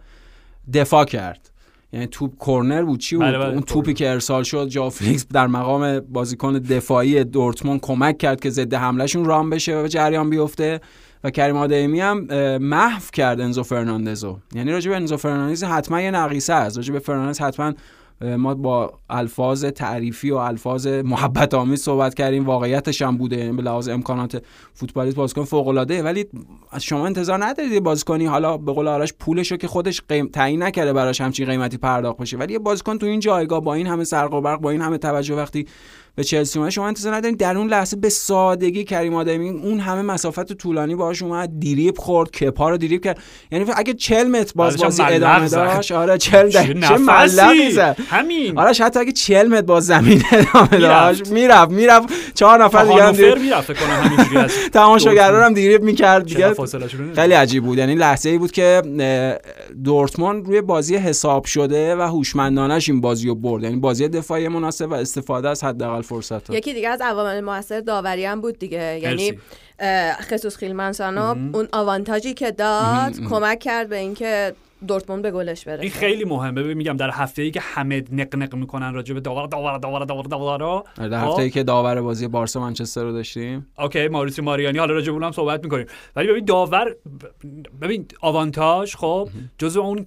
دفاع 0.73 1.05
کرد. 1.05 1.49
یعنی 1.93 2.07
توپ 2.07 2.45
کرنر 2.45 2.83
بود 2.83 2.99
چی 2.99 3.15
بود؟ 3.15 3.25
بله 3.25 3.37
بله 3.37 3.49
اون 3.49 3.61
توپی 3.61 3.93
که 3.93 4.09
ارسال 4.09 4.43
شد 4.43 4.67
ژائو 4.67 4.89
فلیکس 4.89 5.27
در 5.27 5.47
مقام 5.47 5.99
بازیکن 5.99 6.53
دفاعی 6.53 7.23
دورتموند 7.23 7.81
کمک 7.81 8.17
کرد 8.17 8.39
که 8.39 8.49
ضد 8.49 8.73
حملهشون 8.73 9.25
رام 9.25 9.49
بشه 9.49 9.81
و 9.81 9.87
جریان 9.87 10.29
بیفته. 10.29 10.81
و 11.23 11.29
کریم 11.29 11.55
ادیمی 11.55 11.99
هم 11.99 12.27
محو 12.57 13.01
کرد 13.13 13.41
انزو 13.41 13.63
فرناندزو. 13.63 14.37
یعنی 14.55 14.71
راجع 14.71 14.89
به 14.89 14.95
انزو 14.95 15.17
فرناندز 15.17 15.63
حتما 15.63 16.01
یه 16.01 16.11
نقیصه 16.11 16.53
است. 16.53 16.77
راجع 16.77 16.93
به 16.93 16.99
فرناندز 16.99 17.41
حتما 17.41 17.73
ما 18.21 18.55
با 18.55 18.93
الفاظ 19.09 19.65
تعریفی 19.65 20.31
و 20.31 20.35
الفاظ 20.35 20.87
محبت 20.87 21.53
آمیز 21.53 21.81
صحبت 21.81 22.13
کردیم. 22.13 22.45
واقعیتش 22.45 23.01
هم 23.01 23.17
بوده 23.17 23.37
یعنی 23.37 23.57
به 23.57 23.61
لحاظ 23.61 23.89
امکانات 23.89 24.43
فوتبالیست 24.73 25.15
بازیکن 25.15 25.43
فوق 25.43 25.67
العاده 25.67 26.03
ولی 26.03 26.25
از 26.71 26.83
شما 26.83 27.05
انتظار 27.05 27.45
ندارید 27.45 27.83
بازیکنی 27.83 28.25
حالا 28.25 28.57
به 28.57 28.73
قول 28.73 28.87
آرش 28.87 29.13
پولشو 29.13 29.57
که 29.57 29.67
خودش 29.67 30.01
قیم... 30.09 30.27
تعیین 30.27 30.63
نکرده 30.63 30.93
براش 30.93 31.21
همچین 31.21 31.45
قیمتی 31.45 31.77
پرداخت 31.77 32.17
بشه. 32.17 32.37
ولی 32.37 32.53
یه 32.53 32.59
بازیکن 32.59 32.97
تو 32.97 33.05
این 33.05 33.19
جایگاه 33.19 33.61
با 33.61 33.73
این 33.73 33.87
همه 33.87 34.03
سرق 34.03 34.33
و 34.33 34.41
برق 34.41 34.59
با 34.59 34.71
این 34.71 34.81
همه 34.81 34.97
توجه 34.97 35.35
وقتی 35.35 35.67
به 36.17 36.23
چلسی 36.23 36.59
اومد. 36.59 36.71
شما 36.71 36.87
انتظار 36.87 37.15
ندارین 37.15 37.37
در 37.37 37.57
اون 37.57 37.67
لحظه 37.67 37.97
به 37.97 38.09
سادگی 38.09 38.83
کریم 38.83 39.13
آدمی 39.13 39.49
اون 39.49 39.79
همه 39.79 40.01
مسافت 40.01 40.53
طولانی 40.53 40.95
باهاش 40.95 41.21
اومد 41.21 41.49
دیریب 41.59 41.97
خورد 41.97 42.31
کپا 42.31 42.69
رو 42.69 42.77
دیریب 42.77 43.03
کرد. 43.03 43.19
یعنی 43.51 43.65
اگه 43.75 43.93
40 43.93 44.27
متر 44.27 44.51
باز 44.55 44.77
بازی 44.77 45.03
ادامه 45.03 45.49
داشت 45.49 45.91
آره 45.91 46.17
40 46.17 46.49
چه 46.49 46.97
ملقی 46.97 47.71
زد. 47.71 47.97
همین. 48.09 48.57
آره 48.59 48.73
حتی 48.79 48.99
اگه 48.99 49.11
40 49.11 49.47
متر 49.47 49.61
باز 49.61 49.85
زمین 49.85 50.23
ادامه 50.31 50.77
داشت 50.79 51.31
می‌رفت 51.31 51.71
می‌رفت. 51.71 52.07
چهار 52.33 52.63
نفر 52.63 52.85
دیگه 52.85 53.03
هم 53.03 53.11
دیر 53.11 53.35
می‌رفت 53.35 53.79
کنم 53.79 53.89
همینجوری 53.89 54.47
تماشاگرا 54.73 55.45
هم 55.45 55.53
دیریب 55.53 55.83
می‌کرد 55.83 56.25
دیگه. 56.25 56.53
خیلی 57.15 57.33
عجیب 57.33 57.63
بود. 57.63 57.77
یعنی 57.77 57.95
لحظه 57.95 58.29
ای 58.29 58.37
بود 58.37 58.51
که 58.51 58.81
دورتموند 59.83 60.47
روی 60.47 60.61
بازی 60.61 60.95
حساب 60.95 61.45
شده 61.45 61.95
و 61.95 62.01
هوشمندانش 62.01 62.89
این 62.89 63.01
بازی 63.01 63.27
رو 63.27 63.35
برد. 63.35 63.63
یعنی 63.63 63.75
بازی 63.75 64.07
دفاعی 64.07 64.47
مناسب 64.47 64.91
و 64.91 64.93
استفاده 64.93 65.49
از 65.49 65.63
حداقل 65.63 66.01
فرصت 66.07 66.49
یکی 66.49 66.73
دیگه 66.73 66.89
از 66.89 67.01
عوامل 67.01 67.41
موثر 67.41 67.79
داوری 67.79 68.25
هم 68.25 68.41
بود 68.41 68.59
دیگه. 68.59 68.99
یعنی 68.99 69.39
خصوص 70.31 70.57
خیلمنسانو 70.57 71.55
اون 71.57 71.67
آوانتاژی 71.73 72.33
که 72.33 72.51
داد 72.51 73.13
کمک 73.29 73.59
کرد 73.59 73.89
به 73.89 73.95
اینکه 73.95 74.53
دورتموند 74.87 75.21
به 75.21 75.31
گلش 75.31 75.65
برسه. 75.65 75.81
این 75.81 75.91
خیلی 75.91 76.25
مهمه. 76.25 76.73
میگم 76.73 76.97
در 76.97 77.09
هفته 77.09 77.41
ای 77.41 77.51
که 77.51 77.59
همه 77.59 78.03
نق 78.11 78.35
نق 78.35 78.55
می‌کنن 78.55 78.93
راجع 78.93 79.13
به 79.13 79.19
داور 79.19 79.47
داور 79.47 79.77
داور 79.77 80.05
داور 80.05 80.57
داور 80.57 80.83
در 80.97 81.25
هفته 81.25 81.41
ای 81.41 81.49
که 81.49 81.63
داور 81.63 82.01
بازی 82.01 82.27
بارسا 82.27 82.59
منچستر 82.59 83.03
رو 83.03 83.11
داشتیم. 83.11 83.67
okay 83.79 84.07
ماریسیو 84.07 84.43
ماریانی 84.43 84.77
حالا 84.77 84.93
راجع 84.93 85.05
به 85.05 85.11
اونم 85.11 85.31
صحبت 85.31 85.63
می‌کنیم. 85.63 85.85
ولی 86.15 86.27
ببین 86.27 86.45
داور 86.45 86.95
ببین 87.81 88.05
آوانتاژ 88.21 88.95
خب؟ 88.95 89.29
جزو 89.57 89.81
اون 89.81 90.05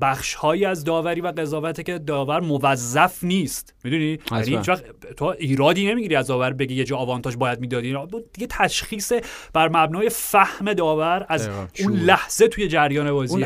بخش 0.00 0.34
هایی 0.34 0.64
از 0.64 0.84
داوری 0.84 1.20
و 1.20 1.26
قضاوته 1.26 1.82
که 1.82 1.98
داور 1.98 2.40
موظف 2.40 3.24
نیست. 3.24 3.74
می‌دونی؟ 3.84 4.18
یعنی 4.32 4.56
هیچ 4.56 4.68
وقت 4.68 4.84
تو 5.16 5.24
ایرادی 5.24 5.86
نمی‌گیری 5.86 6.16
از 6.16 6.26
داور 6.26 6.52
بگی 6.52 6.74
یه 6.74 6.84
جا 6.84 6.96
آوانتاژ 6.96 7.36
باید 7.36 7.60
می‌دادی. 7.60 7.96
دیگه 8.32 8.46
تشخیص 8.50 9.12
بر 9.52 9.68
مبنای 9.68 10.08
فهم 10.08 10.72
داور 10.72 11.26
از 11.28 11.48
اون 11.80 11.92
لحظه 11.92 12.48
توی 12.48 12.68
جریان 12.68 13.12
بازی 13.12 13.34
اون 13.34 13.44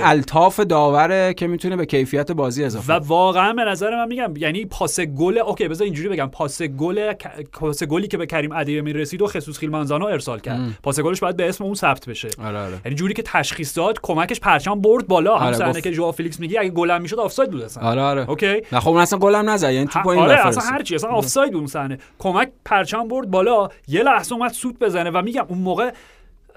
الطاف 0.51 0.67
داوره 0.67 1.35
که 1.35 1.47
می‌تونه 1.47 1.77
به 1.77 1.87
کیفیت 1.87 2.33
بازی 2.33 2.65
اضافه 2.65 2.93
و 2.93 2.99
واقعا 3.07 3.53
به 3.53 3.65
نظر 3.65 3.91
من 3.97 4.09
میگم 4.09 4.35
یعنی 4.37 4.65
پاس 4.65 5.01
گل 5.01 5.39
okay 5.39 5.69
بذار 5.69 5.85
اینجوری 5.85 6.09
بگم. 6.09 6.27
پاس 6.27 6.63
گل 6.63 7.13
پاس 7.53 7.83
گلی 7.83 8.09
که 8.09 8.17
به 8.17 8.27
کریم 8.27 8.53
ادیمی 8.53 8.93
رسید 8.93 9.23
و 9.23 9.27
خسوس 9.27 9.59
خیل 9.59 9.79
مانزانو 9.79 10.05
ارسال 10.05 10.41
کرد. 10.41 10.61
پاس 10.83 11.01
گلش 11.01 11.21
باید 11.21 11.37
به 11.37 11.49
اسم 11.49 11.65
اون 11.65 11.75
ثبت 11.75 12.09
بشه. 12.09 12.29
آره 12.45 12.59
آره. 12.59 12.79
یعنی 12.85 12.95
جوری 12.95 13.15
که 13.15 13.23
تشخیص 13.23 13.79
داد 13.79 13.99
کمکش 14.03 14.41
پرچم 14.41 14.81
برد 14.81 15.07
بالا. 15.07 15.33
آره 15.33 15.45
هم 15.45 15.53
صحنه 15.53 15.81
که 15.81 15.93
ژائو 15.93 16.13
فیلیکس 16.13 16.41
میگی 16.41 16.59
اگه 16.59 16.71
گلم 16.71 17.03
می‌شد 17.03 17.19
آفساید 17.19 17.51
بود 17.51 17.63
اصلا. 17.63 17.83
آره 17.83 18.03
آره. 18.03 18.31
اوکی؟ 18.31 18.63
نه 18.73 18.81
خب 18.81 18.89
اون 18.89 19.01
اصلا 19.01 19.19
گلم 19.19 19.51
نزد 19.51 19.73
یعنی 19.73 19.87
تو 19.87 20.21
آره 20.21 20.47
اصلا 20.47 20.63
هر 20.63 20.83
چی 20.83 20.95
اصلا 20.95 21.11
آفساید 21.11 21.53
بود 21.53 21.67
صحنه. 21.67 21.99
کمک 22.19 22.49
پرچم 22.65 23.09
برد 23.09 23.31
بالا. 23.31 23.69
یه 23.89 24.03
لحظه 24.03 24.35
اومد 24.35 24.53
سوت 24.53 24.79
بزنه 24.79 25.11
و 25.11 25.23
میگم 25.23 25.45
اون 25.49 25.59
موقع 25.59 25.91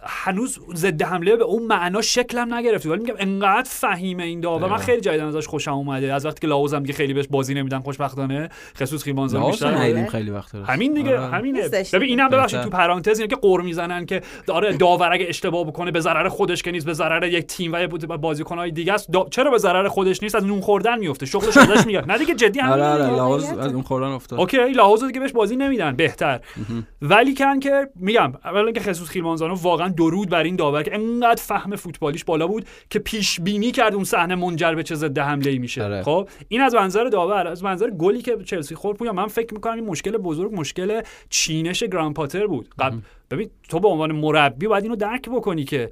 هنوز 0.05 0.59
ضد 0.75 1.01
حمله 1.01 1.35
به 1.35 1.43
اون 1.43 1.63
معنا 1.63 2.01
شکلم 2.01 2.53
نگرفته 2.53 2.89
ولی 2.89 3.01
میگم 3.01 3.15
انقدر 3.17 3.69
فهیمه 3.69 4.23
این 4.23 4.39
داور. 4.39 4.69
من 4.69 4.77
خیلی 4.77 5.01
جدیدن 5.01 5.25
ازش 5.25 5.47
خوشم 5.47 5.73
اومده. 5.73 6.13
از 6.13 6.25
وقتی 6.25 6.39
که 6.41 6.47
لاهوزم 6.47 6.79
دیگه 6.79 6.93
خیلی 6.93 7.13
بهش 7.13 7.27
بازی 7.29 7.53
نمیدن 7.53 7.79
خوشبختانه. 7.79 8.49
خصوص 8.77 9.03
خیلمانزان 9.03 9.51
بیشتر 9.51 10.07
خیلی 10.07 10.29
وقت 10.29 10.55
همین 10.55 10.93
دیگه 10.93 11.19
آره. 11.19 11.31
همینه. 11.31 11.69
ببین 11.93 12.09
اینم 12.09 12.29
ببخشید 12.29 12.61
تو 12.61 12.69
پرانتز 12.69 13.19
اینه 13.19 13.27
که 13.27 13.35
قور 13.35 13.61
می‌زنن 13.61 14.05
که 14.05 14.21
داره 14.47 14.77
داور 14.77 15.13
اگه 15.13 15.25
اشتباه 15.29 15.63
بکنه 15.67 15.91
به 15.91 15.99
ضرر 15.99 16.29
خودش 16.29 16.63
که 16.63 16.71
نیست 16.71 16.85
به 16.85 16.93
ضرر 16.93 17.27
یک 17.27 17.47
تیم 17.47 17.71
و 18.09 18.17
بازیکن‌های 18.17 18.71
دیگه 18.71 18.93
است. 18.93 19.11
دا... 19.11 19.27
چرا 19.31 19.51
به 19.51 19.57
ضرر 19.57 19.87
خودش 19.87 20.23
نیست؟ 20.23 20.35
از 20.35 20.45
نون 20.45 20.61
خوردن 20.61 20.99
میفته. 20.99 21.25
شغلش 21.25 21.57
ازش 21.57 21.85
میاد 21.85 22.11
نه 22.11 22.17
دیگه 22.17 22.35
جدی 22.35 22.59
همین 22.59 22.73
آره 22.73 22.85
آره 22.85 23.15
لاوز 23.15 23.43
از 23.43 23.73
اون 23.73 23.83
خوردن 23.83 24.07
افتاد. 24.07 24.39
اوکی 24.39 24.73
لاوز 24.73 25.03
دیگه 25.03 25.19
بهش 25.19 25.31
بازی 25.31 25.55
نمیدن. 25.55 25.95
بهتر. 25.95 26.39
ولی 27.01 27.35
کن 27.35 27.59
که 27.59 27.89
میگم 27.95 28.33
اولا 28.45 28.71
که 28.71 28.79
خصوص 28.79 29.09
خیلمانزانو 29.09 29.55
واقعا 29.55 29.92
درود 29.95 30.29
بر 30.29 30.43
این 30.43 30.55
داور 30.55 30.83
که 30.83 30.95
انقدر 30.95 31.41
فهم 31.41 31.75
فوتبالیش 31.75 32.23
بالا 32.23 32.47
بود 32.47 32.65
که 32.89 32.99
پیش 32.99 33.39
بینی 33.39 33.71
کرد 33.71 33.93
اون 33.93 34.03
صحنه 34.03 34.35
منجر 34.35 34.75
به 34.75 34.83
چه 34.83 34.95
ضد 34.95 35.19
حمله 35.19 35.51
ای 35.51 35.59
میشه. 35.59 35.83
آره. 35.83 36.03
خب 36.03 36.29
این 36.47 36.61
از 36.61 36.75
منظر 36.75 37.03
داور 37.03 37.47
از 37.47 37.63
منظر 37.63 37.89
گلی 37.89 38.21
که 38.21 38.37
چلسی 38.45 38.75
خورد 38.75 38.97
پویا 38.97 39.13
من 39.13 39.27
فکر 39.27 39.53
می‌کنم 39.53 39.75
این 39.75 39.85
مشکل 39.85 40.17
بزرگ 40.17 40.59
مشکل 40.59 41.01
چینش 41.29 41.83
گراهام 41.83 42.13
پاتر 42.13 42.47
بود. 42.47 42.69
قبل 42.79 42.97
ببین 43.31 43.49
تو 43.69 43.79
به 43.79 43.87
عنوان 43.87 44.11
مربی 44.11 44.67
باید 44.67 44.83
اینو 44.83 44.95
درک 44.95 45.29
بکنی 45.29 45.63
که 45.63 45.89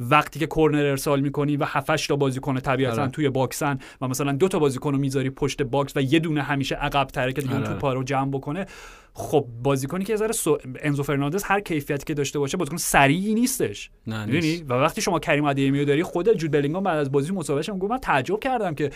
وقتی 0.00 0.38
که 0.38 0.46
کورنر 0.46 0.84
ارسال 0.84 1.20
می‌کنی 1.20 1.56
و 1.56 1.64
7 1.64 2.08
تا 2.08 2.16
بازیکن 2.16 2.60
طبیعتا 2.60 3.02
آره. 3.02 3.10
توی 3.10 3.28
باکسن 3.28 3.78
و 4.00 4.08
مثلا 4.08 4.32
دو 4.32 4.48
تا 4.48 4.58
بازیکن 4.58 4.92
رو 4.92 4.98
می‌ذاری 4.98 5.30
پشت 5.30 5.62
باکس 5.62 5.96
و 5.96 6.00
یه 6.00 6.18
دونه 6.18 6.42
همیشه 6.42 6.74
عقب 6.74 7.06
تره 7.06 7.32
که 7.32 7.40
دیگه 7.40 7.54
آره. 7.54 7.66
توپ 7.66 7.84
رو 7.84 8.02
جمع 8.02 8.30
بکنه 8.30 8.66
خب 9.14 9.46
بازیکنی 9.62 10.04
که 10.04 10.16
ذره 10.16 10.32
سو... 10.32 10.58
انزو 10.80 11.02
فرناندز 11.02 11.42
هر 11.42 11.60
کیفیتی 11.60 12.04
که 12.04 12.14
داشته 12.14 12.38
باشه 12.38 12.56
بازیکن 12.56 12.76
سریعی 12.76 13.34
نیستش 13.34 13.90
نه 14.06 14.26
می‌دونی. 14.26 14.64
و 14.68 14.72
وقتی 14.72 15.00
شما 15.00 15.18
کریم 15.18 15.44
آدیمی 15.44 15.78
رو 15.78 15.84
داری 15.84 16.02
خود 16.02 16.32
جود 16.32 16.50
بلینگام 16.50 16.82
بعد 16.82 16.98
از 16.98 17.12
بازی 17.12 17.28
هم 17.68 17.78
گفت 17.78 17.90
من 17.90 17.98
تعجب 17.98 18.40
کردم 18.40 18.74
که 18.74 18.90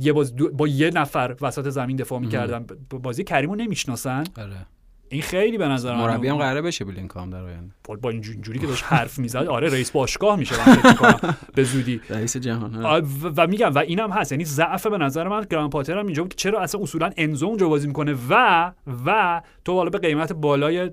یه 0.00 0.12
باز 0.12 0.36
دو- 0.36 0.50
با 0.50 0.68
یه 0.68 0.90
نفر 0.90 1.36
وسط 1.40 1.68
زمین 1.68 1.96
دفاع 1.96 2.18
می‌کردن 2.18 2.66
بازی 2.90 3.24
کریمو 3.24 3.54
نمی‌شناسن 3.54 4.24
آره 4.38 4.66
این 5.08 5.22
خیلی 5.22 5.58
به 5.58 5.68
نظر 5.68 5.94
من 5.94 6.00
مربی 6.00 6.28
هم 6.28 6.36
قراره 6.36 6.62
بشه 6.62 6.84
بلینگام 6.84 7.30
در 7.30 7.42
آینده 7.44 7.74
با 7.84 7.96
با 7.96 8.10
اینجوری 8.10 8.34
اینجوری 8.34 8.58
که 8.58 8.66
داشت 8.66 8.84
حرف 8.84 9.18
می‌زد 9.18 9.46
آره 9.46 9.68
رئیس 9.68 9.90
باشگاه 9.90 10.36
میشه 10.36 10.68
من 10.68 11.14
به 11.54 11.64
زودی 11.64 12.00
رئیس 12.10 12.36
جهان 12.36 12.76
و, 12.76 13.00
و 13.36 13.46
میگم 13.46 13.74
و 13.74 13.78
اینم 13.78 14.10
هست 14.10 14.32
یعنی 14.32 14.44
ضعف 14.44 14.86
به 14.86 14.98
نظر 14.98 15.28
من 15.28 15.46
گراهام 15.50 15.70
پاتر 15.70 15.98
هم 15.98 16.06
اینجا 16.06 16.22
بود 16.22 16.30
که 16.34 16.36
چرا 16.36 16.60
اصلا 16.60 16.80
اصولا 16.80 17.10
انزو 17.16 17.46
اونجا 17.46 17.68
بازی 17.68 17.86
می‌کنه 17.86 18.14
و 18.30 18.72
و 19.06 19.40
تو 19.64 19.72
حالا 19.72 19.90
به 19.90 19.98
قیمت 19.98 20.32
بالای 20.32 20.90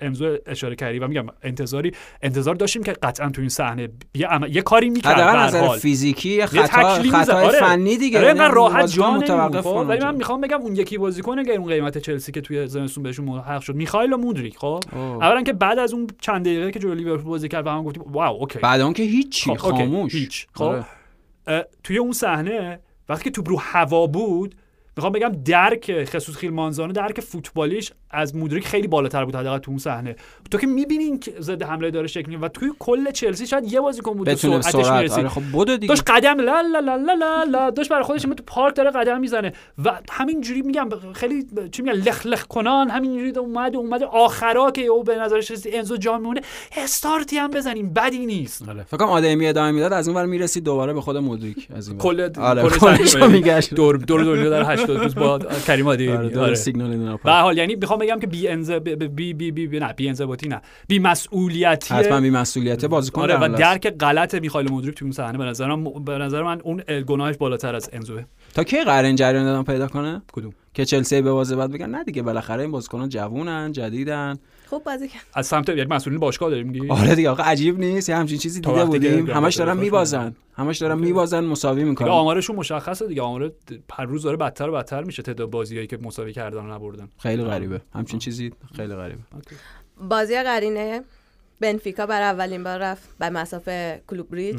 انزو 0.00 0.36
اشاره 0.46 0.76
کردی 0.76 0.98
و 0.98 1.08
میگم 1.08 1.26
انتظاری 1.42 1.92
انتظار 2.22 2.54
داشتیم 2.54 2.82
که 2.82 2.92
قطعا 2.92 3.30
تو 3.30 3.40
این 3.40 3.48
صحنه 3.50 3.88
یه, 4.14 4.26
عم- 4.26 4.46
یه 4.50 4.62
کاری 4.62 4.90
می‌کرد 4.90 5.16
به 5.16 5.38
نظر. 5.38 5.76
فیزیکی 5.76 6.28
یه 6.28 6.46
خطا. 6.46 6.88
خطای 6.88 7.44
آره. 7.44 7.60
فنی 7.60 7.96
دیگه 7.96 8.18
آره 8.18 8.26
یعنی 8.26 8.54
راحت 8.54 8.80
بازیکن 8.80 9.04
جا 9.04 9.10
متوقف 9.12 9.66
ولی 9.66 10.04
من. 10.04 10.14
می‌خوام 10.14 10.40
بگم 10.40 10.60
اون 10.60 10.76
یکی 10.76 10.98
بازیکن 10.98 11.38
اگر 11.38 11.52
اون 11.52 11.68
قیمت 11.68 11.98
چلسی 11.98 12.32
که 12.32 12.40
توی 12.40 12.66
زمستون 12.66 13.04
بهشون 13.04 13.24
ملحق 13.28 13.60
شد. 13.60 13.74
میخائیل 13.74 14.14
مودریک 14.14 14.58
خب؟ 14.58 14.80
اوه. 14.92 15.24
اولا 15.24 15.42
که 15.42 15.52
بعد 15.52 15.78
از 15.78 15.92
اون 15.92 16.06
چند 16.20 16.44
دقیقه 16.44 16.70
که 16.70 16.78
جلوی 16.78 16.96
لیورپول 16.96 17.28
بازی 17.28 17.48
کرد 17.48 17.66
و 17.66 17.70
هم 17.70 17.84
گفتیم 17.84 18.02
wow 18.06 18.36
okay. 18.40 18.58
بعد 18.58 18.80
اون 18.80 18.92
که 18.92 19.02
هیچی 19.02 19.56
خب، 19.56 19.70
خاموش. 19.70 20.14
هیچ. 20.14 20.46
خب؟ 20.52 20.62
آره. 20.64 20.86
توی 21.84 21.98
اون 21.98 22.12
صحنه 22.12 22.80
وقتی 23.08 23.24
که 23.24 23.30
توپ 23.30 23.48
رو 23.48 23.58
هوا 23.58 24.06
بود 24.06 24.54
می‌خوام 24.98 25.12
بگم 25.12 25.32
درک 25.44 26.04
خصوص 26.04 26.36
خیل 26.36 26.50
مانزانو 26.50 26.92
درک 26.92 27.20
فوتبالیش 27.20 27.92
از 28.10 28.36
مودریک 28.36 28.66
خیلی 28.66 28.88
بالاتر 28.88 29.24
بود 29.24 29.34
حداقل 29.34 29.58
تو 29.58 29.70
اون 29.70 29.78
صحنه. 29.78 30.16
تو 30.50 30.58
که 30.58 30.66
می‌بینین 30.66 31.20
که 31.20 31.34
ضد 31.40 31.62
حمله 31.62 31.90
داره 31.90 32.06
شکل 32.06 32.38
و 32.40 32.48
توی 32.48 32.70
کل 32.78 33.10
چلسی 33.10 33.46
شاید 33.46 33.72
یه 33.72 33.80
بازیکن 33.80 34.12
بود 34.14 34.34
سرعتش 34.34 34.70
سرعت. 34.70 34.90
می‌رسید. 34.90 35.18
آره 35.18 35.28
خب 35.28 35.64
دیگه. 35.64 35.88
داشت 35.88 36.02
قدم 36.06 36.40
لا 36.40 36.60
لا 36.60 36.80
لا 36.80 36.96
لا 36.96 37.14
لا 37.14 37.42
لا 37.42 37.70
داشت 37.70 37.90
برای 37.90 38.02
خودش 38.02 38.22
تو 38.22 38.42
پارک 38.46 38.76
داره 38.76 38.90
قدم 38.90 39.20
می‌زنه. 39.20 39.52
و 39.84 40.00
همینجوری 40.10 40.62
میگم 40.62 40.88
خیلی 41.12 41.46
چی 41.72 41.82
میگن 41.82 41.96
لخ 41.96 42.26
لخ 42.26 42.46
کنان 42.46 42.90
همینجوری 42.90 43.30
اومد 43.30 43.76
اومد. 43.76 44.02
آخرا 44.02 44.70
که 44.70 44.82
او 44.82 45.04
به 45.04 45.16
نظرش 45.16 45.50
رسید 45.50 45.74
انزو 45.74 45.96
جا 45.96 46.18
میمونه. 46.18 46.40
استارتی 46.76 47.36
هم 47.36 47.50
بزنیم. 47.50 47.92
بدی 47.92 48.26
نیست. 48.26 48.68
آره. 48.68 48.82
فکر 48.82 48.96
کنم 48.96 49.08
آدمی 49.08 49.46
ادامه 49.46 49.70
می‌داد 49.70 49.92
از 49.92 50.08
اون 50.08 50.16
ور 50.16 50.26
می‌رسید 50.26 50.64
دوباره 50.64 50.92
به 50.92 51.00
خود 51.00 51.16
مودریک 51.16 51.68
از 51.76 51.88
این. 51.88 51.98
کل 51.98 52.30
آره 52.40 52.68
کل 52.68 53.26
میگشت. 53.30 53.74
دور 53.74 53.96
دور 53.96 54.24
دنیا 54.24 54.50
در 54.50 54.72
هشت. 54.72 54.87
روز 54.96 55.14
با 55.14 55.38
کریم 55.38 55.86
آره، 55.86 56.10
آدیمی 56.12 56.30
دور 56.30 56.42
آره. 56.42 56.54
سیگنال 56.54 56.90
اینا 56.90 57.16
به 57.16 57.32
حال 57.32 57.58
یعنی 57.58 57.74
می‌خوام 57.74 57.98
بگم 57.98 58.20
که 58.20 58.26
بی 58.26 58.48
انز 58.48 58.70
بی 58.70 58.96
بی 58.96 59.34
بی, 59.34 59.66
بی 59.66 59.80
نه 59.80 59.92
بی 59.92 60.08
انضباطی 60.08 60.48
نه. 60.48 60.60
بی 60.88 60.98
مسئولیتی 60.98 61.94
حتما 61.94 62.20
بی 62.20 62.30
مسئولیت 62.30 62.84
بازیکن 62.84 63.22
آره 63.22 63.36
و. 63.36 63.56
درک 63.56 63.88
غلط 63.88 64.34
میخائیل 64.34 64.70
مودریک 64.70 64.94
تو 64.94 65.04
اون 65.04 65.12
صحنه 65.12 65.38
به 65.38 65.44
نظرم 65.44 65.84
به 66.04 66.18
نظر 66.18 66.42
من 66.42 66.60
اون 66.60 66.82
گناهش 67.06 67.36
بالاتر 67.36 67.74
از 67.74 67.90
انزوه. 67.92 68.24
تا 68.54 68.64
کی 68.64 68.84
قرار 68.84 69.04
این 69.04 69.16
جریان 69.16 69.44
دادن 69.44 69.62
پیدا 69.62 69.88
کنه؟ 69.88 70.22
کدوم؟ 70.32 70.52
که 70.74 70.84
چلسی 70.84 71.22
ببازه 71.22 71.56
بعد 71.56 71.72
بگن 71.72 71.86
نه 71.90 72.04
دیگه 72.04 72.22
بالاخره 72.22 72.62
این 72.62 72.70
بازیکنان 72.70 73.08
جوونن 73.08 73.72
جدیدن. 73.72 74.38
خوب 74.70 74.84
بازی 74.84 75.08
کرد. 75.08 75.22
از 75.34 75.46
سمت 75.46 75.68
یعنی 75.68 75.84
مسئولین 75.84 76.20
باشگاه 76.20 76.50
داریم 76.50 76.68
میگی؟ 76.68 76.90
آره 76.90 77.14
دیگه 77.14 77.30
آقا 77.30 77.42
عجیب 77.42 77.78
نیست. 77.78 78.08
یه 78.08 78.16
همچین 78.16 78.38
چیزی 78.38 78.60
دیده 78.60 78.84
بودیم. 78.84 79.30
همش 79.30 79.54
دارن 79.54 79.76
میبازن. 79.76 80.36
همش 80.54 80.78
دارن. 80.78 80.98
میبازن 80.98 81.44
مساوی 81.44 81.84
می‌کنن. 81.84 82.08
آمارشون 82.08 82.56
مشخصه 82.56 83.06
دیگه. 83.06 83.22
آمار 83.22 83.52
هر 83.92 84.04
روز 84.04 84.22
داره 84.22 84.36
بدتر 84.36 84.68
و 84.68 84.72
بدتر 84.72 85.04
میشه 85.04 85.22
تعداد 85.22 85.50
بازیایی 85.50 85.86
که 85.86 85.96
مساوی 85.96 86.32
کردن 86.32 86.58
و 86.58 86.74
نبردن. 86.74 87.08
خیلی 87.18 87.44
غریبه. 87.44 87.80
همچین 87.94 88.18
چیزی 88.18 88.52
خیلی 88.76 88.94
غریبه. 88.94 89.20
بازی 90.08 90.42
قرینه 90.42 91.02
بنفیکا 91.60 92.06
بر 92.06 92.22
اولین 92.22 92.64
بار 92.64 92.78
رفت 92.78 93.08
به 93.18 93.30
مسافه 93.30 94.02
کلوب 94.06 94.30
بریج. 94.30 94.56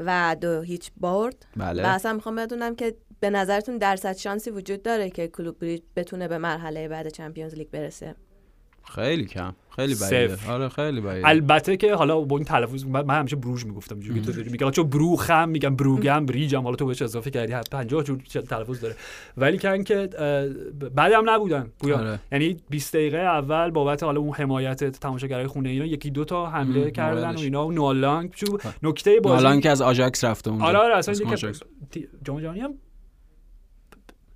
و 0.00 0.36
دو 0.40 0.60
هیچ 0.60 0.90
برد. 0.96 1.46
و 1.56 1.64
بله 1.64 1.88
اصلا 1.88 2.12
می‌خوام 2.12 2.36
بدونم 2.36 2.76
که 2.76 2.94
به 3.20 3.30
نظرتون 3.30 3.78
درصد 3.78 4.16
شانسی 4.16 4.50
وجود 4.50 4.82
داره 4.82 5.10
که 5.10 5.28
کلوب 5.28 5.58
بریج 5.58 5.82
بتونه 5.96 6.28
به 6.28 6.38
مرحله 6.38 6.88
بعد 6.88 7.08
چمپیونز 7.08 7.54
لیگ 7.54 7.70
برسه؟ 7.70 8.14
خیلی 8.84 9.24
کم 9.24 9.54
خیلی 9.76 9.94
بعیده. 9.94 10.36
صفر. 10.36 10.52
آره 10.52 10.68
خیلی 10.68 11.00
بعیده. 11.00 11.28
البته 11.28 11.76
که 11.76 11.94
حالا 11.94 12.20
با 12.20 12.36
این 12.36 12.44
تلفظ 12.44 12.84
من 12.84 13.18
همیشه 13.18 13.36
بروژ 13.36 13.64
می‌گفتم 13.64 14.00
که 14.00 14.20
تو 14.20 14.32
داری 14.32 14.50
میگی 14.50 14.70
چون 14.70 14.88
بروخم 14.90 15.48
میگم 15.48 15.76
بروگم 15.76 16.26
بریجم 16.26 16.62
حالا 16.62 16.76
تو 16.76 16.86
بهش 16.86 17.02
اضافه 17.02 17.30
کردی 17.30 17.52
هر 17.52 17.62
50 17.70 18.02
جور 18.02 18.18
تلفظ 18.48 18.80
داره. 18.80 18.94
ولی 19.36 19.58
که 19.58 19.70
اینکه 19.70 20.08
بعدم 20.94 21.30
نبودن 21.30 21.72
گویا 21.78 21.98
آره. 21.98 22.18
یعنی 22.32 22.56
20 22.70 22.94
دقیقه 22.94 23.18
اول 23.18 23.70
بابت 23.70 24.02
حالا 24.02 24.20
اون 24.20 24.34
حمایت 24.34 24.84
تماشاگرای 24.84 25.46
خونه 25.46 25.68
اینا 25.68 25.84
یکی 25.84 26.10
دو 26.10 26.24
تا 26.24 26.46
حمله 26.46 26.90
کردن 26.90 27.22
و 27.22 27.26
موردش. 27.26 27.42
اینا 27.42 27.66
و 27.66 27.72
نالانگ 27.72 28.30
چون 28.30 28.58
نکته 28.82 29.20
بازی 29.20 29.46
الان 29.46 29.60
که 29.60 29.70
از 29.70 29.82
آژاکس 29.82 30.24
رفته 30.24 30.50
اونجا. 30.50 30.66
آره 30.66 30.78
آره 30.78 30.96
اصلا 30.96 31.14
جام 32.24 32.40
جهانی 32.40 32.60
هم 32.60 32.74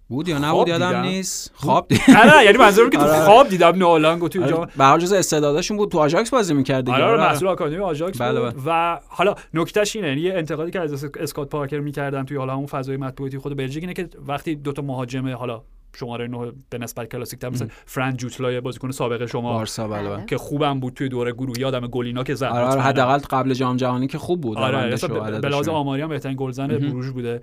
بود 0.09 0.29
یا 0.29 0.39
نبود؟ 0.39 0.69
یادم. 0.69 1.01
نیست. 1.01 1.53
خواب 1.55 1.87
نه 2.09 2.37
نه 2.37 2.45
یعنی 2.45 2.59
منظورم 2.59 2.91
که 2.91 2.97
تو 2.97 3.03
آره. 3.03 3.25
خواب 3.25 3.49
دیدم 3.49 3.77
نالانگ 3.77 4.23
و 4.23 4.29
توی 4.29 4.49
جام 4.49 4.69
به 4.77 4.85
هر 4.85 4.99
جز 4.99 5.13
استعدادشون 5.13 5.77
بود. 5.77 5.91
تو 5.91 5.99
آژاکس 5.99 6.31
بازی 6.31 6.55
می‌کرد 6.55 6.85
دیگه. 6.85 6.97
آره 6.97 7.05
آره 7.05 7.13
آره. 7.13 7.31
محصول 7.31 7.49
آکادمی 7.49 7.79
آژاکس 7.79 8.21
بله، 8.21 8.41
بود 8.41 8.63
و 8.67 9.01
حالا 9.09 9.35
نکتهش 9.55 9.97
اینه 9.97 10.09
یعنی 10.09 10.21
یه 10.21 10.35
انتقادی 10.35 10.71
که 10.71 10.81
از 10.81 11.05
اسکات 11.05 11.49
پارکر 11.49 11.81
می‌کردن 11.81 12.25
توی 12.25 12.37
حالا 12.37 12.55
اون 12.55 12.67
فضای 12.67 12.97
مطبوعاتی 12.97 13.39
خود 13.39 13.57
بلژیک 13.57 13.83
اینه 13.83 13.95
که 13.95 14.09
وقتی 14.27 14.55
دوتا 14.55 14.83
مهاجم 14.83 15.29
حالا 15.29 15.63
شماره 15.97 16.28
9 16.28 16.53
به 16.70 16.78
نسبت 16.78 17.09
کلاسیک 17.12 17.41
تر 17.41 17.49
مثل 17.49 17.66
فرانک 17.86 18.16
جوتلای 18.16 18.61
بازیکن 18.61 18.91
سابقه 18.91 19.26
شما 19.26 19.53
بارسا 19.53 19.89
بله 19.89 20.09
بله. 20.11 20.26
که 20.26 20.39
خوبم 20.39 20.80
بود 20.80 20.95
توی 20.95 21.09
دوره 21.09 21.32
گروهی 21.32 21.64
آدم 21.64 21.86
گلینا 21.86 22.22
که 22.22 22.34
زد 22.34 22.45
آره 22.45 22.64
آره. 22.64 22.80
حداقل 22.80 23.18
قبل 23.18 23.55
جام 23.55 23.76
جهانی 23.76 24.07
که 24.07 24.18
خوب 24.18 24.41
بود 24.41 24.59
آره 24.59 24.97
به- 25.41 25.49
لحاظ 25.49 25.68
آماری 25.68 26.03
هم 26.03 26.09
بهترین 26.09 26.36
گلزن. 26.39 26.66
بروژ 26.66 27.11
بوده 27.11 27.41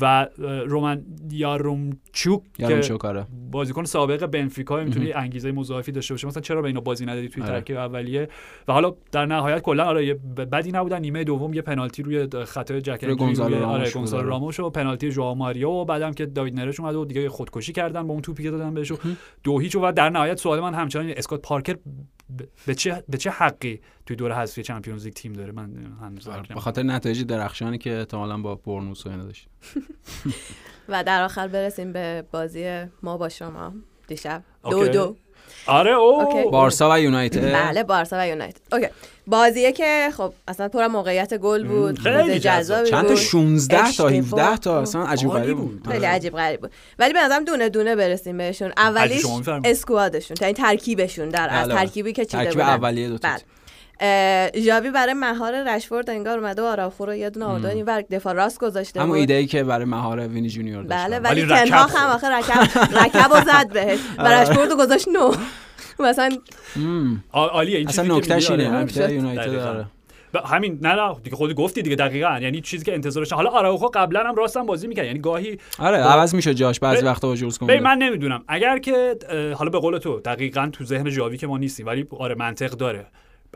و 0.00 0.26
رومن 0.66 1.02
یارومچوک 1.30 2.42
که 2.58 2.80
کاره 2.98 3.26
بازیکن 3.50 3.84
سابق 3.84 4.26
بنفیکا 4.26 4.84
می‌تونه 4.84 5.12
انگیزه 5.14 5.52
مضاعفی 5.52 5.92
داشته 5.92 6.14
باشه 6.14 6.26
مثلا 6.26 6.42
چرا 6.42 6.62
به 6.62 6.68
اینا 6.68 6.80
بازی 6.80 7.06
ندادی 7.06 7.28
توی 7.28 7.42
آره. 7.42 7.52
ترکیب 7.52 7.76
اولیه 7.76 8.28
و 8.68 8.72
حالا 8.72 8.94
در 9.12 9.26
نهایت 9.26 9.62
کلا 9.62 9.84
آره 9.84 10.14
بدی 10.14 10.72
نبودن 10.72 11.00
نیمه 11.00 11.24
دوم 11.24 11.54
یه 11.54 11.62
پنالتی 11.62 12.02
روی 12.02 12.44
خطای 12.44 12.80
جک 12.80 13.04
آره 13.04 13.14
گونزالو 13.14 13.64
آره. 13.66 13.90
راموش 14.12 14.60
و 14.60 14.70
پنالتی 14.70 15.10
ژائو 15.10 15.34
ماریو 15.34 15.70
و 15.70 15.84
بعدم 15.84 16.12
که 16.12 16.26
داوید 16.26 16.54
نرش 16.54 16.80
اومد 16.80 16.94
و 16.94 17.04
دیگه 17.04 17.28
خودکشی 17.28 17.72
کردن 17.96 18.06
با 18.06 18.12
اون 18.12 18.22
توپی 18.22 18.42
که 18.42 18.50
دادن 18.50 18.74
بهش 18.74 18.90
و 18.90 18.98
دو 19.42 19.58
هیچ 19.58 19.76
و 19.76 19.92
در 19.92 20.10
نهایت 20.10 20.38
سوال 20.38 20.60
من 20.60 20.74
همچنان 20.74 21.06
اینه، 21.06 21.18
اسکات 21.18 21.42
پارکر 21.42 21.76
به 22.66 22.74
چه 22.74 23.04
به 23.08 23.18
چه 23.18 23.30
حقی 23.30 23.80
توی 24.06 24.16
دور 24.16 24.32
حذفی 24.32 24.62
چمپیونز 24.62 25.04
لیگ 25.04 25.14
تیم 25.14 25.32
داره؟ 25.32 25.52
من 25.52 25.70
هنوز 26.00 26.28
آره، 26.28 26.42
به. 26.42 26.60
خاطر 26.60 26.82
نتایج 26.82 27.22
درخشانی 27.22 27.78
که 27.78 27.98
احتمالاً 27.98 28.38
با 28.38 28.54
برنوس 28.54 29.06
و 29.06 29.10
اینا 29.10 29.24
داشت. 29.24 29.48
و 30.88 31.04
در 31.04 31.24
آخر 31.24 31.48
برسیم 31.48 31.92
به 31.92 32.24
بازی 32.32 32.84
ما 33.02 33.16
با 33.16 33.28
شما. 33.28 33.72
دیشب. 34.08 34.42
دو. 34.70 34.88
دو. 34.88 35.16
آره 35.66 35.90
او 35.90 36.22
okay. 36.22 36.50
بارسا 36.50 36.90
و 36.92 37.00
یونایتد 37.00 37.52
بله 37.52 37.82
بارسا 37.82 38.16
و 38.20 38.28
یونایتد 38.28 38.60
okay 38.72 38.88
بازیه 39.26 39.72
که 39.72 40.08
خب 40.16 40.32
اصلا 40.48 40.68
پر 40.68 40.86
موقعیت 40.86 41.34
گل 41.34 41.64
بود 41.64 41.98
خیلی 41.98 42.38
جذاب. 42.38 42.84
چند 42.84 43.02
تا 43.02 43.08
بود 43.08 43.16
16 43.16 43.76
تا 43.76 43.84
اشتباه. 43.84 44.12
17 44.12 44.56
تا 44.56 44.80
اصلا 44.80 45.06
عجیب 45.06 45.30
عالی 45.30 45.44
غریب 45.44 45.58
بود. 45.58 45.82
خیلی 45.84 46.06
آره. 46.06 46.08
عجیب 46.08 46.36
غریب 46.36 46.60
بود 46.60 46.70
ولی 46.98 47.12
به 47.12 47.20
نظرم 47.20 47.44
دونه 47.44 47.68
دونه 47.68 47.96
برسیم 47.96 48.38
بهشون 48.38 48.72
اولیش. 48.76 49.24
اسکوادشون 49.64 50.36
یعنی 50.40 50.54
ترکیبشون 50.54 51.28
در 51.28 51.48
از 51.50 51.68
بله. 51.68 51.74
ترکیبی 51.74 52.12
که 52.12 52.24
چیده 52.24 52.44
ترکیب 52.44 52.52
بودن 52.52 52.68
اولیه 52.68 53.08
دو 53.08 53.18
تا 53.18 53.28
ژاوی 54.56 54.90
برای 54.90 55.14
مهار 55.14 55.76
رشفورد 55.76 56.10
انگار 56.10 56.38
اومده 56.38 56.62
و 56.62 56.64
آراخو 56.64 57.06
رو 57.06 57.14
یه 57.14 57.30
دونه 57.30 57.46
آورده 57.46 57.68
این 57.68 57.84
دفاع 58.10 58.32
راست 58.32 58.60
گذاشته 58.60 59.00
همون. 59.00 59.18
ایده 59.18 59.34
ای 59.34 59.46
که 59.46 59.64
برای 59.64 59.84
مهار 59.84 60.28
وینی 60.28 60.48
جونیور 60.48 60.82
داشت 60.82 61.04
بله 61.04 61.18
ولی 61.18 61.46
تنها. 61.46 61.86
هم 61.86 62.10
آخه 62.10 62.28
رکب 62.28 62.58
رکب 63.04 63.30
و 63.32 63.40
زد 63.40 63.72
بهش 63.72 63.98
و 64.18 64.28
رشفورد 64.28 64.70
رو 64.70 64.76
گذاشت 64.76 65.08
نو. 65.08 65.32
مثلا 66.08 66.30
عالیه 67.32 67.78
این 67.78 67.88
اصلا 67.88 68.16
نکتهش 68.16 68.50
اینه 68.50 68.68
آره. 68.78 69.14
یونایتد. 69.14 69.52
داره 69.52 69.86
همین 70.46 70.78
نه 70.82 70.94
نه 70.94 71.16
دیگه 71.24 71.36
خودی 71.36 71.54
گفتی 71.54 71.82
دیگه 71.82 71.96
دقیقاً. 71.96 72.38
یعنی 72.42 72.60
چیزی 72.60 72.84
که 72.84 72.94
انتظارش 72.94 73.32
حالا 73.32 73.50
آراوخو 73.50 73.86
قبلا 73.94 74.20
هم 74.20 74.34
راستم 74.34 74.66
بازی 74.66 74.86
می‌کرد. 74.86 75.06
یعنی 75.06 75.18
گاهی 75.18 75.58
آره 75.78 75.96
عوض 75.96 76.34
میشه 76.34 76.54
جاش 76.54 76.80
بعضی 76.80 77.04
وقتا 77.06 77.28
ببین 77.28 77.50
کنده 77.50 77.80
من 77.80 77.98
نمی‌دونم. 77.98 78.44
اگر 78.48 78.78
که 78.78 79.16
حالا 79.54 79.70
به 79.70 79.78
قول 79.78 79.98
تو 79.98 80.20
دقیقاً 80.20 80.70
تو 80.72 80.84
ذهن 80.84 81.10
ژاوی 81.10 81.36
که 81.38 81.46
ما 81.46 81.58
نیستیم 81.58 81.86
ولی 81.86 82.06
آره 82.10 82.34
منطق 82.34 82.70
داره. 82.70 83.06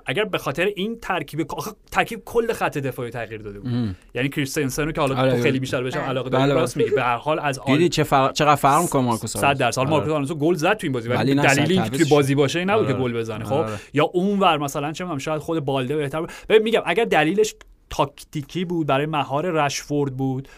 اگر 0.07 0.25
به 0.25 0.39
خاطر 0.39 0.65
این 0.77 0.99
ترکیب 1.03 1.47
ترکیب 1.91 2.23
کل 2.25 2.53
خط 2.53 2.79
دفاعی 2.79 3.11
تغییر 3.11 3.43
داده 3.43 3.61
بود 3.61 3.97
یعنی 4.15 4.29
کریستنسن 4.29 4.85
رو 4.85 4.93
که 4.93 5.01
حالا 5.01 5.17
آره، 5.17 5.31
تو 5.31 5.37
خیلی 5.37 5.49
آره. 5.49 5.61
بیشتر 5.61 5.83
بهش 5.83 5.97
بله. 5.97 6.03
علاقه 6.03 6.31
داری 6.31 6.45
بله، 6.45 6.55
راست 6.55 6.77
میگی 6.77 6.91
به 6.91 7.03
هر 7.03 7.17
حال 7.17 7.39
از 7.39 7.59
آل 7.59 7.77
دیدی 7.77 7.89
چه 7.89 8.03
فرق 8.03 8.33
چقدر 8.33 8.55
فرق 8.55 8.83
می‌کنه 8.83 9.03
مارکوس 9.03 9.37
100 9.37 9.59
درصد 9.59 9.79
حالا 9.79 9.91
آره. 9.91 9.99
مارکوس 9.99 10.15
آلونسو 10.15 10.35
گل 10.35 10.55
زد 10.55 10.75
تو 10.75 10.87
این 10.87 10.93
بازی 10.93 11.09
ولی 11.09 11.19
ولی 11.19 11.35
نه، 11.35 11.55
دلیل 11.55 11.81
اینکه 11.81 11.99
توی. 11.99 12.11
بازی 12.11 12.35
باشه 12.35 12.59
این 12.59 12.71
نبود 12.71 12.87
که 12.87 12.93
آره. 12.93 13.03
گل 13.03 13.13
بزنه 13.13 13.45
خب 13.45 13.53
آره. 13.53 13.73
یا 13.95 14.05
اونور 14.05 14.59
مثلا 14.59 14.93
چه 14.93 15.05
می‌دونم 15.05 15.19
شاید 15.19 15.41
خود 15.43 15.65
بالده 15.65 15.97
بهتر 15.97 16.21
بود 16.21 16.31
ببین 16.49 16.63
میگم 16.63 16.83
اگر 16.87 17.05
دلیلش 17.05 17.55
تاکتیکی 17.91 18.65
بود 18.65 18.87
برای 18.87 19.07
مهار 19.07 19.51
رشفورد 19.51 20.17
بود 20.17 20.49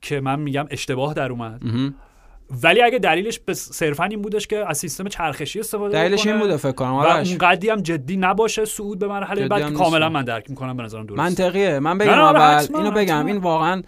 که 0.00 0.20
من 0.20 0.40
میگم 0.40 0.66
اشتباه 0.70 1.14
در 1.14 1.30
اومد. 1.30 1.62
ولی 2.62 2.82
اگه 2.82 2.98
دلیلش 2.98 3.38
به 3.38 3.54
صرفا 3.54 4.04
این 4.04 4.22
بودش 4.22 4.46
که 4.46 4.64
از 4.68 4.78
سیستم 4.78 5.04
چرخشی 5.04 5.60
استفاده 5.60 5.92
دلیلش 5.92 6.26
این 6.26 6.38
بوده 6.38 6.56
فکر 6.56 6.72
کنم. 6.72 6.92
و 6.94 6.98
اونقدی 6.98 7.70
هم 7.70 7.80
جدی 7.80 8.16
نباشه 8.16 8.64
صعود 8.64 8.98
به 8.98 9.08
مرحله 9.08 9.48
بعد. 9.48 9.72
کاملا 9.72 10.08
من 10.08 10.24
درک 10.24 10.50
می‌کنم 10.50 10.76
به 10.76 10.82
نظرم 10.82 11.06
درست 11.06 11.20
منطقیه. 11.20 11.78
من 11.78 11.98
بگم 11.98 12.10
اول 12.10 12.66
اینو 12.74 12.90
بگم. 12.90 13.26
این 13.26 13.36
واقعا 13.36 13.82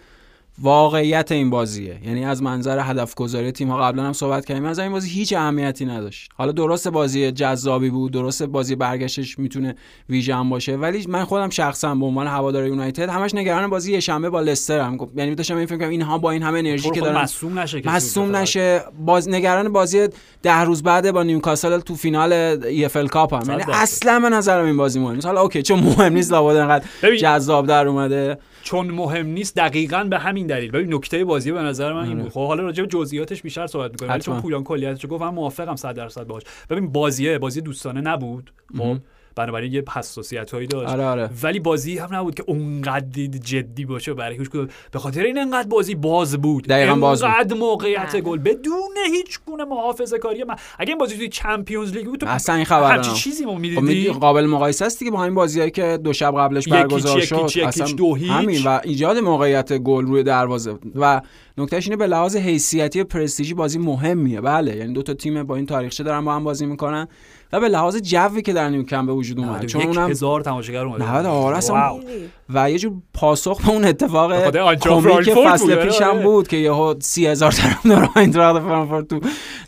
واقعیت 0.61 1.31
این 1.31 1.49
بازیه. 1.49 1.99
یعنی 2.05 2.25
از 2.25 2.43
منظر 2.43 2.79
هدف 2.79 3.15
گذاری 3.15 3.51
تیم 3.51 3.71
ها 3.71 3.77
قبلا 3.77 4.03
هم 4.03 4.13
صحبت 4.13 4.45
کردیم. 4.45 4.65
از 4.65 4.79
این 4.79 4.91
بازی 4.91 5.09
هیچ 5.09 5.33
اهمیتی 5.33 5.85
نداشت. 5.85 6.31
حالا 6.35 6.51
درست 6.51 6.87
بازی 6.87 7.31
جذابی 7.31 7.89
بود 7.89 8.11
درست 8.11 8.43
بازی 8.43 8.75
برگشتش 8.75 9.39
می‌تونه 9.39 9.75
ویژه 10.09 10.35
هم 10.35 10.49
باشه. 10.49 10.75
ولی 10.75 11.05
من 11.09 11.23
خودم 11.23 11.49
شخصا 11.49 11.95
به 11.95 12.05
عنوان 12.05 12.27
هوادار 12.27 12.67
یونایتد 12.67 13.09
همش 13.09 13.35
نگران 13.35 13.69
بازی 13.69 13.93
یه 13.93 13.99
شنبه 13.99 14.29
با 14.29 14.41
لسترم 14.41 14.97
یعنی 15.15 15.35
داشتم 15.35 15.57
این 15.57 15.65
فکر 15.65 15.77
کنم 15.77 15.89
اینها 15.89 16.17
با 16.17 16.31
این 16.31 16.43
همه 16.43 16.59
انرژی 16.59 16.91
که 16.91 17.01
دارن 17.01 17.21
مصوم 17.21 17.59
نشه 17.59 17.81
که 17.81 17.89
مصوم 17.89 18.35
نشه. 18.35 18.81
باز 19.05 19.29
نگران 19.29 19.73
بازی 19.73 20.07
ده 20.43 20.61
روز 20.61 20.83
بعد 20.83 21.11
با 21.11 21.23
نیوکاسل 21.23 21.79
تو 21.79 21.95
فینال 21.95 22.33
EFL 22.33 23.07
Cup 23.07 23.33
هم. 23.33 23.49
یعنی. 23.49 23.63
اصلا 23.73 24.19
به 24.19 24.29
نظرم 24.29 24.65
این 24.65 24.77
بازی 24.77 24.99
مهم 24.99 25.15
نیست 25.15 25.25
حالا 25.25 25.41
okay 25.41 25.63
چون 25.63 25.79
مهم 25.79 26.13
نیست 26.13 26.31
لابد 26.31 26.55
انقدر 26.55 26.85
جذاب 27.21 27.67
در 27.67 27.87
اومده. 27.87 28.37
چون 28.63 28.91
مهم 28.91 29.27
نیست 29.27 29.55
دقیقا 29.55 30.03
به 30.03 30.19
همین 30.19 30.44
دلیل. 30.47 30.71
ببین 30.71 30.93
نکته 30.93 31.25
بازی 31.25 31.51
به 31.51 31.61
نظر 31.61 31.93
من 31.93 32.03
این 32.03 32.13
آره. 32.13 32.23
بود. 32.23 32.31
خب 32.31 32.47
حالا 32.47 32.63
راجع 32.63 32.83
به 32.83 32.89
جزئیاتش 32.89 33.41
بیشتر 33.41 33.67
صحبت 33.67 33.91
می‌کنیم. 33.91 34.11
ولی. 34.11 34.21
چون 34.21 34.41
پویان 34.41 34.63
کلیتش 34.63 35.05
گفت 35.09 35.21
من 35.21 35.29
موافقم 35.29 35.75
100 35.75 35.95
درصد 35.95 36.23
باهاش. 36.27 36.43
ببین 36.69 36.91
بازیه. 36.91 37.37
بازی 37.37 37.61
دوستانه 37.61 38.01
نبود. 38.01 38.51
خب؟ 38.77 38.97
بنابراین 39.35 39.73
یه 39.73 39.83
حساسیت 39.95 40.51
هایی 40.51 40.67
داشت. 40.67 40.89
آره 40.89 41.03
آره. 41.03 41.29
ولی 41.43 41.59
بازی 41.59 41.97
هم 41.97 42.15
نبود 42.15 42.35
که 42.35 42.43
اونقدر 42.47 43.25
جدی 43.25 43.85
باشه 43.85 44.13
برای 44.13 44.37
هیچ 44.37 44.49
به 44.91 44.99
خاطر 44.99 45.23
این 45.23 45.37
انقدر 45.37 45.67
بازی 45.67 45.95
باز 45.95 46.41
بود. 46.41 46.67
دقیقاً 46.67 46.95
باز 46.95 47.23
بود. 47.23 47.53
موقعیت 47.53 48.11
بله. 48.11 48.21
گل. 48.21 48.37
بدون 48.37 48.95
هیچ 49.11 49.39
گونه 49.45 49.65
محافظه 49.65 50.17
کاری 50.17 50.43
من. 50.43 50.55
اگه 50.79 50.89
این 50.89 50.97
بازی 50.97 51.17
توی 51.17 51.29
چمپیونز 51.29 51.93
لیگ 51.93 52.05
بود 52.05 52.19
تو 52.19 52.27
اصلا 52.27 52.55
این 52.55 52.65
خبر 52.65 53.01
چیزی 53.01 53.45
ما 53.45 53.53
خب 53.53 53.59
می‌دیدی؟ 53.59 54.09
قابل 54.09 54.45
مقایسه 54.45 54.85
است 54.85 54.99
دیگه 54.99 55.11
با 55.11 55.19
همین 55.19 55.35
بازیایی 55.35 55.71
که 55.71 55.99
دو 56.03 56.13
شب 56.13 56.37
قبلش 56.37 56.67
برگزار 56.67 57.21
شد. 57.21 57.35
یکیچ، 57.35 57.63
اصلا 57.63 57.87
دو 57.87 58.15
هیچ. 58.15 58.31
همین 58.31 58.63
و 58.65 58.79
ایجاد 58.83 59.17
موقعیت 59.17 59.77
گل 59.77 60.05
روی 60.05 60.23
دروازه. 60.23 60.77
و 60.95 61.21
نکتهش 61.57 61.85
اینه 61.87 61.97
به 61.97 62.07
لحاظ 62.07 62.35
حیثیتی 62.35 63.03
پرستیژی 63.03 63.53
بازی 63.53 63.79
مهمیه. 63.79 64.41
بله 64.41 64.75
یعنی 64.75 64.93
دو 64.93 65.01
تا 65.01 65.13
تیم 65.13 65.43
با 65.43 65.55
این 65.55 65.65
تاریخچه 65.65 66.03
دارن 66.03 66.25
با 66.25 66.35
هم 66.35 66.43
بازی 66.43 66.65
می‌کنن. 66.65 67.07
و 67.55 67.59
به 67.59 67.69
لحاظ 67.69 67.97
جوی 67.97 68.41
که 68.41 68.53
در 68.53 68.69
نیوکمپ 68.69 69.05
به 69.05 69.13
وجود 69.13 69.39
اومد. 69.39 69.65
چون 69.65 69.81
اونم 69.81 70.09
هزار 70.09 70.41
تماشاگر 70.41 70.85
اومده 70.85 71.11
90 71.11 71.25
آره 71.25 71.57
اصلا 71.57 71.75
wow. 71.75 72.01
و 72.49 72.71
یه 72.71 72.79
جور 72.79 72.93
پاسخ 73.13 73.61
به 73.61 73.69
اون 73.69 73.85
اتفاق 73.85 74.51
کمیک 74.75 75.33
فصل 75.33 75.75
بود، 75.75 75.85
پیش 75.85 76.01
هم 76.01 76.09
آره. 76.09 76.23
بود 76.23 76.47
که 76.47 76.57
یهو 76.57 76.95
سی 76.99 77.27
هزار 77.27 77.51
طرفدار 77.51 78.09
آینتراخت 78.15 78.59
فرانکفورت 78.59 79.07
تو 79.07 79.19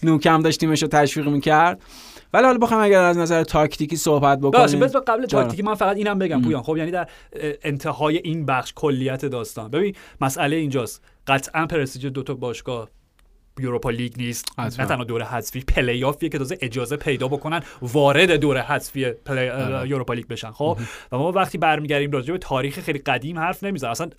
نوکمپ 0.03 0.41
داشت 0.41 0.59
تیمش 0.59 0.81
رو 0.81 0.87
تشویق 0.87 1.27
می‌کرد. 1.27 1.81
ولی 2.33 2.45
حالا 2.45 2.57
بخوام 2.57 2.81
اگر 2.81 3.01
از 3.01 3.17
نظر 3.17 3.43
تاکتیکی 3.43 3.95
صحبت 3.95 4.39
باشه 4.39 4.77
بکنیم 4.77 4.79
بس 4.79 4.95
قبل. 4.95 5.25
تاکتیکی 5.25 5.61
من 5.61 5.75
فقط 5.75 5.97
اینم 5.97 6.19
بگم 6.19 6.41
پویان. 6.41 6.63
خب 6.63 6.77
یعنی 6.77 6.91
در 6.91 7.07
انتهای 7.63 8.17
این 8.17 8.45
بخش 8.45 8.73
کلیت 8.75 9.25
داستان. 9.25 9.71
ببین 9.71 9.95
مسئله 10.21 10.55
اینجاست. 10.55 11.01
قطعا 11.27 11.65
پرستیژ 11.65 12.05
دو 12.05 12.23
تا 12.23 12.33
باشگاه 12.33 12.89
یوروپا 13.59 13.89
لیگ 13.89 14.13
نیست. 14.17 14.59
نه 14.59 14.69
تنها 14.69 15.03
دوره 15.03 15.25
حذفی 15.25 15.59
پلی 15.61 16.03
آفیه 16.03 16.29
که 16.29 16.37
تازه 16.37 16.57
اجازه 16.61 16.97
پیدا 16.97 17.27
بکنن 17.27 17.61
وارد 17.81 18.31
دوره 18.31 18.61
حذفی 18.61 19.09
پلی 19.09 19.49
اه، 19.49 19.87
یوروپا 19.87 20.13
لیگ 20.13 20.27
بشن 20.27 20.51
خب؟ 20.51 20.77
و 21.11 21.17
ما 21.17 21.31
وقتی 21.31 21.57
برمیگردیم 21.57 22.11
راجع 22.11 22.31
به 22.31 22.37
تاریخ 22.37 22.79
خیلی 22.79 22.99
قدیم 22.99 23.39
حرف 23.39 23.63
نمی‌زنم 23.63 23.91
اصلا 23.91 24.09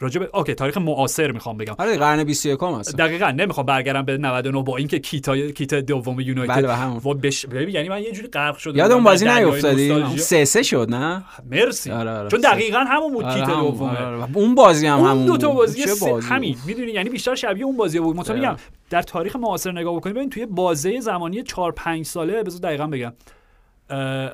راجع 0.00 0.20
به 0.20 0.30
اوکی 0.34 0.54
تاریخ 0.54 0.78
معاصر 0.78 1.32
می‌خوام 1.32 1.56
بگم 1.56 1.74
آره 1.78 1.96
قرن 1.96 2.24
21 2.24 2.58
هست 2.62 2.96
دقیقا 2.96 3.30
نمی‌خوام 3.30 3.66
برگردم 3.66 4.04
به 4.04 4.18
99 4.18 4.62
با 4.62 4.76
اینکه 4.76 4.98
کیتا 4.98 5.36
کیت 5.36 5.74
دوم 5.74 6.20
یونایتد 6.20 6.66
بله،. 6.66 7.00
و 7.04 7.14
بش... 7.14 7.46
یعنی 7.68 7.88
من 7.88 8.02
یه 8.02 8.12
جوری 8.12 8.28
غرق 8.28 8.56
شده 8.56 8.78
یاد 8.78 8.86
بودم 8.86 8.94
اون 8.94 9.04
در 9.04 9.10
بازی 9.10 9.24
نیافتادی. 9.24 10.18
سه 10.18 10.44
سه 10.44 10.62
شد 10.62 10.86
نه 10.90 11.24
مرسی 11.50 11.90
آره، 11.90 12.10
آره. 12.10 12.28
چون 12.28 12.40
دقیقا 12.40 12.78
همون 12.78 13.12
بود 13.12 13.24
آره، 13.24 13.34
کیت 13.34 13.48
همون. 13.48 13.70
دومه 13.70 13.90
آره، 13.90 14.22
آره. 14.22 14.28
اون 14.34 14.54
بازی 14.54 14.86
هم 14.86 14.98
اون 14.98 15.10
همون 15.10 15.26
دو 15.26 15.36
تا. 15.36 15.50
بازی, 15.50 15.82
همین. 16.28 16.56
می‌دونی 16.66 16.92
یعنی 16.92 17.10
بیشتر 17.10 17.34
شبیه 17.34 17.64
اون 17.64 17.76
بازی 17.76 18.00
بود 18.00 18.16
مثلا. 18.16 18.36
میگم 18.36 18.56
در 18.90 19.02
تاریخ 19.02 19.36
معاصر 19.36 19.72
نگاه 19.72 19.96
بکنید 19.96 20.16
ببین 20.16 20.30
توی 20.30 20.46
بازه 20.46 21.00
زمانی 21.00 21.42
4 21.42 21.72
5 21.72 22.06
ساله 22.06 22.42
بذار 22.42 22.60
دقیقا 22.60 22.86
بگم 22.86 23.12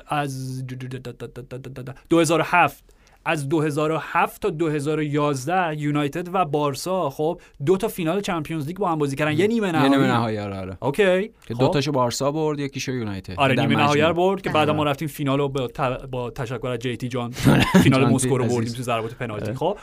از 0.07 0.63
2007 2.09 2.92
از 3.25 3.49
2007 3.49 4.41
تا 4.41 4.49
2011 4.49 5.75
یونایتد 5.81 6.29
و 6.35 6.45
بارسا 6.45 7.09
خب 7.09 7.41
دو 7.65 7.77
تا 7.77 7.87
فینال 7.87 8.21
چمپیونز 8.21 8.67
لیگ 8.67 8.77
با 8.77 8.89
هم 8.91 8.97
بازی 8.97 9.15
کردن. 9.15 9.31
یه 9.31 9.47
نیمه 9.47 9.67
یه 9.67 9.73
نهایی 9.73 9.89
نیمه 9.89 10.07
نهایی. 10.07 10.39
آره 10.39 10.57
آره. 10.59 10.77
okay. 10.81 11.27
که 11.47 11.53
خب. 11.53 11.59
دو 11.59 11.67
تاشو 11.69 11.91
بارسا 11.91 12.31
برد 12.31 12.59
یکیشو 12.59 12.91
یونایتد. 12.91 13.33
آره 13.37 13.55
نیمه 13.55 13.75
نهایی 13.75 14.13
برد 14.13 14.41
که 14.41 14.49
بعد 14.49 14.69
ما 14.69 14.81
آره. 14.81 14.89
رفتیم 14.91 15.07
فینال 15.07 15.37
رو 15.39 15.49
با, 15.49 15.67
ت- 15.67 16.05
با 16.05 16.29
تشکر 16.29 16.67
از 16.67 16.79
JT 16.79 17.07
جان. 17.07 17.31
فینال 17.83 18.05
مسکو 18.05 18.37
رو. 18.37 18.45
بردیم 18.45 18.73
تو 18.73 18.83
ضربات 18.83 19.13
پنالتی. 19.13 19.45
آره. 19.45 19.53
خب. 19.53 19.77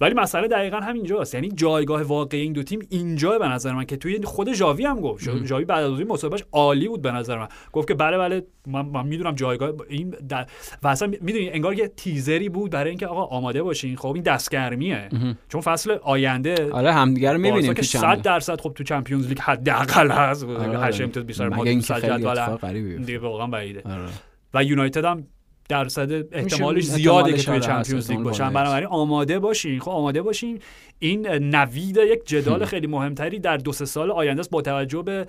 ولی 0.00 0.14
مسئله 0.14 0.48
دقیقا 0.48 0.76
همینجاست. 0.76 1.34
یعنی 1.34 1.48
جایگاه 1.48 2.02
واقعی 2.02 2.40
این 2.40 2.52
دو 2.52 2.62
تیم 2.62 2.80
اینجا 2.88 3.38
به 3.38 3.48
نظر 3.48 3.72
من 3.72 3.84
که 3.84 3.96
توی 3.96 4.20
خود 4.24 4.52
ژاوی 4.52 4.84
هم 4.84 5.00
گفت. 5.00 5.44
ژاوی 5.44 5.64
بعد 5.64 5.84
از 5.84 5.98
این 5.98 6.08
مصاحبهش 6.08 6.44
عالی 6.52 6.88
بود 6.88 7.02
به 7.02 7.12
نظر 7.12 7.38
من. 7.38 7.48
گفت 7.72 7.88
که 7.88 7.94
بله 7.94 8.18
بله 8.18 8.42
من, 8.66 8.86
من 8.86 9.06
می‌دونم 9.06 9.34
جایگاه 9.34 9.72
این 9.88 10.10
در 10.28 10.46
و 10.82 10.88
اصلا 10.88 11.08
می‌دونی 11.08 11.50
انگار 11.50 11.74
یه 11.74 11.88
تیزری 11.88 12.48
بود 12.48 12.70
برای 12.70 12.90
اینکه 12.90 13.06
آقا 13.06 13.24
آماده 13.24 13.62
باشین. 13.62 13.96
خب 13.96 14.12
این 14.14 14.22
دستگرمیه. 14.22 15.08
چون 15.48 15.60
فصل 15.60 15.96
آینده 16.02 16.70
آره 16.72 16.92
همدیگه 16.92 17.32
رو 17.32 17.38
می‌بینیم 17.38 17.74
که 17.74 17.82
100 17.82 18.00
چند 18.00 18.22
درصد 18.22 18.60
خب 18.60 18.72
تو 18.74 18.84
چمپیونز 18.84 19.28
لیگ 19.28 19.38
حداقل 19.38 20.10
هست. 20.10 20.44
آره. 20.44 20.80
هشت 20.80 21.00
امتیاز 21.00 21.26
بیشتر 21.26 21.48
ما 21.48 21.64
خیلی 21.64 21.80
جدول. 21.80 22.96
دیگه 22.96 23.18
واقعا 23.18 23.46
بعیده. 23.46 23.82
آره. 23.84 24.08
و 24.54 24.64
یونایتد 24.64 25.04
هم 25.04 25.26
درصد 25.68 26.34
احتمالش 26.34 26.84
زیاده 26.84 27.32
که 27.32 27.42
توی 27.42 27.60
چمپیونز 27.60 28.10
لیگ 28.10 28.20
باشن. 28.20 28.52
بنابراین 28.52 28.88
آماده 28.88 29.38
باشین. 29.38 29.80
خب 29.80 29.90
آماده 29.90 30.22
باشین. 30.22 30.60
این 30.98 31.26
نوید 31.28 31.96
یک 31.96 32.26
جدال 32.26 32.64
خیلی 32.64 32.86
مهمتری 32.86 33.38
در 33.38 33.56
دو 33.56 33.72
سه 33.72 33.84
سال 33.84 34.10
آینده 34.10 34.40
است 34.40 34.50
با 34.50 34.62
توجه 34.62 35.02
به 35.02 35.26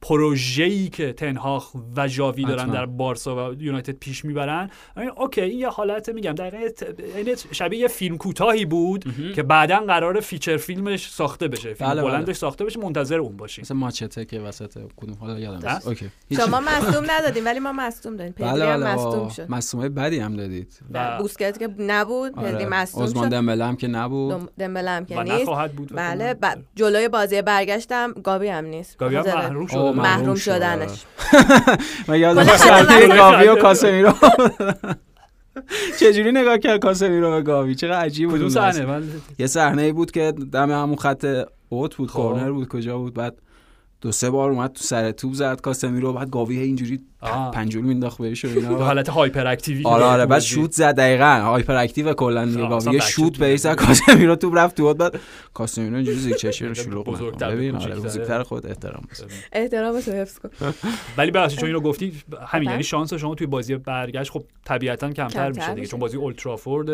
پروژه‌ای 0.00 0.88
که 0.88 1.12
تن 1.12 1.36
هاخ 1.36 1.72
و 1.96 2.08
ژاوی 2.08 2.44
دارن. 2.44 2.66
در 2.70 2.86
بارسا 2.86 3.50
و 3.50 3.54
یونایتد 3.62 3.92
پیش 3.92 4.24
می‌برن. 4.24 4.70
okay 5.16 5.40
این 5.40 5.58
یه 5.58 5.68
حالت 5.68 6.08
میگم. 6.08 6.32
دقیقا 6.32 6.68
ت- 6.68 7.00
یعنی 7.16 7.34
شبیه 7.52 7.80
یه 7.80 7.88
فیلم 7.88 8.16
کوتاهی 8.16 8.64
بود 8.64 9.04
که 9.34 9.42
بعدا 9.42 9.76
قرار 9.80 10.20
feature 10.20 10.56
film 10.56 10.92
ش 10.92 11.10
ساخته 11.10 11.48
بشه 11.48 11.74
فیلم 11.74 11.90
بله، 11.90 12.02
بله. 12.02 12.10
بلندش 12.10 12.36
ساخته 12.36 12.64
بشه 12.64 12.80
منتظر 12.80 13.18
اون 13.18 13.36
باشین 13.36 13.62
مثل 13.62 13.74
ماچته 13.74 14.24
که 14.24 14.40
وسط 14.40 14.78
کدوم 14.96 15.16
حالا 15.20 15.38
یادم 15.38 15.80
okay. 15.86 16.10
شما 16.36 16.60
مصدوم 16.60 17.04
ندادین 17.10 17.44
ولی 17.44 17.58
ما 17.58 17.72
مصدوم 17.72 18.16
دادیم 18.16 18.34
بله 18.38 18.52
پدری 18.52 18.70
هم 18.70 18.80
بله 18.80 18.94
مصدوم 18.94 19.28
شد. 19.28 19.50
مصومه 19.50 19.88
بدی 19.88 20.18
هم 20.18 20.36
دادید. 20.36 20.72
و- 20.94 21.18
بوسکت 21.18 21.58
که 21.58 21.68
نبود 21.78 22.32
پدری 22.32 22.54
آره. 22.54 22.66
مصدوم 22.68 23.04
عثمان 23.04 23.24
شد. 23.24 23.30
دمبله 23.32 23.64
هم 23.64 23.76
که 23.76 23.86
نبود. 23.88 24.32
دم- 24.34 24.48
دمبله 24.58 24.90
هم 24.90 25.04
که 25.04 25.22
نیست. 25.22 25.46
بود 25.76 25.92
بله. 25.94 26.36
جلوی 26.74 27.08
بازی 27.08 27.42
برگشتم 27.42 28.12
گابی 28.24 28.48
هم 28.48 28.64
نیست. 28.64 28.96
گاوی 28.98 29.16
هم 29.16 29.24
محروم 29.26 29.66
من. 29.72 29.85
محروم 29.92 30.18
محروم 30.18 30.34
شد. 30.34 30.42
شدنش 30.42 31.04
من 32.08 32.18
یادم 32.20 32.44
خیلی 32.44 33.16
گاوی 33.16 33.48
و. 33.48 33.56
کاسمیرو 33.56 34.12
چجوری 36.00 36.32
نگاه 36.32 36.58
کرد 36.58 36.80
کاسمیرو 36.80 37.30
به 37.30 37.42
گاوی 37.42 37.74
چقدر 37.74 37.98
عجیب 37.98 38.30
بود 38.30 38.48
صحنه 38.48 39.02
یه 39.38 39.46
صحنه 39.46 39.82
ای 39.82 39.92
بود 39.92 40.10
که 40.10 40.32
دم 40.52 40.70
همون 40.70 40.96
خط 40.96 41.46
اوت 41.68 41.94
بود 41.94 42.10
خب. 42.10 42.16
کورنر 42.16 42.52
بود 42.52 42.68
کجا 42.68 42.98
بود 42.98 43.14
بعد 43.14 43.36
دو 44.00 44.12
سه 44.12 44.30
بار 44.30 44.50
اومد 44.50 44.72
تو 44.72 44.84
سر 44.84 45.10
توپ 45.10 45.32
زد 45.32 45.60
کاسمیرو 45.60 46.12
بعد 46.12 46.30
گاوی 46.30 46.58
اینجوری. 46.58 47.00
پنجول 47.52 47.84
مینداخت 47.84 48.18
بهش 48.18 48.44
و 48.44 48.48
به 48.48 48.54
اینا 48.54 48.84
حالت 48.84 49.08
hyperactive 49.08 49.46
ی 49.46 49.82
که 49.82 49.88
آره 49.88 50.04
آره 50.04 50.26
بعد. 50.26 50.40
شوت 50.40 50.72
زد 50.72 50.94
دقیقاً 50.96 51.24
hyperactive 51.24 52.12
کلا 52.14 52.68
گاوی 52.68 53.00
شوت 53.00 53.32
تو 53.32 53.40
بهش 53.40 53.60
زد 53.60 53.76
بازی. 53.76 53.86
کاسمیرو 53.86 54.36
توپ 54.36 54.56
رفت 54.56 54.76
تو 54.76 54.94
بعد 54.94 55.20
کاسمیرو 55.54 55.96
اینجوری 55.96 56.18
زیر 56.18 56.36
رو 56.68 56.74
شلوغ 56.84 57.06
بزرگتر 57.06 57.46
نکن. 57.46 57.54
به 57.56 57.56
ببین 57.56 57.76
آره. 57.76 57.94
بزرگتر 57.94 58.42
خود 58.42 58.66
احترام. 58.66 59.02
احترام 59.52 60.00
تو 60.00 60.12
حفظ 60.12 60.38
کن 60.38 60.50
ولی 61.18 61.30
ببخشید 61.30 61.58
چون 61.58 61.66
اینو 61.68 61.80
گفتی 61.80 62.12
همین. 62.46 62.70
یعنی 62.70 62.82
شانس 62.82 63.14
شما 63.14 63.34
توی 63.34 63.46
بازی 63.46 63.76
برگشت 63.76 64.30
خب 64.30 64.44
طبیعتا 64.64 65.12
کمتر 65.12 65.52
میشه 65.52 65.74
دیگه. 65.74 65.86
چون 65.86 66.00
بازی 66.00 66.16
اولدترافورد 66.16 66.88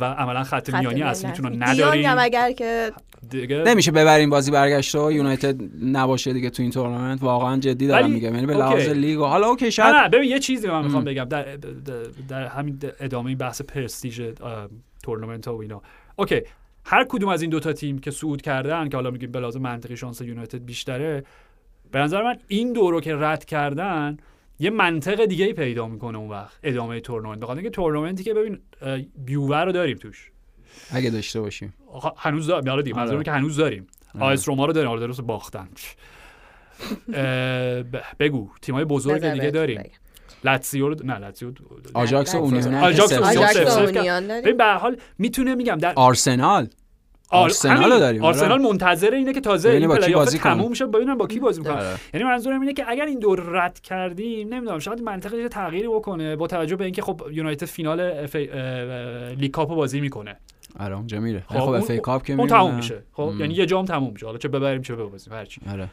و 0.00 0.04
عملا 0.04 0.42
خط 0.44 0.74
میانی 0.74 1.02
اصلیتون 1.02 1.44
رو 1.52 1.56
ندارین 1.62 2.08
اگر 2.08 2.52
که 2.52 2.92
دیگه 3.30 3.62
نمیشه 3.66 3.90
ببریم 3.90 4.30
بازی 4.30 4.50
برگشت 4.50 4.94
و 4.94 5.12
یونایتد 5.12 5.56
نباشه 5.82 6.32
دیگه 6.34 6.50
تو 6.50 6.62
این 6.62 6.70
تورنمنت 6.72 7.22
واقعا 7.22 7.56
جدی 7.56 7.86
دارم 7.86 8.04
ولی- 8.04 8.14
میگم. 8.14 8.34
یعنی 8.34 8.46
به. 8.46 8.54
لحاظ 8.54 8.88
لیگ 8.88 9.20
و 9.20 9.24
حالا 9.24 9.46
okay 9.48 9.70
شاید 9.70 9.94
نه 9.94 10.08
ببین 10.08 10.30
یه 10.30 10.38
چیزی 10.38 10.68
من 10.68 10.82
می‌خوام 10.82 10.98
ام. 10.98 11.04
بگم. 11.04 11.24
در, 11.24 11.56
در, 12.28 12.46
همین 12.46 12.78
ادامه 13.00 13.34
بحث 13.36 13.62
پرستیژ 13.62 14.22
تورنمنت 15.02 15.48
ها 15.48 15.56
و 15.56 15.60
اینا. 15.62 15.82
okay 16.16 16.40
هر 16.84 17.04
کدوم 17.08 17.28
از 17.28 17.42
این 17.42 17.50
دوتا 17.50 17.72
تیم 17.72 17.98
که 17.98 18.10
صعود 18.10 18.42
کردن 18.42 18.88
که 18.88 18.96
حالا 18.96 19.10
میگیم 19.10 19.30
به 19.32 19.40
لحاظ 19.40 19.56
منطقی 19.56 19.96
شانس 19.96 20.20
یونایتد 20.20 20.64
بیشتره 20.64 21.24
به 21.92 21.98
نظر 21.98 22.22
من 22.22 22.36
این 22.48 22.72
دو 22.72 22.90
رو 22.90 23.00
که 23.00 23.16
رد 23.16 23.44
کردن 23.44 24.16
یه 24.58 24.70
منطق 24.70 25.24
دیگه 25.24 25.44
ای 25.44 25.52
پیدا 25.52 25.88
می‌کنه 25.88 26.18
اون 26.18 26.30
وقت 26.30 26.58
ادامه 26.62 27.00
تورنمنت. 27.00 27.38
بخاطر 27.40 27.58
اینکه 27.58 27.70
تورنمنتی 27.70 28.24
که 28.24 28.34
ببین 28.34 28.58
بیوور 29.24 29.64
رو 29.64 29.72
داریم 29.72 29.96
توش. 29.96 30.30
اگه 30.90 31.10
داشته 31.10 31.40
باشیم. 31.40 31.74
هنوز 32.16 32.46
داریم. 32.46 32.68
حالا 32.68 32.82
دیگه 32.82 32.94
آره. 32.96 33.04
منظورم 33.04 33.22
که 33.22 33.30
هنوز 33.32 33.56
داریم. 33.56 33.86
آره. 34.14 34.24
آ 34.24 34.36
اس 34.36 34.48
روما 34.48 34.66
رو 34.66 34.72
داریم. 34.72 34.88
حالا 34.88 35.00
درست 35.06 35.20
باختن. 35.20 35.68
بگو. 38.18 38.50
تیمای 38.62 38.84
بزرگ 38.84 39.32
دیگه 39.32 39.50
داریم. 39.50 39.78
بگم. 39.80 39.90
لاتسیو 40.44 40.88
رو 40.88 40.96
نه 41.04 41.18
لاتسیو 41.18 41.52
آژاکس 41.94 42.34
اونیون 42.34 42.74
آژاکس 42.74 43.12
اونیون. 43.78 44.56
به 44.56 44.64
هر 44.64 44.74
حال 44.74 44.96
می‌تونه 45.18 45.54
میگم 45.54 45.76
در 45.76 45.92
آرسنال. 45.96 46.68
آر- 47.30 47.42
آرسنال 47.42 47.98
داریم، 47.98 48.24
آره. 48.24 48.28
آرسنال 48.34 48.62
منتظر 48.62 49.10
اینه 49.10 49.32
که 49.32 49.40
تازه 49.40 49.68
این 49.68 49.88
با 49.88 49.96
کی 49.98 50.02
پلی‌آف. 50.02 50.28
تموم 50.34 50.74
شه 50.74 50.86
ببینم 50.86 51.18
با 51.18 51.26
کی 51.26 51.40
بازی 51.40 51.60
می‌کنه 51.60 51.74
آره. 51.76 51.96
یعنی 52.14 52.26
منظورم 52.26 52.60
اینه 52.60 52.72
که 52.72 52.84
اگر 52.88 53.04
این 53.04 53.18
دور 53.18 53.40
رد 53.40 53.80
کردیم 53.80 54.54
نمی‌دونم 54.54 54.78
شاید 54.78 55.02
منطقی 55.02 55.42
یه 55.42 55.48
تغییری 55.48 55.88
بکنه 55.88 56.36
با 56.36 56.46
توجه 56.46 56.76
به 56.76 56.84
اینکه 56.84 57.02
خب 57.02 57.22
یونایتد 57.32 57.66
فینال 57.66 58.00
اف 58.00 58.36
League 59.38 59.50
Cup 59.50 59.70
رو 59.70 59.76
بازی 59.76 60.00
می‌کنه. 60.00 60.36
آره 60.78 60.96
اونجا 60.96 61.20
میره. 61.20 61.44
خب، 61.48 61.58
خب 61.58 61.68
اون- 61.68 61.76
FA 61.76 61.90
Cup 61.90 62.24
که 62.24 62.32
اون 62.32 62.42
میره 62.42 62.56
تموم 62.56 62.74
میشه. 62.74 63.02
خب. 63.12 63.32
یعنی 63.38 63.54
یه 63.54 63.66
جام 63.66 63.84
تموم 63.84 64.12
میشه. 64.12 64.26
حالا 64.26 64.38
چه 64.38 64.48
ببریم 64.48 64.82
چه 64.82 64.94
ببازیم 64.94 65.32
هرچی. 65.32 65.60
آره. 65.72 65.88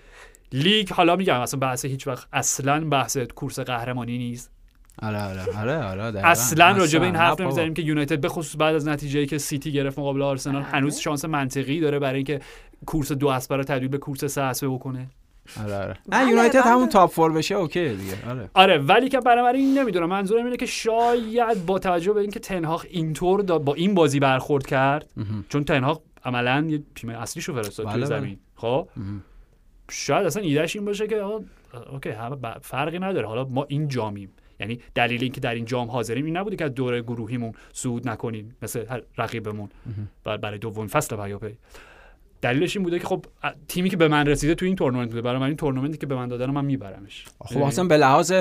لیگ 0.54 0.89
حالا 0.89 1.16
میگم 1.16 1.39
اصلا 1.39 1.60
بحث 1.60 1.86
هیچ 1.86 2.08
وقت 2.08 2.28
اصلا 2.34 2.86
بحث 2.86 3.18
کورس 3.18 3.60
قهرمانی 3.60 4.18
نیست 4.18 4.52
آره 5.02 5.24
آره 5.24 5.58
آره 5.58 6.04
آره. 6.08 6.28
اصلا 6.28 6.72
راجع 6.72 6.99
به 6.99 7.06
این 7.06 7.16
حرف. 7.16 7.41
نمی‌زنیم 7.41 7.74
که 7.74 7.82
یونایتد 7.82 8.22
به 8.22 8.30
خصوص 8.30 8.56
بعد 8.60 8.76
از 8.76 8.88
نتیجه‌ای 8.88 9.26
که 9.26 9.38
سیتی 9.38 9.72
گرفت 9.72 9.99
مقابل 9.99 10.22
آرسنال 10.22 10.62
هنوز 10.62 10.97
شانس 10.97 11.26
منطقی 11.26 11.80
داره 11.80 11.99
برای 11.99 12.16
اینکه 12.16 12.39
کورس 12.86 13.12
دو 13.12 13.28
اسبه 13.28 13.58
رو 13.58 13.64
تبدیل 13.64 13.88
به 13.88 13.97
کورس 13.97 14.26
سه 14.26 14.41
اسبه 14.41 14.70
بکنه 14.70 15.08
آره 15.64 15.76
آره 15.76 15.97
نه 16.10 16.30
یونایتد. 16.30 16.62
همون 16.66 16.89
top 16.89 17.12
four 17.12 17.34
بشه 17.34 17.56
okay 17.56 17.89
دیگه 17.89 18.30
آره 18.30 18.49
آره 18.54 18.78
ولی 18.78 19.10
که 19.10 19.20
بنابراین 19.20 19.80
نمی‌دونم 19.80 20.10
منظورم 20.10 20.45
اینه 20.45 20.58
که 20.58 20.66
شاید 20.66 21.66
با 21.66 21.80
توجه 21.80 22.14
به 22.14 22.22
اینکه 22.22 22.39
تنهاق 22.39 22.86
اینطور 22.89 23.41
با 23.41 23.74
این 23.74 23.93
بازی 23.93 24.20
برخورد 24.20 24.66
کرد. 24.66 25.10
چون 25.49 25.64
تنهاق 25.64 26.02
عملا 26.26 26.66
یه 26.70 26.84
تیم 26.95 27.10
اصلیشو 27.10 27.54
فرستاد 27.54 27.86
بله، 27.86 27.95
بله. 27.95 28.06
زمین 28.06 28.39
خب. 28.56 28.88
شاید 29.92 30.26
اصلا 30.26 30.44
ایدهش 30.44 30.76
این 30.76 30.86
باشه 30.86 31.08
که 31.08 31.16
آقا 31.16 31.44
اوکی 31.92 32.10
همه 32.10 32.38
فرقی 32.62 33.00
نداره. 33.00 33.28
حالا 33.28 33.44
ما 33.44 33.66
این 33.70 33.88
جامیم. 33.88 34.30
یعنی 34.60 34.80
دلیل 34.96 35.24
اینکه 35.24 35.42
در 35.42 35.54
این 35.56 35.66
جام 35.66 35.92
حاضریم 35.92 36.26
این 36.26 36.38
نبوده 36.38 36.56
که 36.56 36.66
از 36.66 36.74
دوره 36.74 37.02
گروهیمون 37.02 37.52
صعود 37.74 38.10
نکنیم 38.10 38.56
مثل 38.62 38.86
رقیبمون. 39.18 39.70
بر- 40.24 40.38
برای 40.38 40.58
دومین 40.60 40.88
فصل 40.88 41.16
پیاپی 41.16 41.58
دلیلش 42.42 42.76
این 42.76 42.84
بوده 42.84 43.00
که 43.00 43.08
خب 43.08 43.26
تیمی 43.68 43.89
که 43.89 43.98
به 43.98 44.08
من 44.08 44.26
رسیده 44.26 44.56
تو 44.56 44.66
این 44.66 44.76
تورنمنت 44.76 45.10
بوده. 45.10 45.22
برای 45.22 45.39
من 45.39 45.48
این 45.48 45.56
تورنمنتی 45.56 45.97
که 45.97 46.05
به 46.05 46.16
من 46.16 46.28
دادن 46.28 46.50
من 46.50 46.66
میبرمش. 46.66 47.26
خب 47.39 47.62
اصلا 47.62 47.86
به 47.86 47.97
لحاظ 47.97 48.34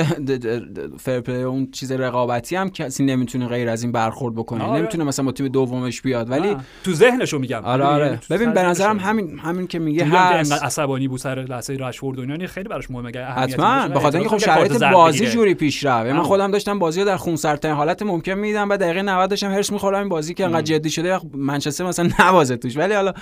فرپلی 0.98 1.42
اون 1.42 1.70
چیز 1.70 1.92
رقابتی 1.92 2.56
هم 2.56 2.70
کسی 2.70 3.04
نمی‌تونه 3.04 3.46
غیر 3.46 3.68
از 3.68 3.82
این 3.82 3.92
برخورد 3.92 4.34
بکنه. 4.34 4.64
آره. 4.64 4.80
نمی‌تونه 4.80 5.04
مثلا 5.04 5.24
با 5.24 5.32
تیم 5.32 5.48
دومش 5.48 6.02
بیاد. 6.02 6.30
ولی 6.30 6.56
تو 6.84 6.92
ذهنشو 6.92 7.38
میگم. 7.38 7.64
آره 7.64 7.84
آره. 7.84 8.20
ببین 8.30 8.52
به 8.52 8.62
نظرم 8.62 8.98
همین 8.98 9.38
همین 9.38 9.66
که 9.66 9.78
میگه 9.78 10.04
هست. 10.04 10.52
عصبانی 10.52 11.08
بود 11.08 11.18
سر 11.20 11.34
لحظه 11.34 11.76
رشفورد 11.80 12.18
و 12.18 12.20
اینا 12.20 12.46
خیلی 12.46 12.68
براش 12.68 12.90
مهمه. 12.90 13.10
حتما. 13.18 13.88
به 13.88 14.00
خاطر 14.00 14.18
اینکه 14.18 14.30
خب 14.30 14.38
شرایط 14.38 14.82
بازی 14.82 15.26
جوری 15.26 15.54
پیش 15.54 15.84
رفت. 15.84 16.10
من 16.10 16.22
خودم 16.22 16.50
داشتم 16.50 16.78
بازی 16.78 17.04
در 17.04 17.16
خونسردترین 17.16 17.74
حالت 17.74 18.02
ممکن 18.02 18.32
می‌دیدم. 18.32 18.70
و 18.70 18.76
دقیقه 18.76 19.02
90 19.02 19.30
داشتم 19.30 19.50
هرس 19.50 19.72
می‌خورم 19.72 19.98
این 19.98 20.08
بازی 20.08 20.34
که 20.34 20.44
انقدر 20.44 20.62
جدی 20.62 20.90
شده. 20.90 21.20
منچستر 21.34 21.84
مثلا 21.84 22.10
نوازه 22.18 22.56
توش. 22.56 22.76
ولی 22.76 22.94
حالا 22.94 23.12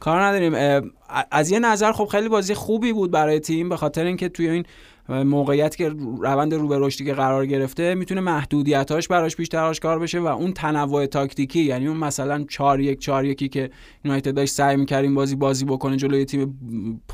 کار 0.00 0.20
نداریم. 0.26 0.82
از 1.30 1.50
یه 1.50 1.58
نظر 1.58 1.92
خب 1.92 2.04
خیلی 2.04 2.28
بازی 2.28 2.54
خوبی 2.54 2.92
بود 2.92 3.10
برای 3.10 3.40
تیم 3.40 3.68
به 3.68 3.76
خاطر 3.76 4.04
اینکه 4.04 4.28
توی 4.28 4.48
این 4.48 4.64
موقعیت 5.08 5.76
که 5.76 5.88
روند 6.20 6.54
رو 6.54 6.68
به 6.68 6.78
رشدی 6.78 7.04
که 7.04 7.14
قرار 7.14 7.46
گرفته 7.46 7.94
می‌تونه 7.94 8.20
محدودیتاش 8.20 9.08
براش 9.08 9.36
بیشتر 9.36 9.64
آشکار 9.64 9.98
بشه 9.98 10.20
و 10.20 10.26
اون 10.26 10.52
تنوع 10.52 11.06
تاکتیکی 11.06 11.60
یعنی 11.60 11.86
اون 11.86 11.96
مثلا 11.96 12.44
4 12.48 12.80
1 12.80 12.98
4 12.98 13.24
1 13.24 13.52
که 13.52 13.70
یونایتد 14.04 14.34
داشت 14.34 14.52
سعی 14.52 14.76
می‌کرد 14.76 15.14
بازی 15.14 15.36
بازی 15.36 15.64
بکنه 15.64 15.96
جلوی 15.96 16.24
تیم 16.24 16.60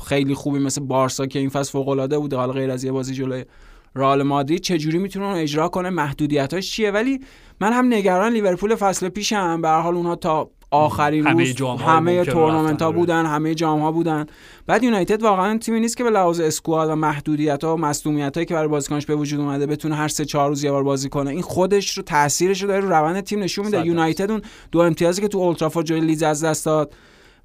خیلی 0.05 0.33
خوبی 0.33 0.59
مثل 0.59 0.81
بارسا 0.81 1.25
که 1.25 1.39
این 1.39 1.49
فصل 1.49 1.71
فوق 1.71 1.87
العاده 1.89 2.19
بوده 2.19 2.35
حالا 2.35 2.53
غیر 2.53 2.71
از 2.71 2.83
یه 2.83 2.91
بازی 2.91 3.13
جلوی 3.13 3.45
رئال 3.95 4.23
مادرید. 4.23 4.59
چجوری 4.59 4.97
می‌تونه 4.97 5.25
اون 5.25 5.35
اجرا 5.35 5.67
کنه؟ 5.67 5.89
محدودیتاش 5.89 6.71
چیه؟ 6.71 6.91
ولی 6.91 7.19
من 7.61 7.73
هم 7.73 7.93
نگران 7.93 8.33
لیورپول 8.33 8.75
فصل 8.75 9.09
پیشم. 9.09 9.61
به 9.61 9.67
هر 9.67 9.81
حال 9.81 9.95
اونها 9.95 10.15
تا 10.15 10.51
آخرین 10.73 11.27
همه 11.27 11.43
روز 11.43 11.81
همه 11.81 12.25
تورنمنت 12.25 12.81
ها 12.81 12.91
بودن 12.91 13.25
همه 13.25 13.55
جام 13.55 13.81
ها 13.81 13.91
بودن. 13.91 14.25
بعد 14.67 14.83
یونایتد 14.83 15.21
واقعا 15.21 15.57
تیمی 15.57 15.79
نیست 15.79 15.97
که 15.97 16.03
به 16.03 16.09
لحاظ 16.09 16.39
اسکواد 16.39 16.89
و 16.89 16.95
محدودیت 16.95 17.63
ها 17.63 17.75
و 17.75 17.79
مصونیت 17.79 18.37
هایی 18.37 18.45
که 18.45 18.53
برای 18.53 18.67
بازیکنش 18.67 19.05
به 19.05 19.15
وجود 19.15 19.39
اومده 19.39 19.65
بتونه 19.65 19.95
هر 19.95 20.07
سه 20.07 20.25
چهار 20.25 20.49
روز 20.49 20.63
یه 20.63 20.71
بار 20.71 20.83
بازی 20.83 21.09
کنه. 21.09 21.29
این 21.29 21.41
خودش 21.41 21.97
رو 21.97 22.03
تاثیرش 22.03 22.61
رو 22.61 22.67
داره 22.67 22.79
رو 22.79 22.89
روند 22.89 23.23
تیم 23.23 23.39
نشون 23.39 23.65
میده. 23.65 23.85
یونایتد 23.85 24.31
اون 24.31 24.41
دو 24.71 24.79
امتیازی 24.79 25.21
که 25.21 25.27
تو 25.27 25.37
اولترافورد 25.37 25.85
جلوی 25.85 26.01
لیز 26.01 26.23
از 26.23 26.43
دست 26.43 26.65
داد 26.65 26.93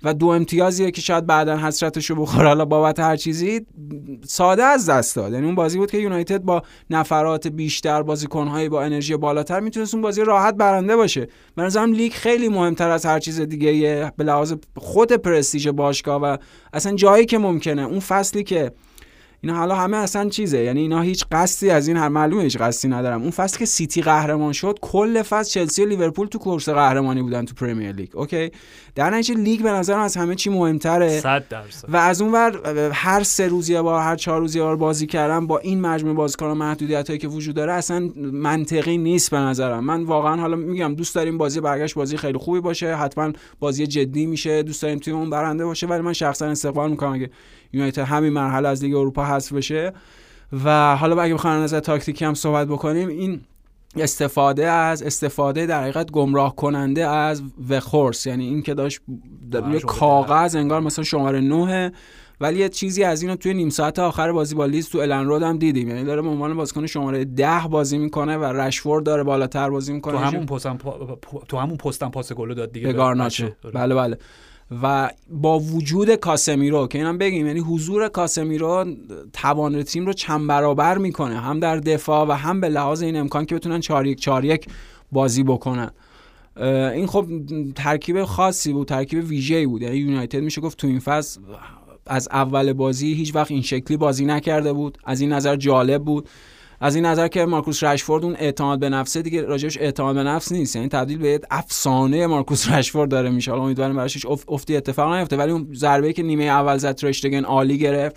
و 0.03 0.15
دو 0.15 0.27
امتیازیه 0.27 0.91
که 0.91 1.01
شاید 1.01 1.27
بعدا 1.27 1.57
حسرتشو 1.57 2.15
بخوره. 2.15 2.49
حالا 2.49 2.65
بابت 2.65 3.01
هر 3.01 3.17
چیزی 3.17 3.67
ساده 4.27 4.65
از 4.65 4.91
دست 4.91 5.17
داد. 5.17 5.33
یعنی 5.33 5.47
اون 5.47 5.55
بازی 5.55 5.79
بود 5.79 5.91
که 5.91 5.99
یونایتد 5.99 6.43
با 6.43 6.63
نفرات 6.91 7.47
بیشتر 7.49 8.03
بازیکن‌های 8.03 8.69
با 8.69 8.83
انرژی 8.83 9.17
بالاتر 9.17 9.61
می‌تونست 9.61 9.95
اون 9.95 10.03
بازی 10.03 10.25
راحت 10.25 10.55
برنده 10.55 10.97
باشه. 10.97 11.29
نظرم 11.57 11.93
لیگ 11.93 12.13
خیلی 12.13 12.49
مهمتر 12.49 12.91
از 12.91 13.07
هر 13.07 13.19
چیز 13.19 13.41
دیگه 13.41 14.13
به 14.17 14.25
لحاظ 14.25 14.55
خود 14.77 15.13
پرستیژ 15.13 15.69
باشگاه 15.69 16.21
و 16.23 16.37
اصلا 16.73 16.95
جایی 16.95 17.27
که 17.27 17.39
ممکنه 17.39 17.83
اون 17.83 18.01
فصلی 18.01 18.45
که 18.45 18.73
اینا 19.41 19.57
حالا 19.57 19.75
همه 19.75 19.97
اصلا 19.97 20.29
چیزه. 20.29 20.59
یعنی 20.59 20.81
اینا 20.81 21.01
هیچ 21.01 21.25
قصدی 21.33 21.71
از 21.71 21.89
این 21.89 21.97
هر 21.97 22.09
معلومه 22.09 22.43
هیچ 22.43 22.59
قصدی 22.59 22.89
ندارم. 22.89 23.23
اون 23.23 23.31
فصل 23.31 23.59
که 23.59 23.65
سیتی 23.65 24.03
قهرمان 24.03 24.53
شد 24.53 24.79
کل 24.81 25.23
فصل 25.23 25.51
چلسی 25.51 25.83
و 25.85 25.87
لیورپول 25.89 26.27
تو 26.27 26.39
کورس 26.39 26.69
قهرمانی 26.69 27.23
بودن 27.23 27.45
تو 27.45 27.55
Premier 27.55 27.93
League. 27.93 28.17
okay؟ 28.17 28.51
در 28.95 29.11
نتیجه 29.11 29.35
لیگ 29.35 29.63
به 29.63 29.71
نظرم 29.71 30.01
از 30.01 30.17
همه 30.17 30.35
چی 30.35 30.51
مهمتره. 30.51 31.21
و 31.89 31.97
از 31.97 32.23
اون 32.23 32.33
ور 32.33 32.91
هر 32.93 33.23
سه 33.23 33.49
روز 33.49 33.71
یه 33.71 33.83
بار 33.83 34.03
هر 34.03 34.17
چهار 34.17 34.41
روز 34.41 34.57
یه 34.57 34.63
بار 34.63 34.77
بازی 34.77 35.07
کردن 35.07 35.47
با 35.47 35.59
این 35.59 35.81
مجموعه 35.81 36.15
بازیکن 36.15 36.47
محدودیت 36.47 37.07
هایی 37.07 37.19
که 37.19 37.29
وجود 37.29 37.55
داره 37.55 37.73
اصلا 37.73 38.11
منطقی 38.33 38.99
نیست 38.99 39.31
به 39.31 39.39
نظرم. 39.39 39.85
من 39.85 40.03
واقعا 40.03 40.37
حالا 40.37 40.57
میگم 40.57 40.95
دوست 40.95 41.15
داریم 41.15 41.39
بازی 41.39 41.61
برگشت 41.61 41.95
بازی 41.95 42.17
خیلی 42.17 42.39
خوبی 42.39 42.61
باشه 42.61 42.97
حتما 42.97 43.33
بازی 43.61 43.87
جدی 43.87 44.27
میشه 44.27 44.63
دوست 44.63 44.83
داریم 44.83 44.99
تیممون 44.99 45.31
برنده 45.31 45.65
باشه 45.65 45.87
ولی 45.87 46.03
من 46.03 46.13
شخصا 46.13 46.47
استقبال 46.47 46.91
می‌کنم 46.91 47.13
اگه 47.13 47.31
یونایتد 47.73 48.03
همین 48.03 48.33
مرحله 48.33 48.69
از 48.69 48.85
لیگ 48.85 48.95
اروپا 48.95 49.25
حذف 49.25 49.53
بشه. 49.53 49.93
و 50.65 50.97
حالا 50.97 51.23
اگه 51.23 51.35
بخوایم 51.35 51.63
نظر 51.63 51.81
تاکتیکی 51.81 52.25
هم 52.25 52.35
صحبت 52.35 52.69
بکنیم 52.69 53.09
این 53.09 53.41
استفاده 53.97 54.67
از 54.71 55.03
استفاده 55.03 55.67
در 55.67 55.83
حقیقت 55.83 56.11
گمراه 56.11 56.57
کننده 56.57 57.07
از 57.07 57.43
وخورس 57.69 58.27
یعنی 58.27 58.45
این 58.45 58.63
که 58.63 58.75
داشت 58.75 59.01
یه 59.73 59.81
کاغذ 59.81 60.57
انگار 60.57 60.81
مثلا 60.81 61.05
شماره 61.05 61.41
9 61.41 61.93
ولی 62.41 62.59
یه 62.59 62.69
چیزی 62.69 63.05
از 63.05 63.23
اینو 63.23 63.37
توی 63.37 63.55
نیم 63.55 63.69
ساعت 63.69 63.99
آخر 63.99 64.33
بازی 64.33 64.55
با 64.55 64.67
لیز 64.67 64.89
تو 64.89 64.99
الان 64.99 65.27
رود 65.27 65.43
هم 65.43 65.59
دیدیم. 65.59 65.89
یعنی 65.89 66.05
داره 66.05 66.23
به 66.23 66.29
عنوان 66.29 66.57
بازیکن 66.57 66.87
شماره 66.87 67.25
10 67.25 67.61
بازی 67.71 67.99
می‌کنه 67.99 68.37
و 68.37 68.45
رشفورد 68.45 69.05
داره 69.05 69.23
بالاتر 69.23 69.71
بازی 69.71 69.93
می‌کنه. 69.93 70.15
تو 70.15 70.19
همون 70.19 70.47
پستم 70.47 70.79
تو 71.49 71.57
همون 71.57 71.77
پستم 71.77 72.11
پاس 72.11 72.33
گل 72.33 72.55
داد 72.55 72.73
دیگه. 72.73 72.87
به 72.87 72.93
آره. 73.03 73.57
بله 73.75 73.95
بله. 73.95 74.19
و 74.83 75.11
با 75.31 75.59
وجود 75.59 76.15
کاسمیرو 76.15 76.87
که 76.87 76.99
اینم 76.99 77.19
بگیم 77.19 77.47
یعنی 77.47 77.61
حضور 77.61 78.09
کاسمیرو 78.09 78.85
توان 79.33 79.83
تیم 79.83 80.07
رو 80.07 80.13
چند 80.13 80.47
برابر 80.47 80.99
می‌کنه 80.99 81.41
هم 81.41 81.61
در 81.61 81.77
دفاع 81.77 82.27
و 82.29 82.33
هم 82.33 82.61
به 82.61 82.69
لحاظ 82.69 83.03
این 83.03 83.17
امکان 83.17 83.45
که 83.47 83.55
بتونن 83.55 83.81
4 83.81 84.07
1 84.07 84.21
4 84.21 84.45
1 84.45 84.67
بازی 85.13 85.43
بکنن. 85.43 85.91
این 86.95 87.07
خب 87.07 87.27
ترکیب 87.75 88.25
خاصی 88.25 88.73
بود 88.73 88.89
ترکیب 88.89 89.25
ویژه‌ای 89.29 89.67
بود. 89.67 89.83
یعنی 89.83 89.97
یونایتد 89.97 90.39
میشه 90.39 90.61
گفت 90.61 90.79
تو 90.79 90.87
این 90.87 91.01
فصل 91.01 91.41
از 92.07 92.29
اول 92.33 92.73
بازی 92.73 93.15
هیچ 93.15 93.35
وقت 93.35 93.51
این 93.51 93.63
شکلی 93.63 93.97
بازی 93.97 94.25
نکرده 94.25 94.73
بود. 94.73 94.99
از 95.05 95.21
این 95.21 95.33
نظر 95.33 95.57
جالب 95.57 96.05
بود. 96.05 96.29
از 96.81 96.95
این 96.95 97.07
نظر 97.07 97.29
که 97.29 97.47
مارکوس 97.47 97.85
رشفورد 97.85 98.25
اون 98.25 98.37
اعتماد 98.39 98.79
به 98.79 98.89
نفسه 98.89 99.23
دیگه 99.23 99.43
راجبش 99.43 99.79
اعتماد 99.79 100.15
به 100.15 100.23
نفس 100.23 100.53
نیست. 100.53 100.77
یعنی 100.77 100.89
تبدیل 100.89 101.19
به 101.19 101.41
افسانه 101.51 102.27
مارکوس 102.27 102.71
رشفورد 102.71 103.11
داره 103.11 103.31
میشه. 103.31 103.51
حالا 103.51 103.63
امیدوارم 103.63 103.97
براش 103.97 104.15
هیچ 104.15 104.27
افتی 104.49 104.77
اتفاق 104.77 105.13
نیفته. 105.13 105.37
ولی 105.37 105.53
اون 105.53 105.69
ضربه 105.75 106.13
که 106.13 106.23
نیمه 106.23 106.45
اول 106.45 106.77
زد 106.77 106.95
ترشتگن 106.95 107.45
عالی 107.45 107.79
گرفت. 107.79 108.17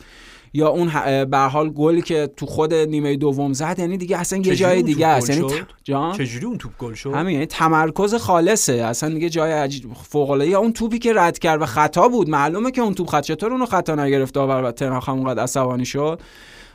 یا 0.53 0.69
اون 0.69 0.91
به 1.25 1.37
حال 1.37 1.69
گلی 1.69 2.01
که 2.01 2.29
تو 2.37 2.45
خود 2.45 2.73
نیمه 2.73 3.15
دوم 3.15 3.53
زد 3.53 3.75
یعنی 3.79 3.97
دیگه 3.97 4.17
اصلا 4.17 4.39
یه 4.39 4.55
جای 4.55 4.83
دیگه 4.83 5.07
است. 5.07 5.29
یعنی 5.29 5.53
جان؟ 5.83 6.17
چجوری 6.17 6.45
اون 6.45 6.57
توپ 6.57 6.71
گل 6.77 6.93
شد؟ 6.93 7.13
همین 7.13 7.33
یعنی 7.33 7.45
تمرکز 7.45 8.15
خالصه. 8.15 8.73
اصلا 8.73 9.09
دیگه 9.09 9.29
جای 9.29 9.51
عجیب 9.51 9.93
فوق 9.93 10.29
العاده 10.29 10.51
یا 10.51 10.59
اون 10.59 10.73
توپی 10.73 10.99
که 10.99 11.13
رد 11.15 11.39
کرد 11.39 11.61
و 11.61 11.65
خطا 11.65 12.07
بود. 12.07 12.29
معلومه 12.29 12.71
که 12.71 12.81
اون 12.81 12.93
توپ 12.93 13.09
خط 13.09 13.23
چطور 13.23 13.51
اونو 13.51 13.65
خطا 13.65 13.95
نگرفت 13.95 14.37
و 14.37 14.71
تنها 14.71 15.13
اونقدر 15.13 15.43
عصبانی 15.43 15.85
شد؟ 15.85 16.21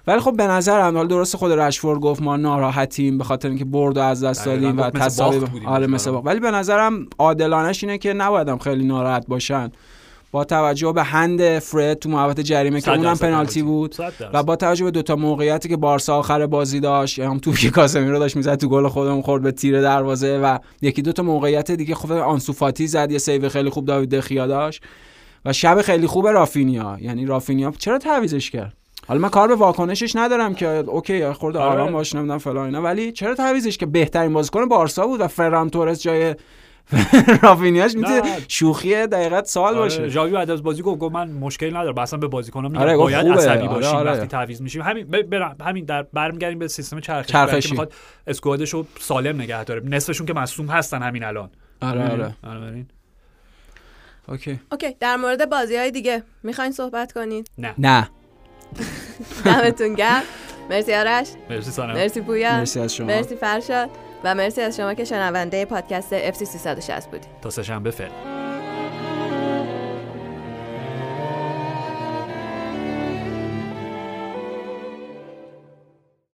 ولی 0.07 0.21
خب 0.21 0.37
به 0.37 0.47
نظر 0.47 0.91
حال 0.91 1.09
درست 1.09 1.37
خود 1.37 1.53
رشفورد 1.53 2.01
گفت 2.01 2.23
ما 2.23 2.37
ناراحتیم 2.37 3.19
به 3.19 3.25
خاطر 3.25 3.49
اینکه 3.49 3.65
برد 3.65 3.99
از 3.99 4.25
دست 4.25 4.47
دادیم 4.47 4.79
و 4.79 4.91
تساوی 4.91 5.67
آره 5.67 5.87
مثل 5.87 6.11
ولی 6.11 6.41
به 6.41 6.51
نظرم 6.51 7.07
عادلانش 7.19 7.85
اینه 7.85 7.99
که 7.99 8.13
نبایدم 8.13 8.59
خیلی 8.59 8.85
ناراحت 8.85 9.27
باشن. 9.27 9.71
با 10.33 10.45
توجه 10.45 10.93
به 10.93 11.03
هند 11.03 11.59
فرد 11.59 11.99
تو 11.99 12.09
محوطه 12.09 12.43
جریمه 12.43 12.81
که 12.81 12.91
اونم 12.91 13.17
پنالتی 13.17 13.63
بود 13.63 13.95
و 14.33 14.43
با 14.43 14.57
توجه 14.57 14.85
به 14.85 14.91
دوتا 14.91 15.17
موقعیتی 15.17 15.69
که 15.69 15.77
بارسا 15.77 16.19
آخر 16.19 16.47
بازی 16.47 16.81
داشت 16.81 17.19
هم 17.19 17.39
تو 17.39 17.53
که 17.53 17.71
کاسمیرو 17.71 18.19
داشت 18.19 18.37
می‌زد 18.37 18.55
تو 18.55 18.69
گل 18.69 18.89
خودمون 18.89 19.23
خورد 19.23 19.43
به 19.43 19.53
تیر 19.53 19.81
دروازه 19.81 20.39
و 20.39 20.59
یکی 20.83 21.03
دوتا 21.03 21.23
موقعیت 21.23 21.71
دیگه 21.71 21.95
خود 21.95 22.13
آنسوفاتی 22.13 22.87
زد. 22.87 23.13
یه 23.13 23.19
سیو 23.19 23.49
خیلی 23.49 23.71
خوب 23.71 23.87
داوید 23.87 24.11
دخیا 24.11 24.47
داشت 24.47 24.83
و 25.45 25.53
شب 25.53 25.83
خیلی 25.83 26.07
خوب 26.07 26.29
رافینیا. 26.29 26.99
یعنی 27.01 27.27
رافینیا 27.27 27.73
چرا 27.79 27.99
تعویزش 27.99 28.51
کرد؟ 28.51 28.76
حالا 29.09 29.21
من 29.21 29.29
کار 29.29 29.49
به 29.49 29.55
واکنشش 29.55 30.17
ندارم 30.17 30.55
که 30.55 30.67
اوکی 30.67 31.33
خورده 31.33 31.59
آره. 31.59 31.71
آرام 31.73 31.93
باش 31.93 32.15
نمی‌دونم 32.15 32.39
فلان 32.39 32.67
اینا. 32.67 32.83
ولی 32.83 33.13
چرا 33.13 33.35
تعویزش 33.35 33.79
که 33.79 33.87
بهترین 33.87 34.33
بازیکن 34.33 34.69
بارسا 34.69 35.07
بود 35.07 35.21
و 35.21 35.29
فران 35.29 35.71
تورس 35.71 36.03
جای 36.03 36.35
رافینیاش؟ 37.43 37.95
می‌تونه 37.95 38.23
شوخی 38.49 39.07
دقیقت 39.07 39.45
سال 39.47 39.69
آره. 39.69 39.79
باشه. 39.79 40.09
ژاوی 40.09 40.33
بعد 40.33 40.51
از 40.51 40.63
بازی 40.63 40.83
گفت 40.83 41.03
من 41.03 41.31
مشکلی 41.31 41.71
ندارم. 41.71 41.99
اصلا 41.99 42.19
به 42.19 42.29
بازیکنام 42.29 42.71
میگم 42.71 42.83
آره 42.83 42.97
باید 42.97 43.27
خوبه. 43.27 43.35
عصبی 43.35 43.69
باشیم 43.69 43.95
آره. 43.95 43.99
آره. 43.99 44.11
وقتی 44.11 44.27
تعویض 44.27 44.63
میشیم. 44.63 44.83
همین 44.83 45.15
همین 45.61 45.85
در 45.85 46.03
برمیگردیم 46.03 46.59
به 46.59 46.69
سیستم 46.69 47.01
چرخشی 47.01 47.33
چرخشی. 47.33 47.71
می‌خواد 47.71 47.93
اسکوادش 48.27 48.71
رو 48.71 48.87
سالم 49.01 49.41
نگه 49.41 49.65
داره. 49.65 49.83
نصفشون 49.85 50.27
که 50.27 50.33
مصدوم 50.33 50.67
هستن 50.67 51.03
همین 51.03 51.25
الان. 51.25 51.51
آره 51.83 52.11
آره. 52.11 52.35
آره 52.45 52.87
اوکی. 54.29 54.61
اوکی 54.73 54.97
در 55.01 55.17
مورد 55.17 55.51
بازی 55.51 55.77
های 55.77 55.91
دیگه 55.91 56.23
می‌خواین 56.43 56.73
صحبت 56.73 57.13
کنید؟ 57.13 57.51
نه. 57.59 57.75
نه. 57.79 58.09
دمتون 59.45 59.95
گرم. 59.95 60.23
مرسی 60.71 60.95
آرش. 60.95 61.29
مرسی 61.51 61.71
سانا. 61.71 61.95
مرسی 61.95 62.21
پویا. 62.21 62.53
مرسی 62.57 62.81
از 62.81 62.95
شما. 62.95 63.07
مرسی 63.07 63.37
فرشاد. 63.37 63.91
و 64.25 64.35
مرسی 64.35 64.61
از 64.61 64.77
شما 64.77 64.95
که 64.95 65.05
شنونده 65.05 65.65
پادکست 65.65 66.31
FC 66.33 66.45
360 66.45 67.11
بودید. 67.11 67.29
تا 67.43 67.51
سه 67.51 67.63
شنبه 67.63 67.91
فعلا. 67.91 68.46